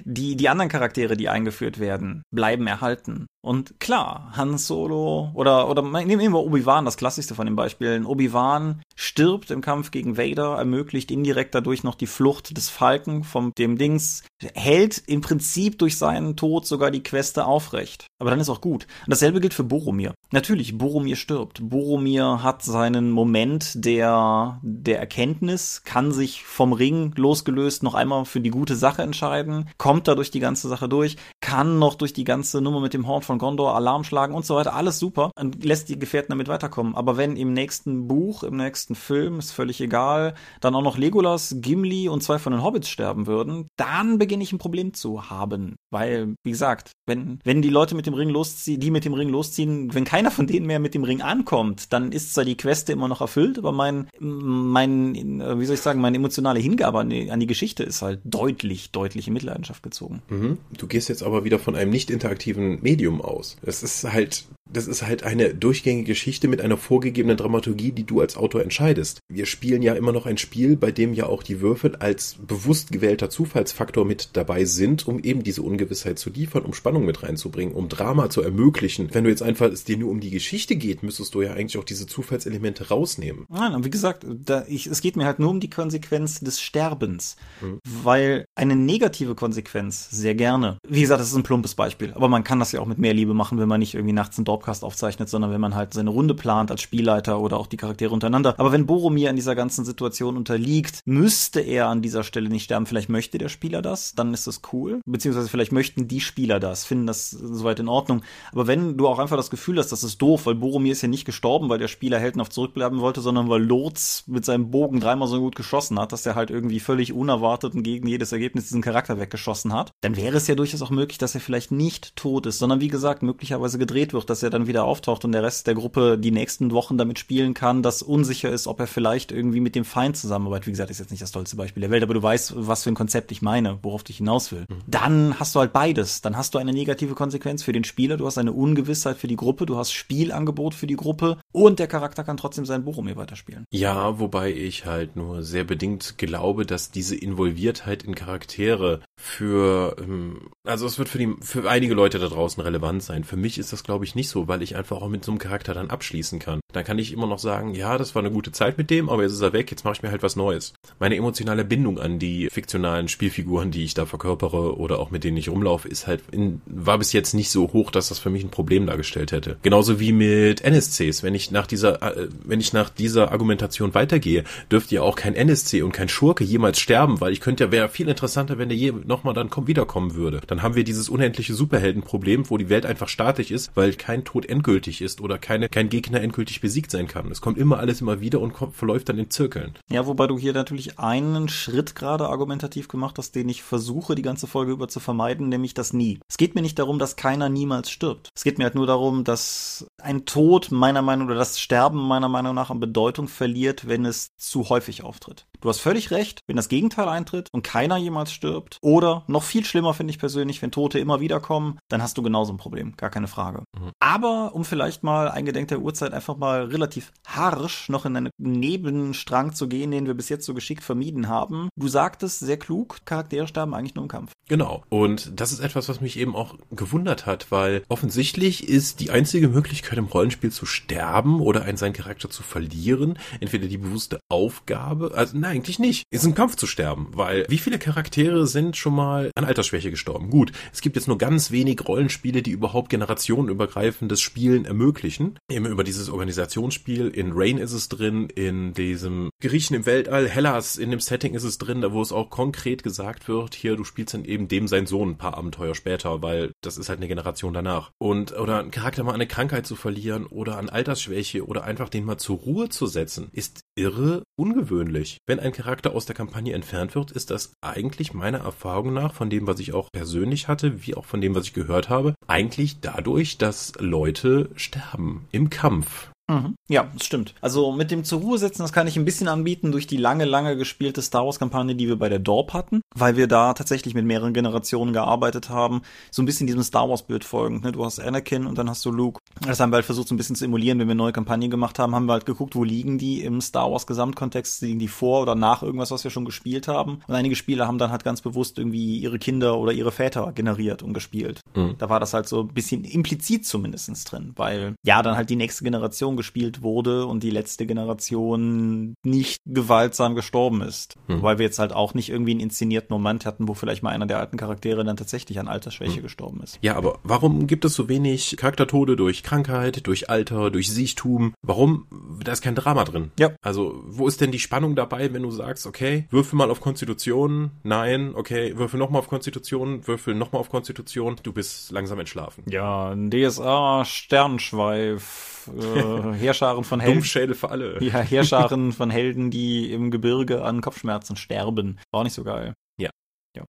Die, 0.05 0.37
die 0.37 0.47
anderen 0.47 0.69
Charaktere, 0.69 1.17
die 1.17 1.27
eingeführt 1.27 1.79
werden, 1.79 2.23
bleiben 2.31 2.67
erhalten. 2.67 3.27
Und 3.43 3.79
klar, 3.79 4.31
Han 4.37 4.57
Solo 4.57 5.31
oder, 5.33 5.69
oder 5.69 5.81
nehmen 5.81 6.21
wir 6.21 6.39
Obi-Wan, 6.39 6.85
das 6.85 6.97
klassischste 6.97 7.35
von 7.35 7.47
den 7.47 7.55
Beispielen. 7.55 8.05
Obi-Wan 8.05 8.81
stirbt 9.01 9.49
im 9.49 9.61
Kampf 9.61 9.89
gegen 9.89 10.15
Vader, 10.15 10.57
ermöglicht 10.57 11.09
indirekt 11.09 11.55
dadurch 11.55 11.83
noch 11.83 11.95
die 11.95 12.05
Flucht 12.05 12.55
des 12.55 12.69
Falken 12.69 13.23
vom 13.23 13.51
dem 13.57 13.77
Dings, 13.77 14.23
hält 14.53 15.01
im 15.07 15.21
Prinzip 15.21 15.79
durch 15.79 15.97
seinen 15.97 16.37
Tod 16.37 16.67
sogar 16.67 16.91
die 16.91 17.01
Queste 17.01 17.45
aufrecht. 17.45 18.05
Aber 18.19 18.29
dann 18.29 18.39
ist 18.39 18.49
auch 18.49 18.61
gut. 18.61 18.85
Und 19.05 19.09
dasselbe 19.09 19.41
gilt 19.41 19.55
für 19.55 19.63
Boromir. 19.63 20.13
Natürlich, 20.31 20.77
Boromir 20.77 21.15
stirbt. 21.15 21.67
Boromir 21.67 22.43
hat 22.43 22.61
seinen 22.61 23.09
Moment 23.09 23.71
der, 23.83 24.59
der 24.61 24.99
Erkenntnis, 24.99 25.81
kann 25.83 26.11
sich 26.11 26.43
vom 26.43 26.71
Ring 26.71 27.11
losgelöst 27.15 27.81
noch 27.81 27.95
einmal 27.95 28.25
für 28.25 28.39
die 28.39 28.51
gute 28.51 28.75
Sache 28.75 29.01
entscheiden, 29.01 29.67
kommt 29.77 30.07
da 30.07 30.13
durch 30.13 30.29
die 30.29 30.39
ganze 30.39 30.69
Sache 30.69 30.87
durch, 30.87 31.17
kann 31.41 31.79
noch 31.79 31.95
durch 31.95 32.13
die 32.13 32.23
ganze 32.23 32.61
Nummer 32.61 32.79
mit 32.79 32.93
dem 32.93 33.07
Horn 33.07 33.23
von 33.23 33.39
Gondor 33.39 33.75
Alarm 33.75 34.03
schlagen 34.03 34.35
und 34.35 34.45
so 34.45 34.55
weiter, 34.55 34.75
alles 34.75 34.99
super 34.99 35.31
und 35.35 35.65
lässt 35.65 35.89
die 35.89 35.97
Gefährten 35.97 36.29
damit 36.29 36.47
weiterkommen. 36.47 36.95
Aber 36.95 37.17
wenn 37.17 37.35
im 37.35 37.53
nächsten 37.53 38.07
Buch, 38.07 38.43
im 38.43 38.57
nächsten 38.57 38.90
Film, 38.95 39.39
ist 39.39 39.51
völlig 39.51 39.81
egal, 39.81 40.33
dann 40.59 40.75
auch 40.75 40.81
noch 40.81 40.97
Legolas, 40.97 41.55
Gimli 41.59 42.09
und 42.09 42.21
zwei 42.21 42.39
von 42.39 42.53
den 42.53 42.63
Hobbits 42.63 42.89
sterben 42.89 43.27
würden, 43.27 43.67
dann 43.77 44.17
beginne 44.17 44.43
ich 44.43 44.51
ein 44.51 44.57
Problem 44.57 44.93
zu 44.93 45.29
haben. 45.29 45.75
Weil, 45.89 46.35
wie 46.43 46.51
gesagt, 46.51 46.91
wenn, 47.05 47.39
wenn 47.43 47.61
die 47.61 47.69
Leute 47.69 47.95
mit 47.95 48.05
dem 48.05 48.13
Ring 48.13 48.29
losziehen, 48.29 48.79
die 48.79 48.91
mit 48.91 49.05
dem 49.05 49.13
Ring 49.13 49.29
losziehen, 49.29 49.93
wenn 49.93 50.05
keiner 50.05 50.31
von 50.31 50.47
denen 50.47 50.65
mehr 50.65 50.79
mit 50.79 50.93
dem 50.93 51.03
Ring 51.03 51.21
ankommt, 51.21 51.91
dann 51.93 52.11
ist 52.11 52.33
zwar 52.33 52.45
die 52.45 52.57
Queste 52.57 52.93
immer 52.93 53.07
noch 53.07 53.21
erfüllt, 53.21 53.57
aber 53.57 53.71
mein, 53.71 54.07
mein, 54.19 55.13
wie 55.59 55.65
soll 55.65 55.75
ich 55.75 55.81
sagen, 55.81 56.01
meine 56.01 56.17
emotionale 56.17 56.59
Hingabe 56.59 56.99
an 56.99 57.09
die, 57.09 57.31
an 57.31 57.39
die 57.39 57.47
Geschichte 57.47 57.83
ist 57.83 58.01
halt 58.01 58.21
deutlich, 58.23 58.91
deutlich 58.91 59.27
in 59.27 59.33
Mitleidenschaft 59.33 59.83
gezogen. 59.83 60.21
Mhm. 60.29 60.57
Du 60.77 60.87
gehst 60.87 61.09
jetzt 61.09 61.23
aber 61.23 61.43
wieder 61.43 61.59
von 61.59 61.75
einem 61.75 61.91
nicht 61.91 62.09
interaktiven 62.09 62.81
Medium 62.81 63.21
aus. 63.21 63.57
Das 63.63 63.83
ist 63.83 64.03
halt 64.11 64.45
das 64.73 64.87
ist 64.87 65.01
halt 65.01 65.23
eine 65.23 65.53
durchgängige 65.53 66.11
Geschichte 66.11 66.47
mit 66.47 66.61
einer 66.61 66.77
vorgegebenen 66.77 67.37
Dramaturgie, 67.37 67.91
die 67.91 68.05
du 68.05 68.21
als 68.21 68.37
Autor 68.37 68.61
entscheidest. 68.71 69.19
Wir 69.29 69.45
spielen 69.45 69.81
ja 69.81 69.93
immer 69.93 70.13
noch 70.13 70.25
ein 70.25 70.37
Spiel, 70.37 70.77
bei 70.77 70.91
dem 70.91 71.13
ja 71.13 71.25
auch 71.25 71.43
die 71.43 71.59
Würfel 71.59 71.97
als 71.97 72.37
bewusst 72.41 72.91
gewählter 72.91 73.29
Zufallsfaktor 73.29 74.05
mit 74.05 74.29
dabei 74.33 74.63
sind, 74.63 75.05
um 75.07 75.19
eben 75.19 75.43
diese 75.43 75.61
Ungewissheit 75.61 76.17
zu 76.17 76.29
liefern, 76.29 76.63
um 76.63 76.73
Spannung 76.73 77.05
mit 77.05 77.21
reinzubringen, 77.21 77.75
um 77.75 77.89
Drama 77.89 78.29
zu 78.29 78.41
ermöglichen. 78.41 79.09
Wenn 79.11 79.25
du 79.25 79.29
jetzt 79.29 79.43
einfach 79.43 79.67
es 79.67 79.83
dir 79.83 79.97
nur 79.97 80.09
um 80.09 80.21
die 80.21 80.29
Geschichte 80.29 80.77
geht, 80.77 81.03
müsstest 81.03 81.35
du 81.35 81.41
ja 81.41 81.51
eigentlich 81.51 81.77
auch 81.77 81.83
diese 81.83 82.07
Zufallselemente 82.07 82.87
rausnehmen. 82.87 83.45
Nein, 83.49 83.75
und 83.75 83.83
wie 83.83 83.89
gesagt, 83.89 84.25
da 84.27 84.63
ich, 84.67 84.87
es 84.87 85.01
geht 85.01 85.17
mir 85.17 85.25
halt 85.25 85.39
nur 85.39 85.49
um 85.49 85.59
die 85.59 85.69
Konsequenz 85.69 86.39
des 86.39 86.61
Sterbens, 86.61 87.35
mhm. 87.59 87.79
weil 87.83 88.45
eine 88.55 88.77
negative 88.77 89.35
Konsequenz 89.35 90.09
sehr 90.09 90.35
gerne. 90.35 90.77
Wie 90.87 91.01
gesagt, 91.01 91.19
das 91.19 91.27
ist 91.27 91.35
ein 91.35 91.43
plumpes 91.43 91.75
Beispiel, 91.75 92.13
aber 92.13 92.29
man 92.29 92.45
kann 92.45 92.59
das 92.59 92.71
ja 92.71 92.79
auch 92.79 92.85
mit 92.85 92.99
mehr 92.99 93.13
Liebe 93.13 93.33
machen, 93.33 93.59
wenn 93.59 93.67
man 93.67 93.79
nicht 93.79 93.95
irgendwie 93.95 94.13
nachts 94.13 94.37
ein 94.37 94.45
Dorf 94.45 94.61
Podcast 94.61 94.83
aufzeichnet, 94.83 95.27
sondern 95.27 95.51
wenn 95.51 95.59
man 95.59 95.73
halt 95.73 95.93
seine 95.93 96.11
Runde 96.11 96.35
plant 96.35 96.69
als 96.69 96.81
Spielleiter 96.81 97.39
oder 97.39 97.57
auch 97.57 97.65
die 97.65 97.77
Charaktere 97.77 98.13
untereinander. 98.13 98.53
Aber 98.61 98.71
wenn 98.71 98.85
Boromir 98.85 99.31
in 99.31 99.35
dieser 99.35 99.55
ganzen 99.55 99.85
Situation 99.85 100.37
unterliegt, 100.37 100.99
müsste 101.05 101.61
er 101.61 101.87
an 101.87 102.03
dieser 102.03 102.23
Stelle 102.23 102.47
nicht 102.47 102.65
sterben. 102.65 102.85
Vielleicht 102.85 103.09
möchte 103.09 103.39
der 103.39 103.49
Spieler 103.49 103.81
das, 103.81 104.13
dann 104.13 104.35
ist 104.35 104.45
das 104.45 104.61
cool. 104.71 105.01
Beziehungsweise 105.07 105.49
vielleicht 105.49 105.71
möchten 105.71 106.07
die 106.07 106.21
Spieler 106.21 106.59
das, 106.59 106.85
finden 106.85 107.07
das 107.07 107.31
soweit 107.31 107.79
in 107.79 107.87
Ordnung. 107.87 108.21
Aber 108.51 108.67
wenn 108.67 108.97
du 108.97 109.07
auch 109.07 109.17
einfach 109.17 109.35
das 109.35 109.49
Gefühl 109.49 109.79
hast, 109.79 109.91
das 109.91 110.03
ist 110.03 110.21
doof, 110.21 110.45
weil 110.45 110.53
Boromir 110.53 110.91
ist 110.91 111.01
ja 111.01 111.07
nicht 111.07 111.25
gestorben, 111.25 111.69
weil 111.69 111.79
der 111.79 111.87
Spieler 111.87 112.19
heldenhaft 112.19 112.53
zurückbleiben 112.53 112.99
wollte, 112.99 113.21
sondern 113.21 113.49
weil 113.49 113.63
Lotz 113.63 114.25
mit 114.27 114.45
seinem 114.45 114.69
Bogen 114.69 114.99
dreimal 114.99 115.27
so 115.27 115.39
gut 115.39 115.55
geschossen 115.55 115.99
hat, 115.99 116.11
dass 116.11 116.27
er 116.27 116.35
halt 116.35 116.51
irgendwie 116.51 116.79
völlig 116.79 117.13
unerwartet 117.13 117.73
und 117.73 117.81
gegen 117.81 118.07
jedes 118.07 118.31
Ergebnis 118.31 118.65
diesen 118.65 118.83
Charakter 118.83 119.19
weggeschossen 119.19 119.73
hat, 119.73 119.89
dann 120.01 120.17
wäre 120.17 120.37
es 120.37 120.45
ja 120.45 120.53
durchaus 120.53 120.83
auch 120.83 120.91
möglich, 120.91 121.17
dass 121.17 121.33
er 121.33 121.41
vielleicht 121.41 121.71
nicht 121.71 122.15
tot 122.15 122.45
ist, 122.45 122.59
sondern 122.59 122.79
wie 122.79 122.89
gesagt, 122.89 123.23
möglicherweise 123.23 123.79
gedreht 123.79 124.13
wird, 124.13 124.29
dass 124.29 124.43
er 124.43 124.51
dann 124.51 124.67
wieder 124.67 124.83
auftaucht 124.83 125.25
und 125.25 125.31
der 125.31 125.41
Rest 125.41 125.65
der 125.65 125.73
Gruppe 125.73 126.19
die 126.19 126.29
nächsten 126.29 126.69
Wochen 126.69 126.99
damit 126.99 127.17
spielen 127.17 127.55
kann, 127.55 127.81
dass 127.81 128.03
unsicher 128.03 128.50
ist, 128.51 128.67
ob 128.67 128.79
er 128.79 128.87
vielleicht 128.87 129.31
irgendwie 129.31 129.59
mit 129.59 129.75
dem 129.75 129.85
Feind 129.85 130.17
zusammenarbeitet. 130.17 130.67
Wie 130.67 130.71
gesagt, 130.71 130.91
ist 130.91 130.99
jetzt 130.99 131.11
nicht 131.11 131.23
das 131.23 131.31
tollste 131.31 131.55
Beispiel 131.55 131.81
der 131.81 131.89
Welt, 131.89 132.03
aber 132.03 132.13
du 132.13 132.21
weißt, 132.21 132.53
was 132.55 132.83
für 132.83 132.89
ein 132.89 132.95
Konzept 132.95 133.31
ich 133.31 133.41
meine, 133.41 133.79
worauf 133.81 134.03
ich 134.07 134.17
hinaus 134.17 134.51
will. 134.51 134.65
Mhm. 134.69 134.81
Dann 134.87 135.39
hast 135.39 135.55
du 135.55 135.59
halt 135.59 135.73
beides. 135.73 136.21
Dann 136.21 136.37
hast 136.37 136.53
du 136.53 136.57
eine 136.57 136.73
negative 136.73 137.15
Konsequenz 137.15 137.63
für 137.63 137.71
den 137.71 137.83
Spieler, 137.83 138.17
du 138.17 138.25
hast 138.25 138.37
eine 138.37 138.51
Ungewissheit 138.51 139.17
für 139.17 139.27
die 139.27 139.35
Gruppe, 139.35 139.65
du 139.65 139.77
hast 139.77 139.91
Spielangebot 139.91 140.73
für 140.73 140.87
die 140.87 140.95
Gruppe 140.95 141.37
und 141.51 141.79
der 141.79 141.87
Charakter 141.87 142.23
kann 142.23 142.37
trotzdem 142.37 142.65
sein 142.65 142.83
Boromir 142.83 143.15
weiterspielen. 143.15 143.65
Ja, 143.71 144.19
wobei 144.19 144.51
ich 144.51 144.85
halt 144.85 145.15
nur 145.15 145.43
sehr 145.43 145.63
bedingt 145.63 146.17
glaube, 146.17 146.65
dass 146.65 146.91
diese 146.91 147.15
Involviertheit 147.15 148.03
in 148.03 148.15
Charaktere 148.15 149.01
für, 149.15 149.95
ähm, 149.99 150.49
also 150.65 150.85
es 150.85 150.97
wird 150.97 151.09
für 151.09 151.17
die, 151.17 151.35
für 151.41 151.69
einige 151.69 151.93
Leute 151.93 152.19
da 152.19 152.27
draußen 152.27 152.61
relevant 152.61 153.03
sein. 153.03 153.23
Für 153.23 153.37
mich 153.37 153.57
ist 153.57 153.71
das 153.71 153.83
glaube 153.83 154.05
ich 154.05 154.15
nicht 154.15 154.29
so, 154.29 154.47
weil 154.47 154.61
ich 154.61 154.75
einfach 154.75 155.01
auch 155.01 155.09
mit 155.09 155.23
so 155.23 155.31
einem 155.31 155.39
Charakter 155.39 155.73
dann 155.73 155.89
abschließen 155.89 156.39
kann. 156.39 156.59
Dann 156.73 156.83
kann 156.83 156.97
ich 156.97 157.13
immer 157.13 157.27
noch 157.27 157.39
sagen, 157.39 157.75
ja, 157.75 157.97
das 157.97 158.15
war 158.15 158.21
eine 158.21 158.31
gute 158.31 158.40
Zeit 158.49 158.77
mit 158.79 158.89
dem, 158.89 159.09
aber 159.09 159.21
jetzt 159.21 159.33
ist 159.33 159.41
er 159.41 159.53
weg, 159.53 159.69
jetzt 159.69 159.85
mache 159.85 159.95
ich 159.95 160.03
mir 160.03 160.09
halt 160.09 160.23
was 160.23 160.35
Neues. 160.35 160.73
Meine 160.99 161.15
emotionale 161.15 161.63
Bindung 161.63 161.99
an 161.99 162.17
die 162.17 162.49
fiktionalen 162.49 163.07
Spielfiguren, 163.07 163.71
die 163.71 163.83
ich 163.83 163.93
da 163.93 164.05
verkörpere 164.05 164.77
oder 164.77 164.99
auch 164.99 165.11
mit 165.11 165.23
denen 165.23 165.37
ich 165.37 165.49
rumlaufe, 165.49 165.87
ist 165.87 166.07
halt 166.07 166.23
in, 166.31 166.61
war 166.65 166.97
bis 166.97 167.13
jetzt 167.13 167.33
nicht 167.33 167.51
so 167.51 167.71
hoch, 167.73 167.91
dass 167.91 168.09
das 168.09 168.17
für 168.19 168.31
mich 168.31 168.43
ein 168.43 168.49
Problem 168.49 168.87
dargestellt 168.87 169.31
hätte. 169.31 169.57
Genauso 169.61 169.99
wie 169.99 170.11
mit 170.11 170.61
NSCs. 170.61 171.23
Wenn 171.23 171.35
ich 171.35 171.51
nach 171.51 171.67
dieser, 171.67 172.01
äh, 172.01 172.29
wenn 172.43 172.59
ich 172.59 172.73
nach 172.73 172.89
dieser 172.89 173.31
Argumentation 173.31 173.93
weitergehe, 173.93 174.43
dürfte 174.71 174.95
ja 174.95 175.03
auch 175.03 175.15
kein 175.15 175.35
NSC 175.35 175.83
und 175.83 175.91
kein 175.91 176.09
Schurke 176.09 176.43
jemals 176.43 176.79
sterben, 176.79 177.21
weil 177.21 177.33
ich 177.33 177.41
könnte 177.41 177.65
ja, 177.65 177.71
wäre 177.71 177.89
viel 177.89 178.09
interessanter, 178.09 178.57
wenn 178.57 178.69
der 178.69 178.77
je 178.77 178.91
nochmal 178.91 179.33
dann 179.33 179.49
komm, 179.49 179.67
wiederkommen 179.67 180.15
würde. 180.15 180.41
Dann 180.47 180.61
haben 180.61 180.75
wir 180.75 180.83
dieses 180.83 181.09
unendliche 181.09 181.53
Superheldenproblem, 181.53 182.49
wo 182.49 182.57
die 182.57 182.69
Welt 182.69 182.85
einfach 182.85 183.07
statisch 183.07 183.51
ist, 183.51 183.71
weil 183.75 183.93
kein 183.93 184.23
Tod 184.23 184.45
endgültig 184.45 185.01
ist 185.01 185.21
oder 185.21 185.37
keine, 185.37 185.69
kein 185.69 185.89
Gegner 185.89 186.21
endgültig 186.21 186.61
besiegt 186.61 186.91
sein 186.91 187.07
kann. 187.07 187.31
Es 187.31 187.41
kommt 187.41 187.57
immer 187.57 187.79
alles 187.79 188.01
immer 188.01 188.21
wieder 188.21 188.30
und 188.39 188.53
kommt, 188.53 188.75
verläuft 188.75 189.09
dann 189.09 189.17
in 189.17 189.29
Zirkeln. 189.29 189.73
Ja, 189.89 190.07
wobei 190.07 190.27
du 190.27 190.37
hier 190.37 190.53
natürlich 190.53 190.99
einen 190.99 191.49
Schritt 191.49 191.95
gerade 191.95 192.29
argumentativ 192.29 192.87
gemacht 192.87 193.17
hast, 193.17 193.35
den 193.35 193.49
ich 193.49 193.63
versuche, 193.63 194.15
die 194.15 194.21
ganze 194.21 194.47
Folge 194.47 194.71
über 194.71 194.87
zu 194.87 194.99
vermeiden, 194.99 195.49
nämlich 195.49 195.73
das 195.73 195.93
Nie. 195.93 196.19
Es 196.29 196.37
geht 196.37 196.55
mir 196.55 196.61
nicht 196.61 196.79
darum, 196.79 196.99
dass 196.99 197.15
keiner 197.15 197.49
niemals 197.49 197.89
stirbt. 197.89 198.29
Es 198.35 198.43
geht 198.43 198.57
mir 198.57 198.65
halt 198.65 198.75
nur 198.75 198.87
darum, 198.87 199.23
dass 199.23 199.85
ein 200.01 200.25
Tod 200.25 200.71
meiner 200.71 201.01
Meinung 201.01 201.27
oder 201.27 201.35
das 201.35 201.59
Sterben 201.59 202.07
meiner 202.07 202.29
Meinung 202.29 202.55
nach 202.55 202.69
an 202.69 202.79
Bedeutung 202.79 203.27
verliert, 203.27 203.87
wenn 203.87 204.05
es 204.05 204.35
zu 204.37 204.69
häufig 204.69 205.03
auftritt. 205.03 205.45
Du 205.61 205.69
hast 205.69 205.79
völlig 205.79 206.09
recht, 206.09 206.39
wenn 206.47 206.55
das 206.55 206.69
Gegenteil 206.69 207.07
eintritt 207.07 207.47
und 207.51 207.63
keiner 207.63 207.95
jemals 207.97 208.31
stirbt. 208.31 208.79
Oder 208.81 209.23
noch 209.27 209.43
viel 209.43 209.63
schlimmer 209.63 209.93
finde 209.93 210.11
ich 210.11 210.17
persönlich, 210.17 210.59
wenn 210.61 210.71
Tote 210.71 210.97
immer 210.97 211.19
wieder 211.19 211.39
kommen, 211.39 211.77
dann 211.87 212.01
hast 212.01 212.17
du 212.17 212.23
genauso 212.23 212.51
ein 212.51 212.57
Problem, 212.57 212.97
gar 212.97 213.11
keine 213.11 213.27
Frage. 213.27 213.63
Mhm. 213.77 213.91
Aber 213.99 214.55
um 214.55 214.65
vielleicht 214.65 215.03
mal 215.03 215.29
eingedenk 215.29 215.67
der 215.67 215.81
Uhrzeit 215.81 216.13
einfach 216.13 216.35
mal 216.35 216.65
relativ 216.65 217.11
harsch 217.27 217.89
noch 217.89 218.05
in 218.05 218.15
einen 218.27 218.59
Nebenstrang 218.59 219.53
zu 219.53 219.67
gehen, 219.67 219.91
den 219.91 220.07
wir 220.07 220.13
bis 220.13 220.29
jetzt 220.29 220.45
so 220.45 220.53
geschickt 220.53 220.83
vermieden 220.83 221.27
haben. 221.27 221.69
Du 221.77 221.87
sagtest 221.87 222.39
sehr 222.39 222.57
klug, 222.57 222.99
Charaktere 223.05 223.47
sterben 223.47 223.73
eigentlich 223.73 223.95
nur 223.95 224.03
im 224.03 224.09
Kampf. 224.09 224.33
Genau. 224.47 224.83
Und 224.89 225.31
das 225.39 225.51
ist 225.51 225.59
etwas, 225.59 225.87
was 225.87 226.01
mich 226.01 226.17
eben 226.17 226.35
auch 226.35 226.55
gewundert 226.71 227.25
hat, 227.25 227.51
weil 227.51 227.83
offensichtlich 227.87 228.67
ist 228.67 228.99
die 228.99 229.11
einzige 229.11 229.47
Möglichkeit 229.47 229.97
im 229.97 230.05
Rollenspiel 230.05 230.51
zu 230.51 230.65
sterben 230.65 231.39
oder 231.39 231.63
einen 231.63 231.77
seinen 231.77 231.93
Charakter 231.93 232.29
zu 232.29 232.43
verlieren, 232.43 233.17
entweder 233.39 233.67
die 233.67 233.77
bewusste 233.77 234.19
Aufgabe, 234.29 235.11
also 235.15 235.37
nein, 235.37 235.61
eigentlich 235.61 235.79
nicht, 235.79 236.05
ist 236.09 236.25
im 236.25 236.33
Kampf 236.33 236.55
zu 236.55 236.65
sterben, 236.65 237.09
weil 237.13 237.45
wie 237.47 237.57
viele 237.57 237.77
Charaktere 237.77 238.47
sind 238.47 238.75
schon 238.77 238.95
mal 238.95 239.31
an 239.35 239.45
Altersschwäche 239.45 239.91
gestorben? 239.91 240.29
Gut, 240.29 240.51
es 240.73 240.81
gibt 240.81 240.95
jetzt 240.95 241.07
nur 241.07 241.17
ganz 241.17 241.51
wenig 241.51 241.87
Rollenspiele, 241.87 242.41
die 242.41 242.51
überhaupt 242.51 242.89
generationenübergreifendes 242.89 244.21
Spielen 244.21 244.65
ermöglichen. 244.65 245.37
Eben 245.51 245.65
über 245.65 245.83
dieses 245.83 246.09
Organisationsspiel, 246.09 247.09
in 247.09 247.31
Rain 247.33 247.57
ist 247.57 247.73
es 247.73 247.89
drin, 247.89 248.10
in 248.29 248.73
diesem 248.73 249.29
Griechen 249.41 249.75
im 249.75 249.85
Weltall, 249.85 250.27
Hellas, 250.27 250.77
in 250.77 250.91
dem 250.91 250.99
Setting 250.99 251.33
ist 251.33 251.43
es 251.43 251.57
drin, 251.57 251.81
da 251.81 251.91
wo 251.91 252.01
es 252.01 252.11
auch 252.11 252.29
konkret 252.29 252.83
gesagt 252.83 253.27
wird, 253.27 253.55
hier, 253.55 253.75
du 253.75 253.83
spielst 253.83 254.13
dann 254.13 254.25
eben 254.25 254.47
dem 254.47 254.67
sein 254.67 254.85
Sohn 254.85 255.11
ein 255.11 255.17
paar 255.17 255.37
Abenteuer 255.37 255.75
später, 255.75 256.21
weil 256.21 256.51
das 256.61 256.77
ist 256.77 256.89
halt 256.89 256.99
eine 256.99 257.07
Generation 257.07 257.53
danach. 257.53 257.91
Und, 257.97 258.37
oder 258.37 258.59
einen 258.59 258.71
Charakter 258.71 259.03
mal 259.03 259.11
an 259.11 259.15
eine 259.15 259.27
Krankheit 259.27 259.65
zu 259.65 259.75
verlieren 259.75 260.25
oder 260.25 260.57
an 260.57 260.69
Altersschwäche 260.69 261.45
oder 261.45 261.63
einfach 261.63 261.89
den 261.89 262.05
mal 262.05 262.17
zur 262.17 262.37
Ruhe 262.37 262.69
zu 262.69 262.85
setzen, 262.87 263.29
ist 263.31 263.61
irre 263.75 264.23
ungewöhnlich. 264.35 265.17
Wenn 265.27 265.39
ein 265.39 265.51
Charakter 265.51 265.93
aus 265.93 266.05
der 266.05 266.15
Kampagne 266.15 266.53
entfernt 266.53 266.95
wird, 266.95 267.11
ist 267.11 267.31
das 267.31 267.53
eigentlich 267.61 268.13
meiner 268.13 268.39
Erfahrung 268.39 268.93
nach, 268.93 269.13
von 269.13 269.29
dem, 269.29 269.47
was 269.47 269.59
ich 269.59 269.73
auch 269.73 269.89
persönlich 269.91 270.47
hatte, 270.47 270.85
wie 270.85 270.95
auch 270.95 271.05
von 271.05 271.21
dem, 271.21 271.35
was 271.35 271.45
ich 271.45 271.53
gehört 271.53 271.89
habe, 271.89 272.15
eigentlich 272.27 272.79
dadurch, 272.81 273.37
dass 273.37 273.73
Leute 273.79 274.49
sterben 274.55 275.27
im 275.31 275.49
Kampf. 275.49 276.11
Mhm. 276.31 276.55
Ja, 276.69 276.87
das 276.93 277.05
stimmt. 277.05 277.35
Also 277.41 277.73
mit 277.73 277.91
dem 277.91 278.05
zur 278.05 278.21
Ruhe 278.21 278.37
setzen, 278.37 278.61
das 278.61 278.71
kann 278.71 278.87
ich 278.87 278.97
ein 278.97 279.03
bisschen 279.03 279.27
anbieten 279.27 279.71
durch 279.71 279.85
die 279.85 279.97
lange, 279.97 280.23
lange 280.23 280.55
gespielte 280.55 281.01
Star 281.01 281.25
Wars-Kampagne, 281.25 281.75
die 281.75 281.89
wir 281.89 281.97
bei 281.97 282.07
der 282.07 282.19
Dorp 282.19 282.53
hatten, 282.53 282.81
weil 282.95 283.17
wir 283.17 283.27
da 283.27 283.53
tatsächlich 283.53 283.93
mit 283.93 284.05
mehreren 284.05 284.33
Generationen 284.33 284.93
gearbeitet 284.93 285.49
haben, 285.49 285.81
so 286.09 286.21
ein 286.21 286.25
bisschen 286.25 286.47
diesem 286.47 286.63
Star 286.63 286.89
Wars-Bild 286.89 287.25
folgend. 287.25 287.65
Ne? 287.65 287.73
Du 287.73 287.83
hast 287.83 287.99
Anakin 287.99 288.45
und 288.45 288.57
dann 288.57 288.69
hast 288.69 288.85
du 288.85 288.91
Luke. 288.91 289.19
Das 289.45 289.59
haben 289.59 289.71
wir 289.71 289.75
halt 289.75 289.85
versucht, 289.85 290.07
so 290.07 290.15
ein 290.15 290.17
bisschen 290.17 290.37
zu 290.37 290.45
emulieren. 290.45 290.79
Wenn 290.79 290.87
wir 290.87 290.95
neue 290.95 291.11
Kampagnen 291.11 291.51
gemacht 291.51 291.79
haben, 291.79 291.93
haben 291.95 292.05
wir 292.05 292.13
halt 292.13 292.25
geguckt, 292.25 292.55
wo 292.55 292.63
liegen 292.63 292.97
die 292.97 293.21
im 293.23 293.41
Star 293.41 293.69
Wars-Gesamtkontext, 293.69 294.61
liegen 294.61 294.79
die 294.79 294.87
vor 294.87 295.23
oder 295.23 295.35
nach 295.35 295.63
irgendwas, 295.63 295.91
was 295.91 296.05
wir 296.05 296.11
schon 296.11 296.25
gespielt 296.25 296.69
haben. 296.69 296.99
Und 297.07 297.15
einige 297.15 297.35
Spieler 297.35 297.67
haben 297.67 297.77
dann 297.77 297.91
halt 297.91 298.05
ganz 298.05 298.21
bewusst 298.21 298.57
irgendwie 298.57 298.99
ihre 298.99 299.19
Kinder 299.19 299.57
oder 299.57 299.73
ihre 299.73 299.91
Väter 299.91 300.31
generiert 300.33 300.81
und 300.81 300.93
gespielt. 300.93 301.41
Mhm. 301.55 301.75
Da 301.77 301.89
war 301.89 301.99
das 301.99 302.13
halt 302.13 302.29
so 302.29 302.41
ein 302.41 302.53
bisschen 302.53 302.85
implizit 302.85 303.45
zumindestens 303.45 304.05
drin, 304.05 304.31
weil 304.37 304.75
ja, 304.83 305.01
dann 305.01 305.17
halt 305.17 305.29
die 305.29 305.35
nächste 305.35 305.63
Generation 305.63 306.20
gespielt 306.21 306.61
wurde 306.61 307.07
und 307.07 307.23
die 307.23 307.31
letzte 307.31 307.65
Generation 307.65 308.93
nicht 309.03 309.41
gewaltsam 309.47 310.13
gestorben 310.13 310.61
ist. 310.61 310.97
Mhm. 311.07 311.23
Weil 311.23 311.39
wir 311.39 311.45
jetzt 311.47 311.57
halt 311.57 311.73
auch 311.73 311.95
nicht 311.95 312.09
irgendwie 312.09 312.31
einen 312.31 312.39
inszenierten 312.39 312.93
Moment 312.93 313.25
hatten, 313.25 313.47
wo 313.47 313.55
vielleicht 313.55 313.81
mal 313.81 313.89
einer 313.89 314.05
der 314.05 314.19
alten 314.19 314.37
Charaktere 314.37 314.83
dann 314.83 314.97
tatsächlich 314.97 315.39
an 315.39 315.47
Altersschwäche 315.47 315.99
mhm. 315.99 316.03
gestorben 316.03 316.41
ist. 316.43 316.59
Ja, 316.61 316.75
aber 316.75 316.99
warum 317.03 317.47
gibt 317.47 317.65
es 317.65 317.73
so 317.73 317.89
wenig 317.89 318.35
Charaktertode 318.37 318.95
durch 318.95 319.23
Krankheit, 319.23 319.87
durch 319.87 320.11
Alter, 320.11 320.51
durch 320.51 320.71
Siechtum? 320.71 321.33
Warum? 321.41 321.87
Da 322.23 322.33
ist 322.33 322.43
kein 322.43 322.53
Drama 322.53 322.83
drin. 322.83 323.11
Ja. 323.17 323.31
Also, 323.41 323.81
wo 323.87 324.07
ist 324.07 324.21
denn 324.21 324.31
die 324.31 324.39
Spannung 324.39 324.75
dabei, 324.75 325.11
wenn 325.13 325.23
du 325.23 325.31
sagst, 325.31 325.65
okay, 325.65 326.05
würfel 326.11 326.37
mal 326.37 326.51
auf 326.51 326.61
Konstitution, 326.61 327.51
nein, 327.63 328.13
okay, 328.13 328.57
würfel 328.57 328.79
nochmal 328.79 328.99
auf 328.99 329.07
Konstitution, 329.07 329.87
würfel 329.87 330.13
nochmal 330.13 330.41
auf 330.41 330.49
Konstitution, 330.49 331.15
du 331.23 331.33
bist 331.33 331.71
langsam 331.71 331.99
entschlafen. 331.99 332.43
Ja, 332.47 332.91
ein 332.91 333.09
DSA, 333.09 333.83
Sternschweif, 333.85 335.49
äh, 335.57 335.79
Heerscharen 336.13 336.63
von 336.63 336.79
Helden. 336.79 336.99
Dummschädel 336.99 337.35
für 337.35 337.49
alle. 337.49 337.81
Ja, 337.83 337.99
Heerscharen 337.99 338.71
von 338.73 338.89
Helden, 338.89 339.31
die 339.31 339.71
im 339.71 339.91
Gebirge 339.91 340.43
an 340.43 340.61
Kopfschmerzen 340.61 341.15
sterben. 341.15 341.79
War 341.91 342.01
auch 342.01 342.03
nicht 342.03 342.13
so 342.13 342.23
geil. 342.23 342.53
Ja. 342.77 342.89
Ja. 343.35 343.45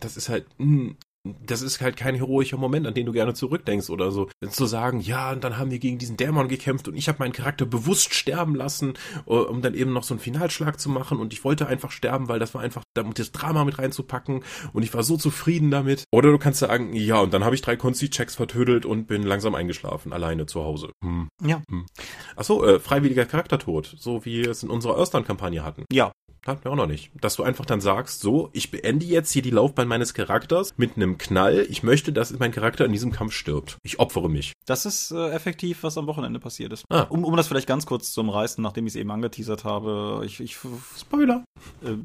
Das 0.00 0.16
ist 0.16 0.28
halt, 0.28 0.46
mh, 0.58 0.66
hm, 0.66 0.96
das 1.24 1.60
ist 1.60 1.80
halt 1.80 1.96
kein 1.96 2.14
heroischer 2.14 2.56
Moment, 2.56 2.86
an 2.86 2.94
den 2.94 3.06
du 3.06 3.12
gerne 3.12 3.34
zurückdenkst 3.34 3.90
oder 3.90 4.10
so. 4.10 4.28
Zu 4.48 4.66
sagen, 4.66 5.00
ja, 5.00 5.32
und 5.32 5.44
dann 5.44 5.58
haben 5.58 5.70
wir 5.70 5.78
gegen 5.78 5.98
diesen 5.98 6.16
Dämon 6.16 6.48
gekämpft 6.48 6.88
und 6.88 6.96
ich 6.96 7.08
habe 7.08 7.18
meinen 7.18 7.32
Charakter 7.32 7.66
bewusst 7.66 8.14
sterben 8.14 8.54
lassen, 8.54 8.94
äh, 9.26 9.32
um 9.32 9.60
dann 9.60 9.74
eben 9.74 9.92
noch 9.92 10.02
so 10.02 10.14
einen 10.14 10.20
Finalschlag 10.20 10.80
zu 10.80 10.88
machen 10.88 11.18
und 11.18 11.32
ich 11.32 11.44
wollte 11.44 11.66
einfach 11.66 11.90
sterben, 11.90 12.28
weil 12.28 12.38
das 12.38 12.54
war 12.54 12.62
einfach, 12.62 12.82
um 12.98 13.12
das 13.12 13.32
Drama 13.32 13.64
mit 13.64 13.78
reinzupacken 13.78 14.42
und 14.72 14.82
ich 14.82 14.94
war 14.94 15.02
so 15.02 15.16
zufrieden 15.16 15.70
damit. 15.70 16.04
Oder 16.10 16.30
du 16.30 16.38
kannst 16.38 16.60
sagen, 16.60 16.94
ja, 16.94 17.20
und 17.20 17.34
dann 17.34 17.44
habe 17.44 17.54
ich 17.54 17.62
drei 17.62 17.76
Konsti-Checks 17.76 18.36
vertödelt 18.36 18.86
und 18.86 19.06
bin 19.06 19.22
langsam 19.22 19.54
eingeschlafen, 19.54 20.12
alleine 20.12 20.46
zu 20.46 20.64
Hause. 20.64 20.90
Hm. 21.04 21.28
Ja. 21.42 21.62
Hm. 21.68 21.86
Achso, 22.36 22.64
äh, 22.64 22.80
freiwilliger 22.80 23.26
Charaktertod, 23.26 23.94
so 23.98 24.24
wie 24.24 24.44
wir 24.44 24.50
es 24.50 24.62
in 24.62 24.70
unserer 24.70 24.96
Earthdown-Kampagne 24.96 25.62
hatten. 25.62 25.84
Ja, 25.92 26.12
hatten 26.46 26.64
wir 26.64 26.72
auch 26.72 26.76
noch 26.76 26.86
nicht. 26.86 27.10
Dass 27.20 27.36
du 27.36 27.42
einfach 27.42 27.66
dann 27.66 27.80
sagst, 27.80 28.20
so, 28.20 28.50
ich 28.52 28.70
beende 28.70 29.06
jetzt 29.06 29.32
hier 29.32 29.42
die 29.42 29.50
Laufbahn 29.50 29.88
meines 29.88 30.14
Charakters 30.14 30.74
mit 30.76 30.96
einem 30.96 31.18
Knall. 31.18 31.66
Ich 31.68 31.82
möchte, 31.82 32.12
dass 32.12 32.36
mein 32.38 32.52
Charakter 32.52 32.84
in 32.84 32.92
diesem 32.92 33.12
Kampf 33.12 33.32
stirbt. 33.32 33.78
Ich 33.82 33.98
opfere 33.98 34.28
mich. 34.28 34.52
Das 34.66 34.86
ist 34.86 35.10
äh, 35.10 35.30
effektiv, 35.30 35.82
was 35.82 35.98
am 35.98 36.06
Wochenende 36.06 36.40
passiert 36.40 36.72
ist. 36.72 36.84
Ah. 36.88 37.02
Um, 37.02 37.24
um 37.24 37.36
das 37.36 37.48
vielleicht 37.48 37.66
ganz 37.66 37.86
kurz 37.86 38.12
zu 38.12 38.20
umreißen, 38.20 38.62
nachdem 38.62 38.86
ich 38.86 38.92
es 38.92 38.96
eben 38.96 39.10
angeteasert 39.10 39.64
habe. 39.64 40.22
Ich, 40.24 40.40
ich 40.40 40.56
Spoiler. 40.98 41.44
Äh, 41.82 41.98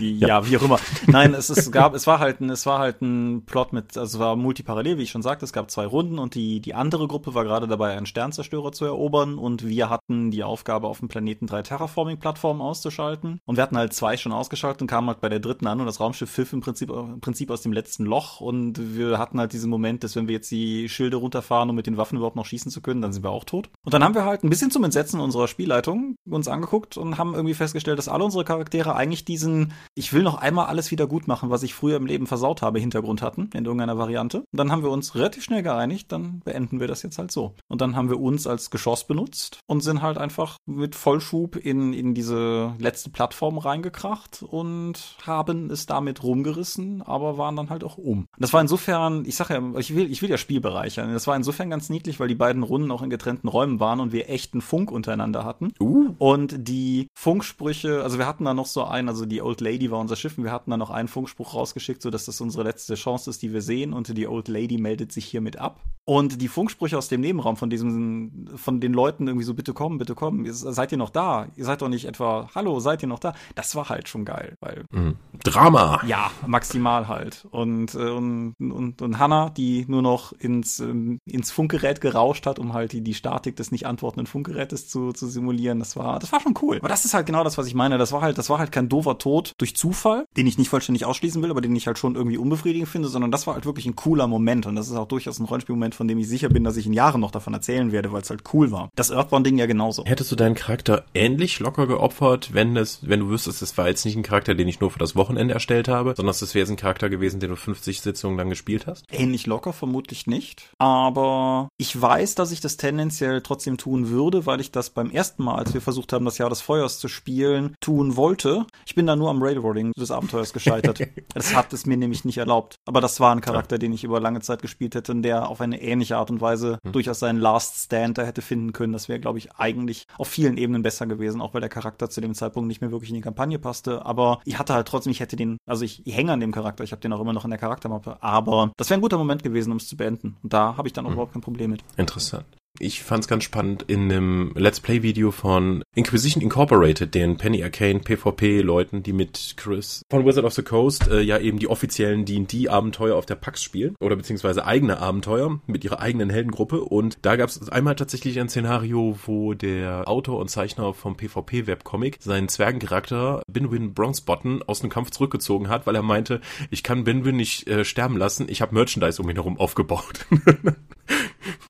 ja. 0.00 0.28
ja. 0.28 0.46
wie 0.46 0.56
auch 0.56 0.62
immer. 0.62 0.78
Nein, 1.06 1.34
es, 1.34 1.48
es 1.48 1.70
gab, 1.72 1.94
es 1.94 2.06
war 2.06 2.18
halt 2.18 2.40
ein, 2.40 2.50
es 2.50 2.66
war 2.66 2.78
halt 2.78 3.00
ein 3.00 3.44
Plot 3.46 3.72
mit, 3.72 3.96
also 3.96 4.16
es 4.16 4.20
war 4.20 4.36
multiparallel, 4.36 4.98
wie 4.98 5.02
ich 5.02 5.10
schon 5.10 5.22
sagte, 5.22 5.44
es 5.44 5.52
gab 5.52 5.70
zwei 5.70 5.86
Runden 5.86 6.18
und 6.18 6.34
die, 6.34 6.60
die 6.60 6.74
andere 6.74 7.08
Gruppe 7.08 7.34
war 7.34 7.44
gerade 7.44 7.66
dabei, 7.66 7.96
einen 7.96 8.06
Sternzerstörer 8.06 8.72
zu 8.72 8.84
erobern 8.84 9.38
und 9.38 9.66
wir 9.66 9.88
hatten 9.88 10.30
die 10.30 10.44
Aufgabe, 10.44 10.88
auf 10.88 10.98
dem 10.98 11.08
Planeten 11.08 11.46
drei 11.46 11.62
Terraforming-Plattformen 11.62 12.60
auszuschalten 12.60 13.40
und 13.46 13.56
wir 13.56 13.62
hatten 13.62 13.76
halt 13.76 13.92
zwei 13.92 14.16
schon 14.16 14.32
ausgeschaltet 14.32 14.82
und 14.82 14.88
kamen 14.88 15.08
halt 15.08 15.20
bei 15.20 15.28
der 15.28 15.40
dritten 15.40 15.66
an 15.66 15.80
und 15.80 15.86
das 15.86 16.00
Raumschiff 16.00 16.30
pfiff 16.30 16.52
im 16.52 16.60
Prinzip, 16.60 16.90
im 16.90 17.20
Prinzip 17.20 17.50
aus 17.50 17.62
dem 17.62 17.72
letzten 17.72 18.04
Loch 18.04 18.40
und 18.40 18.96
wir 18.96 19.18
hatten 19.18 19.40
halt 19.40 19.52
diesen 19.52 19.70
Moment, 19.70 20.04
dass 20.04 20.16
wenn 20.16 20.28
wir 20.28 20.34
jetzt 20.34 20.50
die 20.50 20.88
Schilde 20.88 21.16
runterfahren, 21.16 21.70
um 21.70 21.76
mit 21.76 21.86
den 21.86 21.96
Waffen 21.96 22.16
überhaupt 22.16 22.36
noch 22.36 22.46
schießen 22.46 22.70
zu 22.70 22.80
können, 22.80 23.00
dann 23.00 23.12
sind 23.12 23.24
wir 23.24 23.30
auch 23.30 23.44
tot. 23.44 23.70
Und 23.84 23.94
dann 23.94 24.04
haben 24.04 24.14
wir 24.14 24.24
halt 24.24 24.44
ein 24.44 24.50
bisschen 24.50 24.70
zum 24.70 24.84
Entsetzen 24.84 25.20
unserer 25.20 25.48
Spielleitung 25.48 26.16
uns 26.28 26.48
angeguckt 26.48 26.96
und 26.96 27.18
haben 27.18 27.34
irgendwie 27.34 27.54
festgestellt, 27.54 27.98
dass 27.98 28.08
alle 28.08 28.24
unsere 28.24 28.44
Charaktere 28.44 28.94
eigentlich 28.94 29.24
diesen, 29.30 29.72
ich 29.94 30.12
will 30.12 30.22
noch 30.22 30.38
einmal 30.38 30.66
alles 30.66 30.90
wieder 30.90 31.06
gut 31.06 31.28
machen, 31.28 31.50
was 31.50 31.62
ich 31.62 31.72
früher 31.72 31.96
im 31.96 32.06
Leben 32.06 32.26
versaut 32.26 32.62
habe, 32.62 32.80
Hintergrund 32.80 33.22
hatten, 33.22 33.48
in 33.54 33.64
irgendeiner 33.64 33.96
Variante. 33.96 34.38
Und 34.38 34.58
dann 34.58 34.72
haben 34.72 34.82
wir 34.82 34.90
uns 34.90 35.14
relativ 35.14 35.44
schnell 35.44 35.62
geeinigt, 35.62 36.10
dann 36.10 36.40
beenden 36.40 36.80
wir 36.80 36.88
das 36.88 37.02
jetzt 37.02 37.18
halt 37.18 37.30
so. 37.30 37.54
Und 37.68 37.80
dann 37.80 37.94
haben 37.94 38.10
wir 38.10 38.18
uns 38.18 38.48
als 38.48 38.70
Geschoss 38.70 39.06
benutzt 39.06 39.60
und 39.68 39.82
sind 39.82 40.02
halt 40.02 40.18
einfach 40.18 40.56
mit 40.66 40.96
Vollschub 40.96 41.54
in, 41.54 41.92
in 41.92 42.12
diese 42.12 42.74
letzte 42.78 43.10
Plattform 43.10 43.58
reingekracht 43.58 44.42
und 44.42 45.16
haben 45.24 45.70
es 45.70 45.86
damit 45.86 46.24
rumgerissen, 46.24 47.02
aber 47.02 47.38
waren 47.38 47.54
dann 47.54 47.70
halt 47.70 47.84
auch 47.84 47.98
um. 47.98 48.26
Das 48.38 48.52
war 48.52 48.60
insofern, 48.60 49.24
ich 49.24 49.36
sag 49.36 49.50
ja, 49.50 49.62
ich 49.78 49.94
will, 49.94 50.10
ich 50.10 50.22
will 50.22 50.30
ja 50.30 50.38
Spiel 50.38 50.60
bereichern. 50.60 51.12
Das 51.12 51.28
war 51.28 51.36
insofern 51.36 51.70
ganz 51.70 51.88
niedlich, 51.88 52.18
weil 52.18 52.28
die 52.28 52.34
beiden 52.34 52.64
Runden 52.64 52.90
auch 52.90 53.02
in 53.02 53.10
getrennten 53.10 53.46
Räumen 53.46 53.78
waren 53.78 54.00
und 54.00 54.12
wir 54.12 54.28
echten 54.28 54.60
Funk 54.60 54.90
untereinander 54.90 55.44
hatten. 55.44 55.72
Uh. 55.78 56.14
Und 56.18 56.68
die 56.68 57.06
Funksprüche, 57.14 58.02
also 58.02 58.18
wir 58.18 58.26
hatten 58.26 58.44
da 58.44 58.54
noch 58.54 58.66
so 58.66 58.84
einen, 58.84 59.08
also 59.08 59.19
die 59.26 59.42
Old 59.42 59.60
Lady 59.60 59.90
war 59.90 59.98
unser 59.98 60.16
Schiff 60.16 60.38
und 60.38 60.44
wir 60.44 60.52
hatten 60.52 60.70
dann 60.70 60.80
noch 60.80 60.90
einen 60.90 61.08
Funkspruch 61.08 61.54
rausgeschickt, 61.54 62.02
so 62.02 62.10
dass 62.10 62.24
das 62.24 62.40
unsere 62.40 62.64
letzte 62.64 62.94
Chance 62.94 63.30
ist, 63.30 63.42
die 63.42 63.52
wir 63.52 63.62
sehen 63.62 63.92
und 63.92 64.16
die 64.16 64.28
Old 64.28 64.48
Lady 64.48 64.78
meldet 64.78 65.12
sich 65.12 65.24
hiermit 65.26 65.58
ab. 65.58 65.80
Und 66.06 66.42
die 66.42 66.48
Funksprüche 66.48 66.98
aus 66.98 67.08
dem 67.08 67.20
Nebenraum 67.20 67.56
von 67.56 67.70
diesem, 67.70 68.48
von 68.56 68.80
den 68.80 68.92
Leuten 68.92 69.28
irgendwie 69.28 69.44
so, 69.44 69.54
bitte 69.54 69.72
kommen, 69.72 69.98
bitte 69.98 70.14
kommen, 70.14 70.44
seid 70.52 70.90
ihr 70.90 70.98
noch 70.98 71.10
da? 71.10 71.46
Ihr 71.54 71.64
seid 71.64 71.82
doch 71.82 71.88
nicht 71.88 72.06
etwa, 72.06 72.48
hallo, 72.54 72.80
seid 72.80 73.02
ihr 73.02 73.08
noch 73.08 73.20
da? 73.20 73.34
Das 73.54 73.76
war 73.76 73.88
halt 73.88 74.08
schon 74.08 74.24
geil, 74.24 74.56
weil. 74.60 74.84
Mhm. 74.90 75.16
Drama! 75.44 76.00
Ja, 76.06 76.30
maximal 76.46 77.06
halt. 77.06 77.46
Und, 77.50 77.94
äh, 77.94 78.10
und, 78.10 78.54
und, 78.58 79.02
und 79.02 79.18
Hannah, 79.18 79.50
die 79.50 79.84
nur 79.86 80.02
noch 80.02 80.32
ins, 80.32 80.80
ähm, 80.80 81.18
ins 81.26 81.50
Funkgerät 81.50 82.00
gerauscht 82.00 82.46
hat, 82.46 82.58
um 82.58 82.72
halt 82.72 82.92
die, 82.92 83.02
die 83.02 83.14
Statik 83.14 83.56
des 83.56 83.70
nicht 83.70 83.86
antwortenden 83.86 84.26
Funkgerätes 84.26 84.88
zu, 84.88 85.12
zu 85.12 85.28
simulieren, 85.28 85.78
das 85.78 85.96
war, 85.96 86.18
das 86.18 86.32
war 86.32 86.40
schon 86.40 86.54
cool. 86.62 86.78
Aber 86.78 86.88
das 86.88 87.04
ist 87.04 87.14
halt 87.14 87.26
genau 87.26 87.44
das, 87.44 87.56
was 87.56 87.66
ich 87.66 87.74
meine. 87.74 87.98
Das 87.98 88.10
war 88.10 88.22
halt, 88.22 88.36
das 88.36 88.50
war 88.50 88.58
halt 88.58 88.72
kein 88.72 88.88
doofer 88.88 89.09
Tod 89.18 89.52
durch 89.58 89.76
Zufall, 89.76 90.26
den 90.36 90.46
ich 90.46 90.58
nicht 90.58 90.68
vollständig 90.68 91.04
ausschließen 91.04 91.42
will, 91.42 91.50
aber 91.50 91.60
den 91.60 91.74
ich 91.76 91.86
halt 91.86 91.98
schon 91.98 92.14
irgendwie 92.14 92.38
unbefriedigend 92.38 92.88
finde, 92.88 93.08
sondern 93.08 93.30
das 93.30 93.46
war 93.46 93.54
halt 93.54 93.66
wirklich 93.66 93.86
ein 93.86 93.96
cooler 93.96 94.26
Moment 94.26 94.66
und 94.66 94.76
das 94.76 94.88
ist 94.88 94.96
auch 94.96 95.08
durchaus 95.08 95.38
ein 95.38 95.44
Rollenspielmoment, 95.44 95.94
von 95.94 96.08
dem 96.08 96.18
ich 96.18 96.28
sicher 96.28 96.48
bin, 96.48 96.64
dass 96.64 96.76
ich 96.76 96.86
in 96.86 96.92
Jahren 96.92 97.20
noch 97.20 97.30
davon 97.30 97.54
erzählen 97.54 97.92
werde, 97.92 98.12
weil 98.12 98.22
es 98.22 98.30
halt 98.30 98.42
cool 98.52 98.70
war. 98.70 98.90
Das 98.96 99.10
Earthbound-Ding 99.10 99.58
ja 99.58 99.66
genauso. 99.66 100.04
Hättest 100.04 100.30
du 100.32 100.36
deinen 100.36 100.54
Charakter 100.54 101.04
ähnlich 101.14 101.58
locker 101.60 101.86
geopfert, 101.86 102.52
wenn 102.52 102.76
es, 102.76 103.00
wenn 103.02 103.20
du 103.20 103.28
wüsstest, 103.28 103.62
es 103.62 103.76
war 103.76 103.88
jetzt 103.88 104.04
nicht 104.04 104.16
ein 104.16 104.22
Charakter, 104.22 104.54
den 104.54 104.68
ich 104.68 104.80
nur 104.80 104.90
für 104.90 104.98
das 104.98 105.16
Wochenende 105.16 105.54
erstellt 105.54 105.88
habe, 105.88 106.14
sondern 106.16 106.34
es 106.34 106.54
wäre 106.54 106.62
jetzt 106.62 106.70
ein 106.70 106.76
Charakter 106.76 107.08
gewesen, 107.08 107.40
den 107.40 107.50
du 107.50 107.56
50 107.56 108.00
Sitzungen 108.00 108.36
lang 108.36 108.48
gespielt 108.48 108.86
hast? 108.86 109.04
Ähnlich 109.10 109.46
locker 109.46 109.72
vermutlich 109.72 110.26
nicht, 110.26 110.70
aber 110.78 111.68
ich 111.76 112.00
weiß, 112.00 112.34
dass 112.34 112.52
ich 112.52 112.60
das 112.60 112.76
tendenziell 112.76 113.40
trotzdem 113.42 113.76
tun 113.76 114.10
würde, 114.10 114.46
weil 114.46 114.60
ich 114.60 114.70
das 114.70 114.90
beim 114.90 115.10
ersten 115.10 115.44
Mal, 115.44 115.56
als 115.56 115.74
wir 115.74 115.80
versucht 115.80 116.12
haben, 116.12 116.24
das 116.24 116.38
Jahr 116.38 116.50
des 116.50 116.60
Feuers 116.60 116.98
zu 116.98 117.08
spielen, 117.08 117.74
tun 117.80 118.16
wollte. 118.16 118.66
Ich 118.86 118.94
bin 118.94 118.99
da 119.06 119.16
nur 119.16 119.30
am 119.30 119.42
Railroading 119.42 119.92
des 119.92 120.10
Abenteuers 120.10 120.52
gescheitert. 120.52 121.00
das 121.34 121.54
hat 121.54 121.72
es 121.72 121.86
mir 121.86 121.96
nämlich 121.96 122.24
nicht 122.24 122.38
erlaubt. 122.38 122.76
Aber 122.86 123.00
das 123.00 123.20
war 123.20 123.34
ein 123.34 123.40
Charakter, 123.40 123.78
den 123.78 123.92
ich 123.92 124.04
über 124.04 124.20
lange 124.20 124.40
Zeit 124.40 124.62
gespielt 124.62 124.94
hätte 124.94 125.12
und 125.12 125.22
der 125.22 125.48
auf 125.48 125.60
eine 125.60 125.80
ähnliche 125.80 126.16
Art 126.16 126.30
und 126.30 126.40
Weise 126.40 126.78
hm. 126.82 126.92
durchaus 126.92 127.20
seinen 127.20 127.38
Last 127.38 127.84
Stand 127.84 128.18
da 128.18 128.22
hätte 128.22 128.42
finden 128.42 128.72
können. 128.72 128.92
Das 128.92 129.08
wäre, 129.08 129.20
glaube 129.20 129.38
ich, 129.38 129.52
eigentlich 129.52 130.06
auf 130.18 130.28
vielen 130.28 130.56
Ebenen 130.56 130.82
besser 130.82 131.06
gewesen, 131.06 131.40
auch 131.40 131.54
weil 131.54 131.60
der 131.60 131.70
Charakter 131.70 132.10
zu 132.10 132.20
dem 132.20 132.34
Zeitpunkt 132.34 132.68
nicht 132.68 132.80
mehr 132.80 132.90
wirklich 132.90 133.10
in 133.10 133.16
die 133.16 133.22
Kampagne 133.22 133.58
passte. 133.58 134.04
Aber 134.04 134.40
ich 134.44 134.58
hatte 134.58 134.74
halt 134.74 134.88
trotzdem, 134.88 135.10
ich 135.10 135.20
hätte 135.20 135.36
den, 135.36 135.58
also 135.66 135.84
ich, 135.84 136.06
ich 136.06 136.16
hänge 136.16 136.32
an 136.32 136.40
dem 136.40 136.52
Charakter, 136.52 136.84
ich 136.84 136.92
habe 136.92 137.00
den 137.00 137.12
auch 137.12 137.20
immer 137.20 137.32
noch 137.32 137.44
in 137.44 137.50
der 137.50 137.58
Charaktermappe. 137.58 138.22
Aber 138.22 138.72
das 138.76 138.90
wäre 138.90 138.98
ein 138.98 139.02
guter 139.02 139.18
Moment 139.18 139.42
gewesen, 139.42 139.70
um 139.70 139.76
es 139.78 139.88
zu 139.88 139.96
beenden. 139.96 140.36
Und 140.42 140.52
da 140.52 140.76
habe 140.76 140.88
ich 140.88 140.92
dann 140.92 141.04
auch 141.06 141.10
hm. 141.10 141.14
überhaupt 141.14 141.32
kein 141.32 141.42
Problem 141.42 141.70
mit. 141.70 141.82
Interessant. 141.96 142.46
Ich 142.82 143.02
fand 143.02 143.24
es 143.24 143.28
ganz 143.28 143.44
spannend 143.44 143.84
in 143.88 144.04
einem 144.04 144.52
Let's 144.54 144.80
Play 144.80 145.02
Video 145.02 145.32
von 145.32 145.82
Inquisition 145.94 146.42
Incorporated, 146.42 147.14
den 147.14 147.36
Penny 147.36 147.62
Arcane 147.62 148.00
PvP 148.00 148.62
Leuten, 148.62 149.02
die 149.02 149.12
mit 149.12 149.54
Chris 149.58 150.02
von 150.08 150.24
Wizard 150.24 150.46
of 150.46 150.54
the 150.54 150.62
Coast 150.62 151.08
äh, 151.08 151.20
ja 151.20 151.38
eben 151.38 151.58
die 151.58 151.68
offiziellen 151.68 152.24
D&D 152.24 152.68
Abenteuer 152.68 153.16
auf 153.16 153.26
der 153.26 153.34
PAX 153.34 153.62
spielen. 153.62 153.96
Oder 154.00 154.16
beziehungsweise 154.16 154.64
eigene 154.64 154.98
Abenteuer 154.98 155.60
mit 155.66 155.84
ihrer 155.84 156.00
eigenen 156.00 156.30
Heldengruppe. 156.30 156.80
Und 156.80 157.18
da 157.20 157.36
gab 157.36 157.50
es 157.50 157.68
einmal 157.68 157.96
tatsächlich 157.96 158.40
ein 158.40 158.48
Szenario, 158.48 159.18
wo 159.26 159.52
der 159.52 160.08
Autor 160.08 160.38
und 160.38 160.48
Zeichner 160.48 160.94
vom 160.94 161.18
PvP 161.18 161.66
Webcomic 161.66 162.16
seinen 162.20 162.48
Zwergencharakter 162.48 163.42
Binwin 163.46 163.92
Bronzebottom 163.92 164.62
aus 164.66 164.80
dem 164.80 164.88
Kampf 164.88 165.10
zurückgezogen 165.10 165.68
hat, 165.68 165.86
weil 165.86 165.96
er 165.96 166.02
meinte, 166.02 166.40
ich 166.70 166.82
kann 166.82 167.04
Binwin 167.04 167.36
nicht 167.36 167.68
äh, 167.68 167.84
sterben 167.84 168.16
lassen, 168.16 168.46
ich 168.48 168.62
habe 168.62 168.74
Merchandise 168.74 169.20
um 169.20 169.28
ihn 169.28 169.36
herum 169.36 169.58
aufgebaut. 169.58 170.24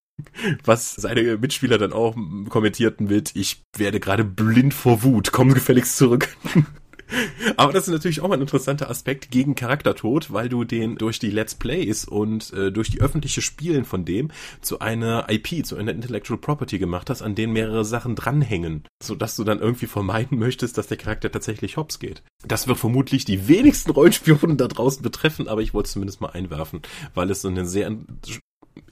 Was 0.64 0.95
seine 0.95 1.39
Mitspieler 1.39 1.79
dann 1.79 1.93
auch 1.93 2.16
kommentierten 2.49 3.07
mit, 3.07 3.35
ich 3.35 3.62
werde 3.77 4.01
gerade 4.01 4.25
blind 4.25 4.75
vor 4.75 5.03
Wut, 5.03 5.33
komm 5.33 5.55
gefälligst 5.55 5.97
zurück. 5.97 6.29
Aber 7.57 7.73
das 7.73 7.89
ist 7.89 7.93
natürlich 7.93 8.21
auch 8.21 8.31
ein 8.31 8.41
interessanter 8.41 8.91
Aspekt 8.91 9.31
gegen 9.31 9.55
Charaktertod, 9.55 10.33
weil 10.33 10.49
du 10.49 10.64
den 10.64 10.97
durch 10.97 11.18
die 11.18 11.31
Let's 11.31 11.55
Plays 11.55 12.05
und 12.05 12.53
äh, 12.53 12.71
durch 12.71 12.91
die 12.91 13.01
öffentliche 13.01 13.43
Spielen 13.43 13.85
von 13.85 14.05
dem 14.05 14.31
zu 14.61 14.79
einer 14.79 15.27
IP, 15.29 15.64
zu 15.66 15.77
einer 15.77 15.93
Intellectual 15.93 16.39
Property 16.39 16.79
gemacht 16.79 17.11
hast, 17.11 17.23
an 17.23 17.35
denen 17.35 17.53
mehrere 17.53 17.85
Sachen 17.85 18.14
dranhängen, 18.14 18.85
sodass 19.03 19.37
du 19.37 19.45
dann 19.45 19.61
irgendwie 19.61 19.87
vermeiden 19.87 20.39
möchtest, 20.39 20.79
dass 20.79 20.87
der 20.87 20.97
Charakter 20.97 21.31
tatsächlich 21.31 21.77
hops 21.77 21.99
geht. 21.99 22.23
Das 22.47 22.68
wird 22.68 22.79
vermutlich 22.79 23.25
die 23.25 23.49
wenigsten 23.49 23.91
Rollenspielrunden 23.91 24.59
da 24.59 24.68
draußen 24.68 25.03
betreffen, 25.03 25.49
aber 25.49 25.62
ich 25.62 25.75
wollte 25.75 25.87
es 25.87 25.93
zumindest 25.93 26.21
mal 26.21 26.31
einwerfen, 26.31 26.83
weil 27.14 27.31
es 27.31 27.43
so 27.43 27.49
eine 27.49 27.66
sehr 27.66 27.91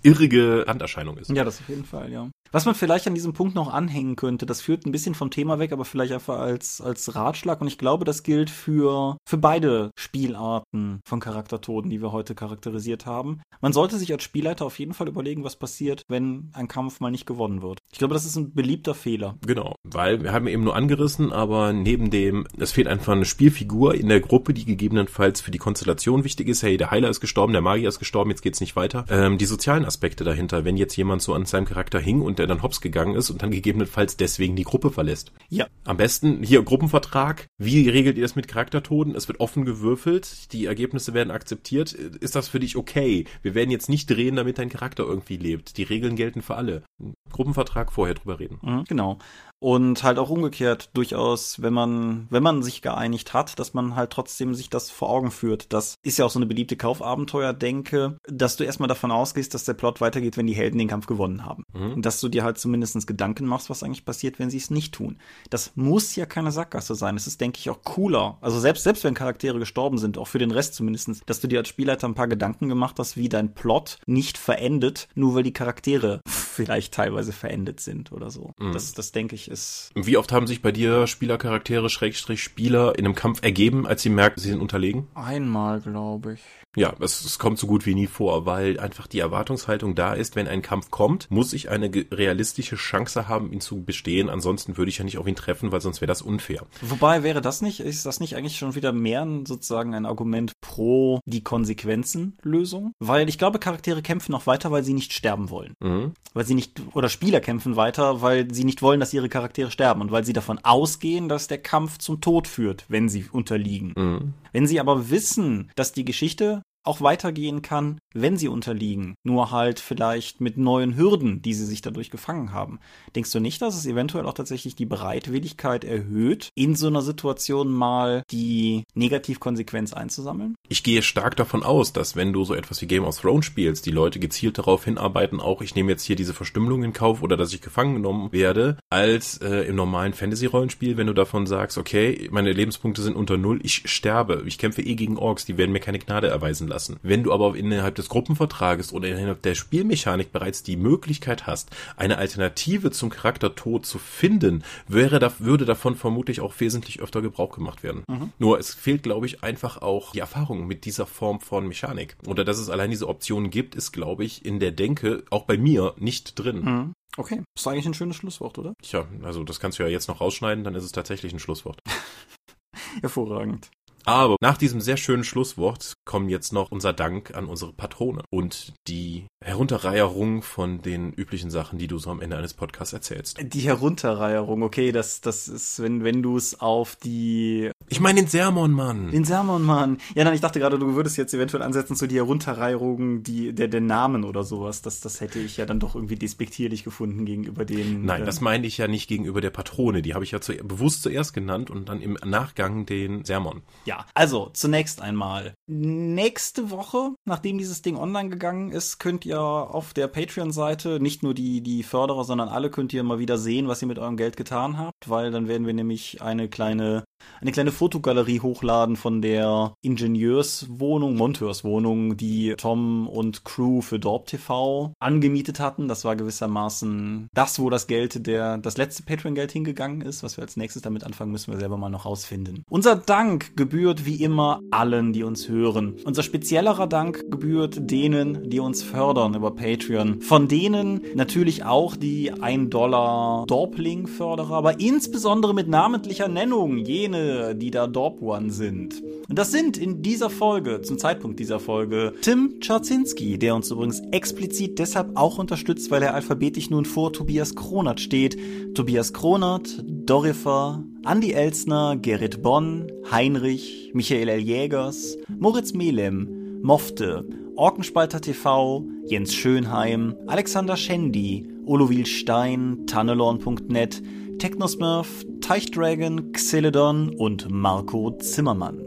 irrige 0.03 0.67
Randerscheinung 0.67 1.19
ist. 1.19 1.31
Ja, 1.31 1.45
das 1.45 1.61
auf 1.61 1.69
jeden 1.69 1.85
Fall, 1.85 2.13
ja. 2.13 2.29
Was 2.51 2.65
man 2.65 2.75
vielleicht 2.75 3.07
an 3.07 3.15
diesem 3.15 3.35
Punkt 3.35 3.55
noch 3.55 3.73
anhängen 3.73 4.17
könnte, 4.17 4.47
das 4.47 4.63
führt 4.63 4.87
ein 4.87 4.93
bisschen 4.93 5.15
vom 5.15 5.31
Thema 5.31 5.59
weg, 5.59 5.73
aber 5.73 5.85
vielleicht 5.85 6.13
einfach 6.13 6.39
als, 6.39 6.81
als 6.81 7.15
Ratschlag. 7.15 7.61
Und 7.61 7.67
ich 7.67 7.77
glaube, 7.77 8.07
das 8.07 8.23
gilt 8.23 8.49
für, 8.49 9.19
für 9.29 9.37
beide 9.37 9.91
Spielarten 9.99 11.01
von 11.07 11.21
Charaktertoden, 11.21 11.91
die 11.91 12.01
wir 12.01 12.11
heute 12.13 12.35
charakterisiert 12.35 13.05
haben. 13.05 13.43
Man 13.61 13.73
sollte 13.73 13.99
sich 13.99 14.13
als 14.13 14.23
Spielleiter 14.23 14.65
auf 14.65 14.79
jeden 14.79 14.95
Fall 14.95 15.09
überlegen, 15.09 15.45
was 15.45 15.57
passiert, 15.57 16.05
wenn 16.09 16.51
ein 16.55 16.69
Kampf 16.69 17.01
mal 17.01 17.11
nicht 17.11 17.27
gewonnen 17.27 17.61
wird. 17.61 17.81
Ich 17.93 17.99
glaube, 17.99 18.15
das 18.15 18.25
ist 18.25 18.37
ein 18.37 18.55
beliebter 18.55 18.95
Fehler. 18.95 19.37
Genau, 19.47 19.75
weil 19.85 20.23
wir 20.23 20.33
haben 20.33 20.47
eben 20.47 20.65
nur 20.65 20.77
angerissen, 20.77 21.33
aber 21.33 21.73
neben 21.73 22.11
dem, 22.11 22.47
es 22.57 22.73
fehlt 22.73 22.89
einfach 22.89 23.13
eine 23.13 23.25
Spielfigur 23.25 23.95
in 23.95 24.09
der 24.09 24.21
Gruppe, 24.21 24.55
die 24.55 24.65
gegebenenfalls 24.65 25.41
für 25.41 25.51
die 25.51 25.59
Konstellation 25.59 26.25
wichtig 26.25 26.49
ist. 26.49 26.63
Hey, 26.63 26.77
der 26.77 26.91
Heiler 26.91 27.11
ist 27.11 27.21
gestorben, 27.21 27.53
der 27.53 27.63
Magier 27.63 27.89
ist 27.89 27.99
gestorben, 27.99 28.31
jetzt 28.31 28.43
geht's 28.43 28.61
nicht 28.61 28.77
weiter. 28.77 29.05
Ähm, 29.11 29.37
die 29.37 29.47
sozialen 29.47 29.85
Aspekte 29.89 30.23
dahinter, 30.23 30.65
wenn 30.65 30.77
jetzt 30.77 30.97
jemand 30.97 31.21
so 31.23 31.35
an 31.35 31.45
seinem 31.45 31.65
Charakter 31.65 31.99
hing 31.99 32.23
und 32.23 32.39
der 32.39 32.47
dann 32.47 32.63
hops 32.63 32.81
gegangen 32.81 33.17
ist 33.17 33.31
und 33.31 33.43
dann 33.43 33.51
gegebenenfalls 33.51 34.17
deswegen 34.17 34.55
die 34.55 34.63
Gruppe 34.63 34.93
verlässt. 34.93 35.33
Ja. 35.49 35.67
Am 35.85 35.97
besten 35.97 36.45
hier 36.45 36.63
Gruppenvertrag. 36.63 37.47
Wie 37.59 37.89
regelt 37.89 38.17
ihr 38.17 38.23
das 38.23 38.37
mit 38.37 38.47
Charaktertoden? 38.47 39.17
Es 39.17 39.27
wird 39.27 39.41
offen 39.41 39.65
gewürfelt, 39.65 40.53
die 40.53 40.67
Ergebnisse 40.67 41.15
werden 41.15 41.33
akzeptiert. 41.33 41.93
Ist 41.93 42.37
das 42.37 42.47
für 42.49 42.61
dich 42.61 42.77
okay? 42.77 43.25
Wir 43.43 43.55
werden 43.55 43.71
jetzt 43.71 43.89
nicht 43.89 44.09
drehen, 44.09 44.37
damit 44.37 44.59
dein 44.59 44.69
Charakter 44.69 45.05
irgendwie 45.05 45.37
lebt. 45.37 45.77
Die 45.77 45.83
Regeln 45.83 46.15
gelten 46.15 46.43
für 46.43 46.55
alle. 46.55 46.85
Gruppenvertrag 47.33 47.93
vorher 47.93 48.15
drüber 48.15 48.39
reden. 48.39 48.59
Mhm, 48.63 48.85
genau. 48.85 49.19
Und 49.61 50.03
halt 50.05 50.19
auch 50.19 50.31
umgekehrt 50.31 50.91
durchaus, 50.95 51.61
wenn 51.61 51.73
man, 51.73 52.27
wenn 52.31 52.43
man 52.43 52.63
sich 52.63 52.83
geeinigt 52.83 53.35
hat, 53.35 53.59
dass 53.59 53.75
man 53.75 53.97
halt 53.97 54.11
trotzdem 54.11 54.55
sich 54.55 54.71
das 54.71 54.91
vor 54.91 55.11
Augen 55.11 55.31
führt. 55.31 55.73
Das 55.73 55.97
ist 56.03 56.19
ja 56.19 56.25
auch 56.25 56.31
so 56.31 56.39
eine 56.39 56.47
beliebte 56.47 56.77
Kaufabenteuer-Denke, 56.77 58.19
dass 58.27 58.57
du 58.57 58.65
erstmal 58.65 58.89
davon 58.89 59.11
ausgehst, 59.11 59.55
dass 59.55 59.65
der 59.65 59.75
Plot 59.75 60.01
weitergeht, 60.01 60.37
wenn 60.37 60.47
die 60.47 60.55
Helden 60.55 60.79
den 60.79 60.89
Kampf 60.89 61.07
gewonnen 61.07 61.45
haben. 61.45 61.65
Mhm. 61.73 61.95
Und 61.95 62.07
dass 62.07 62.21
du 62.21 62.29
dir 62.29 62.45
halt 62.45 62.59
zumindest 62.59 63.07
Gedanken 63.07 63.47
machst, 63.47 63.71
was 63.71 63.83
eigentlich 63.83 64.05
passiert, 64.05 64.39
wenn 64.39 64.51
sie 64.51 64.57
es 64.59 64.71
nicht 64.71 64.95
tun. 64.95 65.19
Das 65.51 65.73
muss 65.75 66.15
ja 66.17 66.27
keine 66.27 66.53
Sackgasse 66.53 66.95
sein. 66.95 67.17
Es 67.17 67.27
ist, 67.27 67.41
denke 67.41 67.59
ich, 67.59 67.71
auch 67.71 67.83
cooler. 67.83 68.39
Also 68.41 68.61
selbst, 68.61 68.85
selbst 68.85 69.05
wenn 69.05 69.15
Charaktere 69.15 69.59
gestorben 69.59 69.99
sind, 69.99 70.19
auch 70.19 70.27
für 70.27 70.39
den 70.39 70.51
Rest 70.51 70.75
zumindestens, 70.75 71.21
dass 71.27 71.41
du 71.41 71.49
dir 71.49 71.59
als 71.59 71.69
Spielleiter 71.69 72.09
ein 72.09 72.15
paar 72.15 72.29
Gedanken 72.29 72.69
gemacht 72.69 72.97
hast, 72.99 73.17
wie 73.17 73.29
dein 73.29 73.55
Plot 73.55 73.99
nicht 74.07 74.39
verendet, 74.39 75.09
nur 75.15 75.35
weil 75.35 75.43
die 75.43 75.53
Charaktere 75.53 76.21
vielleicht 76.27 76.95
teilweise 76.95 77.33
verendet 77.33 77.81
sind 77.81 78.13
oder 78.13 78.31
so. 78.31 78.53
Mhm. 78.59 78.73
Das, 78.73 78.93
das 78.93 79.13
denke 79.13 79.35
ich 79.35 79.48
ist. 79.49 79.91
Wie 79.95 80.17
oft 80.17 80.33
haben 80.33 80.47
sich 80.47 80.63
bei 80.63 80.73
dir 80.73 81.07
Spielercharaktere, 81.07 81.91
Schrägstrich 81.91 82.43
Spieler 82.43 82.99
in 82.99 83.05
einem 83.05 83.15
Kampf 83.15 83.43
ergeben, 83.43 83.87
als 83.87 84.03
sie 84.03 84.11
merken, 84.11 84.41
sie 84.41 84.51
sind 84.51 84.61
unterlegen? 84.61 85.09
Einmal, 85.15 85.81
glaube 85.81 86.35
ich. 86.35 86.41
Ja, 86.79 86.95
es, 87.01 87.25
es 87.25 87.39
kommt 87.39 87.59
so 87.59 87.67
gut 87.67 87.87
wie 87.87 87.95
nie 87.95 88.07
vor, 88.07 88.47
weil 88.47 88.79
einfach 88.79 89.07
die 89.07 89.19
Erwartungshaltung 89.19 89.95
da 89.95 90.15
ist, 90.15 90.37
wenn 90.37 90.49
ein 90.49 90.63
Kampf 90.63 90.91
kommt, 90.91 91.31
muss 91.31 91.53
ich 91.53 91.71
eine 91.71 91.91
realistische 92.11 92.77
Chance 92.77 93.29
haben, 93.29 93.53
ihn 93.53 93.61
zu 93.61 93.83
bestehen. 93.83 94.29
Ansonsten 94.29 94.77
würde 94.77 94.89
ich 94.89 94.99
ja 94.99 95.05
nicht 95.05 95.19
auf 95.19 95.27
ihn 95.27 95.37
treffen, 95.37 95.73
weil 95.73 95.81
sonst 95.81 96.01
wäre 96.01 96.09
das 96.09 96.23
unfair. 96.23 96.67
Wobei 96.83 97.23
wäre 97.23 97.41
das 97.41 97.63
nicht, 97.63 97.81
ist 97.81 98.07
das 98.07 98.21
nicht 98.21 98.37
eigentlich 98.37 98.57
schon 98.57 98.75
wieder 98.75 98.93
mehr 98.93 99.27
sozusagen 99.47 99.95
ein 99.95 100.07
Argument 100.07 100.53
pro 100.61 101.21
die 101.25 101.43
Konsequenzenlösung? 101.43 102.93
Weil 102.99 103.29
ich 103.29 103.39
glaube, 103.39 103.59
Charaktere 103.59 104.03
kämpfen 104.03 104.35
auch 104.35 104.47
weiter, 104.47 104.71
weil 104.71 104.85
sie 104.85 104.95
nicht 104.95 105.13
sterben 105.13 105.51
wollen. 105.51 105.75
Mhm. 105.81 106.13
Weil 106.35 106.47
sie 106.47 106.55
nicht, 106.55 106.81
oder 106.95 107.09
Spieler 107.09 107.41
kämpfen 107.41 107.77
weiter, 107.77 108.23
weil 108.23 108.53
sie 108.53 108.65
nicht 108.65 108.83
wollen, 108.83 109.01
dass 109.01 109.15
ihre 109.15 109.29
Charaktere 109.29 109.71
sterben 109.71 110.01
und 110.01 110.13
weil 110.13 110.25
sie 110.25 110.33
davon 110.33 110.59
ausgehen, 110.63 111.29
dass 111.29 111.49
der 111.49 111.59
Kampf 111.59 111.99
zum 111.99 112.21
Tod 112.21 112.47
führt, 112.47 112.85
wenn 112.89 113.09
sie 113.09 113.27
unterliegen. 113.31 113.93
Mhm. 113.97 114.35
Wenn 114.53 114.67
sie 114.67 114.81
aber 114.81 115.11
wissen, 115.11 115.71
dass 115.77 115.93
die 115.93 116.05
Geschichte 116.05 116.63
auch 116.89 117.03
weitergehen 117.03 117.61
kann, 117.61 118.01
wenn 118.15 118.39
sie 118.39 118.49
unterliegen, 118.49 119.15
nur 119.23 119.51
halt 119.51 119.79
vielleicht 119.79 120.41
mit 120.41 120.57
neuen 120.57 120.97
Hürden, 120.97 121.43
die 121.43 121.53
sie 121.53 121.67
sich 121.67 121.83
dadurch 121.83 122.11
gefangen 122.11 122.53
haben. 122.53 122.81
Denkst 123.15 123.31
du 123.31 123.41
nicht, 123.41 123.61
dass 123.61 123.77
es 123.77 123.85
eventuell 123.85 124.25
auch 124.25 124.33
tatsächlich 124.33 124.75
die 124.75 124.87
Bereitwilligkeit 124.87 125.85
erhöht, 125.85 126.49
in 126.55 126.75
so 126.75 126.87
einer 126.87 127.03
Situation 127.03 127.71
mal 127.71 128.23
die 128.31 128.85
Negativkonsequenz 128.95 129.93
einzusammeln? 129.93 130.55
Ich 130.69 130.83
gehe 130.83 131.03
stark 131.03 131.37
davon 131.37 131.63
aus, 131.63 131.93
dass 131.93 132.17
wenn 132.17 132.33
du 132.33 132.45
so 132.45 132.55
etwas 132.55 132.81
wie 132.81 132.87
Game 132.87 133.05
of 133.05 133.21
Thrones 133.21 133.45
spielst, 133.45 133.85
die 133.85 133.91
Leute 133.91 134.19
gezielt 134.19 134.57
darauf 134.57 134.87
hinarbeiten, 134.87 135.41
auch 135.41 135.61
ich 135.61 135.75
nehme 135.75 135.93
jetzt 135.93 136.05
hier 136.05 136.17
diese 136.17 136.33
Verstümmelung 136.33 136.85
in 136.85 136.95
Kauf 136.95 137.23
oder 137.23 137.37
dass 137.37 137.53
ich 137.53 137.61
gefangen 137.61 137.97
genommen 137.97 138.33
werde, 138.33 138.79
als 138.89 139.37
äh, 139.43 139.69
im 139.69 139.77
normalen 139.77 140.15
Fantasy-Rollenspiel, 140.15 140.97
wenn 140.97 141.07
du 141.07 141.13
davon 141.13 141.47
sagst, 141.47 141.77
okay, 141.77 142.31
meine 142.33 142.55
Lebenspunkte 142.55 143.03
sind 143.03 143.15
unter 143.15 143.37
Null, 143.37 143.61
ich 143.63 143.83
sterbe, 143.85 144.45
ich 144.47 144.57
kämpfe 144.57 144.81
eh 144.81 144.95
gegen 144.95 145.19
Orks, 145.19 145.45
die 145.45 145.59
werden 145.59 145.73
mir 145.73 145.81
keine 145.81 145.99
Gnade 145.99 146.29
erweisen 146.29 146.67
lassen 146.67 146.78
lassen. 146.79 147.01
Wenn 147.03 147.25
du 147.25 147.33
aber 147.33 147.57
innerhalb 147.57 147.97
des 147.97 148.09
Gruppenvertrages 148.09 148.93
oder 148.93 149.09
innerhalb 149.09 149.43
der 149.43 149.57
Spielmechanik 149.57 150.31
bereits 150.31 150.63
die 150.63 150.77
Möglichkeit 150.77 151.47
hast, 151.49 151.71
eine 151.97 152.19
Alternative 152.19 152.93
zum 152.93 153.11
Charakter 153.11 153.57
Tod 153.57 153.85
zu 153.85 153.99
finden, 153.99 154.63
wäre 154.87 155.19
da, 155.19 155.33
würde 155.41 155.65
davon 155.65 155.97
vermutlich 155.97 156.41
auch 156.41 156.55
wesentlich 156.61 157.01
öfter 157.01 157.21
Gebrauch 157.21 157.53
gemacht 157.53 157.83
werden. 157.83 158.05
Mhm. 158.07 158.33
Nur 158.39 158.61
es 158.61 158.75
fehlt, 158.75 159.03
glaube 159.03 159.27
ich, 159.27 159.43
einfach 159.43 159.83
auch 159.83 160.13
die 160.13 160.21
Erfahrung 160.21 160.69
mit 160.69 160.85
dieser 160.85 161.07
Form 161.07 161.41
von 161.41 161.67
Mechanik. 161.67 162.17
Oder 162.27 162.45
dass 162.45 162.59
es 162.59 162.71
allein 162.71 162.91
diese 162.91 163.09
Optionen 163.09 163.51
gibt, 163.51 163.75
ist, 163.75 163.91
glaube 163.91 164.25
ich, 164.25 164.45
in 164.45 164.61
der 164.61 164.71
Denke, 164.71 165.25
auch 165.31 165.45
bei 165.45 165.59
mir, 165.59 165.95
nicht 165.99 166.39
drin. 166.39 166.65
Mhm. 166.65 166.93
Okay, 167.17 167.43
ist 167.57 167.67
eigentlich 167.67 167.87
ein 167.87 167.95
schönes 167.95 168.17
Schlusswort, 168.17 168.59
oder? 168.59 168.75
Tja, 168.81 169.09
also 169.25 169.43
das 169.43 169.59
kannst 169.59 169.81
du 169.81 169.83
ja 169.83 169.89
jetzt 169.89 170.07
noch 170.07 170.21
rausschneiden, 170.21 170.63
dann 170.63 170.77
ist 170.77 170.85
es 170.85 170.93
tatsächlich 170.93 171.33
ein 171.33 171.41
Schlusswort. 171.41 171.81
Hervorragend. 173.01 173.71
Aber 174.09 174.37
nach 174.41 174.57
diesem 174.57 174.81
sehr 174.81 174.97
schönen 174.97 175.23
Schlusswort 175.23 175.93
kommt 176.07 176.31
jetzt 176.31 176.55
noch 176.55 176.71
unser 176.71 176.95
Dank 176.95 177.35
an 177.37 177.45
unsere 177.45 177.75
Patrone 177.75 178.23
und 178.31 178.73
die 178.87 179.27
Herunterreierung 179.45 180.41
von 180.41 180.81
den 180.81 181.13
üblichen 181.13 181.51
Sachen, 181.51 181.79
die 181.79 181.89
du 181.89 181.99
so 181.99 182.11
am 182.11 182.23
Ende 182.23 182.39
eines 182.39 182.55
Podcasts 182.55 182.95
erzählst. 182.95 183.37
Die 183.39 183.61
Herunterreierung, 183.61 184.63
okay, 184.63 184.93
das, 184.93 185.21
das 185.21 185.47
ist, 185.47 185.83
wenn, 185.83 186.05
wenn 186.05 186.23
du 186.23 186.39
es 186.39 186.59
auf 186.59 186.97
die. 186.97 187.71
Ich 187.91 188.01
meine 188.01 188.23
den 188.23 188.29
Sermon, 188.29 188.73
Mann. 188.73 189.11
Den 189.11 189.27
Sermon, 189.27 189.63
Mann. 189.63 189.99
Ja, 190.15 190.25
nein, 190.25 190.33
ich 190.33 190.41
dachte 190.41 190.59
gerade, 190.59 190.79
du 190.79 190.95
würdest 190.95 191.19
jetzt 191.19 191.35
eventuell 191.35 191.63
ansetzen 191.63 191.95
zu 191.95 192.07
die 192.07 192.17
Herunterreierung, 192.17 193.23
die, 193.23 193.53
der, 193.53 193.69
der 193.69 193.83
Namen 193.83 194.25
oder 194.25 194.43
sowas. 194.43 194.81
Das, 194.81 195.01
das 195.01 195.21
hätte 195.21 195.39
ich 195.39 195.59
ja 195.59 195.67
dann 195.67 195.81
doch 195.81 195.95
irgendwie 195.95 196.17
despektierlich 196.17 196.83
gefunden 196.83 197.27
gegenüber 197.27 197.67
den. 197.67 198.07
Nein, 198.07 198.23
äh, 198.23 198.25
das 198.25 198.41
meine 198.41 198.67
ich 198.67 198.79
ja 198.79 198.89
nicht 198.89 199.07
gegenüber 199.07 199.43
der 199.43 199.51
Patrone. 199.51 200.01
Die 200.01 200.15
habe 200.15 200.25
ich 200.25 200.31
ja 200.31 200.41
zu, 200.41 200.55
bewusst 200.55 201.03
zuerst 201.03 201.35
genannt 201.35 201.71
und 201.71 201.91
dann 201.91 202.01
im 202.01 202.17
Nachgang 202.25 202.87
den 202.87 203.27
Sermon. 203.27 203.61
Ja, 203.85 203.98
also 204.15 204.51
zunächst 204.53 205.01
einmal. 205.01 205.55
Nächste 205.67 206.71
Woche, 206.71 207.15
nachdem 207.25 207.59
dieses 207.59 207.83
Ding 207.83 207.97
online 207.97 208.29
gegangen 208.29 208.71
ist, 208.71 208.99
könnt 208.99 209.25
ihr 209.27 209.41
auf 209.41 209.93
der 209.95 210.09
Patreon-Seite 210.09 211.01
nicht 211.01 211.23
nur 211.23 211.35
die, 211.35 211.61
die 211.61 211.83
Förderer, 211.83 212.25
sondern 212.25 212.49
alle 212.49 212.71
könnt 212.71 212.93
ihr 212.93 213.03
mal 213.03 213.19
wieder 213.19 213.39
sehen, 213.39 213.69
was 213.69 213.83
ihr 213.83 213.89
mit 213.89 213.99
eurem 213.99 214.17
Geld 214.17 214.37
getan 214.37 214.79
habt, 214.79 215.09
weil 215.09 215.31
dann 215.31 215.49
werden 215.49 215.67
wir 215.67 215.75
nämlich 215.75 216.23
eine 216.23 216.49
kleine 216.49 217.05
eine 217.41 217.51
kleine 217.51 217.73
Fotogalerie 217.73 218.41
hochladen 218.41 218.95
von 218.95 219.23
der 219.23 219.75
Ingenieurswohnung, 219.83 221.17
Monteurswohnung, 221.17 222.17
die 222.17 222.55
Tom 222.57 223.09
und 223.09 223.45
Crew 223.45 223.81
für 223.81 223.99
Dorp 223.99 224.27
TV 224.27 224.93
angemietet 225.01 225.59
hatten. 225.59 225.89
Das 225.89 226.05
war 226.05 226.15
gewissermaßen 226.15 227.29
das, 227.35 227.59
wo 227.59 227.71
das 227.71 227.89
Geld 227.89 228.27
der, 228.27 228.59
das 228.59 228.77
letzte 228.77 229.03
Patreon-Geld 229.03 229.51
hingegangen 229.51 230.01
ist. 230.01 230.23
Was 230.23 230.37
wir 230.37 230.43
als 230.43 230.57
nächstes 230.57 230.83
damit 230.83 231.03
anfangen, 231.03 231.33
müssen 231.33 231.53
wir 231.53 231.59
selber 231.59 231.77
mal 231.77 231.91
noch 231.91 232.05
rausfinden. 232.05 232.63
Unser 232.71 232.95
Dank 232.95 233.57
gebührt 233.57 233.78
wie 234.05 234.23
immer 234.23 234.61
allen, 234.71 235.13
die 235.13 235.23
uns 235.23 235.49
hören. 235.49 235.95
Unser 236.05 236.23
speziellerer 236.23 236.87
Dank 236.87 237.31
gebührt 237.31 237.91
denen, 237.91 238.49
die 238.49 238.61
uns 238.61 238.83
fördern 238.83 239.35
über 239.35 239.51
Patreon. 239.53 240.21
Von 240.21 240.49
denen 240.49 241.01
natürlich 241.15 241.65
auch 241.65 241.97
die 241.97 242.33
1 242.33 242.71
Dollar 242.71 243.45
Dorpling-Förderer, 243.47 244.55
aber 244.55 244.81
insbesondere 244.81 245.55
mit 245.55 245.69
namentlicher 245.69 246.29
Nennung 246.29 246.79
jene 246.79 246.99
jene, 247.09 247.55
die 247.55 247.71
da 247.71 247.87
Dorp 247.87 248.23
One 248.23 248.51
sind. 248.51 249.03
Und 249.29 249.39
das 249.39 249.53
sind 249.53 249.77
in 249.77 250.03
dieser 250.03 250.31
Folge, 250.31 250.81
zum 250.83 250.99
Zeitpunkt 250.99 251.39
dieser 251.39 251.61
Folge, 251.61 252.15
Tim 252.23 252.61
Czarzinski, 252.61 253.39
der 253.39 253.55
uns 253.55 253.71
übrigens 253.71 254.01
explizit 254.11 254.79
deshalb 254.79 255.17
auch 255.17 255.39
unterstützt, 255.39 255.91
weil 255.91 256.03
er 256.03 256.15
alphabetisch 256.15 256.71
nun 256.71 256.85
vor 256.85 257.13
Tobias 257.13 257.55
Kronert 257.55 258.01
steht. 258.01 258.39
Tobias 258.75 259.13
Kronert, 259.13 259.83
Dorifer, 259.85 260.83
Andy 261.09 261.33
Elsner, 261.33 261.97
Gerrit 261.97 262.43
Bonn, 262.43 262.93
Heinrich, 263.11 263.91
Michael 263.95 264.29
L. 264.29 264.41
Jägers, 264.41 265.17
Moritz 265.39 265.73
Melem, 265.73 266.61
Mofte, 266.61 267.27
Orkenspalter 267.57 268.21
TV, 268.21 268.85
Jens 269.07 269.33
Schönheim, 269.33 270.15
Alexander 270.27 270.77
Schendi, 270.77 271.49
Olovil 271.65 272.05
Stein, 272.05 272.87
Tannelorn.net, 272.87 274.03
Technosmurf, 274.39 275.25
Teichdragon, 275.41 276.33
Xeledon 276.33 277.15
und 277.17 277.49
Marco 277.51 278.11
Zimmermann. 278.19 278.85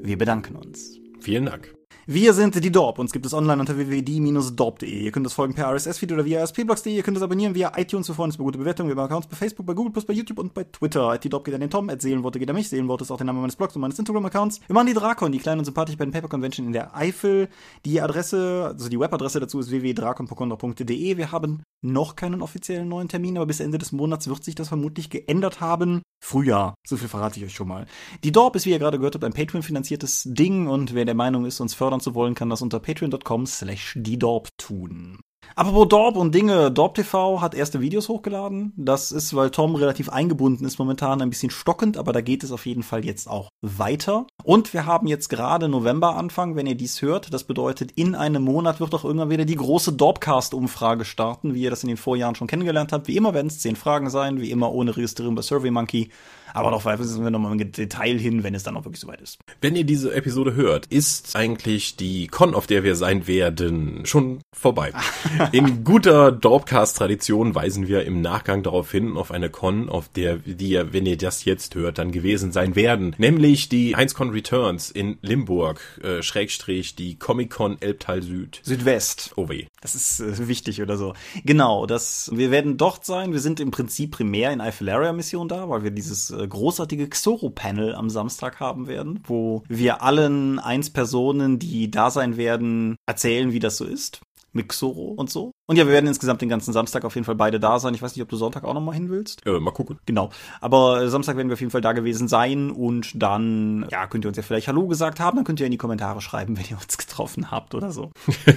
Wir 0.00 0.16
bedanken 0.16 0.56
uns. 0.56 0.98
Vielen 1.20 1.44
Dank. 1.44 1.77
Wir 2.10 2.32
sind 2.32 2.54
die 2.64 2.72
Dorp. 2.72 2.98
Uns 2.98 3.12
gibt 3.12 3.26
es 3.26 3.34
online 3.34 3.60
unter 3.60 3.76
www.die-dorp.de. 3.76 4.88
Ihr 4.88 5.12
könnt 5.12 5.26
uns 5.26 5.34
folgen 5.34 5.52
per 5.52 5.70
RSS-Feed 5.74 6.10
oder 6.10 6.24
via 6.24 6.42
ASP-Blogs.de. 6.42 6.96
Ihr 6.96 7.02
könnt 7.02 7.18
uns 7.18 7.22
abonnieren 7.22 7.54
via 7.54 7.70
iTunes. 7.76 8.08
Wir 8.08 8.14
freuen 8.14 8.28
uns 8.28 8.36
über 8.36 8.44
gute 8.44 8.56
Bewertungen. 8.56 8.88
Wir 8.88 8.96
haben 8.96 9.04
Accounts 9.04 9.26
bei 9.26 9.36
Facebook, 9.36 9.66
bei 9.66 9.74
Google, 9.74 10.02
bei 10.06 10.14
YouTube 10.14 10.38
und 10.38 10.54
bei 10.54 10.64
Twitter. 10.64 11.18
Die 11.18 11.28
Dorp 11.28 11.44
geht 11.44 11.52
an 11.52 11.60
den 11.60 11.68
Tom. 11.68 11.90
At 11.90 12.00
Seelenworte 12.00 12.38
geht 12.38 12.48
an 12.48 12.56
mich. 12.56 12.70
Seelenworte 12.70 13.04
ist 13.04 13.10
auch 13.10 13.18
der 13.18 13.26
Name 13.26 13.40
meines 13.40 13.56
Blogs 13.56 13.76
und 13.76 13.82
meines 13.82 13.98
Instagram-Accounts. 13.98 14.60
Wir 14.66 14.72
machen 14.72 14.86
die 14.86 14.94
Drakon, 14.94 15.32
die 15.32 15.38
kleine 15.38 15.58
und 15.58 15.66
sympathische 15.66 15.98
Pen 15.98 16.10
Paper 16.10 16.28
Convention 16.28 16.66
in 16.66 16.72
der 16.72 16.96
Eifel. 16.96 17.50
Die 17.84 18.00
Adresse, 18.00 18.70
also 18.72 18.88
die 18.88 18.98
Webadresse 18.98 19.38
dazu 19.38 19.60
ist 19.60 19.70
www.drakonpokondra.de. 19.70 21.18
Wir 21.18 21.30
haben 21.30 21.62
noch 21.82 22.16
keinen 22.16 22.40
offiziellen 22.40 22.88
neuen 22.88 23.08
Termin, 23.08 23.36
aber 23.36 23.44
bis 23.44 23.60
Ende 23.60 23.76
des 23.76 23.92
Monats 23.92 24.28
wird 24.28 24.44
sich 24.44 24.54
das 24.54 24.68
vermutlich 24.68 25.10
geändert 25.10 25.60
haben. 25.60 26.00
Frühjahr. 26.24 26.74
So 26.86 26.96
viel 26.96 27.08
verrate 27.08 27.38
ich 27.38 27.44
euch 27.46 27.54
schon 27.54 27.68
mal. 27.68 27.86
Die 28.24 28.32
Dorp 28.32 28.56
ist, 28.56 28.66
wie 28.66 28.70
ihr 28.70 28.78
gerade 28.78 28.98
gehört 28.98 29.14
habt, 29.14 29.24
ein 29.24 29.34
Patreon-finanziertes 29.34 30.24
Ding 30.26 30.66
und 30.66 30.94
wer 30.94 31.04
der 31.04 31.14
Meinung 31.14 31.44
ist, 31.44 31.60
uns 31.60 31.74
fördern 31.74 31.97
zu 32.00 32.14
wollen, 32.14 32.34
kann 32.34 32.50
das 32.50 32.62
unter 32.62 32.80
patreon.com 32.80 33.46
slash 33.46 33.94
die 33.96 34.18
Dorp 34.18 34.48
tun. 34.58 35.18
Apropos 35.54 35.88
Dorp 35.88 36.16
und 36.16 36.34
Dinge, 36.34 36.70
Dorp 36.70 36.94
TV 36.94 37.40
hat 37.40 37.54
erste 37.54 37.80
Videos 37.80 38.08
hochgeladen. 38.08 38.72
Das 38.76 39.12
ist, 39.12 39.34
weil 39.34 39.50
Tom 39.50 39.74
relativ 39.74 40.08
eingebunden 40.08 40.64
ist, 40.64 40.78
momentan 40.78 41.20
ein 41.20 41.30
bisschen 41.30 41.50
stockend, 41.50 41.96
aber 41.96 42.12
da 42.12 42.20
geht 42.20 42.44
es 42.44 42.52
auf 42.52 42.66
jeden 42.66 42.82
Fall 42.82 43.04
jetzt 43.04 43.28
auch 43.28 43.48
weiter. 43.60 44.26
Und 44.44 44.72
wir 44.72 44.86
haben 44.86 45.06
jetzt 45.06 45.28
gerade 45.28 45.68
November 45.68 46.16
Anfang, 46.16 46.54
wenn 46.54 46.66
ihr 46.66 46.76
dies 46.76 47.02
hört. 47.02 47.32
Das 47.32 47.44
bedeutet, 47.44 47.92
in 47.92 48.14
einem 48.14 48.42
Monat 48.42 48.78
wird 48.78 48.94
auch 48.94 49.04
irgendwann 49.04 49.30
wieder 49.30 49.44
die 49.44 49.56
große 49.56 49.94
Dorpcast-Umfrage 49.94 51.04
starten, 51.04 51.54
wie 51.54 51.62
ihr 51.62 51.70
das 51.70 51.82
in 51.82 51.88
den 51.88 51.96
Vorjahren 51.96 52.34
schon 52.34 52.46
kennengelernt 52.46 52.92
habt. 52.92 53.08
Wie 53.08 53.16
immer 53.16 53.34
werden 53.34 53.48
es 53.48 53.60
zehn 53.60 53.76
Fragen 53.76 54.10
sein, 54.10 54.40
wie 54.40 54.50
immer 54.50 54.72
ohne 54.72 54.96
Registrierung 54.96 55.34
bei 55.34 55.42
SurveyMonkey. 55.42 56.10
Aber 56.54 56.70
noch 56.70 56.84
weisen 56.84 57.22
wir 57.22 57.30
nochmal 57.30 57.52
im 57.52 57.72
Detail 57.72 58.18
hin, 58.18 58.42
wenn 58.42 58.54
es 58.54 58.62
dann 58.62 58.76
auch 58.76 58.84
wirklich 58.84 59.00
soweit 59.00 59.20
ist. 59.20 59.38
Wenn 59.60 59.76
ihr 59.76 59.84
diese 59.84 60.14
Episode 60.14 60.54
hört, 60.54 60.86
ist 60.86 61.36
eigentlich 61.36 61.96
die 61.96 62.26
Con, 62.26 62.54
auf 62.54 62.66
der 62.66 62.84
wir 62.84 62.96
sein 62.96 63.26
werden, 63.26 64.04
schon 64.04 64.40
vorbei. 64.52 64.92
In 65.52 65.84
guter 65.84 66.32
Dorpcast-Tradition 66.32 67.54
weisen 67.54 67.88
wir 67.88 68.04
im 68.04 68.20
Nachgang 68.20 68.62
darauf 68.62 68.90
hin, 68.90 69.16
auf 69.16 69.30
eine 69.30 69.50
Con, 69.50 69.88
auf 69.88 70.08
der 70.08 70.44
wir, 70.44 70.92
wenn 70.92 71.06
ihr 71.06 71.16
das 71.16 71.44
jetzt 71.44 71.74
hört, 71.74 71.98
dann 71.98 72.12
gewesen 72.12 72.52
sein 72.52 72.76
werden. 72.76 73.14
Nämlich 73.18 73.68
die 73.68 73.96
1Con 73.96 74.32
Returns 74.32 74.90
in 74.90 75.18
Limburg, 75.22 75.80
äh, 76.02 76.22
Schrägstrich, 76.22 76.94
die 76.94 77.18
Comic-Con 77.18 77.78
Elbtal 77.80 78.22
Süd. 78.22 78.60
Südwest. 78.62 79.32
Oh 79.36 79.48
weh. 79.48 79.66
Das 79.80 79.94
ist 79.94 80.20
äh, 80.20 80.48
wichtig 80.48 80.82
oder 80.82 80.96
so. 80.96 81.14
Genau, 81.44 81.86
das, 81.86 82.30
wir 82.34 82.50
werden 82.50 82.76
dort 82.76 83.04
sein. 83.04 83.32
Wir 83.32 83.40
sind 83.40 83.60
im 83.60 83.70
Prinzip 83.70 84.12
primär 84.12 84.52
in 84.52 84.60
Eifelaria-Mission 84.60 85.48
da, 85.48 85.68
weil 85.68 85.84
wir 85.84 85.90
dieses 85.90 86.30
großartige 86.46 87.08
Xoro-Panel 87.08 87.94
am 87.94 88.10
Samstag 88.10 88.60
haben 88.60 88.86
werden, 88.86 89.20
wo 89.24 89.62
wir 89.68 90.02
allen 90.02 90.58
eins 90.58 90.90
Personen, 90.90 91.58
die 91.58 91.90
da 91.90 92.10
sein 92.10 92.36
werden, 92.36 92.96
erzählen, 93.06 93.52
wie 93.52 93.60
das 93.60 93.76
so 93.76 93.84
ist 93.84 94.20
mit 94.52 94.68
Xoro 94.68 95.12
und 95.16 95.30
so. 95.30 95.52
Und 95.66 95.76
ja, 95.76 95.86
wir 95.86 95.92
werden 95.92 96.06
insgesamt 96.06 96.40
den 96.40 96.48
ganzen 96.48 96.72
Samstag 96.72 97.04
auf 97.04 97.14
jeden 97.14 97.24
Fall 97.24 97.34
beide 97.34 97.60
da 97.60 97.78
sein. 97.78 97.94
Ich 97.94 98.02
weiß 98.02 98.14
nicht, 98.16 98.22
ob 98.22 98.28
du 98.28 98.36
Sonntag 98.36 98.64
auch 98.64 98.74
noch 98.74 98.80
mal 98.80 98.92
hin 98.92 99.10
willst. 99.10 99.46
Äh, 99.46 99.60
mal 99.60 99.70
gucken. 99.72 99.98
Genau. 100.06 100.30
Aber 100.60 101.08
Samstag 101.08 101.36
werden 101.36 101.48
wir 101.48 101.54
auf 101.54 101.60
jeden 101.60 101.70
Fall 101.70 101.80
da 101.80 101.92
gewesen 101.92 102.28
sein 102.28 102.70
und 102.70 103.22
dann, 103.22 103.86
ja, 103.90 104.06
könnt 104.06 104.24
ihr 104.24 104.28
uns 104.28 104.36
ja 104.36 104.42
vielleicht 104.42 104.68
Hallo 104.68 104.86
gesagt 104.86 105.20
haben. 105.20 105.36
Dann 105.36 105.44
könnt 105.44 105.60
ihr 105.60 105.66
in 105.66 105.72
die 105.72 105.78
Kommentare 105.78 106.20
schreiben, 106.20 106.56
wenn 106.56 106.64
ihr 106.70 106.78
uns 106.82 106.98
getroffen 106.98 107.50
habt 107.50 107.74
oder 107.74 107.92
so. 107.92 108.10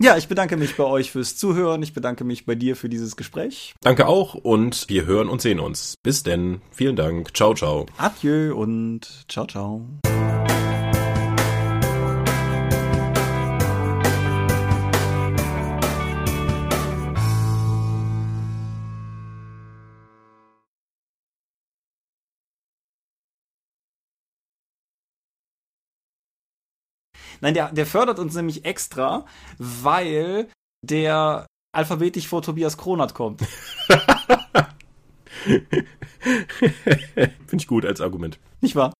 ja, 0.00 0.16
ich 0.16 0.28
bedanke 0.28 0.56
mich 0.56 0.76
bei 0.76 0.84
euch 0.84 1.10
fürs 1.10 1.36
Zuhören. 1.36 1.82
Ich 1.82 1.92
bedanke 1.92 2.24
mich 2.24 2.46
bei 2.46 2.54
dir 2.54 2.76
für 2.76 2.88
dieses 2.88 3.16
Gespräch. 3.16 3.74
Danke 3.80 4.06
auch 4.06 4.34
und 4.34 4.88
wir 4.88 5.06
hören 5.06 5.28
und 5.28 5.40
sehen 5.40 5.60
uns. 5.60 5.96
Bis 6.02 6.22
denn. 6.22 6.60
Vielen 6.70 6.96
Dank. 6.96 7.36
Ciao, 7.36 7.54
ciao. 7.54 7.86
Adieu 7.98 8.54
und 8.54 9.24
ciao, 9.28 9.46
ciao. 9.46 9.82
Nein, 27.42 27.54
der, 27.54 27.70
der 27.72 27.86
fördert 27.86 28.18
uns 28.20 28.34
nämlich 28.34 28.64
extra, 28.64 29.26
weil 29.58 30.48
der 30.82 31.46
alphabetisch 31.74 32.28
vor 32.28 32.40
Tobias 32.40 32.78
Kronert 32.78 33.14
kommt. 33.14 33.42
Finde 35.42 35.86
ich 37.52 37.66
gut 37.66 37.84
als 37.84 38.00
Argument. 38.00 38.38
Nicht 38.60 38.76
wahr? 38.76 38.92